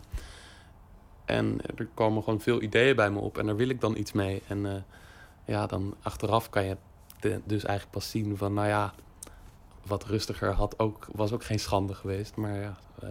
en 1.25 1.61
er 1.77 1.89
komen 1.95 2.23
gewoon 2.23 2.41
veel 2.41 2.63
ideeën 2.63 2.97
bij 2.97 3.11
me 3.11 3.19
op 3.19 3.39
en 3.39 3.47
daar 3.47 3.57
wil 3.57 3.69
ik 3.69 3.81
dan 3.81 3.97
iets 3.97 4.13
mee. 4.13 4.43
En 4.47 4.67
eh, 4.67 4.83
ja, 5.45 5.67
dan 5.67 5.95
achteraf 6.03 6.51
kan 6.51 6.65
je 6.65 6.77
dus 7.45 7.65
eigenlijk 7.65 7.91
pas 7.91 8.11
zien 8.11 8.37
van, 8.37 8.55
nou 8.55 8.69
ja, 8.69 8.95
wat 9.87 10.05
rustiger 10.05 10.53
had 10.53 10.79
ook, 10.79 11.07
was 11.13 11.33
ook 11.33 11.45
geen 11.45 11.59
schande 11.59 11.95
geweest. 11.95 12.37
Maar 12.37 12.61
ja, 12.61 12.79
eh, 13.01 13.09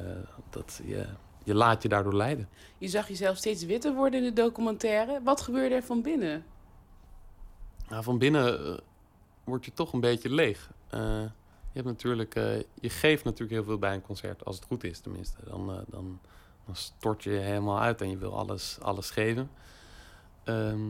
dat, 0.49 0.81
je, 0.85 1.05
je 1.43 1.55
laat 1.55 1.81
je 1.81 1.89
daardoor 1.89 2.15
leiden. 2.15 2.49
Je 2.77 2.87
zag 2.87 3.07
jezelf 3.07 3.37
steeds 3.37 3.65
witter 3.65 3.93
worden 3.93 4.19
in 4.19 4.25
de 4.25 4.41
documentaire. 4.41 5.19
Wat 5.23 5.41
gebeurde 5.41 5.75
er 5.75 5.83
van 5.83 6.01
binnen? 6.01 6.43
Van 7.99 8.17
binnen 8.17 8.65
eh, 8.65 8.77
word 9.43 9.65
je 9.65 9.73
toch 9.73 9.93
een 9.93 9.99
beetje 9.99 10.29
leeg. 10.29 10.69
Eh, 10.87 10.99
je, 11.71 11.73
hebt 11.73 11.85
natuurlijk, 11.85 12.35
eh, 12.35 12.59
je 12.59 12.89
geeft 12.89 13.23
natuurlijk 13.23 13.51
heel 13.51 13.63
veel 13.63 13.77
bij 13.77 13.93
een 13.93 14.01
concert, 14.01 14.45
als 14.45 14.55
het 14.55 14.65
goed 14.65 14.83
is 14.83 14.99
tenminste. 14.99 15.37
Dan, 15.45 15.85
dan, 15.87 16.19
dan 16.65 16.75
stort 16.75 17.23
je 17.23 17.29
helemaal 17.29 17.79
uit 17.79 18.01
en 18.01 18.09
je 18.09 18.17
wil 18.17 18.37
alles, 18.37 18.77
alles 18.81 19.09
geven. 19.09 19.51
Ehm, 20.43 20.89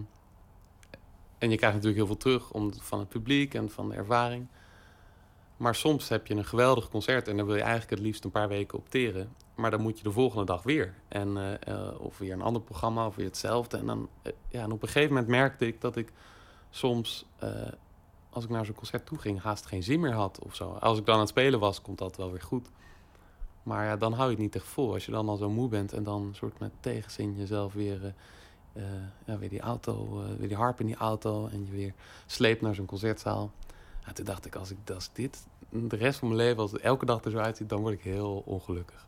en 1.37 1.49
je 1.49 1.57
krijgt 1.57 1.75
natuurlijk 1.75 1.95
heel 1.95 2.05
veel 2.05 2.17
terug 2.17 2.49
van 2.79 2.99
het 2.99 3.09
publiek 3.09 3.53
en 3.53 3.69
van 3.69 3.89
de 3.89 3.95
ervaring. 3.95 4.47
Maar 5.57 5.75
soms 5.75 6.09
heb 6.09 6.27
je 6.27 6.35
een 6.35 6.45
geweldig 6.45 6.89
concert 6.89 7.27
en 7.27 7.37
dan 7.37 7.45
wil 7.45 7.55
je 7.55 7.61
eigenlijk 7.61 7.91
het 7.91 7.99
liefst 7.99 8.23
een 8.23 8.31
paar 8.31 8.47
weken 8.47 8.77
opteren. 8.77 9.35
Maar 9.55 9.71
dan 9.71 9.81
moet 9.81 9.97
je 9.97 10.03
de 10.03 10.11
volgende 10.11 10.45
dag 10.45 10.63
weer. 10.63 10.93
En, 11.07 11.59
of 11.99 12.17
weer 12.17 12.33
een 12.33 12.41
ander 12.41 12.61
programma 12.61 13.07
of 13.07 13.15
weer 13.15 13.25
hetzelfde. 13.25 13.77
En, 13.77 13.85
dan, 13.85 14.09
ja, 14.47 14.61
en 14.61 14.71
op 14.71 14.81
een 14.81 14.87
gegeven 14.87 15.13
moment 15.13 15.27
merkte 15.27 15.67
ik 15.67 15.81
dat 15.81 15.95
ik 15.95 16.11
soms, 16.71 17.25
eh, 17.37 17.49
als 18.29 18.43
ik 18.43 18.49
naar 18.49 18.65
zo'n 18.65 18.75
concert 18.75 19.05
toe 19.05 19.17
ging, 19.17 19.41
haast 19.41 19.65
geen 19.65 19.83
zin 19.83 19.99
meer 19.99 20.13
had 20.13 20.39
of 20.39 20.55
zo. 20.55 20.71
Als 20.71 20.97
ik 20.97 21.05
dan 21.05 21.13
aan 21.13 21.19
het 21.19 21.29
spelen 21.29 21.59
was, 21.59 21.81
komt 21.81 21.97
dat 21.97 22.17
wel 22.17 22.31
weer 22.31 22.41
goed. 22.41 22.69
Maar 23.63 23.85
ja, 23.85 23.97
dan 23.97 24.13
hou 24.13 24.25
je 24.25 24.33
het 24.33 24.43
niet 24.43 24.55
echt 24.55 24.65
vol. 24.65 24.93
Als 24.93 25.05
je 25.05 25.11
dan 25.11 25.29
al 25.29 25.37
zo 25.37 25.49
moe 25.49 25.69
bent 25.69 25.93
en 25.93 26.03
dan 26.03 26.31
soort 26.35 26.59
met 26.59 26.71
tegenzin 26.79 27.35
jezelf 27.35 27.73
weer, 27.73 28.05
eh, 28.05 28.83
eh, 28.83 29.03
ja, 29.25 29.37
weer 29.37 29.49
die 29.49 29.59
auto, 29.59 30.23
weer 30.37 30.47
die 30.47 30.57
harp 30.57 30.79
in 30.79 30.85
die 30.85 30.95
auto 30.95 31.47
en 31.47 31.65
je 31.65 31.71
weer 31.71 31.93
sleept 32.25 32.61
naar 32.61 32.75
zo'n 32.75 32.85
concertzaal. 32.85 33.51
Ja, 34.05 34.11
toen 34.13 34.25
dacht 34.25 34.45
ik, 34.45 34.55
als 34.55 34.71
ik, 34.71 34.77
als 34.93 35.09
dit 35.13 35.45
de 35.69 35.95
rest 35.95 36.19
van 36.19 36.27
mijn 36.27 36.39
leven, 36.39 36.61
als 36.61 36.71
het 36.71 36.81
elke 36.81 37.05
dag 37.05 37.23
er 37.23 37.31
zo 37.31 37.37
uitziet, 37.37 37.69
dan 37.69 37.81
word 37.81 37.93
ik 37.93 38.01
heel 38.01 38.43
ongelukkig. 38.45 39.07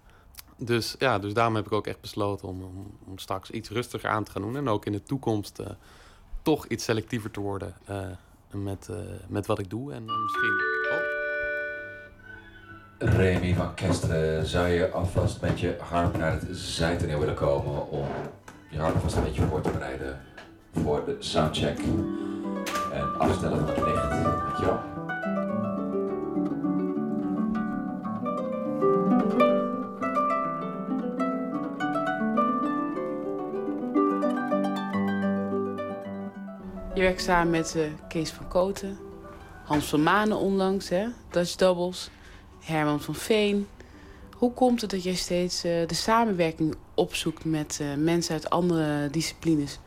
Dus 0.57 0.95
ja, 0.99 1.19
dus 1.19 1.33
daarom 1.33 1.55
heb 1.55 1.65
ik 1.65 1.71
ook 1.71 1.87
echt 1.87 2.01
besloten 2.01 2.47
om, 2.47 2.61
om, 3.05 3.17
straks 3.17 3.51
iets 3.51 3.69
rustiger 3.69 4.09
aan 4.09 4.23
te 4.23 4.31
gaan 4.31 4.41
doen. 4.41 4.55
En 4.55 4.67
ook 4.67 4.85
in 4.85 4.91
de 4.91 5.03
toekomst 5.03 5.59
toch 6.43 6.65
iets 6.67 6.83
selectiever 6.83 7.31
te 7.31 7.39
worden 7.39 7.73
eh, 7.85 8.01
met, 8.51 8.87
eh, 8.89 8.95
met 9.27 9.45
wat 9.45 9.59
ik 9.59 9.69
doe. 9.69 9.93
En 9.93 10.07
eh, 10.07 10.15
misschien. 10.23 10.71
Remy 12.97 13.53
van 13.53 13.73
Kesteren, 13.73 14.45
zou 14.45 14.67
je 14.67 14.91
alvast 14.91 15.41
met 15.41 15.59
je 15.59 15.75
harp 15.79 16.17
naar 16.17 16.31
het 16.31 16.45
zijtoneel 16.51 17.19
willen 17.19 17.35
komen 17.35 17.89
om 17.89 18.07
je 18.69 18.79
harp 18.79 18.99
vast 19.01 19.15
een 19.15 19.23
beetje 19.23 19.45
voor 19.47 19.61
te 19.61 19.71
bereiden 19.71 20.21
voor 20.73 21.05
de 21.05 21.15
soundcheck 21.19 21.79
en 22.91 23.19
afstellen 23.19 23.57
van 23.57 23.67
het 23.67 23.85
licht? 23.85 24.09
Dankjewel. 24.09 25.02
Je 37.03 37.09
werkt 37.09 37.23
samen 37.23 37.51
met 37.51 37.75
eh, 37.75 37.83
Kees 38.07 38.31
van 38.31 38.47
Koten, 38.47 38.97
Hans 39.65 39.85
van 39.85 40.03
Manen 40.03 40.37
onlangs, 40.37 40.89
hè? 40.89 41.05
Dutch 41.29 41.55
Doubles, 41.55 42.09
Herman 42.59 43.01
van 43.01 43.15
Veen. 43.15 43.67
Hoe 44.31 44.53
komt 44.53 44.81
het 44.81 44.89
dat 44.89 45.03
jij 45.03 45.13
steeds 45.13 45.63
eh, 45.63 45.87
de 45.87 45.93
samenwerking 45.93 46.75
opzoekt 46.93 47.45
met 47.45 47.79
eh, 47.81 47.87
mensen 47.97 48.33
uit 48.33 48.49
andere 48.49 49.09
disciplines? 49.09 49.79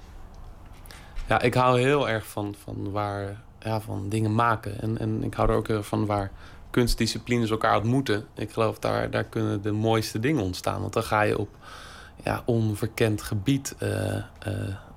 Ja, 1.27 1.41
ik 1.41 1.55
hou 1.55 1.81
heel 1.81 2.09
erg 2.09 2.27
van, 2.27 2.55
van, 2.65 2.91
waar, 2.91 3.43
ja, 3.59 3.81
van 3.81 4.09
dingen 4.09 4.35
maken. 4.35 4.81
En, 4.81 4.99
en 4.99 5.23
ik 5.23 5.35
hou 5.35 5.51
er 5.51 5.57
ook 5.57 5.69
heel 5.69 5.83
van 5.83 6.07
waar 6.07 6.31
kunstdisciplines 6.71 7.51
elkaar 7.51 7.77
ontmoeten. 7.77 8.27
Ik 8.35 8.51
geloof 8.51 8.79
daar, 8.79 9.11
daar 9.11 9.25
kunnen 9.25 9.63
de 9.63 9.73
mooiste 9.73 10.21
dingen 10.21 10.43
ontstaan. 10.43 10.81
Want 10.81 10.93
dan 10.93 11.03
ga 11.03 11.23
je 11.23 11.39
op 11.39 11.49
ja, 12.25 12.43
onverkend 12.45 13.23
gebied, 13.23 13.75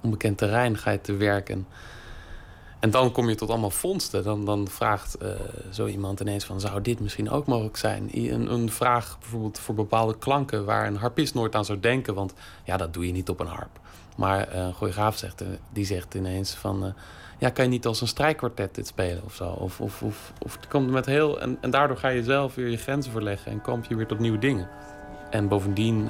onbekend 0.02 0.38
terrein 0.38 0.78
ga 0.78 0.92
je 0.92 1.02
te 1.02 1.14
werken. 1.14 1.68
En 2.80 2.92
dan 2.92 3.12
kom 3.12 3.30
je 3.30 3.36
tot 3.36 3.50
allemaal 3.50 3.70
vondsten. 3.70 4.24
Dan, 4.24 4.46
dan 4.46 4.68
vraagt 4.68 5.18
eh, 5.18 5.30
zo 5.72 5.86
iemand 5.86 6.20
ineens 6.20 6.46
van... 6.46 6.60
zou 6.60 6.82
dit 6.82 7.00
misschien 7.00 7.30
ook 7.30 7.46
mogelijk 7.46 7.78
zijn? 7.78 8.10
Een, 8.14 8.54
een 8.54 8.72
vraag 8.72 9.18
bijvoorbeeld 9.20 9.60
voor 9.60 9.76
bepaalde 9.76 10.18
klanken... 10.18 10.66
waar 10.66 10.88
een 10.88 10.96
harpist 10.96 11.34
nooit 11.34 11.56
aan 11.56 11.66
zou 11.66 11.80
denken. 11.80 12.14
Want 12.14 12.34
ja, 12.64 12.78
dat 12.78 12.94
doe 12.94 13.06
je 13.06 13.12
niet 13.12 13.30
op 13.30 13.40
een 13.40 13.48
harp. 13.48 13.80
Maar 14.18 14.48
eh, 14.48 14.62
een 14.62 14.74
choreograaf 14.74 15.18
zegt, 15.18 15.42
eh, 15.42 15.48
die 15.70 15.86
zegt 15.86 16.14
ineens 16.14 16.54
van... 16.54 16.94
ja, 17.38 17.50
kan 17.50 17.64
je 17.64 17.70
niet 17.70 17.86
als 17.86 18.02
een 18.02 18.08
strijkkwartet 18.08 18.76
dit 18.76 18.88
spelen 18.88 19.24
of 19.26 19.34
zo? 19.34 19.50
Of, 19.50 19.82
of, 19.82 20.02
of, 20.02 20.34
of 20.40 20.56
het 20.56 20.68
komt 20.68 20.92
met 20.92 21.06
heel... 21.06 21.42
En, 21.42 21.58
daardoor 21.62 21.98
ga 21.98 22.08
je 22.08 22.24
zelf 22.24 22.56
weer 22.56 22.70
je 22.70 22.78
grenzen 22.78 23.12
verleggen... 23.12 23.52
en 23.52 23.62
kom 23.62 23.82
je 23.88 23.96
weer 23.96 24.08
tot 24.08 24.20
nieuwe 24.20 24.40
dingen. 24.40 24.70
En 25.30 25.48
bovendien, 25.48 26.10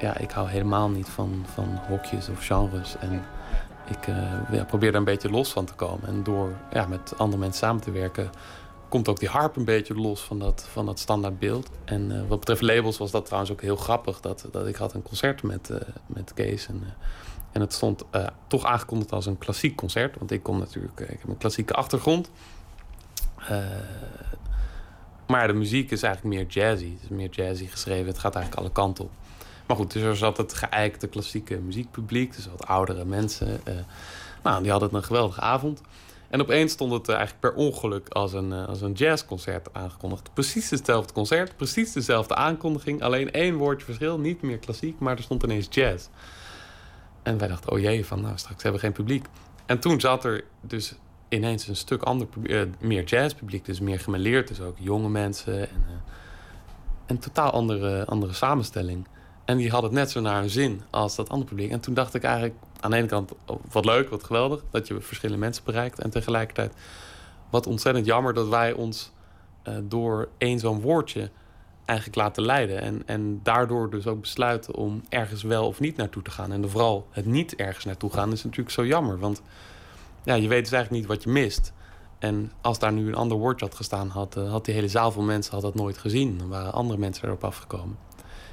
ja, 0.00 0.16
ik 0.16 0.30
hou 0.30 0.48
helemaal 0.48 0.88
niet 0.88 1.08
van, 1.08 1.44
van 1.54 1.80
hokjes 1.88 2.28
of 2.28 2.46
genres. 2.46 2.96
En 3.00 3.22
ik 3.90 4.06
eh, 4.06 4.52
ja, 4.52 4.64
probeer 4.64 4.90
daar 4.90 5.00
een 5.00 5.06
beetje 5.06 5.30
los 5.30 5.52
van 5.52 5.64
te 5.64 5.74
komen. 5.74 6.08
En 6.08 6.22
door 6.22 6.52
ja, 6.72 6.86
met 6.86 7.14
andere 7.16 7.40
mensen 7.40 7.58
samen 7.58 7.82
te 7.82 7.90
werken, 7.90 8.30
komt 8.88 9.08
ook 9.08 9.18
die 9.18 9.28
harp 9.28 9.56
een 9.56 9.64
beetje 9.64 9.94
los 9.94 10.20
van 10.20 10.38
dat, 10.38 10.68
van 10.70 10.86
dat 10.86 10.98
standaard 10.98 11.38
beeld. 11.38 11.70
En 11.84 12.12
eh, 12.12 12.28
wat 12.28 12.38
betreft 12.38 12.60
labels 12.60 12.98
was 12.98 13.10
dat 13.10 13.24
trouwens 13.24 13.52
ook 13.52 13.60
heel 13.60 13.76
grappig. 13.76 14.20
Dat, 14.20 14.48
dat 14.50 14.66
ik 14.66 14.76
had 14.76 14.94
een 14.94 15.02
concert 15.02 15.42
met, 15.42 15.70
eh, 15.70 15.80
met 16.06 16.34
Kees. 16.34 16.66
En, 16.66 16.82
en 17.52 17.60
het 17.60 17.72
stond 17.72 18.04
toch 18.46 18.64
aangekondigd 18.64 19.12
als 19.12 19.26
een 19.26 19.38
klassiek 19.38 19.76
concert. 19.76 20.18
Want 20.18 20.30
ik 20.30 20.42
kom 20.42 20.58
natuurlijk, 20.58 21.00
ik 21.00 21.18
heb 21.20 21.28
een 21.28 21.38
klassieke 21.38 21.74
achtergrond. 21.74 22.30
Maar 25.26 25.46
de 25.46 25.52
muziek 25.52 25.90
is 25.90 26.02
eigenlijk 26.02 26.34
meer 26.34 26.46
jazzy. 26.46 26.92
Het 26.92 27.02
is 27.02 27.08
meer 27.08 27.30
jazzy 27.30 27.66
geschreven. 27.66 28.06
Het 28.06 28.18
gaat 28.18 28.34
eigenlijk 28.34 28.64
alle 28.64 28.72
kanten 28.72 29.04
op. 29.04 29.10
Maar 29.68 29.76
goed, 29.76 29.92
dus 29.92 30.02
er 30.02 30.16
zat 30.16 30.36
het 30.36 30.54
geëikte 30.54 31.06
klassieke 31.06 31.56
muziekpubliek. 31.56 32.34
Dus 32.36 32.48
wat 32.48 32.66
oudere 32.66 33.04
mensen. 33.04 33.60
eh, 33.64 33.74
nou, 34.42 34.62
die 34.62 34.70
hadden 34.70 34.94
een 34.94 35.04
geweldige 35.04 35.40
avond. 35.40 35.80
En 36.28 36.40
opeens 36.40 36.72
stond 36.72 36.92
het 36.92 37.08
eh, 37.08 37.14
eigenlijk 37.16 37.40
per 37.40 37.64
ongeluk 37.64 38.08
als 38.08 38.32
een, 38.32 38.52
eh, 38.52 38.68
als 38.68 38.80
een 38.80 38.92
jazzconcert 38.92 39.74
aangekondigd. 39.74 40.30
Precies 40.34 40.70
hetzelfde 40.70 41.12
concert, 41.12 41.56
precies 41.56 41.92
dezelfde 41.92 42.34
aankondiging. 42.34 43.02
Alleen 43.02 43.32
één 43.32 43.56
woordje 43.56 43.84
verschil, 43.84 44.18
niet 44.18 44.42
meer 44.42 44.58
klassiek, 44.58 44.98
maar 44.98 45.16
er 45.16 45.22
stond 45.22 45.42
ineens 45.42 45.66
jazz. 45.70 46.06
En 47.22 47.38
wij 47.38 47.48
dachten, 47.48 47.72
oh 47.72 47.78
jee, 47.78 48.06
van 48.06 48.20
nou, 48.20 48.38
straks 48.38 48.62
hebben 48.62 48.80
we 48.80 48.86
geen 48.86 48.96
publiek. 48.96 49.26
En 49.66 49.78
toen 49.78 50.00
zat 50.00 50.24
er 50.24 50.44
dus 50.60 50.94
ineens 51.28 51.68
een 51.68 51.76
stuk 51.76 52.02
ander 52.02 52.26
meer 52.78 53.04
jazzpubliek, 53.04 53.64
dus 53.64 53.80
meer 53.80 54.00
gemêleerd. 54.00 54.48
Dus 54.48 54.60
ook 54.60 54.76
jonge 54.78 55.08
mensen 55.08 55.60
en 55.60 55.84
eh, 55.88 55.94
een 57.06 57.18
totaal 57.18 57.50
andere, 57.50 58.04
andere 58.04 58.32
samenstelling. 58.32 59.06
En 59.48 59.56
die 59.56 59.70
had 59.70 59.82
het 59.82 59.92
net 59.92 60.10
zo 60.10 60.20
naar 60.20 60.40
hun 60.40 60.50
zin 60.50 60.82
als 60.90 61.16
dat 61.16 61.28
andere 61.28 61.48
publiek. 61.48 61.70
En 61.70 61.80
toen 61.80 61.94
dacht 61.94 62.14
ik 62.14 62.22
eigenlijk 62.22 62.54
aan 62.80 62.90
de 62.90 62.96
ene 62.96 63.06
kant, 63.06 63.32
oh, 63.46 63.60
wat 63.70 63.84
leuk, 63.84 64.08
wat 64.08 64.24
geweldig, 64.24 64.64
dat 64.70 64.86
je 64.86 65.00
verschillende 65.00 65.40
mensen 65.40 65.64
bereikt. 65.64 65.98
En 65.98 66.10
tegelijkertijd, 66.10 66.72
wat 67.50 67.66
ontzettend 67.66 68.06
jammer 68.06 68.34
dat 68.34 68.48
wij 68.48 68.72
ons 68.72 69.12
eh, 69.62 69.74
door 69.82 70.28
één 70.38 70.58
zo'n 70.58 70.80
woordje 70.80 71.30
eigenlijk 71.84 72.18
laten 72.18 72.44
leiden. 72.44 72.80
En, 72.80 73.02
en 73.06 73.40
daardoor 73.42 73.90
dus 73.90 74.06
ook 74.06 74.20
besluiten 74.20 74.74
om 74.74 75.02
ergens 75.08 75.42
wel 75.42 75.66
of 75.66 75.80
niet 75.80 75.96
naartoe 75.96 76.22
te 76.22 76.30
gaan. 76.30 76.52
En 76.52 76.70
vooral 76.70 77.06
het 77.10 77.26
niet 77.26 77.56
ergens 77.56 77.84
naartoe 77.84 78.12
gaan 78.12 78.32
is 78.32 78.44
natuurlijk 78.44 78.74
zo 78.74 78.86
jammer. 78.86 79.18
Want 79.18 79.42
ja, 80.22 80.34
je 80.34 80.48
weet 80.48 80.62
dus 80.62 80.72
eigenlijk 80.72 81.02
niet 81.02 81.14
wat 81.14 81.22
je 81.22 81.30
mist. 81.30 81.72
En 82.18 82.52
als 82.60 82.78
daar 82.78 82.92
nu 82.92 83.08
een 83.08 83.14
ander 83.14 83.38
woordje 83.38 83.66
had 83.66 83.74
gestaan, 83.74 84.08
had, 84.08 84.36
eh, 84.36 84.50
had 84.50 84.64
die 84.64 84.74
hele 84.74 84.88
zaal 84.88 85.10
van 85.10 85.24
mensen 85.24 85.52
had 85.52 85.62
dat 85.62 85.74
nooit 85.74 85.98
gezien. 85.98 86.38
Dan 86.38 86.48
waren 86.48 86.72
andere 86.72 86.98
mensen 86.98 87.28
erop 87.28 87.44
afgekomen. 87.44 88.07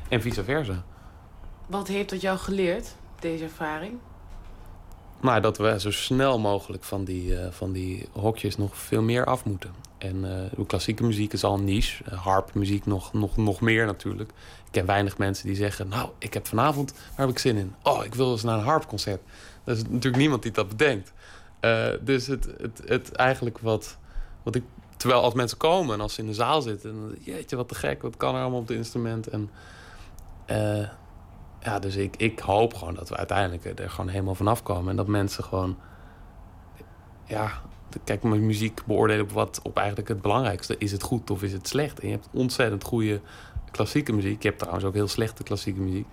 En 0.09 0.21
vice 0.21 0.43
versa. 0.43 0.83
Wat 1.65 1.87
heeft 1.87 2.09
dat 2.09 2.21
jou 2.21 2.37
geleerd, 2.37 2.95
deze 3.19 3.43
ervaring? 3.43 3.97
Nou, 5.21 5.41
dat 5.41 5.57
we 5.57 5.79
zo 5.79 5.91
snel 5.91 6.39
mogelijk 6.39 6.83
van 6.83 7.03
die, 7.03 7.39
eh, 7.39 7.51
van 7.51 7.71
die 7.71 8.07
hokjes 8.11 8.57
nog 8.57 8.77
veel 8.77 9.01
meer 9.01 9.25
af 9.25 9.45
moeten. 9.45 9.73
En 9.97 10.15
eh, 10.15 10.57
de 10.57 10.65
klassieke 10.65 11.03
muziek 11.03 11.33
is 11.33 11.43
al 11.43 11.53
een 11.53 11.63
niche. 11.63 12.03
Uh, 12.11 12.23
harpmuziek 12.23 12.85
nog, 12.85 13.13
nog, 13.13 13.37
nog 13.37 13.61
meer 13.61 13.85
natuurlijk. 13.85 14.29
Ik 14.29 14.71
ken 14.71 14.85
weinig 14.85 15.17
mensen 15.17 15.47
die 15.47 15.55
zeggen... 15.55 15.87
nou, 15.87 16.09
ik 16.17 16.33
heb 16.33 16.47
vanavond, 16.47 16.93
waar 16.93 17.25
heb 17.25 17.29
ik 17.29 17.39
zin 17.39 17.55
in? 17.55 17.75
Oh, 17.83 18.05
ik 18.05 18.15
wil 18.15 18.31
eens 18.31 18.43
naar 18.43 18.57
een 18.57 18.63
harpconcert. 18.63 19.21
Er 19.63 19.73
is 19.73 19.81
natuurlijk 19.81 20.15
niemand 20.15 20.43
die 20.43 20.51
dat 20.51 20.69
bedenkt. 20.69 21.13
Eh, 21.59 21.87
dus 22.01 22.27
het, 22.27 22.47
het, 22.57 22.81
het 22.85 23.11
eigenlijk 23.11 23.59
wat, 23.59 23.97
wat 24.43 24.55
ik... 24.55 24.63
Terwijl 24.97 25.21
als 25.21 25.33
mensen 25.33 25.57
komen 25.57 25.93
en 25.93 26.01
als 26.01 26.13
ze 26.13 26.21
in 26.21 26.27
de 26.27 26.33
zaal 26.33 26.61
zitten... 26.61 26.93
Dan, 26.93 27.15
jeetje, 27.19 27.55
wat 27.55 27.67
te 27.67 27.75
gek, 27.75 28.01
wat 28.01 28.17
kan 28.17 28.35
er 28.35 28.41
allemaal 28.41 28.59
op 28.59 28.67
het 28.67 28.77
instrument? 28.77 29.27
En 29.27 29.49
eh, 30.45 30.87
ja, 31.59 31.79
dus 31.79 31.95
ik, 31.95 32.15
ik 32.17 32.39
hoop 32.39 32.73
gewoon 32.73 32.93
dat 32.93 33.09
we 33.09 33.17
uiteindelijk 33.17 33.79
er 33.79 33.89
gewoon 33.89 34.09
helemaal 34.09 34.35
vanaf 34.35 34.63
komen. 34.63 34.89
En 34.89 34.95
dat 34.95 35.07
mensen 35.07 35.43
gewoon... 35.43 35.77
Ja, 37.23 37.51
kijk, 38.03 38.23
met 38.23 38.39
muziek 38.39 38.81
beoordelen 38.85 39.23
op 39.23 39.31
wat 39.31 39.59
op 39.63 39.77
eigenlijk 39.77 40.07
het 40.07 40.21
belangrijkste. 40.21 40.77
Is 40.77 40.91
het 40.91 41.03
goed 41.03 41.29
of 41.29 41.43
is 41.43 41.53
het 41.53 41.67
slecht? 41.67 41.99
En 41.99 42.07
je 42.07 42.13
hebt 42.13 42.27
ontzettend 42.31 42.83
goede 42.83 43.21
klassieke 43.71 44.13
muziek. 44.13 44.41
Je 44.41 44.47
hebt 44.47 44.59
trouwens 44.59 44.85
ook 44.85 44.93
heel 44.93 45.07
slechte 45.07 45.43
klassieke 45.43 45.79
muziek. 45.79 46.07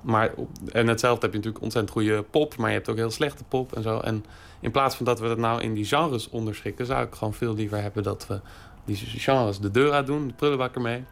Maar, 0.00 0.34
en 0.72 0.86
hetzelfde 0.86 1.20
heb 1.20 1.30
je 1.30 1.36
natuurlijk 1.36 1.64
ontzettend 1.64 1.92
goede 1.92 2.22
pop, 2.22 2.56
maar 2.56 2.68
je 2.68 2.74
hebt 2.74 2.88
ook 2.88 2.96
heel 2.96 3.10
slechte 3.10 3.44
pop 3.44 3.72
en 3.72 3.82
zo. 3.82 3.98
En 3.98 4.24
in 4.60 4.70
plaats 4.70 4.96
van 4.96 5.04
dat 5.04 5.20
we 5.20 5.28
dat 5.28 5.38
nou 5.38 5.62
in 5.62 5.74
die 5.74 5.84
genres 5.84 6.28
onderschikken, 6.28 6.86
zou 6.86 7.06
ik 7.06 7.14
gewoon 7.14 7.34
veel 7.34 7.54
liever 7.54 7.82
hebben 7.82 8.02
dat 8.02 8.26
we 8.26 8.40
die 8.84 8.96
genres 8.96 9.58
de 9.58 9.70
deur 9.70 9.92
uit 9.92 10.06
doen, 10.06 10.26
de 10.26 10.34
prullenbak 10.34 10.74
ermee. 10.74 11.04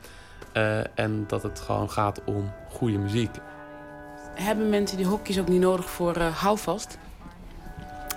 Eh, 0.59 0.81
en 0.95 1.25
dat 1.27 1.43
het 1.43 1.61
gewoon 1.61 1.91
gaat 1.91 2.21
om 2.25 2.51
goede 2.69 2.99
muziek. 2.99 3.31
Hebben 4.35 4.69
mensen 4.69 4.97
die 4.97 5.07
hokjes 5.07 5.39
ook 5.39 5.49
niet 5.49 5.61
nodig 5.61 5.91
voor 5.91 6.17
eh, 6.17 6.37
houvast? 6.37 6.99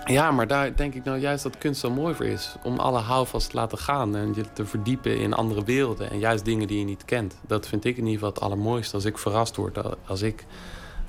Ja, 0.04 0.30
maar 0.30 0.46
daar 0.46 0.76
denk 0.76 0.94
ik 0.94 1.04
nou 1.04 1.18
juist 1.18 1.42
dat 1.42 1.58
kunst 1.58 1.80
zo 1.80 1.90
mooi 1.90 2.14
voor 2.14 2.26
is. 2.26 2.56
Om 2.62 2.78
alle 2.78 2.98
houvast 2.98 3.50
te 3.50 3.56
laten 3.56 3.78
gaan 3.78 4.16
en 4.16 4.34
je 4.34 4.52
te 4.52 4.66
verdiepen 4.66 5.18
in 5.18 5.32
andere 5.32 5.64
werelden. 5.64 6.10
En 6.10 6.18
juist 6.18 6.44
dingen 6.44 6.68
die 6.68 6.78
je 6.78 6.84
niet 6.84 7.04
kent. 7.04 7.34
Dat 7.46 7.66
vind 7.68 7.84
ik 7.84 7.96
in 7.96 8.02
ieder 8.06 8.12
geval 8.12 8.28
het 8.28 8.40
allermooiste. 8.40 8.94
Als 8.94 9.04
ik 9.04 9.18
verrast 9.18 9.56
word, 9.56 9.78
als 10.06 10.22
ik 10.22 10.44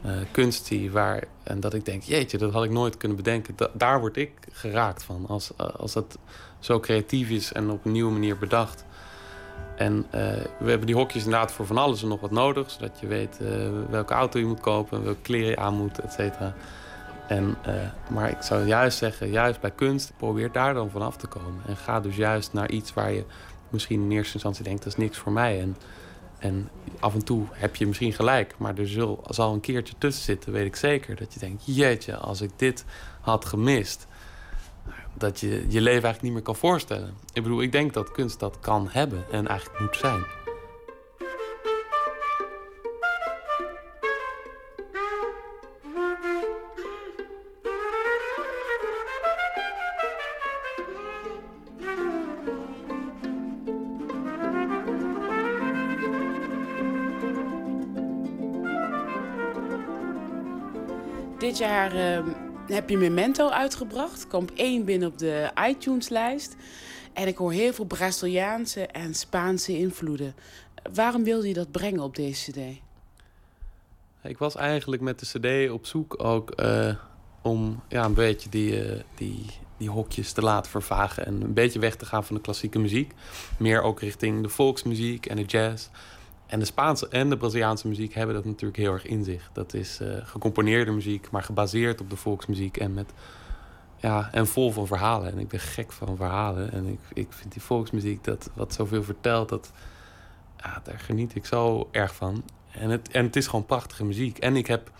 eh, 0.01 0.11
kunst 0.31 0.65
zie 0.65 0.91
waar... 0.91 1.23
En 1.43 1.59
dat 1.59 1.73
ik 1.73 1.85
denk, 1.85 2.03
jeetje, 2.03 2.37
dat 2.37 2.53
had 2.53 2.63
ik 2.63 2.71
nooit 2.71 2.97
kunnen 2.97 3.17
bedenken. 3.17 3.53
Da- 3.55 3.71
daar 3.73 3.99
word 3.99 4.17
ik 4.17 4.31
geraakt 4.51 5.03
van. 5.03 5.25
Als, 5.27 5.51
als 5.57 5.93
dat 5.93 6.17
zo 6.59 6.79
creatief 6.79 7.29
is 7.29 7.53
en 7.53 7.69
op 7.69 7.85
een 7.85 7.91
nieuwe 7.91 8.11
manier 8.11 8.37
bedacht. 8.37 8.85
En 9.75 10.05
eh, 10.09 10.21
we 10.59 10.69
hebben 10.69 10.87
die 10.87 10.95
hokjes 10.95 11.23
inderdaad 11.23 11.51
voor 11.51 11.65
van 11.65 11.77
alles 11.77 12.01
en 12.01 12.07
nog 12.07 12.21
wat 12.21 12.31
nodig. 12.31 12.71
Zodat 12.71 12.99
je 12.99 13.07
weet 13.07 13.39
eh, 13.41 13.47
welke 13.89 14.13
auto 14.13 14.39
je 14.39 14.45
moet 14.45 14.59
kopen, 14.59 15.03
welke 15.03 15.21
kleren 15.21 15.49
je 15.49 15.57
aan 15.57 15.73
moet, 15.73 15.99
et 15.99 16.11
cetera. 16.11 16.53
En, 17.27 17.55
eh, 17.61 17.73
maar 18.09 18.29
ik 18.29 18.41
zou 18.41 18.65
juist 18.67 18.97
zeggen, 18.97 19.29
juist 19.29 19.59
bij 19.59 19.71
kunst, 19.71 20.13
probeer 20.17 20.51
daar 20.51 20.73
dan 20.73 20.89
vanaf 20.89 21.17
te 21.17 21.27
komen. 21.27 21.61
En 21.67 21.77
ga 21.77 21.99
dus 21.99 22.15
juist 22.15 22.53
naar 22.53 22.69
iets 22.69 22.93
waar 22.93 23.11
je 23.11 23.25
misschien 23.69 24.01
in 24.01 24.11
eerste 24.11 24.33
instantie 24.33 24.63
denkt, 24.63 24.83
dat 24.83 24.93
is 24.93 24.99
niks 24.99 25.17
voor 25.17 25.31
mij. 25.31 25.61
En, 25.61 25.77
en 26.39 26.69
af 26.99 27.13
en 27.13 27.23
toe 27.23 27.45
heb 27.51 27.75
je 27.75 27.87
misschien 27.87 28.13
gelijk, 28.13 28.55
maar 28.57 28.77
er 28.77 28.87
zal, 28.87 29.23
zal 29.29 29.53
een 29.53 29.59
keertje 29.59 29.93
tussen 29.97 30.23
zitten, 30.23 30.51
weet 30.51 30.65
ik 30.65 30.75
zeker. 30.75 31.15
Dat 31.15 31.33
je 31.33 31.39
denkt, 31.39 31.63
jeetje, 31.65 32.15
als 32.17 32.41
ik 32.41 32.51
dit 32.55 32.85
had 33.21 33.45
gemist, 33.45 34.07
dat 35.13 35.39
je 35.39 35.49
je 35.49 35.81
leven 35.81 35.91
eigenlijk 35.91 36.21
niet 36.21 36.33
meer 36.33 36.41
kan 36.41 36.55
voorstellen. 36.55 37.13
Ik 37.33 37.43
bedoel, 37.43 37.61
ik 37.61 37.71
denk 37.71 37.93
dat 37.93 38.11
kunst 38.11 38.39
dat 38.39 38.59
kan 38.59 38.87
hebben 38.91 39.25
en 39.31 39.47
eigenlijk 39.47 39.79
moet 39.79 39.95
zijn. 39.95 40.23
Dit 61.43 61.57
jaar 61.57 61.91
ehm, 61.95 62.42
heb 62.67 62.89
je 62.89 62.97
Memento 62.97 63.49
uitgebracht. 63.49 64.27
Komt 64.27 64.53
één 64.53 64.85
binnen 64.85 65.07
op 65.07 65.17
de 65.17 65.51
iTunes-lijst. 65.67 66.55
En 67.13 67.27
ik 67.27 67.37
hoor 67.37 67.51
heel 67.51 67.73
veel 67.73 67.85
Braziliaanse 67.85 68.87
en 68.87 69.15
Spaanse 69.15 69.77
invloeden. 69.77 70.35
Waarom 70.93 71.23
wilde 71.23 71.47
je 71.47 71.53
dat 71.53 71.71
brengen 71.71 72.01
op 72.01 72.15
deze 72.15 72.51
cd? 72.51 72.57
Ik 74.23 74.37
was 74.37 74.55
eigenlijk 74.55 75.01
met 75.01 75.19
de 75.19 75.25
CD 75.65 75.71
op 75.71 75.85
zoek 75.85 76.23
ook 76.23 76.51
eh, 76.51 76.95
om 77.41 77.81
ja, 77.89 78.05
een 78.05 78.13
beetje 78.13 78.49
die, 78.49 78.83
eh, 78.83 78.99
die, 79.15 79.45
die 79.77 79.89
hokjes 79.89 80.31
te 80.31 80.41
laten 80.41 80.71
vervagen. 80.71 81.25
En 81.25 81.41
een 81.41 81.53
beetje 81.53 81.79
weg 81.79 81.95
te 81.95 82.05
gaan 82.05 82.25
van 82.25 82.35
de 82.35 82.41
klassieke 82.41 82.79
muziek. 82.79 83.13
Meer 83.57 83.81
ook 83.81 83.99
richting 83.99 84.43
de 84.43 84.49
volksmuziek 84.49 85.25
en 85.25 85.35
de 85.35 85.45
jazz. 85.45 85.87
En 86.53 86.59
de 86.59 86.65
Spaanse 86.65 87.07
en 87.07 87.29
de 87.29 87.37
Braziliaanse 87.37 87.87
muziek 87.87 88.13
hebben 88.13 88.35
dat 88.35 88.45
natuurlijk 88.45 88.77
heel 88.77 88.93
erg 88.93 89.05
in 89.05 89.23
zich. 89.23 89.49
Dat 89.53 89.73
is 89.73 89.99
eh, 89.99 90.07
gecomponeerde 90.23 90.91
muziek, 90.91 91.31
maar 91.31 91.43
gebaseerd 91.43 92.01
op 92.01 92.09
de 92.09 92.15
volksmuziek 92.15 92.77
en 92.77 92.93
met 92.93 93.13
ja, 93.97 94.29
en 94.31 94.47
vol 94.47 94.71
van 94.71 94.87
verhalen. 94.87 95.31
En 95.31 95.39
ik 95.39 95.47
ben 95.47 95.59
gek 95.59 95.91
van 95.91 96.15
verhalen. 96.15 96.71
En 96.71 96.85
ik, 96.85 96.99
ik 97.13 97.27
vind 97.29 97.53
die 97.53 97.61
volksmuziek, 97.61 98.23
dat 98.23 98.49
wat 98.53 98.73
zoveel 98.73 99.03
vertelt, 99.03 99.49
dat, 99.49 99.71
ja, 100.57 100.81
daar 100.83 100.99
geniet 100.99 101.35
ik 101.35 101.45
zo 101.45 101.87
erg 101.91 102.15
van. 102.15 102.43
En 102.71 102.89
het, 102.89 103.09
en 103.11 103.25
het 103.25 103.35
is 103.35 103.47
gewoon 103.47 103.65
prachtige 103.65 104.05
muziek. 104.05 104.37
En 104.37 104.55
ik 104.55 104.67
heb 104.67 104.91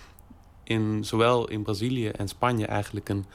in, 0.63 1.03
zowel 1.03 1.49
in 1.49 1.63
Brazilië 1.63 2.09
en 2.09 2.27
Spanje 2.27 2.65
eigenlijk 2.65 3.09
een... 3.09 3.25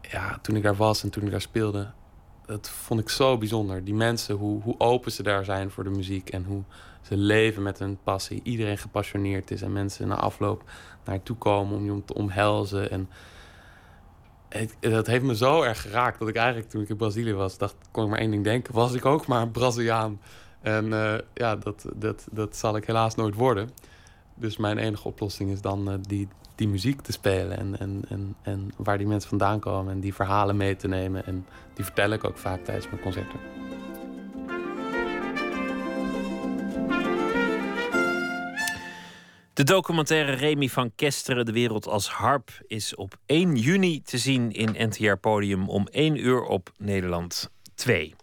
Ja, 0.00 0.38
toen 0.42 0.56
ik 0.56 0.62
daar 0.62 0.76
was 0.76 1.02
en 1.02 1.10
toen 1.10 1.24
ik 1.24 1.30
daar 1.30 1.40
speelde... 1.40 1.90
Dat 2.46 2.70
vond 2.70 3.00
ik 3.00 3.08
zo 3.08 3.38
bijzonder. 3.38 3.84
Die 3.84 3.94
mensen, 3.94 4.34
hoe, 4.34 4.62
hoe 4.62 4.74
open 4.78 5.12
ze 5.12 5.22
daar 5.22 5.44
zijn 5.44 5.70
voor 5.70 5.84
de 5.84 5.90
muziek. 5.90 6.30
En 6.30 6.44
hoe 6.44 6.62
ze 7.02 7.16
leven 7.16 7.62
met 7.62 7.78
hun 7.78 7.98
passie. 8.02 8.40
Iedereen 8.42 8.78
gepassioneerd 8.78 9.50
is. 9.50 9.62
En 9.62 9.72
mensen 9.72 10.08
na 10.08 10.16
afloop 10.16 10.62
naar 11.04 11.22
toe 11.22 11.36
komen 11.36 11.76
om 11.76 11.84
je 11.84 12.04
te 12.04 12.14
omhelzen. 12.14 12.90
En 12.90 13.08
het, 14.48 14.76
dat 14.80 15.06
heeft 15.06 15.24
me 15.24 15.36
zo 15.36 15.62
erg 15.62 15.80
geraakt 15.80 16.18
dat 16.18 16.28
ik 16.28 16.36
eigenlijk 16.36 16.70
toen 16.70 16.82
ik 16.82 16.88
in 16.88 16.96
Brazilië 16.96 17.32
was, 17.32 17.58
dacht, 17.58 17.74
kon 17.90 18.04
ik 18.04 18.10
maar 18.10 18.18
één 18.18 18.30
ding 18.30 18.44
denken. 18.44 18.74
Was 18.74 18.92
ik 18.92 19.04
ook 19.04 19.26
maar 19.26 19.42
een 19.42 19.50
Braziliaan? 19.50 20.20
En 20.60 20.92
eh, 20.92 21.18
ja, 21.34 21.56
dat, 21.56 21.86
dat, 21.94 22.26
dat 22.30 22.56
zal 22.56 22.76
ik 22.76 22.86
helaas 22.86 23.14
nooit 23.14 23.34
worden. 23.34 23.70
Dus 24.34 24.56
mijn 24.56 24.78
enige 24.78 25.08
oplossing 25.08 25.50
is 25.50 25.60
dan 25.60 25.90
eh, 25.90 25.94
die, 26.00 26.28
die 26.54 26.68
muziek 26.68 27.00
te 27.00 27.12
spelen. 27.12 27.58
En, 27.58 27.78
en, 27.78 28.02
en, 28.08 28.36
en 28.42 28.70
waar 28.76 28.98
die 28.98 29.06
mensen 29.06 29.28
vandaan 29.28 29.60
komen. 29.60 29.92
En 29.92 30.00
die 30.00 30.14
verhalen 30.14 30.56
mee 30.56 30.76
te 30.76 30.88
nemen. 30.88 31.26
En 31.26 31.46
die 31.74 31.84
vertel 31.84 32.10
ik 32.10 32.24
ook 32.24 32.38
vaak 32.38 32.64
tijdens 32.64 32.88
mijn 32.88 33.02
concerten. 33.02 33.40
De 39.54 39.64
documentaire 39.64 40.32
Remy 40.32 40.68
van 40.68 40.92
Kesteren, 40.94 41.46
De 41.46 41.52
Wereld 41.52 41.86
als 41.86 42.08
Harp, 42.08 42.50
is 42.66 42.94
op 42.94 43.16
1 43.26 43.56
juni 43.56 44.02
te 44.02 44.18
zien 44.18 44.52
in 44.52 44.88
NTR 44.88 45.16
Podium 45.16 45.68
om 45.68 45.86
1 45.86 46.24
uur 46.24 46.42
op 46.42 46.72
Nederland 46.78 47.50
2. 47.74 48.14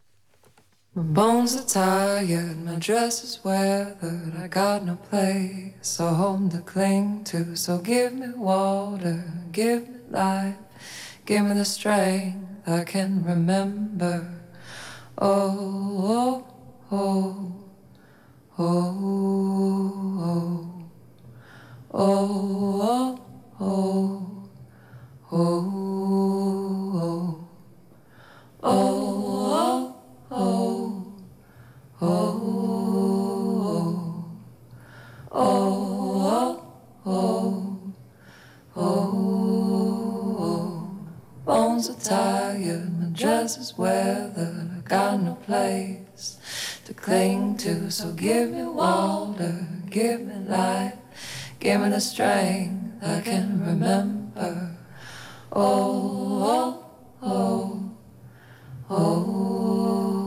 My 0.93 1.03
bones 1.03 1.55
are 1.55 1.63
tired, 1.63 2.65
my 2.65 2.75
dress 2.75 3.23
is 3.23 3.39
weathered. 3.45 4.35
I 4.37 4.49
got 4.49 4.83
no 4.83 4.97
place, 4.97 5.97
a 6.01 6.09
home 6.13 6.49
to 6.49 6.59
cling 6.59 7.23
to. 7.31 7.55
So 7.55 7.77
give 7.77 8.11
me 8.13 8.27
water, 8.35 9.23
give 9.53 9.87
me 9.87 9.99
life, 10.09 10.57
give 11.25 11.45
me 11.45 11.53
the 11.53 11.63
strength 11.63 12.67
I 12.67 12.83
can 12.83 13.23
remember. 13.23 14.33
Oh, 15.17 16.43
oh, 16.91 16.91
oh, 16.91 17.55
oh, 18.59 19.21
oh. 20.19 20.71
Oh, 21.93 22.09
oh, 22.83 23.19
oh, 23.59 23.59
oh, 23.61 24.49
oh, 25.31 25.80
dress 43.51 43.71
is 43.71 43.77
weathered. 43.77 44.69
I 44.77 44.81
got 44.87 45.21
no 45.21 45.35
place 45.35 46.37
to 46.85 46.93
cling 46.93 47.57
to, 47.57 47.91
so 47.91 48.11
give 48.13 48.51
me 48.51 48.63
water, 48.63 49.67
give 49.89 50.21
me 50.21 50.35
life. 50.47 50.93
Give 51.59 51.81
me 51.81 51.89
the 51.89 51.99
strength 51.99 53.03
I 53.03 53.21
can 53.21 53.63
remember. 53.65 54.75
Oh, 55.53 55.95
oh, 56.41 56.85
oh, 57.21 57.91
oh, 58.89 58.89
oh. 58.89 60.20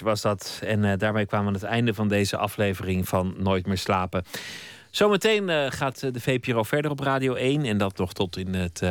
Was 0.00 0.20
dat. 0.20 0.60
En 0.64 0.84
eh, 0.84 0.98
daarmee 0.98 1.26
kwamen 1.26 1.46
we 1.46 1.52
aan 1.52 1.62
het 1.62 1.70
einde 1.70 1.94
van 1.94 2.08
deze 2.08 2.36
aflevering 2.36 3.08
van 3.08 3.34
Nooit 3.38 3.66
meer 3.66 3.78
slapen. 3.78 4.24
Zometeen 4.90 5.48
eh, 5.48 5.66
gaat 5.68 6.02
eh, 6.02 6.12
de 6.12 6.20
VPRO 6.20 6.62
verder 6.62 6.90
op 6.90 7.00
Radio 7.00 7.34
1. 7.34 7.64
En 7.64 7.78
dat 7.78 7.98
nog 7.98 8.12
tot 8.12 8.36
in 8.36 8.54
het 8.54 8.82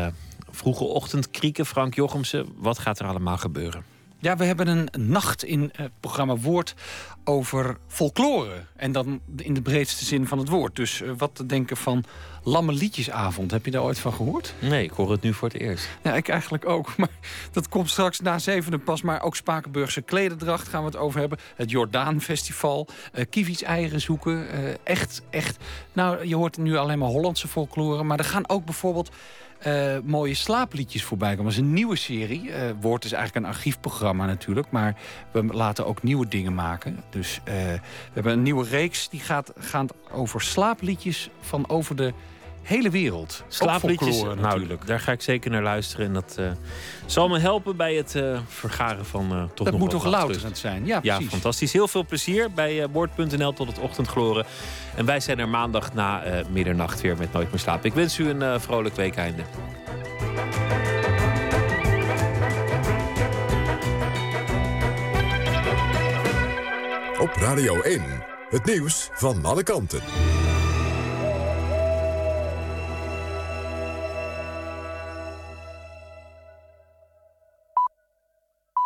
vroege 0.50 0.84
ochtend 0.84 1.32
krieken. 1.32 1.66
Frank 1.66 1.96
Jochemsen, 1.96 2.48
wat 2.58 2.80
gaat 2.80 3.00
er 3.00 3.06
allemaal 3.06 3.38
gebeuren? 3.38 3.84
Ja, 4.22 4.38
we 4.38 4.44
hebben 4.44 4.68
een 4.68 4.90
nacht 5.08 5.44
in 5.44 5.70
het 5.76 5.92
programma 6.00 6.36
Woord 6.36 6.76
over 7.24 7.78
folklore. 7.88 8.64
En 8.76 8.92
dan 8.92 9.20
in 9.38 9.54
de 9.54 9.62
breedste 9.62 10.06
zin 10.06 10.28
van 10.28 10.38
het 10.38 10.50
woord. 10.50 10.76
Dus 10.76 11.04
wat 11.18 11.36
te 11.36 11.46
denken 11.46 11.78
van 11.78 12.04
Lamme 12.50 12.74
Liedjesavond. 12.74 13.52
Heb 13.52 13.66
je 13.66 13.72
daar 13.72 13.84
ooit 13.84 14.00
van 14.00 14.14
gehoord? 14.14 14.54
Nee, 14.60 14.84
ik 14.84 14.92
hoor 14.92 15.12
het 15.12 15.22
nu 15.22 15.34
voor 15.34 15.48
het 15.48 15.58
eerst. 15.58 15.90
Ja, 16.04 16.14
ik 16.16 16.30
eigenlijk 16.30 16.70
ook. 16.70 16.88
Maar 16.98 17.10
dat 17.52 17.70
komt 17.70 17.90
straks 17.90 18.20
na 18.20 18.40
zevenen 18.40 18.84
pas. 18.84 19.02
Maar 19.02 19.22
ook 19.22 19.36
Spakenburgse 19.36 20.02
klederdracht 20.02 20.68
gaan 20.68 20.80
we 20.82 20.86
het 20.88 20.98
over 20.98 21.20
hebben. 21.20 21.38
Het 21.56 21.70
Jordaan 21.72 22.22
Festival. 22.22 22.88
eh 23.14 23.26
Kievits 23.30 23.64
eieren 23.64 24.02
zoeken. 24.02 24.50
eh, 24.52 24.60
echt, 24.84 25.22
echt. 25.30 25.58
Nou, 25.94 26.28
je 26.28 26.36
hoort 26.36 26.58
nu 26.58 26.78
alleen 26.78 27.00
maar 27.00 27.08
Hollandse 27.10 27.48
folklore. 27.48 28.04
Maar 28.04 28.18
er 28.20 28.26
gaan 28.26 28.50
ook 28.50 28.66
bijvoorbeeld 28.66 29.10
eh, 29.60 29.98
mooie 30.04 30.34
slaapliedjes 30.34 31.04
voorbij 31.04 31.30
komen. 31.30 31.44
Dat 31.44 31.54
is 31.54 31.60
een 31.68 31.74
nieuwe 31.74 31.96
serie. 31.96 32.52
Eh, 32.52 32.62
Woord 32.82 33.06
is 33.06 33.12
eigenlijk 33.12 33.46
een 33.46 33.52
archiefprogramma 33.54 34.26
natuurlijk. 34.26 34.72
Maar 34.72 34.96
we 35.32 35.44
laten 35.44 35.86
ook 35.86 36.04
nieuwe 36.04 36.28
dingen 36.28 36.54
maken. 36.54 37.04
Dus 37.10 37.40
we 37.44 37.80
hebben 38.14 38.34
een 38.34 38.44
nieuwe 38.44 38.66
reeks. 38.66 39.10
Die 39.10 39.20
gaat, 39.20 39.54
gaat 39.58 39.94
over 40.12 40.42
slaapliedjes 40.42 41.30
van 41.42 41.70
over 41.70 41.96
de 41.96 42.14
hele 42.70 42.90
wereld. 42.90 43.44
Slaapliedjes, 43.48 44.22
nou, 44.22 44.40
natuurlijk. 44.40 44.88
daar 44.88 45.00
ga 45.00 45.12
ik 45.12 45.22
zeker 45.22 45.52
naar 45.52 45.64
luisteren. 45.64 46.06
En 46.06 46.14
dat 46.14 46.36
eh, 46.38 46.46
zal 47.06 47.28
me 47.28 47.40
helpen 47.40 47.76
bij 47.76 47.96
het 47.96 48.16
eh, 48.16 48.40
vergaren 48.48 49.06
van 49.06 49.32
eh 49.32 49.42
toch 49.42 49.50
Dat 49.54 49.72
nog 49.72 49.80
moet 49.80 49.90
toch 49.90 50.06
louterend 50.06 50.58
zijn? 50.58 50.86
Ja, 50.86 51.00
Ja, 51.02 51.14
precies. 51.16 51.32
fantastisch. 51.32 51.74
Heel 51.74 51.88
veel 51.88 52.06
plezier 52.06 52.52
bij 52.52 52.88
Woord.nl 52.88 53.54
tot 53.54 53.68
het 53.68 53.80
ochtendgloren. 53.80 54.46
En 54.96 55.06
wij 55.06 55.20
zijn 55.20 55.40
er 55.40 55.50
maandag 55.50 55.94
na 55.94 56.24
eh, 56.24 56.46
middernacht 56.50 57.02
weer 57.02 57.18
met 57.18 57.34
Nooit 57.34 57.50
meer 57.52 57.60
slapen. 57.60 57.86
Ik 57.90 57.94
wens 57.94 58.18
u 58.18 58.30
een 58.30 58.42
eh, 58.42 58.60
vrolijk 58.60 58.96
weekeinde. 58.96 59.44
Op 67.20 67.30
Radio 67.34 67.82
1, 67.82 68.02
het 68.50 68.66
nieuws 68.66 69.10
van 69.14 69.46
alle 69.46 69.64
kanten. 69.64 70.02